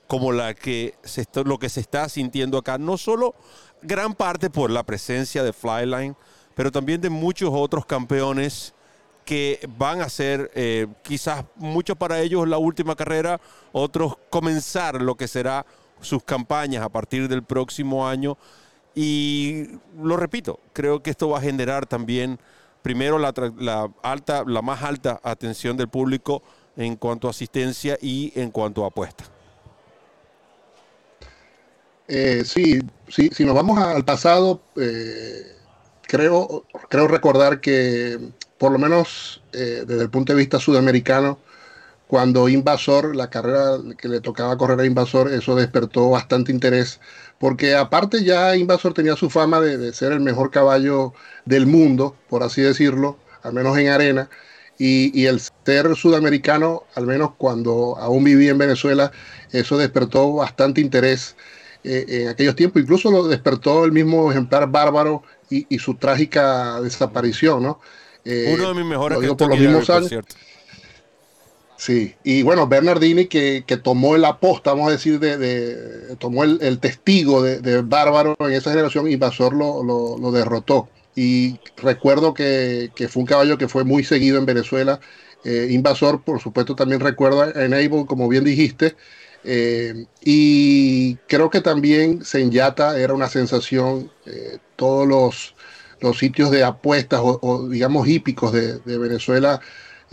[0.08, 2.78] como la que se está- lo que se está sintiendo acá.
[2.78, 3.34] No solo
[3.82, 6.16] gran parte por la presencia de Flyline,
[6.54, 8.74] pero también de muchos otros campeones
[9.26, 13.42] que van a ser eh, quizás muchos para ellos la última carrera,
[13.72, 15.66] otros comenzar lo que será
[16.06, 18.38] sus campañas a partir del próximo año.
[18.94, 19.68] Y
[20.02, 22.40] lo repito, creo que esto va a generar también,
[22.82, 26.42] primero, la, la alta, la más alta atención del público
[26.78, 29.26] en cuanto a asistencia y en cuanto a apuesta.
[32.08, 35.56] Eh, sí, sí, si nos vamos al pasado, eh,
[36.04, 38.20] creo, creo recordar que
[38.58, 41.40] por lo menos eh, desde el punto de vista sudamericano,
[42.08, 47.00] cuando Invasor, la carrera que le tocaba correr a Invasor, eso despertó bastante interés,
[47.40, 51.14] porque aparte ya Invasor tenía su fama de, de ser el mejor caballo
[51.46, 54.30] del mundo, por así decirlo, al menos en arena,
[54.78, 59.12] y, y el ser sudamericano, al menos cuando aún vivía en Venezuela,
[59.52, 61.36] eso despertó bastante interés
[61.84, 66.82] eh, en aquellos tiempos, incluso lo despertó el mismo ejemplar bárbaro y, y su trágica
[66.82, 67.80] desaparición, ¿no?
[68.26, 70.10] Eh, Uno de mis mejores lo digo por los mismos por años.
[70.10, 70.36] cierto.
[71.78, 76.44] Sí, y bueno, Bernardini que, que tomó el aposta, vamos a decir, de, de- tomó
[76.46, 80.94] el, el testigo de, de Bárbaro en esa generación, Invasor lo, lo, derrotó.
[81.16, 85.02] Y recuerdo que, que fue un caballo que fue muy seguido en Venezuela.
[85.44, 88.96] Eh, Invasor, por supuesto, también recuerdo a Enable, como bien dijiste.
[89.44, 94.14] Eh, y creo que también Senyata era una sensación.
[94.26, 95.56] eh, todos los,
[96.00, 99.62] los sitios de apuestas o, o, digamos hípicos de, de Venezuela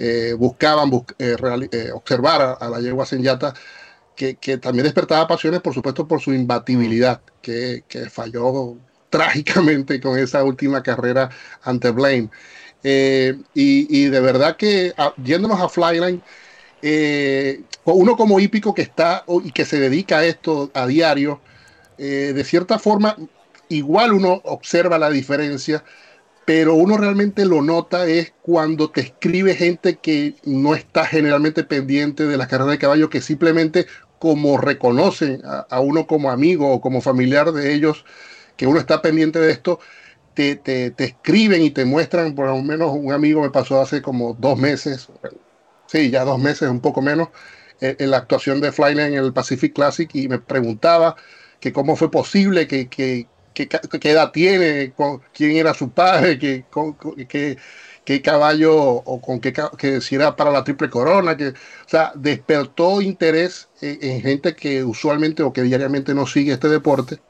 [0.02, 1.36] eh, buscaban bus- eh,
[1.70, 3.55] eh, observar a, la yegua Senyata,
[4.16, 8.76] que, también despertaba pasiones, por supuesto, por su imbatibilidad, que, falló
[9.10, 11.31] trágicamente con esa última carrera
[11.62, 12.31] ante Blaine.
[12.82, 16.20] Eh, y, de verdad que yéndonos a Flyline,
[16.82, 21.40] eh, uno como hípico que está y que se dedica a esto a diario,
[21.97, 23.16] de cierta forma,
[23.68, 25.84] igual uno observa la diferencia,
[26.44, 32.26] pero uno realmente lo nota es cuando te escribe gente que no está generalmente pendiente
[32.26, 33.86] de las carreras de caballo, que simplemente
[34.18, 38.04] como reconocen a, uno como amigo o como familiar de ellos,
[38.56, 39.80] que uno está pendiente de esto,
[40.34, 44.00] te, te, te, escriben y te muestran, por lo menos un amigo me pasó hace
[44.02, 45.08] como dos meses,
[45.86, 47.28] sí, ya dos meses, un poco menos,
[47.80, 51.16] en, en la actuación de Flyline en el Pacific Classic y me preguntaba
[51.60, 56.94] que cómo fue posible, que, que, que edad tiene, con, quién era su padre, con,
[57.28, 57.58] que,
[58.05, 61.55] qué caballo o con qué que si era para la triple corona, que, o
[61.86, 67.20] sea, despertó interés en, en gente que usualmente o que diariamente no sigue este deporte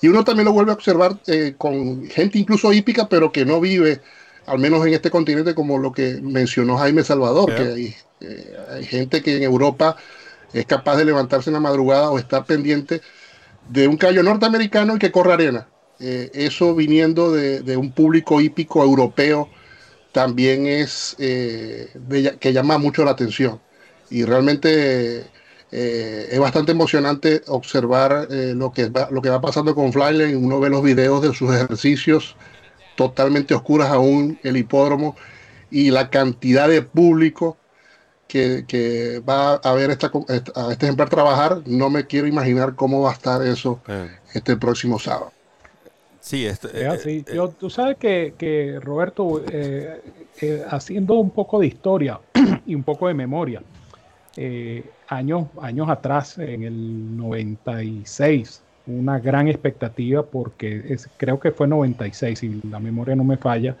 [0.00, 3.60] y uno también lo vuelve a observar eh, con gente incluso hípica, pero que no
[3.60, 4.00] vive,
[4.46, 7.56] al menos en este continente, como lo que mencionó Jaime Salvador, yeah.
[7.56, 9.96] que hay, eh, hay, gente que en Europa
[10.52, 13.00] es capaz de levantarse en la madrugada o estar pendiente
[13.68, 15.68] de un caballo norteamericano y que corre arena.
[16.00, 19.48] Eh, eso viniendo de, de, un público hípico europeo
[20.12, 21.88] también es eh,
[22.40, 23.60] que llama mucho la atención.
[24.10, 25.26] Y realmente
[25.70, 30.36] eh, es bastante emocionante observar lo, que va, lo que va pasando con Flyline.
[30.36, 32.36] Uno ve los videos de sus ejercicios
[32.96, 35.14] totalmente oscuras aún, el hipódromo
[35.70, 37.56] y la cantidad de público
[38.28, 40.12] que, que va a ver esta,
[40.54, 41.62] a este ejemplar trabajar.
[41.66, 44.08] No me quiero imaginar cómo va a estar eso eh.
[44.34, 45.32] este próximo sábado.
[46.20, 49.42] Sí, este, eh, Yo, tú sabes que, que Roberto,
[50.68, 52.20] haciendo un poco de historia
[52.66, 53.62] y un poco de memoria,
[54.40, 61.66] eh, años, años atrás, en el 96, una gran expectativa porque es, creo que fue
[61.66, 63.76] 96, si la memoria no me falla,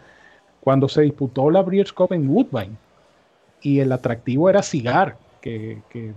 [0.60, 2.72] cuando se disputó la Breeders' Cup en Woodbine.
[3.62, 6.12] Y el atractivo era Cigar, que, que,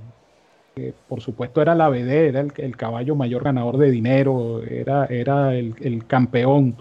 [1.07, 5.53] por supuesto era la BD, era el, el, caballo mayor ganador de dinero, era, era
[5.53, 6.75] el, el campeón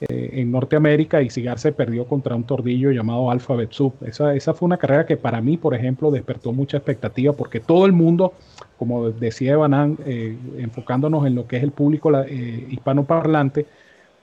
[0.00, 3.94] eh, en Norteamérica y Cigar se perdió contra un tordillo llamado Alphabet Sub.
[4.02, 7.84] Esa, esa fue una carrera que para mí, por ejemplo, despertó mucha expectativa porque todo
[7.84, 8.32] el mundo,
[8.78, 13.66] como decía Evanán, eh, enfocándonos en lo que es el público la, eh, hispanoparlante,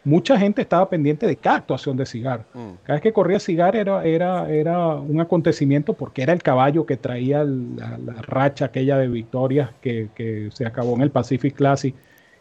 [0.06, 2.46] mucha gente estaba pendiente de cada actuación de Cigar.
[2.54, 2.84] Mm.
[2.84, 6.96] Cada vez que corría Cigar era, era, era un acontecimiento porque era el caballo que
[6.96, 11.96] traía la, la racha aquella de victorias que, que se acabó en el Pacific Classic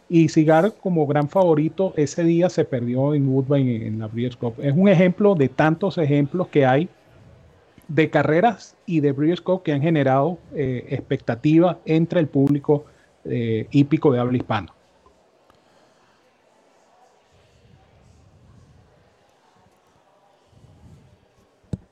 [0.08, 4.54] y Cigar como gran favorito ese día se perdió en Woodbine en la Breeders' Cup.
[4.58, 6.88] Es un ejemplo de tantos ejemplos que hay
[7.88, 12.84] de carreras y de Breeders' Cup que han generado eh, expectativa entre el público
[13.24, 14.73] eh, hípico de habla hispana.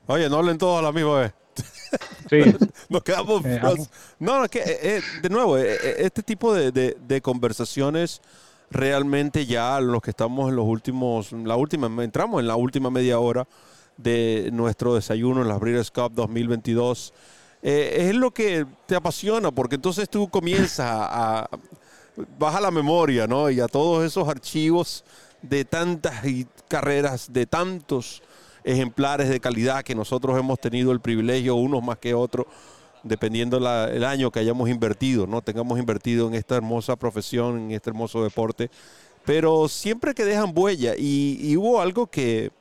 [0.07, 1.33] Oye, no hablen todos a la misma vez.
[2.29, 2.41] Sí.
[2.89, 3.45] Nos quedamos.
[3.45, 3.59] Eh,
[4.19, 8.21] no, no, es que, eh, eh, de nuevo, eh, este tipo de, de, de, conversaciones
[8.69, 13.19] realmente ya los que estamos en los últimos, la última, entramos en la última media
[13.19, 13.47] hora
[13.97, 17.13] de nuestro desayuno en las Breeders' Cup 2022.
[17.61, 21.49] es lo que te apasiona, porque entonces tú comienzas a, a
[22.39, 23.49] baja la memoria, ¿no?
[23.49, 25.03] Y a todos esos archivos
[25.43, 26.23] de tantas
[26.67, 28.23] carreras, de tantos
[28.63, 32.45] ejemplares de calidad que nosotros hemos tenido el privilegio, unos más que otros,
[33.03, 35.41] dependiendo la, el año que hayamos invertido, ¿no?
[35.41, 38.69] Tengamos invertido en esta hermosa profesión, en este hermoso deporte,
[39.25, 40.93] pero siempre que dejan huella.
[40.97, 42.51] Y, hubo algo que,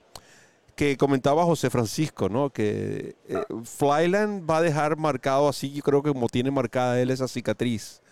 [0.74, 2.50] que comentaba José Francisco, ¿no?
[2.50, 7.10] Que eh, Flyland va a dejar marcado así, yo creo que como tiene marcada él
[7.10, 8.02] esa cicatriz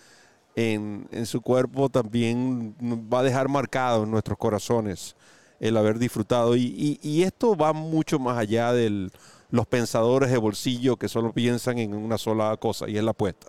[0.54, 2.74] en, en su cuerpo, también
[3.12, 5.16] va a dejar marcado en nuestros corazones
[5.60, 6.56] el haber disfrutado.
[6.56, 9.10] Y, esto va mucho más allá de
[9.50, 13.48] los pensadores de bolsillo que solo piensan en una sola cosa y es la apuesta.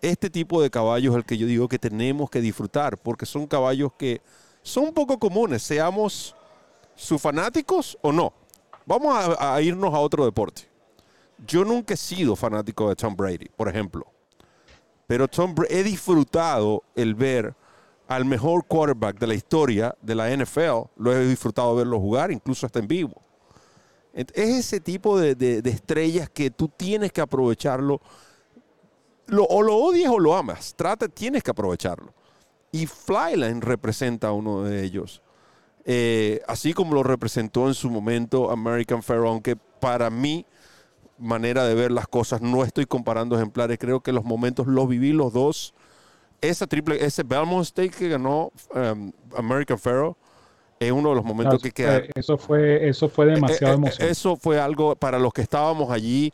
[0.00, 3.46] Este tipo de caballos es el que yo digo que tenemos que disfrutar porque son
[3.46, 4.22] caballos que
[4.62, 6.34] son poco comunes, seamos
[6.94, 8.32] sus fanáticos o no.
[8.86, 10.62] Vamos a, irnos a otro deporte.
[11.46, 14.06] Yo nunca he sido fanático de Tom Brady, por ejemplo.
[15.06, 17.54] Pero Tom he disfrutado el ver
[18.10, 20.90] al mejor quarterback de la historia de la NFL.
[20.96, 23.22] Lo he disfrutado verlo jugar, incluso hasta en vivo.
[24.12, 28.00] Es ese tipo de, de, estrellas que tú tienes que aprovecharlo.
[29.26, 30.74] Lo, o lo odias o lo amas.
[30.74, 32.12] Trata, tienes que aprovecharlo.
[32.72, 35.22] Y Flyline representa a uno de ellos.
[35.84, 40.44] Eh, así como lo representó en su momento American Pharaoh, aunque para mí,
[41.16, 43.78] manera de ver las cosas, no estoy comparando ejemplares.
[43.78, 45.74] Creo que los momentos los viví los dos
[46.40, 50.16] esa triple, ese Belmont Stake que ganó um, American Pharaoh
[50.78, 52.02] Es uno de los momentos Claro, que queda.
[52.14, 54.10] Eso fue, eso fue demasiado Eh, eh, emocionante.
[54.12, 56.32] Eso fue algo para los que estábamos allí.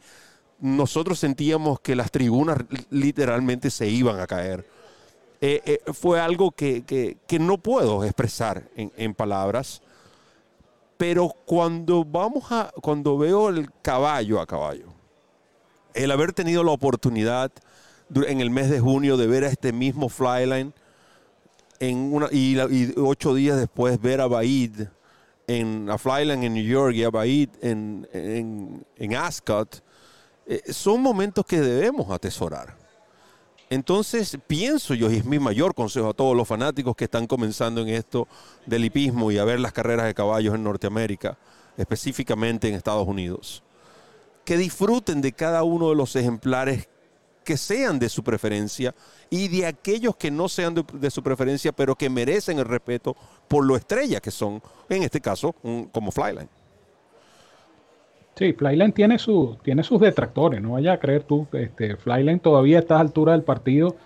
[0.60, 4.64] Nosotros sentíamos que las tribunas li- literalmente se iban a caer.
[5.40, 9.82] Eh, eh, fue algo que, que- que no puedo expresar en, en palabras.
[10.96, 14.86] Pero cuando vamos a, cuando veo el caballo a caballo,
[15.94, 17.50] el haber tenido la oportunidad
[18.14, 20.72] en el mes de junio de ver a este mismo Flyline
[21.80, 22.56] en una, y,
[22.96, 24.82] ocho días después ver a Baid
[25.46, 29.82] en a Flyline en New York y a Baid en, en, en Ascot,
[30.46, 32.76] eh, son momentos que debemos atesorar.
[33.68, 37.80] Entonces pienso yo, y es mi mayor consejo a todos los fanáticos que están comenzando
[37.80, 38.28] en esto
[38.64, 41.36] del hipismo y a ver las carreras de caballos en Norteamérica,
[41.76, 43.64] específicamente en Estados Unidos,
[44.44, 46.88] que disfruten de cada uno de los ejemplares
[47.46, 48.94] que sean de su preferencia
[49.30, 53.16] y de aquellos que no sean de, su preferencia, pero que merecen el respeto
[53.48, 55.54] por lo estrella que son, en este caso,
[55.92, 56.50] como Flyline.
[58.36, 62.76] Sí, Flyline tiene, su, tiene sus detractores, no vaya a creer tú, este, Flyline todavía
[62.78, 63.96] a estas alturas del partido,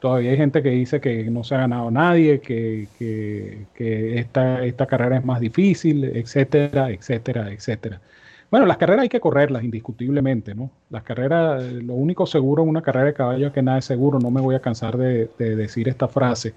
[0.00, 4.64] todavía hay gente que dice que no se ha ganado nadie, que, que- que esta,
[4.64, 8.02] esta carrera es más difícil, etcétera, etcétera, etcétera.
[8.50, 10.70] Bueno, las carreras hay que correrlas indiscutiblemente, ¿no?
[10.90, 14.18] Las carreras, lo único seguro en una carrera de caballo es que nada es seguro,
[14.18, 16.54] no me voy a cansar de, de decir esta frase,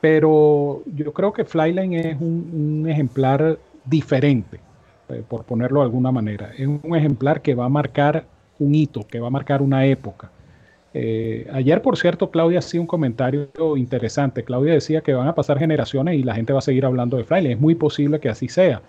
[0.00, 4.60] pero yo creo que Flyline es un, un ejemplar diferente
[5.08, 6.52] eh, por ponerlo de alguna manera.
[6.56, 8.24] Es un ejemplar que va a marcar
[8.58, 10.30] un hito, que va a marcar una época.
[10.92, 14.44] Eh, ayer, por cierto, Claudia hacía un comentario interesante.
[14.44, 17.24] Claudia decía que van a pasar generaciones y la gente va a seguir hablando de
[17.24, 17.52] Flyline.
[17.52, 18.82] Es muy posible que así sea.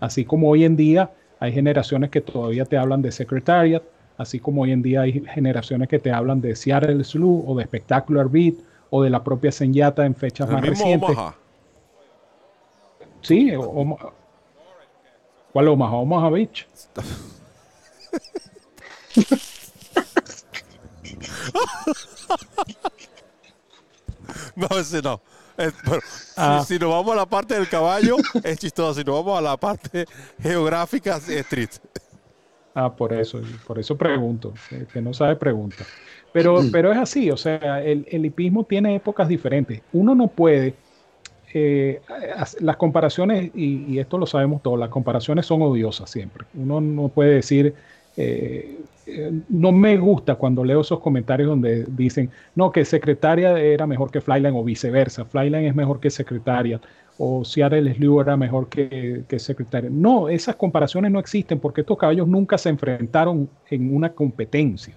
[0.00, 1.10] Así como hoy en día
[1.40, 3.82] hay generaciones que todavía te hablan de Secretariat,
[4.16, 7.64] así como hoy en día hay generaciones que te hablan de Seattle Slew o de
[7.64, 8.54] Spectacular Beat
[8.90, 11.10] o de la propia Senyata en fechas El más mismo recientes.
[11.10, 11.34] Omaha.
[13.20, 13.96] Sí, Oma-
[15.52, 15.96] ¿cuál Omaha?
[15.96, 16.66] Omaha Beach.
[24.56, 25.20] No, ese no.
[25.58, 26.02] Es- bueno,
[26.36, 26.62] Ah.
[26.64, 28.94] si, si nos vamos a la parte del caballo, es chistoso.
[29.00, 30.04] Si nos vamos a la parte
[30.40, 31.70] geográfica, es street.
[32.74, 34.54] Ah, por eso, por eso pregunto.
[34.70, 35.84] El que no sabe, pregunta.
[36.32, 39.80] Pero, pero es así, o sea, el, el hipismo tiene épocas diferentes.
[39.92, 40.74] Uno no puede.
[41.54, 42.00] eh,
[42.60, 46.44] las comparaciones, y, y esto lo sabemos todos, las comparaciones son odiosas siempre.
[46.54, 47.74] Uno no puede decir.
[48.16, 48.78] eh,
[49.48, 54.20] no me gusta cuando leo esos comentarios donde dicen, no, que Secretaria era mejor que
[54.20, 56.80] Flyline o viceversa, Flyline es mejor que Secretaria
[57.18, 59.90] o Seattle Slew era mejor que, que Secretaria.
[59.90, 64.94] No, esas comparaciones no existen porque estos caballos nunca se enfrentaron en una competencia.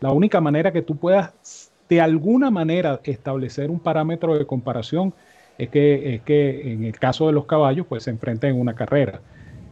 [0.00, 5.12] La única manera que tú puedas de alguna manera establecer un parámetro de comparación
[5.58, 8.74] es que, es que en el caso de los caballos pues se enfrenten en una
[8.74, 9.20] carrera.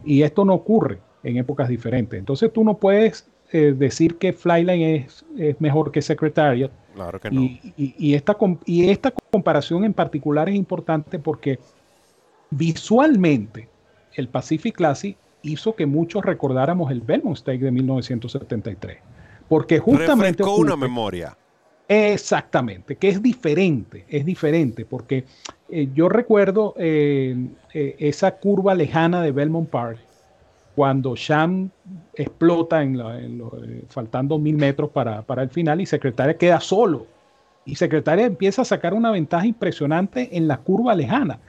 [0.05, 2.19] Y esto no ocurre en épocas diferentes.
[2.19, 6.71] Entonces tú no puedes eh, decir que Flyline es, es mejor que Secretariat.
[6.95, 7.41] Claro que no.
[7.41, 11.59] Y, y- y esta, y esta comparación en particular es importante porque
[12.49, 13.69] visualmente
[14.15, 18.97] el Pacific Classic hizo que muchos recordáramos el Belmont Stake de 1973.
[19.49, 20.43] Porque justamente...
[20.43, 21.37] Refrescó una memoria.
[21.87, 25.25] Exactamente, que es diferente, es diferente, porque
[25.69, 27.35] eh, yo recuerdo eh,
[27.73, 29.99] eh, esa curva lejana de Belmont Park,
[30.75, 31.69] cuando Sham
[32.15, 33.13] explota en lo-
[33.63, 37.05] eh, faltando mil metros para, el final y Secretaria queda solo.
[37.65, 41.39] Y Secretaria empieza a sacar una ventaja impresionante en la curva lejana.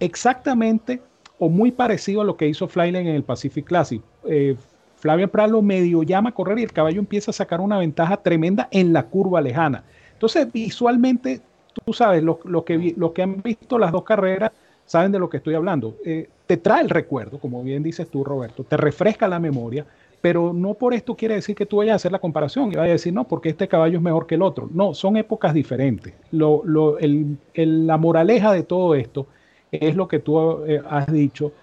[0.00, 1.00] Exactamente
[1.38, 4.02] o muy parecido a lo que hizo Flyline en el Pacific Classic.
[4.24, 4.56] Eh,
[4.96, 8.68] Flavia Prado medio llama a correr y el caballo empieza a sacar una ventaja tremenda
[8.70, 9.82] en la curva lejana.
[10.12, 11.40] Entonces, visualmente,
[11.84, 14.52] tú sabes, lo los que han visto las dos carreras
[14.84, 15.96] saben de lo que estoy hablando.
[16.04, 19.86] Eh, te trae el recuerdo, como bien dices tú, Roberto, te refresca la memoria,
[20.20, 22.90] pero no por esto quiere decir que tú vayas a hacer la comparación y vayas
[22.90, 24.68] a decir, no, porque este caballo es mejor que el otro.
[24.72, 26.14] No, son épocas diferentes.
[26.30, 26.98] Lo, lo-
[27.54, 29.28] la moraleja de todo esto
[29.70, 31.54] es lo que tú eh, has dicho,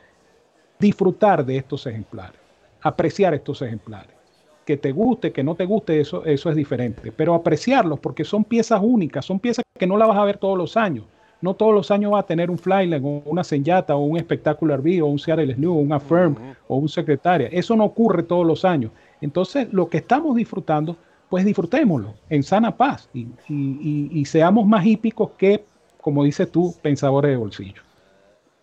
[0.80, 2.42] disfrutar de estos ejemplares,
[2.82, 4.18] apreciar estos ejemplares.
[4.66, 8.46] Que te guste, que no te guste, eso, eso es diferente, pero apreciarlos porque son
[8.46, 11.08] piezas únicas, son piezas que no las vas a ver todos los años.
[11.42, 14.82] No todos los años va a tener un Flyline o una Senyata o un Spectacular
[14.82, 16.36] B o un Seattle Slew o un Affirm
[16.68, 17.48] o un Secretaria.
[17.52, 18.92] Eso no ocurre todos los años.
[19.22, 20.98] Entonces, lo que estamos disfrutando,
[21.30, 25.64] pues disfrutémoslo en sana paz y, y- y- y seamos más hípicos que,
[26.02, 27.82] como dices tú, pensadores de bolsillo.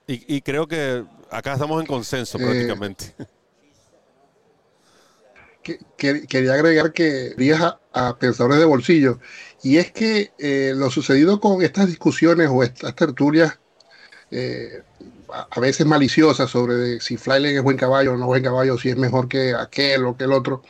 [0.06, 3.14] Y, y creo que acá estamos en consenso Eh, prácticamente.
[5.62, 9.18] que- que- quería agregar que dirías a, a pensadores de bolsillo,
[9.66, 13.58] y es que eh, lo sucedido con estas discusiones o estas tertulias
[14.30, 14.82] eh,
[15.28, 18.96] a, veces maliciosas sobre si Flyline es buen caballo o no buen caballo, si es
[18.96, 20.62] mejor que aquel o que el otro,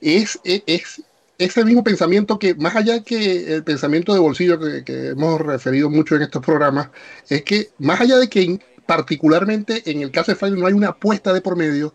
[0.00, 1.02] es, es, es
[1.38, 6.16] ese mismo pensamiento que, más allá que el pensamiento de bolsillo que, hemos referido mucho
[6.16, 6.88] en estos programas,
[7.28, 10.72] es que más allá de que en- particularmente en el caso de Flyline no hay
[10.72, 11.94] una apuesta de por medio,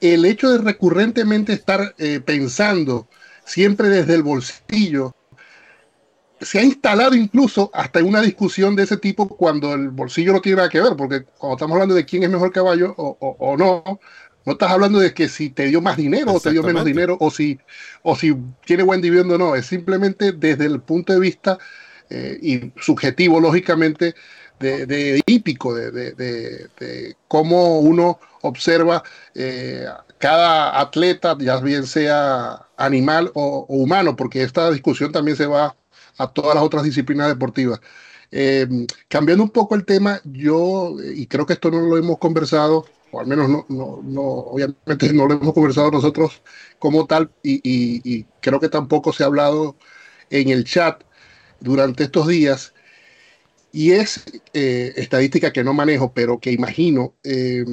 [0.00, 3.06] el hecho de recurrentemente estar eh, pensando
[3.48, 5.14] siempre desde el bolsillo.
[6.40, 10.40] Se ha instalado incluso hasta en una discusión de ese tipo cuando el bolsillo no
[10.40, 13.36] tiene nada que ver, porque cuando estamos hablando de quién es mejor caballo o, o-
[13.40, 13.82] o no,
[14.44, 17.16] no estás hablando de que si te dio más dinero o te dio menos dinero
[17.20, 17.58] o si,
[18.02, 21.58] o si tiene buen dividendo o no, es simplemente desde el punto de vista
[22.08, 24.14] eh, y subjetivo, lógicamente,
[24.60, 29.02] de, de hípico, de, de- de- de cómo uno observa
[29.34, 29.86] eh,
[30.18, 35.76] cada atleta, ya bien sea animal o, o humano, porque esta discusión también se va
[36.18, 37.80] a todas las otras disciplinas deportivas.
[38.30, 38.66] Eh,
[39.08, 43.20] cambiando un poco el tema, yo, y creo que esto no lo hemos conversado, o
[43.20, 46.42] al menos no, no, no obviamente no lo hemos conversado nosotros
[46.78, 49.76] como tal, y, y- y creo que tampoco se ha hablado
[50.30, 51.02] en el chat
[51.60, 52.74] durante estos días,
[53.72, 54.24] y es
[54.54, 57.64] eh, estadística que no manejo, pero que imagino eh,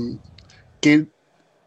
[0.82, 1.08] que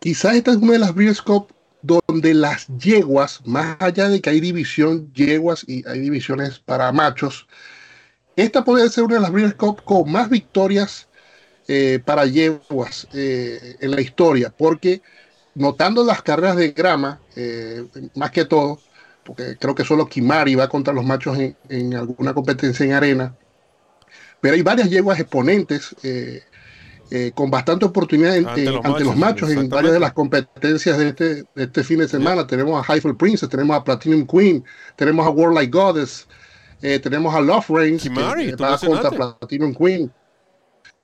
[0.09, 4.31] quizás esta es una de las Breeders' Cup donde las yeguas, más allá de que
[4.31, 7.47] hay división yeguas y hay divisiones para machos,
[8.35, 11.09] esta puede ser una de las Breeders' Cup con más victorias
[11.69, 15.03] eh, para yeguas eh, en la historia, porque
[15.55, 18.81] notando las carreras de grama, eh, más que todo,
[19.25, 21.37] porque creo que solo Kimari va contra los machos
[21.69, 23.37] en, alguna competencia en arena,
[24.41, 25.95] pero hay varias yeguas exponentes
[27.11, 30.13] eh, con bastante oportunidad en- Ante en- los ante los machos, en varias de las
[30.13, 32.47] competencias de este, de este fin de semana.
[32.47, 34.65] Tenemos a Highfield Princess, tenemos a Platinum Queen,
[34.97, 36.27] tenemos a World Like Goddess,
[36.83, 40.13] eh, tenemos a Love Reigns, que, Kimari, eh, va contra Platinum Queen.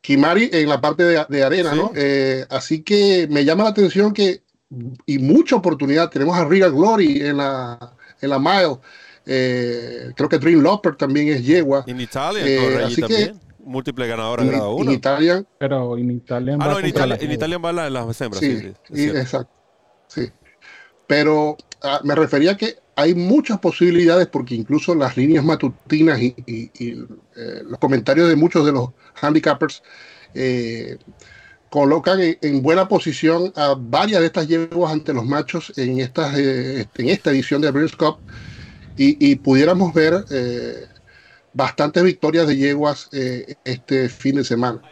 [0.01, 1.77] Kimari en la parte de, de arena, Sí.
[1.77, 1.91] ¿no?
[1.97, 4.43] Eh, así que me llama la atención que,
[5.07, 8.77] y mucha oportunidad, tenemos a Regal Glory en la, en la mile.
[10.15, 11.85] Creo que Dream Loper también es yegua.
[11.87, 12.43] En Italia
[12.85, 13.41] así que- también.
[13.65, 14.93] Múltiple ganadora En, grado en 1.
[14.93, 17.33] Italia, Pero en Italia Ah, va no, en Italia, la en.
[17.33, 19.51] Italia van las, las hembras, Sí, sí, exacto.
[20.09, 20.31] Sí.
[21.07, 26.35] Pero ah, me refería a que hay muchas posibilidades porque incluso las líneas matutinas y,
[26.47, 26.91] y- y,
[27.37, 29.83] eh, los comentarios de muchos de los handicappers
[30.35, 30.97] eh,
[31.71, 36.39] colocan en, en buena posición a varias de estas yeguas ante los machos en, estas,
[36.39, 38.19] eh, en esta edición de Breeders' Cup
[38.97, 40.87] y, y pudiéramos ver eh,
[41.55, 44.83] bastantes victorias de yeguas eh, este fin de semana.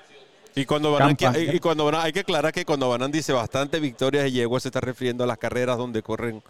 [0.55, 1.17] Y cuando Banan,
[1.53, 4.69] y cuando Banan- hay que aclarar que cuando Banan dice bastante victorias de yegua se
[4.69, 6.43] está refiriendo a las carreras donde corren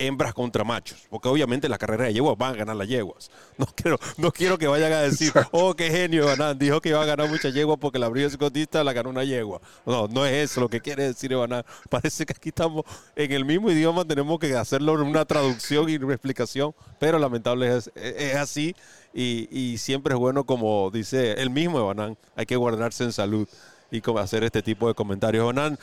[0.00, 3.30] hembras contra machos, porque obviamente las carreras de yeguas van a ganar las yeguas.
[3.58, 7.02] No quiero, no quiero que vayan a decir, oh, qué genio Banan, dijo que iba
[7.02, 9.60] a ganar muchas yeguas porque la Brida Escotista la ganó una yegua.
[9.84, 11.62] No, no es eso lo que quiere decir Banan.
[11.90, 15.96] Parece que aquí estamos en el mismo idioma, tenemos que hacerlo en una traducción y
[15.96, 18.74] una explicación, pero lamentable es, es así
[19.12, 23.48] y, siempre es bueno, como dice el mismo Banan, hay que guardarse en salud
[23.90, 25.46] y hacer este tipo de comentarios.
[25.46, 25.78] Banan,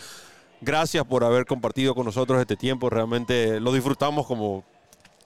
[0.62, 2.90] gracias por haber compartido con nosotros este tiempo.
[2.90, 4.64] Realmente lo disfrutamos como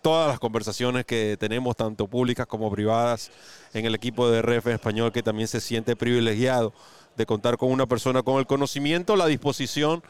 [0.02, 3.32] todas las conversaciones que tenemos, tanto públicas como privadas,
[3.74, 6.74] en el equipo de RF Español, que también se siente privilegiado
[7.16, 10.02] de contar con una persona con el conocimiento, la disposición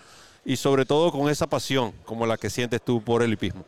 [0.45, 3.66] y sobre todo con esa pasión como la que sientes tú por el hipismo.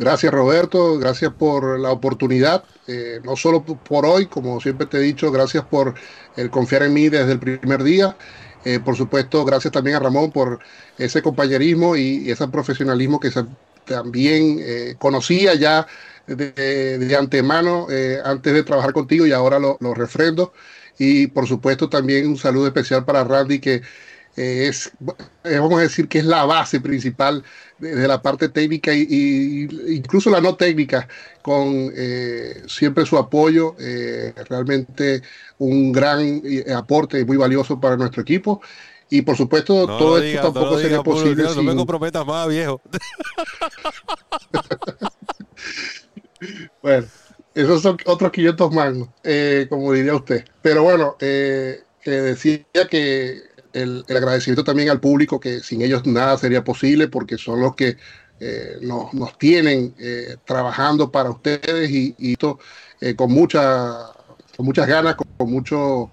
[0.00, 5.00] Gracias Roberto, gracias por la oportunidad, eh, no solo por hoy, como siempre te he
[5.00, 5.94] dicho, gracias por
[6.36, 8.16] el confiar en mí desde el primer día.
[8.62, 10.60] Eh, por supuesto, gracias también a Ramón por
[10.96, 13.46] ese compañerismo y, ese profesionalismo que se-
[13.84, 15.86] también eh, conocía ya
[16.26, 16.52] de,
[16.98, 17.86] de antemano
[18.24, 20.52] antes de trabajar contigo y ahora lo refrendo.
[20.98, 23.82] Y por supuesto también un saludo especial para Randy que
[24.36, 24.92] eh, es,
[25.44, 27.42] eh, vamos a decir que es la base principal
[27.78, 31.08] de, de la parte técnica y, y incluso la no técnica,
[31.42, 35.22] con eh, siempre su apoyo, eh, realmente
[35.58, 38.60] un gran eh, aporte muy valioso para nuestro equipo.
[39.10, 41.70] Y por supuesto, No todo lo esto no tampoco lo sería Pablo, posible no me
[41.70, 42.80] sin, comprometas más, viejo.
[46.82, 47.06] Bueno,
[47.54, 50.44] esos son otros 500 mangos, eh, como diría usted.
[50.62, 51.16] Pero bueno,
[52.04, 53.47] decía que
[53.82, 57.74] el, el agradecimiento también al público, que sin ellos nada sería posible, porque son los
[57.74, 57.96] que
[58.40, 62.58] eh, nos, nos tienen eh, trabajando para ustedes y, y esto
[63.00, 64.12] eh, con, mucha,
[64.56, 66.10] con muchas ganas, con, con mucho,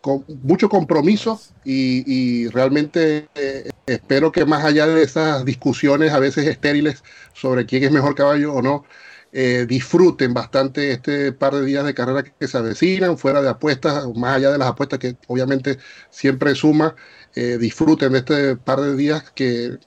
[0.00, 6.18] con mucho compromiso y, y realmente eh, espero que más allá de esas discusiones a
[6.20, 7.02] veces estériles
[7.32, 8.84] sobre quién es mejor caballo o no,
[9.32, 14.06] eh, disfruten bastante este par de días de carrera que se avecinan, fuera de apuestas,
[14.16, 15.78] más allá de las apuestas que obviamente
[16.10, 16.94] siempre suma,
[17.34, 19.78] eh, disfruten de este par de días que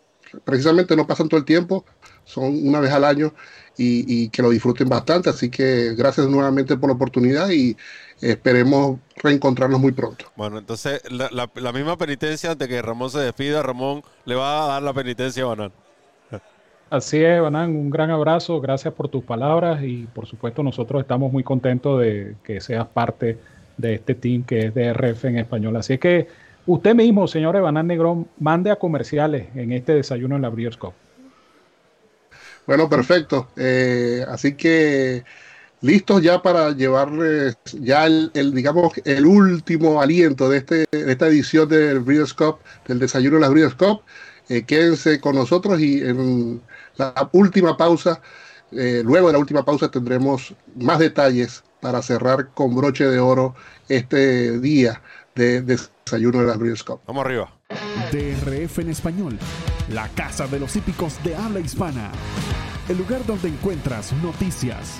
[0.46, 1.86] precisamente no pasan todo el tiempo,
[2.24, 3.34] son una vez al año
[3.78, 5.30] y, que lo disfruten bastante.
[5.30, 7.76] Así que gracias nuevamente por la oportunidad y
[8.22, 10.26] esperemos reencontrarnos muy pronto.
[10.36, 14.66] Bueno, entonces la, la- la misma penitencia antes que Ramón se despida, Ramón le va
[14.66, 15.74] a dar la penitencia a Banán.
[16.92, 21.32] Así es, Banán, un gran abrazo, gracias por tus palabras y por supuesto nosotros estamos
[21.32, 23.38] muy contentos de que seas parte
[23.78, 25.78] de este team que es DRF en español.
[25.78, 26.28] Así es que
[26.66, 30.78] usted mismo, señor Banán Negrón, mande a comerciales en este desayuno en la Breeders'.
[32.68, 33.48] Bueno, perfecto.
[33.56, 35.24] Eh, así que
[35.80, 41.70] listos ya para llevarles ya el, digamos, el último aliento de, este, de esta edición
[41.70, 43.78] del Breeders' Cup, del desayuno de la Breeders'.
[44.50, 46.62] Eh, quédense con nosotros y en
[47.02, 48.22] la última pausa,
[48.72, 53.56] eh, luego de la última pausa tendremos más detalles para cerrar con broche de oro
[53.90, 55.02] este día
[55.36, 57.02] de desayuno de la Breeders' Cup.
[57.08, 57.52] Vamos arriba.
[58.12, 59.40] DRF en español,
[59.90, 62.12] la casa de los hípicos de habla hispana.
[62.88, 65.00] El lugar donde encuentras noticias,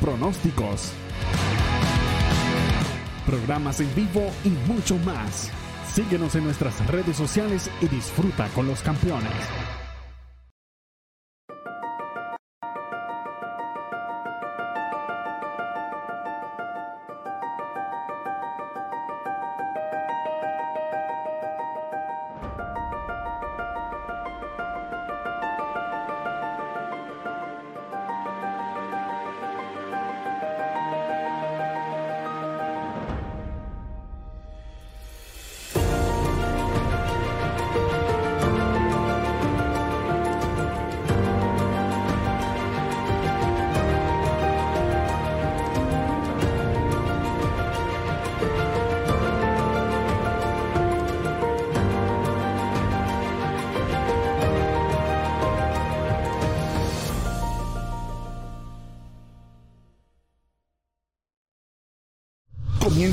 [0.00, 0.92] pronósticos,
[3.26, 5.50] programas en vivo y mucho más.
[5.92, 9.32] Síguenos en nuestras redes sociales y disfruta con los campeones.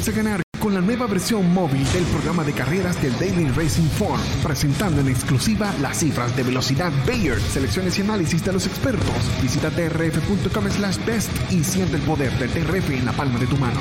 [0.03, 3.87] Comienza a ganar con la nueva versión móvil del programa de carreras del Daily Racing
[3.87, 9.15] Form, presentando en exclusiva las cifras de velocidad Bayer, selecciones y análisis de los expertos.
[9.41, 13.55] Visita drf.com slash best y siente el poder del DRF en la palma de tu
[13.55, 13.79] mano.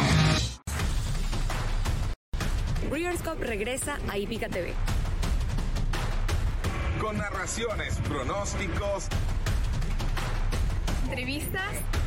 [2.89, 4.75] Breeders' Cup regresa a Hípica TV.
[7.01, 9.09] Con narraciones, pronósticos
[11.05, 12.02] Entrevistas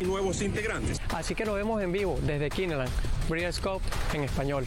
[0.00, 1.00] y nuevos integrantes.
[1.14, 2.90] Así que nos vemos en vivo desde Kineland,
[3.28, 3.80] Breeders' Cup
[4.12, 4.66] en español.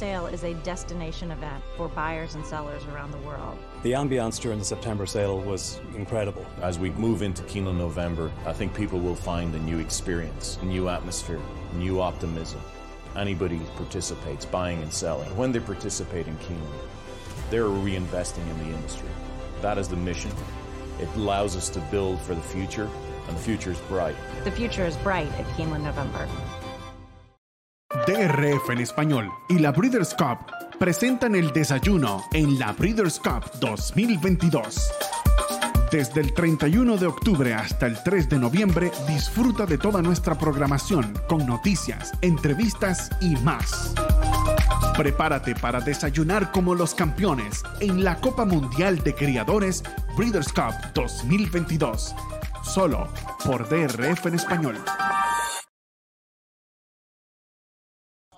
[0.00, 3.58] Sale is a destination event for buyers and sellers around the world.
[3.82, 6.46] The ambiance during the September sale was incredible.
[6.62, 10.64] As we move into Keeneland November, I think people will find a new experience, a
[10.64, 11.38] new atmosphere,
[11.74, 12.62] new optimism.
[13.14, 15.36] Anybody who participates, buying and selling.
[15.36, 16.88] When they participate in Keeneland,
[17.50, 19.10] they're reinvesting in the industry.
[19.60, 20.32] That is the mission.
[20.98, 22.88] It allows us to build for the future,
[23.28, 24.16] and the future is bright.
[24.44, 26.26] The future is bright at Keeneland November.
[28.06, 30.38] DRF en español y la Breeders' Cup
[30.78, 34.90] presentan el desayuno en la Breeders' Cup 2022.
[35.92, 41.12] Desde el 31 de octubre hasta el 3 de noviembre, disfruta de toda nuestra programación
[41.28, 43.94] con noticias, entrevistas y más.
[44.96, 49.82] Prepárate para desayunar como los campeones en la Copa Mundial de Criadores
[50.16, 52.14] Breeders' Cup 2022.
[52.62, 53.08] Solo
[53.44, 54.76] por DRF en español.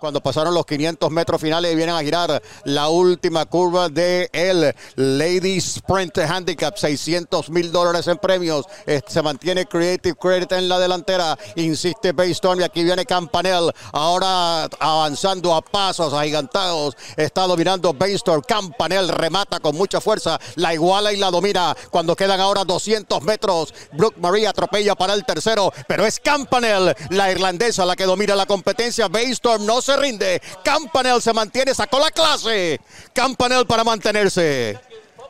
[0.03, 4.75] Cuando pasaron los 500 metros finales y vienen a girar la última curva de el
[4.97, 8.67] Lady Sprint Handicap, 600 mil dólares en premios.
[9.07, 15.55] Se mantiene Creative Credit en la delantera, insiste Baystorm y aquí viene Campanel, ahora avanzando
[15.55, 21.31] a pasos agigantados, está dominando Baystorm, Campanel remata con mucha fuerza, la iguala y la
[21.31, 23.73] domina cuando quedan ahora 200 metros.
[23.93, 28.47] Brooke Marie atropella para el tercero, pero es Campanel, la irlandesa, la que domina la
[28.47, 29.07] competencia.
[29.07, 30.41] Baystorm no se rinde.
[30.65, 32.81] Campanel se mantiene, sacó la clase.
[33.13, 34.79] Campanel para mantenerse.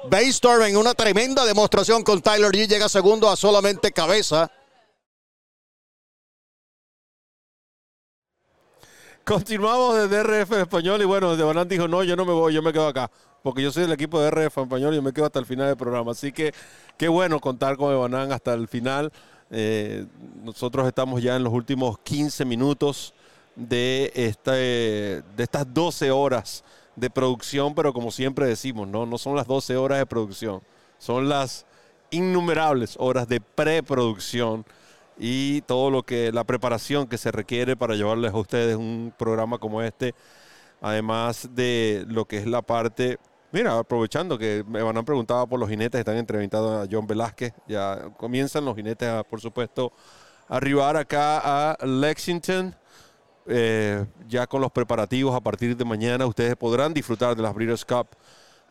[0.09, 4.51] Baystorm en una tremenda demostración con Tyler G llega segundo a solamente cabeza.
[9.25, 12.61] Continuamos desde DRF Español y bueno, de Banán dijo, no, yo no me voy, yo
[12.61, 13.09] me quedo acá.
[13.45, 15.69] Porque yo soy del equipo de DRF Español y yo me quedo hasta el final
[15.69, 16.11] del programa.
[16.11, 16.53] Así que
[16.97, 19.13] qué bueno contar con Ebanán hasta el final.
[19.51, 20.07] Eh,
[20.43, 23.15] nosotros estamos ya en los últimos 15 minutos
[23.57, 26.65] de, este, de estas 12 horas
[26.97, 29.07] de producción, pero como siempre decimos, ¿no?
[29.07, 30.63] no son las 12 horas de producción,
[30.99, 31.67] son las
[32.11, 34.65] innumerables horas de preproducción
[35.19, 39.59] y todo lo que la preparación que se requiere para llevarles a ustedes un programa
[39.59, 40.15] como este,
[40.81, 43.19] además de lo que es la parte
[43.53, 47.53] Mira, aprovechando que me van a preguntar por los jinetes, están entrevistando a John Velázquez.
[47.69, 49.93] Ya comienzan los jinetes, a, por supuesto,
[50.49, 52.75] a arribar acá a Lexington.
[53.47, 57.85] Eh, ya con los preparativos a partir de mañana, ustedes podrán disfrutar de las Breeders'
[57.85, 58.09] Cup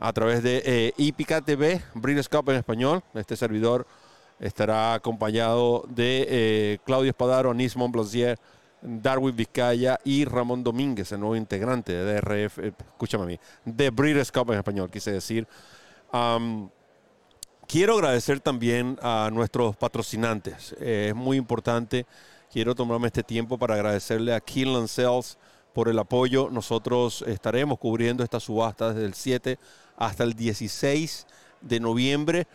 [0.01, 3.03] a través de eh, Hípica TV, Breeders' Cup en español.
[3.14, 3.85] Este servidor
[4.40, 8.38] estará acompañado de eh, Claudio Espadaro, Nis Montplaisir,
[8.82, 13.91] Darwin Vizcaya y Ramón Domínguez, el nuevo integrante de DRF, eh, escúchame a mí, de
[13.91, 15.48] Breeders' Cup en español, quise decir.
[17.67, 20.74] Quiero agradecer también a nuestros patrocinantes.
[20.74, 22.06] Es muy importante.
[22.52, 25.38] Quiero tomarme este tiempo para agradecerle a Kinlan Sales
[25.74, 26.50] por el apoyo.
[26.52, 29.58] Nosotros estaremos cubriendo esta subasta desde el 7
[29.96, 31.28] hasta el 16
[31.62, 32.48] de noviembre.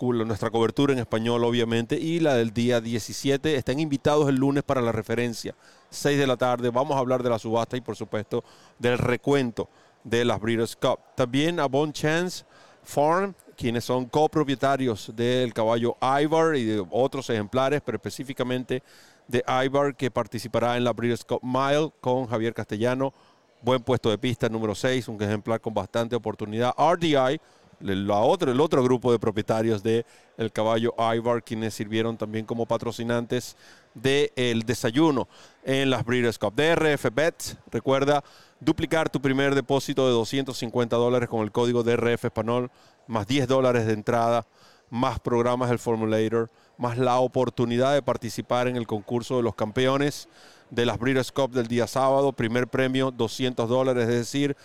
[0.00, 3.54] Nuestra cobertura en español, obviamente, y la del día 17.
[3.54, 5.54] Están invitados el lunes para la referencia,
[5.90, 6.70] 6 de la tarde.
[6.70, 8.42] Vamos a hablar de la subasta y, por supuesto,
[8.78, 9.68] del recuento
[10.04, 11.00] de las Breeders' Cup.
[11.14, 12.46] También a Bon Chance
[12.82, 18.82] Farm, quienes son copropietarios del caballo Ivar y de otros ejemplares, pero específicamente
[19.28, 23.14] de Ivar, que participará en la Breeders' Cup Mile con Javier Castellano.
[23.60, 26.74] Buen puesto de pista, número 6, un ejemplar con bastante oportunidad.
[26.76, 27.38] RDI
[27.82, 30.04] la otro, el otro grupo de propietarios del
[30.36, 33.56] el caballo Ivar, quienes sirvieron también como patrocinantes
[33.94, 35.28] del desayuno
[35.62, 36.54] en las Breeders' Cup.
[36.54, 38.24] DRF Bets, recuerda
[38.58, 42.70] duplicar tu primer depósito de 250 dólares con el código DRF Español,
[43.06, 44.46] más 10 dólares de entrada,
[44.90, 50.28] más programas del Formulator, más la oportunidad de participar en el concurso de los campeones
[50.70, 52.32] de las Breeders' Cup del día sábado.
[52.32, 54.56] Primer premio, 200 dólares, es decir,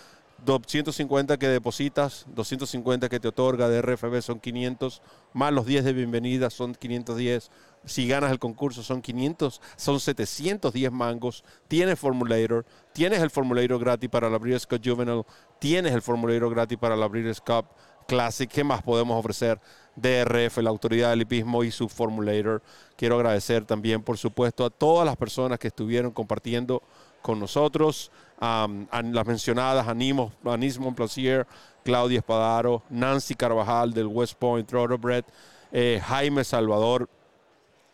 [0.46, 5.02] 250 que depositas, 250 que te otorga de RFB son 500,
[5.34, 7.50] más los 10 de bienvenida son 510.
[7.86, 11.44] Si ganas el concurso son 500, son 710 mangos.
[11.68, 15.24] Tienes Formulator, tienes el Formulator gratis para la Breeders' Cup Juvenile,
[15.60, 17.66] tienes el Formulator gratis para la Breeders' Cup
[18.08, 18.50] Classic.
[18.50, 19.60] ¿Qué más podemos ofrecer?
[19.96, 22.62] DRF, la autoridad del hipismo y su Formulator.
[22.96, 26.82] Quiero agradecer también, por supuesto, a todas las personas que estuvieron compartiendo
[27.22, 28.68] con nosotros a
[29.04, 31.48] las mencionadas Animo, Anis Placier,
[31.84, 35.26] Claudia Espadaro, Nancy Carvajal del West Point Thoroughbred,
[35.72, 37.10] eh, Jaime Salvador,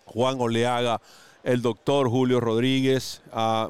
[0.06, 1.02] Juan Oleaga,
[1.44, 3.22] el doctor Julio Rodríguez,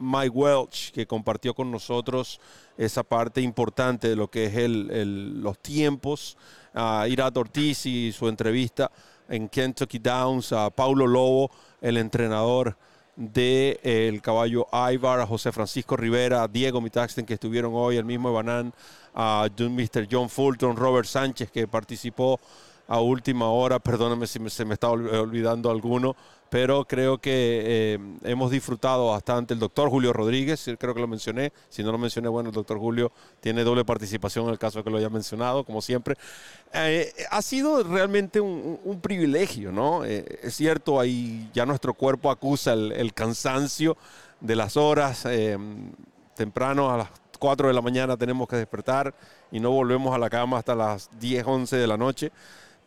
[0.02, 2.40] Mike Welch, que compartió con nosotros
[2.78, 6.38] esa parte importante de lo que es el, los tiempos,
[6.74, 8.92] a Irat Ortiz y su entrevista
[9.30, 12.78] en Kentucky Downs, a Paulo Lobo, el entrenador
[13.16, 17.98] del de, el caballo Ivar, a José Francisco Rivera, a Diego Mitaxten que estuvieron hoy,
[17.98, 18.74] el mismo Ebanán,
[19.14, 20.08] a Mr.
[20.10, 22.40] John Fulton, Robert Sánchez que participó
[22.88, 26.16] a última hora, perdóname si se me está olvidando alguno,
[26.54, 29.56] pero creo que eh, hemos disfrutado bastante.
[29.56, 32.78] El doctor Julio Rodríguez, creo que lo mencioné, si no lo mencioné, bueno, el doctor
[32.78, 36.16] Julio tiene doble participación en el caso que lo haya mencionado, como siempre.
[36.72, 40.06] Eh, ha sido realmente un, privilegio, ¿no?
[40.06, 43.98] Eh, es cierto, ahí ya nuestro cuerpo acusa el, cansancio
[44.40, 45.26] de las horas,
[46.36, 47.10] temprano a las
[47.40, 49.16] 4 de la mañana tenemos que despertar
[49.52, 52.32] y no volvemos a la cama hasta las 10, 11 de la noche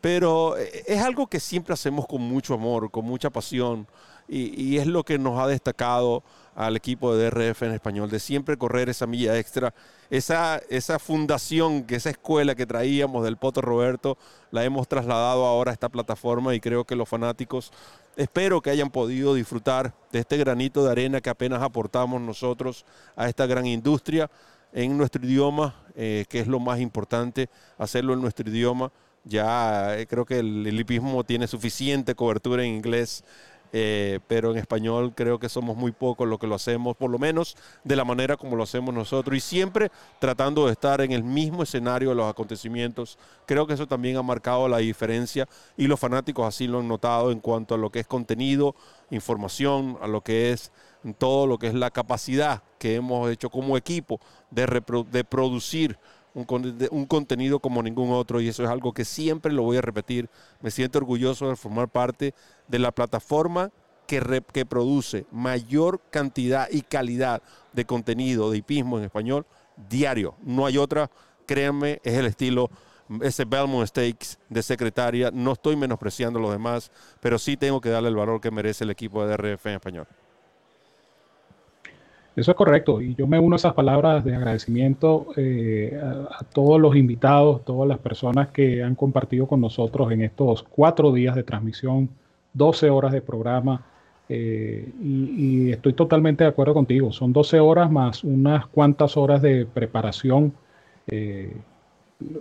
[0.01, 3.87] pero eh, es algo que siempre hacemos con mucho amor, con mucha pasión.
[4.29, 6.25] y, es lo que nos ha destacado
[6.57, 9.73] al equipo de DRF en español, de siempre correr esa milla extra.
[10.11, 14.17] Esa, esa fundación, que esa escuela que traíamos del Poto Roberto,
[14.51, 17.73] la hemos trasladado ahora a esta plataforma y creo que los fanáticos
[18.17, 23.29] espero que hayan podido disfrutar de este granito de arena que apenas aportamos nosotros a
[23.29, 24.31] esta gran industria
[24.73, 28.91] en nuestro idioma, eh, que es lo más importante, hacerlo en nuestro idioma.
[29.27, 33.25] Ya eh, creo que el, el hipismo tiene suficiente cobertura en inglés
[33.73, 37.19] eh, pero en español creo que somos muy pocos los que lo hacemos, por lo
[37.19, 41.25] menos de la manera como lo hacemos nosotros y siempre tratando de estar en el
[41.25, 43.19] mismo escenario de los acontecimientos.
[43.45, 47.31] Creo que eso también ha marcado la diferencia y los fanáticos así lo han notado
[47.33, 48.75] en cuanto a lo que es contenido,
[49.11, 50.73] información, a lo que es
[51.19, 55.99] todo lo que es la capacidad que hemos hecho como equipo de, de producir
[56.37, 60.29] un, contenido como ningún otro y eso es algo que siempre lo voy a repetir.
[60.61, 62.35] Me siento orgulloso de formar parte
[62.69, 63.71] de la plataforma
[64.07, 67.43] que, que produce mayor cantidad y calidad
[67.73, 69.47] de contenido de hipismo en español
[69.89, 70.35] diario.
[70.43, 71.11] No hay otra,
[71.47, 72.71] créanme, es el estilo
[73.23, 75.31] ese Belmont Stakes de secretaria.
[75.33, 76.91] No estoy menospreciando a los demás,
[77.21, 80.07] pero sí tengo que darle el valor que merece el equipo de DRF en español.
[82.37, 86.79] Eso es correcto y yo me uno a esas palabras de agradecimiento eh, a, todos
[86.79, 91.43] los invitados, todas las personas que han compartido con nosotros en estos cuatro días de
[91.43, 92.11] transmisión,
[92.53, 93.87] 12 horas de programa
[94.29, 97.11] eh, y, y, estoy totalmente de acuerdo contigo.
[97.11, 100.53] Son 12 horas más unas cuantas horas de preparación.
[101.07, 101.57] Eh,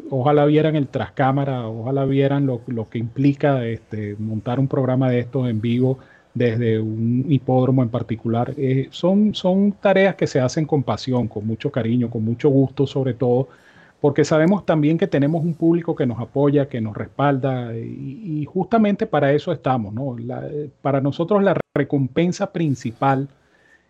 [0.09, 5.19] ojalá vieran el trascámara, ojalá vieran lo, lo que implica este, montar un programa de
[5.19, 5.99] estos en vivo
[6.35, 8.53] desde un hipódromo en particular.
[8.57, 12.85] Eh, son, son tareas que se hacen con pasión, con mucho cariño, con mucho gusto
[12.85, 13.47] sobre todo,
[14.01, 19.07] porque sabemos también que tenemos un público que nos apoya, que nos respalda y, justamente
[19.07, 19.93] para eso estamos.
[19.93, 20.17] ¿no?
[20.19, 20.43] La,
[20.81, 23.29] para nosotros la recompensa principal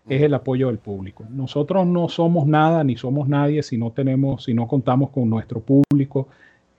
[0.07, 1.25] es el apoyo del público.
[1.29, 5.61] Nosotros no somos nada ni somos nadie si no tenemos, si no contamos con nuestro
[5.61, 6.27] público,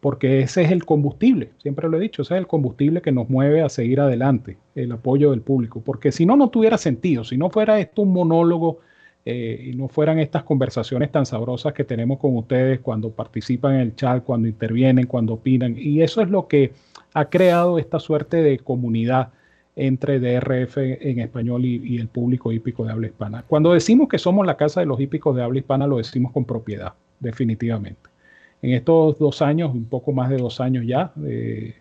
[0.00, 3.28] porque ese es el combustible, siempre lo he dicho, ese es el combustible que nos
[3.28, 7.36] mueve a seguir adelante, el apoyo del público, porque si no, no tuviera sentido, si
[7.36, 8.80] no fuera esto un monólogo
[9.24, 13.80] eh, y no fueran estas conversaciones tan sabrosas que tenemos con ustedes cuando participan en
[13.80, 16.72] el chat, cuando intervienen, cuando opinan, y eso es lo que
[17.14, 19.30] ha creado esta suerte de comunidad
[19.74, 23.44] entre DRF en español y, y el público hípico de habla hispana.
[23.46, 26.44] Cuando decimos que somos la casa de los hípicos de habla hispana, lo decimos con
[26.44, 28.15] propiedad, definitivamente.
[28.62, 31.74] En estos dos años, un poco más de dos años ya, eh,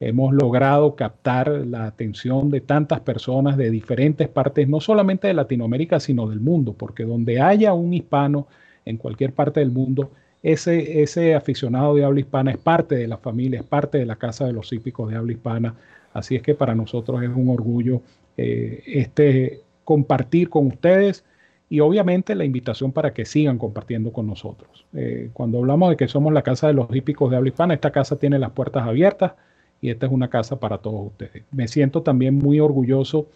[0.00, 5.98] hemos logrado captar la atención de tantas personas de diferentes partes, no solamente de Latinoamérica,
[6.00, 8.46] sino del mundo, porque donde haya un hispano
[8.84, 10.10] en cualquier parte del mundo,
[10.42, 14.16] ese, ese aficionado de habla hispana es parte de la familia, es parte de la
[14.16, 15.74] casa de los hípicos de habla hispana.
[16.12, 18.02] Así es que para nosotros es un orgullo
[18.36, 21.24] eh, este, compartir con ustedes
[21.70, 24.86] y obviamente la invitación para que sigan compartiendo con nosotros.
[24.94, 27.90] Eh, cuando hablamos de que somos la casa de los hípicos de habla hispana, esta
[27.90, 29.32] casa tiene las puertas abiertas
[29.80, 31.44] y esta es una casa para todos ustedes.
[31.50, 33.26] Me siento también muy orgulloso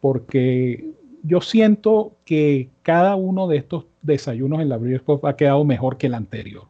[0.00, 0.84] porque
[1.22, 6.06] yo siento que cada uno de estos desayunos en la Breeders' ha quedado mejor que
[6.06, 6.64] el anterior.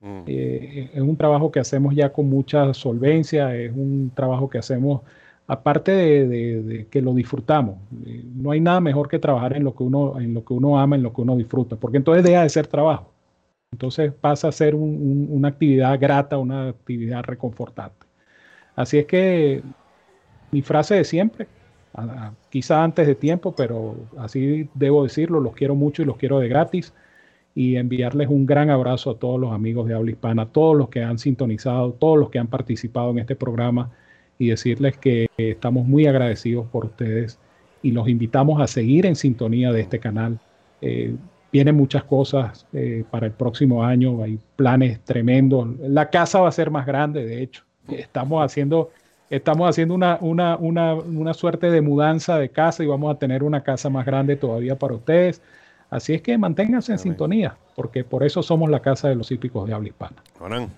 [0.00, 0.22] Mm.
[0.26, 5.02] Eh, es un trabajo que hacemos ya con mucha solvencia, es un trabajo que hacemos
[5.50, 7.76] aparte de, que lo disfrutamos.
[8.06, 10.78] Eh, no hay nada mejor que trabajar en lo que uno, en lo que uno
[10.78, 13.12] ama, en lo que uno disfruta, porque entonces deja de ser trabajo.
[13.72, 18.06] Entonces pasa a ser un, un, una actividad grata, una actividad reconfortante.
[18.76, 19.60] Así es que
[20.52, 21.48] mi frase de siempre,
[22.48, 26.46] quizá antes de tiempo, pero así debo decirlo, los quiero mucho y los quiero de
[26.46, 26.94] gratis
[27.56, 31.02] y enviarles un gran abrazo a todos los amigos de habla hispana, todos los que
[31.02, 33.90] han sintonizado, todos los que han participado en este programa
[34.40, 37.38] y decirles que estamos muy agradecidos por ustedes
[37.82, 40.40] y los invitamos a seguir en sintonía de este canal.
[40.80, 41.14] Eh,
[41.52, 45.68] vienen muchas cosas eh, para el próximo año, hay planes tremendos.
[45.80, 47.64] La casa va a ser más grande, de hecho.
[47.86, 48.90] Estamos haciendo,
[49.28, 53.42] estamos haciendo una, una, una, una suerte de mudanza de casa y vamos a tener
[53.42, 55.42] una casa más grande todavía para ustedes.
[55.90, 57.02] Así es que manténganse en Amén.
[57.02, 60.16] sintonía, porque por eso somos la casa de los hípicos de habla hispana.
[60.40, 60.70] Amén.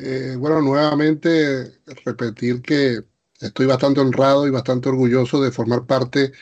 [0.00, 3.02] Eh, bueno, nuevamente repetir que
[3.40, 6.32] estoy bastante honrado y bastante orgulloso de formar parte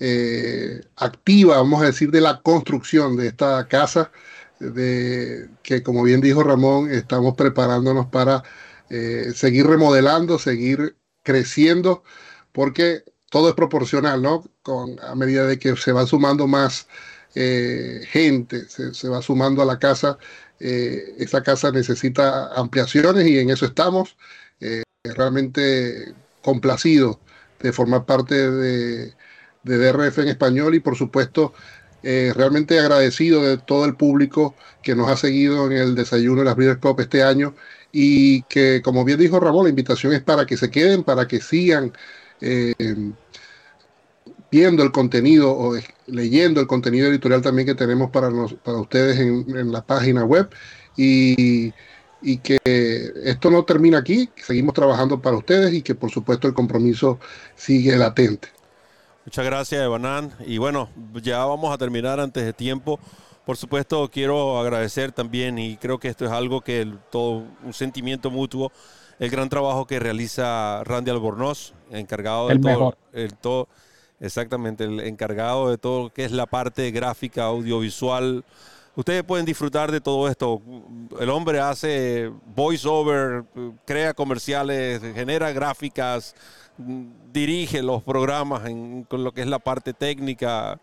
[0.00, 4.10] eh, activa, vamos a decir, de la construcción de esta casa,
[4.58, 8.42] de que como bien dijo Ramón, estamos preparándonos para
[8.90, 12.02] eh, seguir remodelando, seguir creciendo,
[12.52, 14.44] porque todo es proporcional, ¿no?
[14.62, 16.88] Con, a medida de que se va sumando más
[17.34, 20.16] gente, se, va sumando a la casa,
[20.60, 24.16] eh, esa casa necesita ampliaciones y en eso estamos.
[24.60, 27.20] Eh, realmente complacido
[27.60, 29.14] de formar parte de,
[29.62, 31.52] de DRF en español y por supuesto
[32.02, 36.44] eh, realmente agradecido de todo el público que nos ha seguido en el desayuno de
[36.44, 37.54] las Breeders' Cup este año
[37.90, 41.40] y que como bien dijo Ramón, la invitación es para que se queden, para que
[41.40, 41.92] sigan
[42.40, 42.74] eh,
[44.56, 45.74] viendo el contenido o
[46.06, 50.24] leyendo el contenido editorial también que tenemos para, nos, para ustedes en, en la página
[50.24, 50.48] web
[50.96, 51.72] y
[52.22, 52.58] y que
[53.24, 57.20] esto no termina aquí, seguimos trabajando para ustedes y que por supuesto el compromiso
[57.54, 58.48] sigue latente.
[59.24, 60.32] Muchas gracias, Evanán.
[60.44, 60.88] Y bueno,
[61.22, 62.98] ya vamos a terminar antes de tiempo.
[63.44, 67.72] Por supuesto, quiero agradecer también, y creo que esto es algo que el, todo un
[67.72, 68.72] sentimiento mutuo,
[69.20, 72.98] el gran trabajo que realiza Randy Albornoz, encargado de El todo, mejor.
[73.12, 73.68] el todo,
[74.20, 78.44] exactamente, el encargado de todo lo que es la parte gráfica, audiovisual.
[78.94, 80.62] Ustedes pueden disfrutar de todo esto.
[81.20, 83.44] El hombre hace voiceover,
[83.84, 86.34] crea comerciales, genera gráficas,
[87.32, 90.80] dirige los programas en, con lo que es la parte técnica.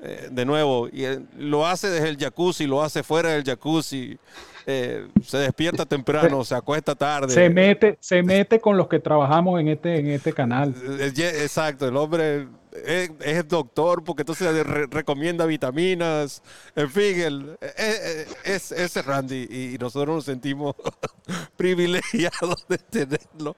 [0.00, 4.18] Eh, de nuevo, y eh, lo hace desde el jacuzzi, lo hace fuera del jacuzzi.
[4.66, 7.32] Eh, se despierta temprano, se acuesta tarde.
[7.32, 10.74] Se mete, se mete con los que trabajamos en este, en este canal.
[10.98, 11.12] Eh,
[11.42, 12.48] Exacto, el hombre
[12.84, 16.42] es, es doctor porque entonces re- recomienda vitaminas,
[16.74, 20.74] en fin, el- eh, eh, es, es Randy y nosotros nos sentimos
[21.56, 23.56] privilegiados de tenerlo,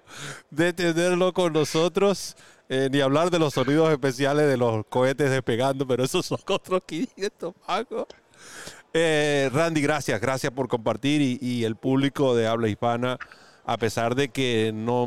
[0.50, 2.36] de tenerlo con nosotros.
[2.68, 6.82] Eh, ni hablar de los sonidos especiales de los cohetes despegando, pero esos son otros
[6.84, 8.06] 500 pagos.
[8.98, 13.18] Eh, Randy, gracias, gracias por compartir y, el público de habla hispana,
[13.66, 15.06] a pesar de que no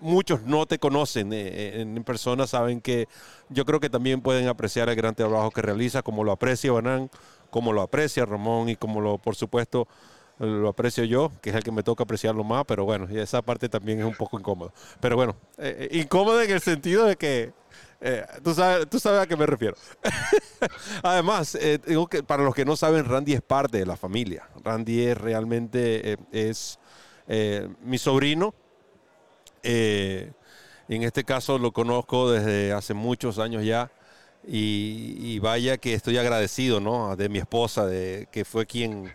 [0.00, 3.08] muchos no te conocen eh, en persona, saben que
[3.48, 7.10] yo creo que también pueden apreciar el gran trabajo que realiza, como lo aprecia Banán,
[7.50, 9.88] como lo aprecia Ramón y como lo, por supuesto,
[10.38, 13.68] lo aprecio yo, que es el que me toca apreciarlo más, pero bueno, esa parte
[13.68, 14.72] también es un poco incómoda.
[15.00, 17.52] Pero bueno, eh, eh, incómoda en el sentido de que
[18.00, 19.76] eh, tú, sabes, tú sabes a qué me refiero.
[21.02, 24.48] Además, eh, digo que para los que no saben, Randy es parte de la familia.
[24.64, 26.78] Randy es realmente eh, es
[27.28, 28.54] eh, mi sobrino.
[29.62, 30.32] Eh,
[30.88, 33.90] en este caso lo conozco desde hace muchos años ya.
[34.46, 37.16] Y, y vaya que estoy agradecido, ¿no?
[37.16, 39.12] De mi esposa, de, que fue quien,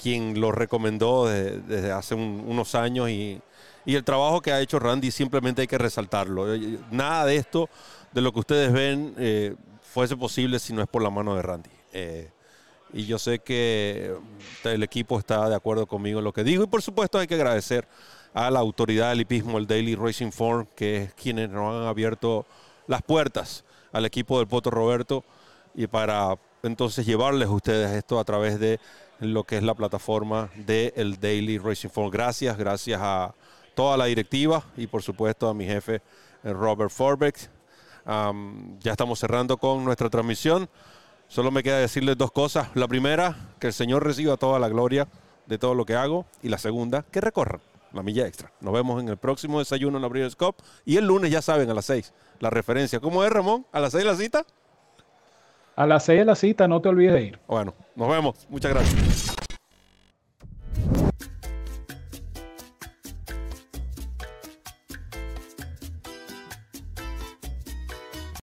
[0.00, 3.10] quien lo recomendó de- desde hace un- unos años.
[3.10, 3.40] Y,
[3.86, 6.46] y el trabajo que ha hecho Randy simplemente hay que resaltarlo.
[6.92, 7.68] Nada de esto,
[8.12, 11.42] de lo que ustedes ven, eh, fuese posible si no es por la mano de
[11.42, 11.70] Randy.
[11.92, 12.30] Eh,
[12.92, 14.14] y yo sé que
[14.64, 16.64] el equipo está de acuerdo conmigo en lo que digo.
[16.64, 17.86] Y por supuesto hay que agradecer
[18.34, 22.46] a la autoridad del hipismo, el Daily Racing Form, que es quienes nos han abierto
[22.86, 25.24] las puertas al equipo del Poto Roberto
[25.74, 28.80] y para entonces llevarles a ustedes esto a través de
[29.20, 32.10] lo que es la plataforma del Daily Racing Form.
[32.10, 33.34] Gracias, gracias a
[33.74, 36.00] toda la directiva y por supuesto a mi jefe
[36.44, 37.57] eh, Robert Forbeck.
[38.08, 40.68] Ya estamos cerrando con nuestra transmisión.
[41.28, 42.68] Solo me queda decirles dos cosas.
[42.74, 45.08] La primera, que el Señor reciba toda la gloria
[45.46, 46.24] de todo lo que hago.
[46.42, 47.60] Y la segunda, que recorran
[47.92, 48.50] la milla extra.
[48.60, 50.56] Nos vemos en el próximo desayuno en la Breeders' Cup.
[50.86, 53.00] Y el lunes, ya saben, a las 6, la referencia.
[53.00, 53.66] ¿Cómo es, Ramón?
[53.72, 54.46] ¿A las 6 la cita?
[55.76, 57.40] A las 6 de la cita, no te olvides de ir.
[57.46, 58.46] Bueno, nos vemos.
[58.48, 59.37] Muchas gracias.